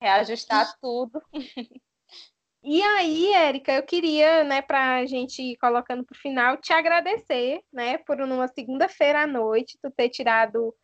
Reajustar 0.00 0.68
e... 0.68 0.80
tudo. 0.80 1.22
E 2.68 2.82
aí, 2.82 3.32
Érica, 3.32 3.72
eu 3.74 3.82
queria, 3.84 4.42
né, 4.42 4.60
para 4.60 4.96
a 4.96 5.06
gente 5.06 5.40
ir 5.40 5.56
colocando 5.56 6.04
para 6.04 6.16
o 6.16 6.18
final, 6.18 6.56
te 6.56 6.72
agradecer, 6.72 7.60
né, 7.72 7.96
por 7.98 8.18
numa 8.18 8.48
segunda-feira 8.48 9.22
à 9.22 9.26
noite, 9.26 9.78
tu 9.80 9.88
ter 9.88 10.08
tirado 10.08 10.74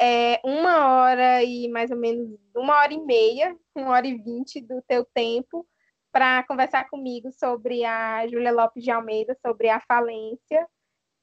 é, 0.00 0.40
uma 0.44 0.86
hora 0.86 1.42
e 1.42 1.68
mais 1.68 1.90
ou 1.90 1.96
menos 1.96 2.28
uma 2.54 2.76
hora 2.76 2.94
e 2.94 3.04
meia, 3.04 3.56
uma 3.74 3.90
hora 3.90 4.06
e 4.06 4.16
vinte 4.16 4.60
do 4.60 4.80
teu 4.82 5.04
tempo 5.12 5.66
para 6.12 6.44
conversar 6.44 6.88
comigo 6.88 7.32
sobre 7.32 7.84
a 7.84 8.24
Júlia 8.28 8.52
Lopes 8.52 8.84
de 8.84 8.92
Almeida, 8.92 9.36
sobre 9.44 9.68
a 9.68 9.80
falência, 9.80 10.64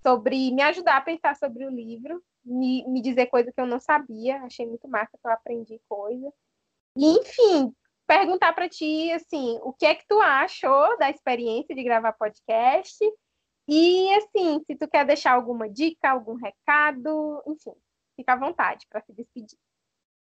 sobre 0.04 0.52
me 0.52 0.62
ajudar 0.64 0.98
a 0.98 1.02
pensar 1.02 1.34
sobre 1.38 1.66
o 1.66 1.70
livro, 1.70 2.22
me, 2.44 2.86
me 2.90 3.02
dizer 3.02 3.28
coisa 3.28 3.54
que 3.54 3.62
eu 3.62 3.68
não 3.68 3.80
sabia, 3.80 4.42
achei 4.44 4.68
muito 4.68 4.86
massa 4.90 5.18
que 5.18 5.26
eu 5.26 5.32
aprendi 5.32 5.80
coisa. 5.88 6.30
E, 6.98 7.06
enfim, 7.06 7.74
perguntar 8.10 8.54
para 8.54 8.68
ti, 8.68 9.12
assim, 9.12 9.60
o 9.62 9.72
que 9.72 9.86
é 9.86 9.94
que 9.94 10.04
tu 10.08 10.20
achou 10.20 10.98
da 10.98 11.12
experiência 11.12 11.76
de 11.76 11.84
gravar 11.84 12.12
podcast? 12.14 12.98
E, 13.68 14.12
assim, 14.16 14.64
se 14.66 14.76
tu 14.76 14.88
quer 14.88 15.06
deixar 15.06 15.34
alguma 15.34 15.70
dica, 15.70 16.10
algum 16.10 16.34
recado, 16.34 17.44
enfim, 17.46 17.76
fica 18.16 18.34
à 18.34 18.36
vontade 18.36 18.88
para 18.90 19.02
se 19.02 19.14
despedir. 19.14 19.60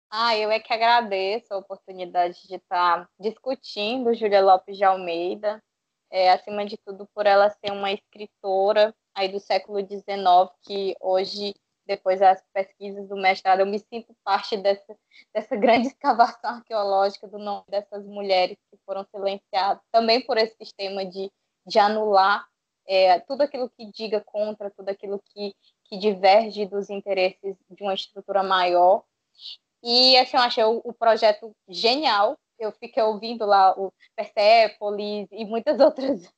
Ah, 0.09 0.35
eu 0.35 0.49
é 0.49 0.59
que 0.59 0.73
agradeço 0.73 1.53
a 1.53 1.57
oportunidade 1.57 2.47
de 2.47 2.55
estar 2.55 3.07
discutindo 3.19 4.15
Júlia 4.15 4.41
Lopes 4.41 4.75
de 4.75 4.83
Almeida, 4.83 5.63
é, 6.09 6.31
acima 6.31 6.65
de 6.65 6.77
tudo 6.77 7.07
por 7.13 7.27
ela 7.27 7.51
ser 7.51 7.71
uma 7.71 7.91
escritora 7.91 8.95
aí 9.13 9.29
do 9.29 9.39
século 9.39 9.79
XIX, 9.81 10.51
que 10.63 10.95
hoje 10.99 11.53
depois 11.87 12.19
das 12.19 12.43
pesquisas 12.53 13.07
do 13.07 13.15
mestrado, 13.15 13.61
eu 13.61 13.65
me 13.65 13.79
sinto 13.79 14.15
parte 14.23 14.57
dessa, 14.57 14.95
dessa 15.33 15.55
grande 15.55 15.87
escavação 15.95 16.51
arqueológica 16.51 17.27
do 17.27 17.39
nome 17.39 17.63
dessas 17.69 18.05
mulheres 18.05 18.57
que 18.69 18.77
foram 18.85 19.05
silenciadas, 19.05 19.81
também 19.91 20.21
por 20.21 20.37
esse 20.37 20.55
sistema 20.57 21.05
de, 21.05 21.31
de 21.65 21.79
anular 21.79 22.45
é, 22.87 23.19
tudo 23.21 23.41
aquilo 23.41 23.69
que 23.69 23.91
diga 23.91 24.21
contra, 24.21 24.71
tudo 24.71 24.89
aquilo 24.89 25.21
que, 25.33 25.53
que 25.85 25.97
diverge 25.97 26.65
dos 26.65 26.89
interesses 26.89 27.55
de 27.69 27.83
uma 27.83 27.93
estrutura 27.93 28.43
maior. 28.43 29.03
E 29.83 30.17
assim, 30.17 30.37
eu 30.37 30.43
achei 30.43 30.63
o, 30.63 30.81
o 30.83 30.93
projeto 30.93 31.51
genial, 31.67 32.37
eu 32.59 32.71
fiquei 32.71 33.03
ouvindo 33.03 33.45
lá 33.45 33.77
o 33.77 33.93
Persepolis 34.15 35.27
e 35.31 35.45
muitas 35.45 35.79
outras 35.81 36.31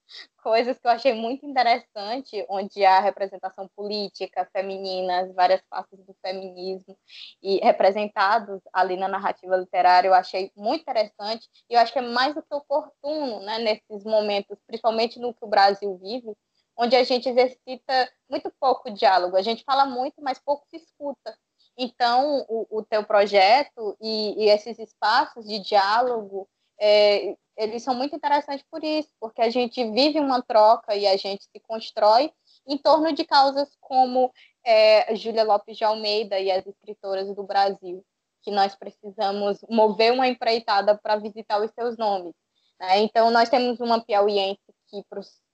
coisas 0.49 0.79
que 0.79 0.87
eu 0.87 0.91
achei 0.91 1.13
muito 1.13 1.45
interessante, 1.45 2.43
onde 2.49 2.83
há 2.83 2.99
representação 2.99 3.69
política 3.75 4.49
feminina, 4.51 5.19
as 5.19 5.31
várias 5.35 5.61
faces 5.69 6.03
do 6.07 6.15
feminismo 6.25 6.97
e 7.39 7.59
representados 7.59 8.59
ali 8.73 8.97
na 8.97 9.07
narrativa 9.07 9.55
literária, 9.55 10.07
eu 10.07 10.13
achei 10.15 10.51
muito 10.55 10.81
interessante 10.81 11.47
e 11.69 11.75
eu 11.75 11.79
acho 11.79 11.93
que 11.93 11.99
é 11.99 12.01
mais 12.01 12.33
do 12.33 12.41
que 12.41 12.51
oportuno, 12.51 13.41
né, 13.41 13.59
nesses 13.59 14.03
momentos, 14.03 14.57
principalmente 14.65 15.19
no 15.19 15.35
que 15.35 15.45
o 15.45 15.47
Brasil 15.47 15.95
vive, 16.01 16.35
onde 16.75 16.95
a 16.95 17.03
gente 17.03 17.29
exercita 17.29 18.11
muito 18.27 18.51
pouco 18.59 18.89
diálogo, 18.89 19.37
a 19.37 19.43
gente 19.43 19.63
fala 19.63 19.85
muito, 19.85 20.19
mas 20.19 20.39
pouco 20.39 20.65
se 20.67 20.77
escuta. 20.77 21.37
Então, 21.77 22.43
o, 22.49 22.79
o 22.79 22.83
teu 22.83 23.03
projeto 23.03 23.95
e, 24.01 24.45
e, 24.45 24.49
esses 24.49 24.79
espaços 24.79 25.45
de 25.45 25.59
diálogo, 25.59 26.49
é, 26.79 27.35
eles 27.57 27.83
são 27.83 27.93
muito 27.93 28.15
interessantes 28.15 28.65
por 28.71 28.83
isso, 28.83 29.09
porque 29.19 29.41
a 29.41 29.49
gente 29.49 29.83
vive 29.91 30.19
uma 30.19 30.41
troca 30.41 30.95
e 30.95 31.05
a 31.05 31.17
gente 31.17 31.43
se 31.43 31.59
constrói 31.59 32.31
em 32.65 32.77
torno 32.77 33.11
de 33.11 33.25
causas 33.25 33.69
como 33.81 34.31
é, 34.65 35.13
Júlia 35.15 35.43
Lopes 35.43 35.77
de 35.77 35.83
Almeida 35.83 36.39
e 36.39 36.49
as 36.49 36.65
escritoras 36.65 37.33
do 37.35 37.43
Brasil, 37.43 38.03
que 38.41 38.51
nós 38.51 38.75
precisamos 38.75 39.59
mover 39.69 40.13
uma 40.13 40.27
empreitada 40.27 40.97
para 40.97 41.17
visitar 41.17 41.61
os 41.61 41.71
seus 41.71 41.97
nomes. 41.97 42.33
Né? 42.79 42.99
Então, 42.99 43.29
nós 43.29 43.49
temos 43.49 43.79
uma 43.79 43.99
piauiense 44.01 44.61
que, 44.87 45.03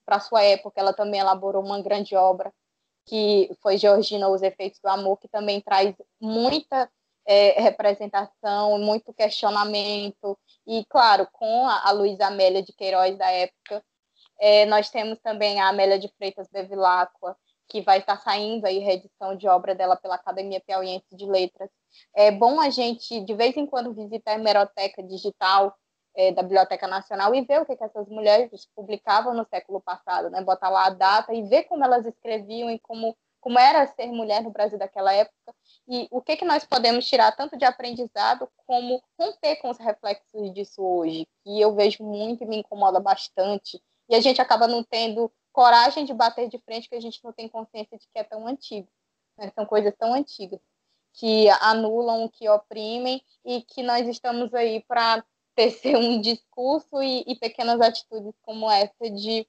para 0.05 0.19
sua 0.19 0.43
época, 0.43 0.79
ela 0.79 0.93
também 0.93 1.19
elaborou 1.19 1.63
uma 1.63 1.81
grande 1.81 2.15
obra, 2.15 2.53
que 3.07 3.49
foi 3.61 3.77
Georgina 3.77 4.29
Os 4.29 4.41
Efeitos 4.41 4.79
do 4.79 4.89
Amor, 4.89 5.17
que 5.17 5.27
também 5.27 5.61
traz 5.61 5.95
muita 6.19 6.89
é, 7.25 7.59
representação, 7.61 8.77
muito 8.77 9.13
questionamento, 9.13 10.37
e 10.65 10.85
claro, 10.85 11.27
com 11.31 11.67
a, 11.67 11.87
a 11.89 11.91
Luísa 11.91 12.27
Amélia 12.27 12.61
de 12.63 12.73
Queiroz 12.73 13.17
da 13.17 13.29
época, 13.29 13.83
é, 14.39 14.65
nós 14.65 14.89
temos 14.89 15.19
também 15.19 15.59
a 15.59 15.69
Amélia 15.69 15.99
de 15.99 16.07
Freitas 16.17 16.47
Bevilacqua, 16.49 17.37
que 17.67 17.81
vai 17.81 17.99
estar 17.99 18.17
saindo 18.17 18.65
aí 18.65 18.79
reedição 18.79 19.35
de 19.35 19.47
obra 19.47 19.73
dela 19.73 19.95
pela 19.95 20.15
Academia 20.15 20.61
Piauiense 20.61 21.15
de 21.15 21.25
Letras. 21.25 21.69
É 22.15 22.31
bom 22.31 22.59
a 22.59 22.69
gente, 22.69 23.21
de 23.21 23.33
vez 23.33 23.55
em 23.57 23.65
quando, 23.65 23.93
visitar 23.93 24.31
a 24.31 24.35
hemeroteca 24.35 25.01
digital 25.01 25.75
é, 26.15 26.31
da 26.31 26.43
Biblioteca 26.43 26.87
Nacional 26.87 27.33
e 27.35 27.41
ver 27.41 27.61
o 27.61 27.65
que, 27.65 27.75
que 27.75 27.83
essas 27.83 28.07
mulheres 28.07 28.67
publicavam 28.75 29.33
no 29.33 29.45
século 29.45 29.81
passado, 29.81 30.29
né? 30.29 30.41
Botar 30.41 30.69
lá 30.69 30.85
a 30.85 30.89
data 30.91 31.33
e 31.33 31.43
ver 31.43 31.63
como 31.63 31.83
elas 31.83 32.05
escreviam 32.05 32.69
e 32.69 32.79
como, 32.79 33.17
como 33.45 33.59
era 33.59 33.85
ser 33.85 34.07
mulher 34.07 34.41
no 34.41 34.49
Brasil 34.49 34.75
daquela 34.75 35.13
época 35.13 35.53
e 35.87 36.07
o 36.09 36.19
que, 36.19 36.35
que 36.35 36.43
nós 36.43 36.65
podemos 36.65 37.07
tirar 37.07 37.31
tanto 37.35 37.55
de 37.55 37.63
aprendizado 37.63 38.49
como 38.65 39.03
romper 39.19 39.57
com 39.57 39.69
os 39.69 39.77
reflexos 39.77 40.51
disso 40.51 40.81
hoje, 40.81 41.27
que 41.43 41.61
eu 41.61 41.75
vejo 41.75 42.03
muito 42.03 42.43
e 42.43 42.47
me 42.47 42.57
incomoda 42.57 42.99
bastante. 42.99 43.79
E 44.09 44.15
a 44.15 44.19
gente 44.19 44.41
acaba 44.41 44.65
não 44.67 44.83
tendo 44.83 45.31
coragem 45.53 46.05
de 46.05 46.11
bater 46.11 46.49
de 46.49 46.57
frente 46.57 46.89
que 46.89 46.95
a 46.95 46.99
gente 46.99 47.23
não 47.23 47.31
tem 47.31 47.47
consciência 47.47 47.99
de 47.99 48.07
que 48.07 48.17
é 48.17 48.23
tão 48.23 48.47
antigo. 48.47 48.87
Né? 49.37 49.51
São 49.53 49.63
coisas 49.63 49.93
tão 49.95 50.15
antigas 50.15 50.59
que 51.13 51.47
anulam, 51.61 52.27
que 52.27 52.49
oprimem 52.49 53.21
e 53.45 53.61
que 53.61 53.83
nós 53.83 54.07
estamos 54.07 54.55
aí 54.55 54.83
para 54.87 55.23
tecer 55.53 55.95
um 55.95 56.19
discurso 56.19 56.99
e, 56.99 57.23
e 57.27 57.35
pequenas 57.35 57.79
atitudes 57.79 58.33
como 58.41 58.71
essa 58.71 59.07
de 59.07 59.47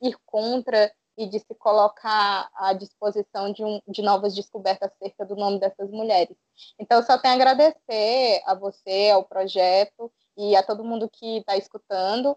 ir 0.00 0.16
contra 0.24 0.90
e 1.16 1.26
de 1.26 1.38
se 1.38 1.54
colocar 1.54 2.48
à 2.54 2.72
disposição 2.72 3.52
de, 3.52 3.64
um, 3.64 3.80
de 3.86 4.02
novas 4.02 4.34
descobertas 4.34 4.90
acerca 4.92 5.24
do 5.24 5.36
nome 5.36 5.60
dessas 5.60 5.90
mulheres. 5.90 6.36
Então, 6.78 7.02
só 7.02 7.18
tenho 7.18 7.34
a 7.34 7.36
agradecer 7.36 8.42
a 8.46 8.54
você, 8.54 9.10
ao 9.10 9.24
projeto 9.24 10.12
e 10.36 10.56
a 10.56 10.62
todo 10.62 10.84
mundo 10.84 11.08
que 11.08 11.38
está 11.38 11.56
escutando 11.56 12.36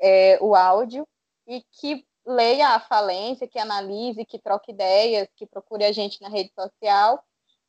é, 0.00 0.38
o 0.42 0.54
áudio 0.54 1.06
e 1.46 1.62
que 1.72 2.06
leia 2.26 2.68
a 2.68 2.80
falência, 2.80 3.48
que 3.48 3.58
analise, 3.58 4.24
que 4.24 4.38
troque 4.38 4.72
ideias, 4.72 5.28
que 5.34 5.46
procure 5.46 5.84
a 5.84 5.92
gente 5.92 6.20
na 6.20 6.28
rede 6.28 6.52
social 6.54 7.24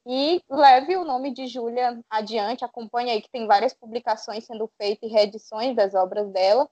e 0.06 0.42
leve 0.50 0.98
o 0.98 1.06
nome 1.06 1.32
de 1.32 1.48
Júlia 1.48 2.00
adiante, 2.10 2.66
acompanhe 2.66 3.12
aí 3.12 3.22
que 3.22 3.30
tem 3.30 3.46
várias 3.46 3.74
publicações 3.74 4.46
sendo 4.46 4.70
feitas 4.78 5.10
e 5.10 5.14
reedições 5.14 5.76
das 5.76 5.94
obras 5.94 6.30
dela. 6.32 6.70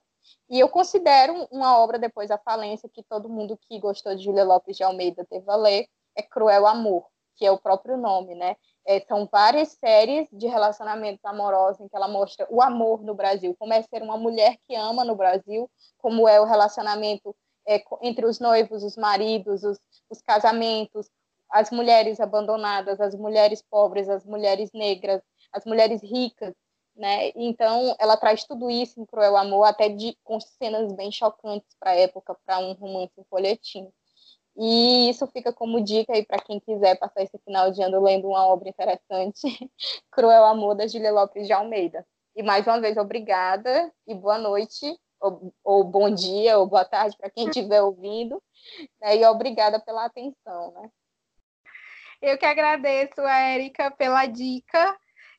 E 0.48 0.58
eu 0.58 0.68
considero 0.68 1.46
uma 1.50 1.78
obra 1.78 1.98
depois 1.98 2.28
da 2.28 2.38
falência 2.38 2.88
que 2.88 3.02
todo 3.02 3.28
mundo 3.28 3.58
que 3.68 3.78
gostou 3.78 4.14
de 4.14 4.24
Júlia 4.24 4.44
Lopes 4.44 4.76
de 4.76 4.82
Almeida 4.82 5.26
deve 5.30 5.56
ler, 5.56 5.88
é 6.16 6.22
Cruel 6.22 6.66
Amor, 6.66 7.06
que 7.36 7.46
é 7.46 7.50
o 7.50 7.58
próprio 7.58 7.96
nome, 7.96 8.34
né? 8.34 8.56
É, 8.86 9.00
são 9.00 9.28
várias 9.30 9.72
séries 9.72 10.26
de 10.32 10.46
relacionamentos 10.46 11.24
amorosos 11.24 11.80
em 11.80 11.88
que 11.88 11.96
ela 11.96 12.08
mostra 12.08 12.46
o 12.50 12.62
amor 12.62 13.02
no 13.02 13.14
Brasil, 13.14 13.54
como 13.58 13.72
é 13.72 13.82
ser 13.82 14.02
uma 14.02 14.16
mulher 14.16 14.56
que 14.66 14.74
ama 14.74 15.04
no 15.04 15.14
Brasil, 15.14 15.70
como 15.98 16.26
é 16.26 16.40
o 16.40 16.44
relacionamento 16.44 17.36
é, 17.66 17.82
entre 18.02 18.24
os 18.24 18.40
noivos, 18.40 18.82
os 18.82 18.96
maridos, 18.96 19.62
os, 19.62 19.78
os 20.08 20.22
casamentos, 20.22 21.10
as 21.50 21.70
mulheres 21.70 22.18
abandonadas, 22.18 23.00
as 23.00 23.14
mulheres 23.14 23.62
pobres, 23.62 24.08
as 24.08 24.24
mulheres 24.24 24.70
negras, 24.72 25.22
as 25.52 25.64
mulheres 25.64 26.02
ricas, 26.02 26.54
né? 26.98 27.30
Então, 27.36 27.94
ela 27.98 28.16
traz 28.16 28.44
tudo 28.44 28.68
isso 28.68 29.00
em 29.00 29.06
Cruel 29.06 29.36
Amor, 29.36 29.64
até 29.64 29.88
de, 29.88 30.18
com 30.24 30.40
cenas 30.40 30.92
bem 30.92 31.12
chocantes 31.12 31.74
para 31.78 31.92
a 31.92 31.96
época, 31.96 32.36
para 32.44 32.58
um 32.58 32.72
romance 32.72 33.12
em 33.16 33.24
folhetim. 33.30 33.88
E 34.56 35.08
isso 35.08 35.24
fica 35.28 35.52
como 35.52 35.80
dica 35.80 36.12
aí 36.12 36.26
para 36.26 36.42
quem 36.42 36.58
quiser 36.58 36.98
passar 36.98 37.22
esse 37.22 37.38
final 37.38 37.70
de 37.70 37.80
ano 37.80 38.02
lendo 38.02 38.26
uma 38.26 38.44
obra 38.46 38.68
interessante, 38.68 39.42
Cruel 40.10 40.44
Amor, 40.44 40.74
da 40.74 40.88
Julia 40.88 41.12
Lopes 41.12 41.46
de 41.46 41.52
Almeida. 41.52 42.04
E 42.34 42.42
mais 42.42 42.66
uma 42.66 42.80
vez, 42.80 42.96
obrigada 42.96 43.92
e 44.04 44.14
boa 44.14 44.36
noite, 44.36 44.98
ou, 45.20 45.54
ou 45.62 45.84
bom 45.84 46.10
dia, 46.10 46.58
ou 46.58 46.66
boa 46.66 46.84
tarde 46.84 47.16
para 47.16 47.30
quem 47.30 47.46
estiver 47.46 47.80
ouvindo, 47.80 48.42
né? 49.00 49.16
e 49.16 49.24
obrigada 49.24 49.78
pela 49.78 50.04
atenção. 50.04 50.72
Né? 50.72 50.90
Eu 52.20 52.36
que 52.36 52.46
agradeço 52.46 53.20
a 53.20 53.38
Érica 53.38 53.92
pela 53.92 54.26
dica 54.26 54.98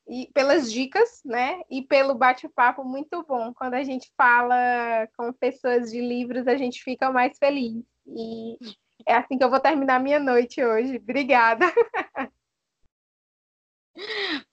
e 0.09 0.27
pelas 0.33 0.71
dicas, 0.71 1.21
né? 1.23 1.61
E 1.69 1.83
pelo 1.83 2.15
bate-papo 2.15 2.83
muito 2.83 3.23
bom. 3.23 3.53
Quando 3.53 3.75
a 3.75 3.83
gente 3.83 4.11
fala 4.17 5.07
com 5.15 5.31
pessoas 5.31 5.91
de 5.91 6.01
livros, 6.01 6.47
a 6.47 6.57
gente 6.57 6.83
fica 6.83 7.11
mais 7.11 7.37
feliz. 7.37 7.83
E 8.07 8.57
é 9.05 9.13
assim 9.15 9.37
que 9.37 9.43
eu 9.43 9.49
vou 9.49 9.59
terminar 9.59 9.99
minha 9.99 10.19
noite 10.19 10.63
hoje. 10.63 10.97
Obrigada. 10.97 11.65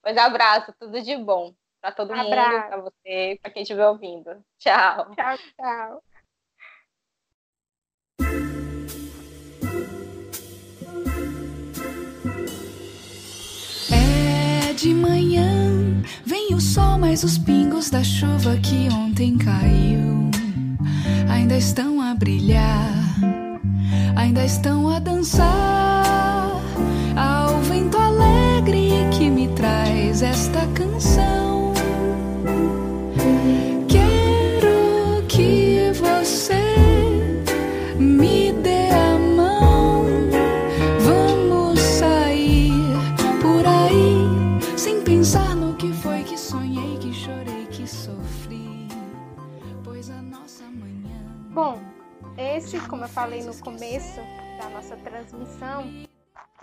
Pois 0.02 0.16
abraço, 0.16 0.74
tudo 0.80 1.00
de 1.00 1.16
bom 1.16 1.54
para 1.80 1.92
todo 1.92 2.12
abraço. 2.12 2.52
mundo, 2.52 2.66
para 2.66 2.80
você, 2.80 3.38
para 3.40 3.50
quem 3.52 3.62
estiver 3.62 3.86
ouvindo. 3.86 4.44
Tchau. 4.58 5.14
Tchau, 5.14 5.38
tchau. 5.56 6.02
De 14.76 14.92
manhã. 14.92 15.72
Vem 16.24 16.54
o 16.54 16.60
sol, 16.60 16.98
mas 16.98 17.24
os 17.24 17.38
pingos 17.38 17.88
da 17.88 18.04
chuva 18.04 18.58
que 18.58 18.88
ontem 18.92 19.38
caiu 19.38 20.30
ainda 21.30 21.56
estão 21.56 22.02
a 22.02 22.14
brilhar, 22.14 22.92
ainda 24.14 24.44
estão 24.44 24.90
a 24.90 24.98
dançar 24.98 25.65
como 52.88 53.04
eu 53.04 53.08
falei 53.08 53.42
no 53.42 53.58
começo 53.60 54.20
da 54.60 54.68
nossa 54.70 54.96
transmissão, 54.98 55.84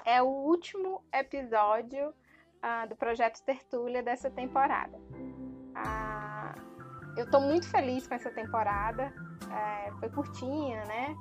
é 0.05 0.21
o 0.21 0.27
último 0.27 1.03
episódio 1.13 2.09
uh, 2.09 2.87
do 2.87 2.95
projeto 2.95 3.41
Tertúlia 3.43 4.01
dessa 4.01 4.29
temporada. 4.29 4.97
Uh, 4.97 6.61
eu 7.17 7.25
estou 7.25 7.41
muito 7.41 7.69
feliz 7.69 8.07
com 8.07 8.15
essa 8.15 8.31
temporada. 8.31 9.13
É, 9.51 9.91
foi 9.99 10.09
curtinha, 10.09 10.83
né? 10.85 11.15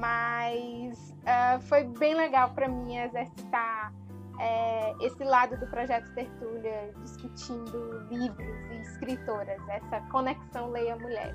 Mas 0.00 1.10
uh, 1.10 1.60
foi 1.68 1.84
bem 1.84 2.14
legal 2.14 2.50
para 2.54 2.68
mim 2.68 2.96
exercitar 2.96 3.92
é, 4.40 4.94
esse 5.00 5.22
lado 5.22 5.58
do 5.58 5.66
projeto 5.68 6.12
Tertúlia, 6.14 6.92
discutindo 7.02 8.06
livros 8.10 8.70
e 8.70 8.80
escritoras, 8.80 9.60
essa 9.68 10.00
conexão 10.10 10.70
Leia 10.70 10.96
Mulher. 10.96 11.34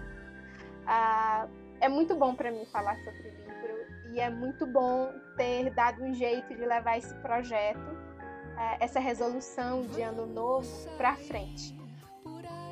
Uh, 0.84 1.62
é 1.84 1.90
muito 1.90 2.16
bom 2.16 2.34
para 2.34 2.50
mim 2.50 2.64
falar 2.66 2.96
sobre 3.04 3.30
livro 3.30 4.14
e 4.14 4.20
é 4.20 4.30
muito 4.30 4.66
bom 4.66 5.12
ter 5.36 5.70
dado 5.72 6.02
um 6.02 6.14
jeito 6.14 6.56
de 6.56 6.66
levar 6.66 6.98
esse 6.98 7.14
projeto, 7.16 7.78
uh, 7.78 8.78
essa 8.80 9.02
resolução 9.02 9.82
de 9.82 10.02
ano 10.02 10.26
novo 10.26 10.66
para 10.96 11.18
frente. 11.18 11.78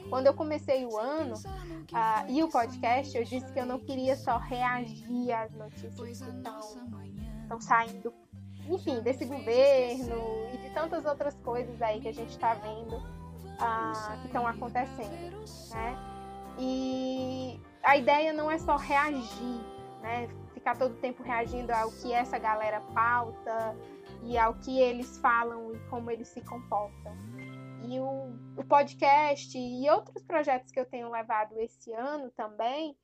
Quando 0.09 0.27
eu 0.27 0.33
comecei 0.33 0.85
o 0.85 0.97
ano 0.97 1.35
e 2.29 2.41
o 2.41 2.49
podcast, 2.49 3.17
eu 3.17 3.23
disse 3.25 3.51
que 3.51 3.59
eu 3.59 3.65
não 3.65 3.79
queria 3.79 4.15
só 4.15 4.37
reagir 4.37 5.31
às 5.33 5.51
notícias 5.51 6.21
que 6.21 6.31
estão 6.31 7.59
saindo, 7.59 8.13
enfim, 8.69 9.01
desse 9.01 9.25
governo 9.25 10.15
e 10.53 10.57
de 10.57 10.69
tantas 10.73 11.05
outras 11.05 11.35
coisas 11.39 11.81
aí 11.81 11.99
que 11.99 12.07
a 12.07 12.13
gente 12.13 12.29
está 12.29 12.53
vendo 12.53 12.95
uh, 12.95 14.21
que 14.21 14.27
estão 14.27 14.47
acontecendo, 14.47 15.45
né? 15.69 15.97
E 16.59 17.59
a 17.83 17.97
ideia 17.97 18.33
não 18.33 18.49
é 18.49 18.57
só 18.57 18.75
reagir, 18.75 19.61
né? 20.01 20.27
Ficar 20.53 20.77
todo 20.77 20.99
tempo 20.99 21.23
reagindo 21.23 21.71
ao 21.71 21.91
que 21.91 22.13
essa 22.13 22.37
galera 22.37 22.81
pauta 22.93 23.75
e 24.23 24.37
ao 24.37 24.53
que 24.55 24.79
eles 24.79 25.17
falam 25.17 25.73
e 25.73 25.79
como 25.89 26.11
eles 26.11 26.27
se 26.27 26.41
comportam 26.41 27.31
e 27.83 27.99
o, 27.99 28.33
o 28.57 28.63
podcast 28.63 29.57
e 29.57 29.89
outros 29.89 30.23
projetos 30.23 30.71
que 30.71 30.79
eu 30.79 30.85
tenho 30.85 31.09
levado 31.09 31.59
esse 31.59 31.91
ano 31.93 32.31
também, 32.31 32.95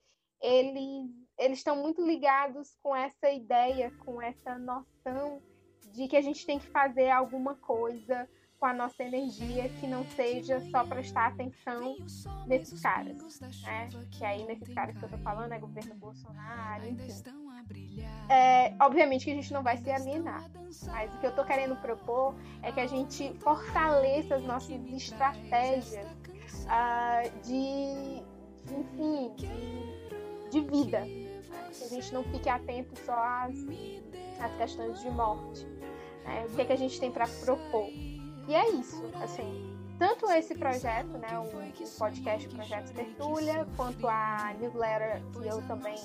eles 0.41 1.09
eles 1.37 1.59
estão 1.59 1.75
muito 1.75 2.03
ligados 2.03 2.75
com 2.81 2.95
essa 2.95 3.29
ideia, 3.29 3.91
com 4.03 4.19
essa 4.19 4.57
noção 4.57 5.41
de 5.93 6.07
que 6.07 6.17
a 6.17 6.21
gente 6.21 6.45
tem 6.45 6.57
que 6.57 6.67
fazer 6.67 7.11
alguma 7.11 7.55
coisa 7.55 8.27
com 8.59 8.65
a 8.65 8.73
nossa 8.73 9.03
energia 9.03 9.69
que 9.69 9.87
não 9.87 10.03
seja 10.05 10.59
só 10.71 10.83
prestar 10.83 11.27
atenção 11.27 11.95
nesses 12.47 12.81
caras, 12.81 13.39
né? 13.61 13.89
Que 14.11 14.25
aí 14.25 14.45
nesses 14.45 14.73
caras 14.73 14.97
que 14.97 15.03
eu 15.03 15.09
tô 15.09 15.17
falando 15.19 15.51
é 15.51 15.59
governo 15.59 15.93
Bolsonaro, 15.95 16.87
enfim. 16.87 17.13
É, 18.29 18.73
obviamente 18.81 19.25
que 19.25 19.31
a 19.31 19.35
gente 19.35 19.53
não 19.53 19.61
vai 19.61 19.77
se 19.77 19.89
alienar, 19.89 20.49
mas 20.87 21.13
o 21.13 21.19
que 21.19 21.27
eu 21.27 21.35
tô 21.35 21.43
querendo 21.43 21.75
propor 21.77 22.35
é 22.63 22.71
que 22.71 22.79
a 22.79 22.87
gente 22.87 23.33
fortaleça 23.39 24.35
as 24.35 24.43
nossas 24.43 24.83
estratégias 24.91 26.07
uh, 26.65 27.39
de, 27.41 28.23
enfim, 28.73 29.33
de, 29.35 30.49
de 30.49 30.61
vida. 30.61 31.01
Né? 31.01 31.27
Que 31.77 31.83
a 31.83 31.89
gente 31.89 32.13
não 32.13 32.23
fique 32.23 32.49
atento 32.49 32.97
só 33.05 33.13
às, 33.13 33.55
às 34.39 34.55
questões 34.57 34.99
de 35.01 35.09
morte. 35.11 35.65
Né? 36.23 36.45
O 36.49 36.55
que, 36.55 36.61
é 36.61 36.65
que 36.65 36.73
a 36.73 36.77
gente 36.77 36.99
tem 36.99 37.11
para 37.11 37.27
propor? 37.27 37.89
E 38.47 38.55
é 38.55 38.69
isso, 38.71 39.03
assim, 39.21 39.77
tanto 39.99 40.29
esse 40.31 40.55
projeto, 40.55 41.17
né, 41.17 41.37
o, 41.37 41.43
o 41.43 41.89
podcast 41.97 42.47
o 42.47 42.51
Projeto 42.51 42.93
Tertúlia, 42.93 43.67
quanto 43.75 44.07
a 44.07 44.53
newsletter 44.59 45.21
que 45.33 45.47
eu 45.47 45.61
também 45.67 45.97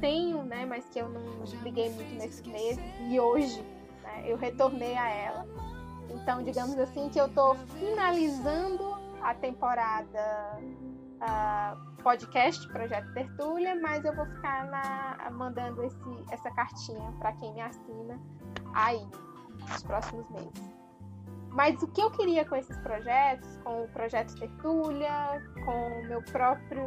tenho, 0.00 0.42
né, 0.42 0.64
mas 0.64 0.88
que 0.88 0.98
eu 0.98 1.08
não 1.08 1.44
liguei 1.62 1.90
muito 1.90 2.14
nesses 2.14 2.46
meses, 2.46 2.82
e 3.08 3.20
hoje 3.20 3.62
né, 4.02 4.24
eu 4.26 4.36
retornei 4.36 4.96
a 4.96 5.08
ela. 5.10 5.46
Então, 6.10 6.42
digamos 6.42 6.78
assim, 6.78 7.08
que 7.10 7.20
eu 7.20 7.26
estou 7.26 7.54
finalizando 7.54 8.96
a 9.22 9.34
temporada 9.34 10.58
uh, 11.20 12.02
podcast 12.02 12.66
Projeto 12.68 13.12
Tertúlia, 13.12 13.78
mas 13.80 14.04
eu 14.04 14.14
vou 14.16 14.24
ficar 14.24 14.66
na, 14.66 15.30
mandando 15.30 15.84
esse, 15.84 16.24
essa 16.30 16.50
cartinha 16.52 17.12
para 17.18 17.32
quem 17.34 17.52
me 17.52 17.60
assina 17.60 18.18
aí 18.72 19.06
nos 19.68 19.82
próximos 19.82 20.28
meses. 20.30 20.77
Mas 21.58 21.82
o 21.82 21.88
que 21.88 22.00
eu 22.00 22.08
queria 22.12 22.44
com 22.44 22.54
esses 22.54 22.76
projetos, 22.78 23.56
com 23.64 23.82
o 23.82 23.88
projeto 23.88 24.32
Tertúlia, 24.38 25.42
com 25.64 25.88
o 25.88 26.06
meu 26.06 26.22
próprio 26.22 26.84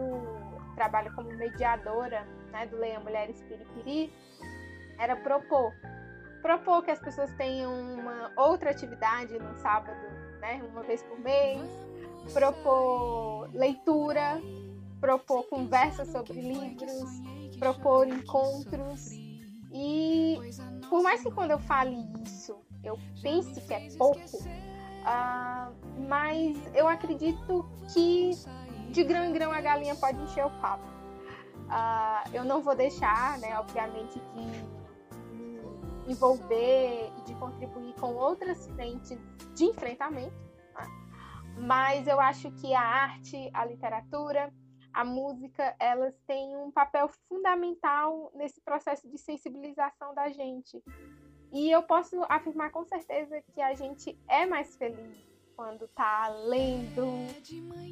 trabalho 0.75 1.13
como 1.13 1.27
mediadora 1.27 2.25
né, 2.53 2.65
do 2.67 2.77
Leia 2.77 2.97
Mulheres 3.01 3.41
Piripiri, 3.41 4.13
era 4.97 5.17
propor. 5.17 5.73
Propor 6.41 6.85
que 6.85 6.91
as 6.91 6.99
pessoas 6.99 7.29
tenham 7.33 7.69
uma 7.95 8.31
outra 8.37 8.69
atividade 8.69 9.37
no 9.37 9.53
sábado, 9.57 10.07
né, 10.39 10.63
uma 10.71 10.83
vez 10.83 11.03
por 11.03 11.19
mês, 11.19 11.69
propor 12.31 13.49
leitura, 13.53 14.41
propor 15.01 15.49
conversas 15.49 16.07
sobre 16.07 16.39
livros, 16.39 17.03
propor 17.59 18.07
encontros. 18.07 19.11
E 19.73 20.37
por 20.89 21.03
mais 21.03 21.21
que 21.21 21.29
quando 21.29 21.51
eu 21.51 21.59
fale 21.59 21.97
isso, 22.23 22.70
eu 22.83 22.97
pense 23.21 23.59
que 23.61 23.73
é 23.73 23.89
pouco, 23.97 24.37
uh, 24.37 25.73
mas 26.07 26.57
eu 26.75 26.87
acredito 26.87 27.69
que 27.93 28.31
de 28.89 29.03
grão 29.03 29.25
em 29.25 29.33
grão 29.33 29.51
a 29.51 29.61
galinha 29.61 29.95
pode 29.95 30.21
encher 30.21 30.45
o 30.45 30.51
papo. 30.61 30.83
Uh, 31.67 32.29
eu 32.33 32.43
não 32.43 32.61
vou 32.61 32.75
deixar, 32.75 33.37
né, 33.39 33.57
obviamente, 33.57 34.19
de 34.19 36.11
envolver 36.11 37.11
e 37.17 37.21
de 37.21 37.33
contribuir 37.35 37.93
com 37.93 38.13
outras 38.15 38.67
frentes 38.67 39.17
de 39.55 39.65
enfrentamento, 39.65 40.35
né? 40.73 40.87
mas 41.57 42.07
eu 42.07 42.19
acho 42.19 42.51
que 42.51 42.73
a 42.73 42.81
arte, 42.81 43.49
a 43.53 43.65
literatura, 43.65 44.53
a 44.93 45.05
música, 45.05 45.75
elas 45.79 46.13
têm 46.27 46.57
um 46.57 46.71
papel 46.71 47.09
fundamental 47.29 48.31
nesse 48.35 48.59
processo 48.61 49.09
de 49.09 49.17
sensibilização 49.17 50.13
da 50.13 50.29
gente. 50.29 50.83
E 51.51 51.69
eu 51.69 51.83
posso 51.83 52.23
afirmar 52.29 52.71
com 52.71 52.85
certeza 52.85 53.41
que 53.53 53.61
a 53.61 53.73
gente 53.73 54.17
é 54.27 54.45
mais 54.45 54.75
feliz 54.75 55.31
quando 55.55 55.87
tá 55.89 56.29
lendo, 56.45 57.05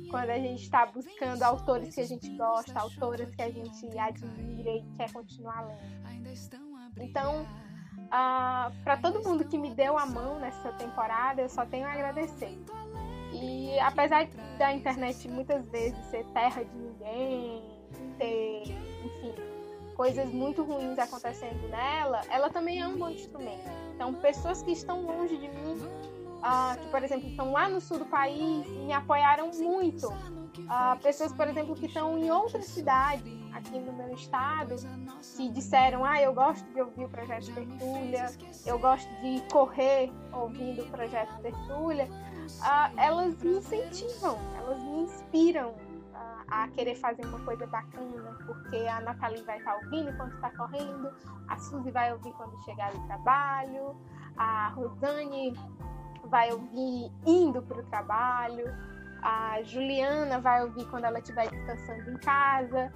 quando 0.09 0.29
a 0.29 0.39
gente 0.39 0.63
está 0.63 0.85
buscando 0.85 1.43
autores 1.43 1.93
que 1.93 2.01
a 2.01 2.07
gente 2.07 2.29
gosta, 2.35 2.79
autoras 2.79 3.29
que 3.35 3.41
a 3.41 3.51
gente 3.51 3.85
admira 3.97 4.71
e 4.71 4.83
quer 4.97 5.11
continuar 5.11 5.67
lendo. 5.67 6.29
Então, 6.99 7.43
uh, 8.05 8.83
para 8.83 8.97
todo 9.01 9.21
mundo 9.21 9.45
que 9.45 9.57
me 9.57 9.73
deu 9.75 9.97
a 9.97 10.05
mão 10.05 10.39
nessa 10.39 10.71
temporada, 10.73 11.41
eu 11.41 11.49
só 11.49 11.65
tenho 11.65 11.85
a 11.85 11.91
agradecer. 11.91 12.57
E 13.31 13.77
apesar 13.79 14.27
da 14.57 14.73
internet 14.73 15.27
muitas 15.27 15.69
vezes 15.69 16.03
ser 16.07 16.25
terra 16.27 16.63
de 16.63 16.75
ninguém, 16.75 17.61
ter, 18.17 18.63
enfim, 19.03 19.48
coisas 19.99 20.31
muito 20.31 20.63
ruins 20.63 20.97
acontecendo 20.97 21.67
nela, 21.67 22.21
ela 22.29 22.49
também 22.49 22.79
é 22.79 22.87
um 22.87 22.97
bom 22.97 23.09
instrumento. 23.09 23.69
Então, 23.93 24.13
pessoas 24.13 24.63
que 24.63 24.71
estão 24.71 25.01
longe 25.01 25.35
de 25.35 25.49
mim, 25.49 25.75
uh, 26.37 26.79
que, 26.79 26.87
por 26.89 27.03
exemplo, 27.03 27.27
estão 27.27 27.51
lá 27.51 27.67
no 27.67 27.81
sul 27.81 27.99
do 27.99 28.05
país, 28.05 28.65
me 28.65 28.93
apoiaram 28.93 29.51
muito. 29.51 30.07
Uh, 30.07 30.97
pessoas, 31.03 31.33
por 31.33 31.49
exemplo, 31.49 31.75
que 31.75 31.87
estão 31.87 32.17
em 32.17 32.31
outra 32.31 32.61
cidade, 32.61 33.37
aqui 33.53 33.77
no 33.77 33.91
meu 33.91 34.13
estado, 34.13 34.75
que 35.35 35.49
disseram: 35.49 36.05
Ah, 36.05 36.21
eu 36.21 36.33
gosto 36.33 36.63
de 36.71 36.79
ouvir 36.79 37.03
o 37.03 37.09
projeto 37.09 37.53
Tertúlia, 37.53 38.31
eu 38.65 38.79
gosto 38.79 39.09
de 39.21 39.41
correr 39.51 40.09
ouvindo 40.31 40.81
o 40.81 40.89
projeto 40.91 41.41
Tertúlia. 41.41 42.05
Uh, 42.05 42.97
elas 42.97 43.35
me 43.43 43.57
incentivam, 43.57 44.37
elas 44.57 44.81
me 44.81 45.01
inspiram 45.01 45.88
a 46.47 46.67
querer 46.69 46.95
fazer 46.95 47.25
uma 47.25 47.39
coisa 47.39 47.65
bacana, 47.67 48.37
porque 48.45 48.77
a 48.87 49.01
Nathalie 49.01 49.43
vai 49.43 49.57
estar 49.57 49.75
ouvindo 49.75 50.09
enquanto 50.09 50.33
está 50.33 50.49
correndo, 50.51 51.11
a 51.47 51.57
Suzy 51.57 51.91
vai 51.91 52.11
ouvir 52.11 52.33
quando 52.33 52.57
chegar 52.63 52.91
do 52.91 53.07
trabalho, 53.07 53.95
a 54.37 54.69
Rosane 54.69 55.53
vai 56.25 56.51
ouvir 56.51 57.11
indo 57.25 57.61
para 57.61 57.79
o 57.79 57.83
trabalho, 57.83 58.65
a 59.21 59.61
Juliana 59.63 60.39
vai 60.39 60.63
ouvir 60.63 60.85
quando 60.89 61.05
ela 61.05 61.19
estiver 61.19 61.49
descansando 61.49 62.11
em 62.11 62.17
casa, 62.17 62.91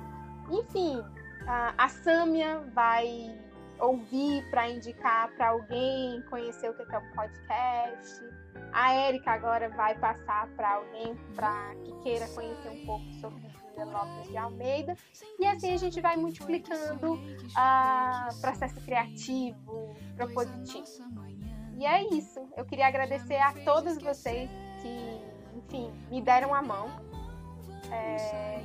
enfim, 0.50 1.04
a, 1.48 1.74
a 1.78 1.90
Sâmia 1.90 2.60
vai 2.74 3.38
ouvir 3.80 4.50
para 4.50 4.70
indicar 4.70 5.30
para 5.36 5.50
alguém 5.50 6.22
conhecer 6.30 6.70
o 6.70 6.74
que 6.74 6.84
é 6.84 6.98
um 6.98 7.12
podcast. 7.12 8.43
A 8.72 8.94
Érica 8.94 9.32
agora 9.32 9.70
vai 9.70 9.98
passar 10.00 10.48
para 10.56 10.76
alguém 10.76 11.16
para 11.36 11.76
que 11.84 11.92
queira 12.02 12.28
conhecer 12.30 12.70
um 12.70 12.86
pouco 12.86 13.06
sobre 13.22 13.42
Júlia 13.50 13.86
Lopes 13.86 14.30
de 14.30 14.38
Almeida. 14.38 14.96
E 15.40 15.46
assim 15.46 15.74
a 15.74 15.78
gente 15.78 16.02
vai 16.02 16.18
multiplicando 16.18 17.14
o 17.14 17.16
uh, 17.16 18.42
processo 18.42 18.76
criativo, 18.82 19.96
propositivo. 20.16 21.24
E 21.78 21.86
é 21.86 22.04
isso. 22.14 22.40
Eu 22.58 22.66
queria 22.66 22.88
agradecer 22.88 23.38
a 23.38 23.54
todos 23.64 23.98
vocês 23.98 24.50
que, 24.82 25.58
enfim, 25.58 25.92
me 26.10 26.22
deram 26.22 26.54
a 26.54 26.62
mão. 26.62 26.88
É, 27.92 28.62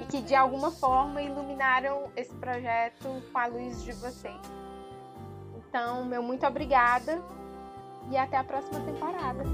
e 0.00 0.06
que 0.06 0.22
de 0.22 0.34
alguma 0.34 0.70
forma 0.70 1.22
iluminaram 1.22 2.10
esse 2.16 2.34
projeto 2.34 3.22
com 3.32 3.38
a 3.38 3.46
luz 3.46 3.82
de 3.84 3.92
vocês. 3.92 4.40
Então, 5.56 6.04
meu 6.04 6.22
muito 6.22 6.44
obrigada 6.46 7.22
e 8.10 8.16
até 8.16 8.36
a 8.36 8.44
próxima 8.44 8.80
temporada. 8.80 9.44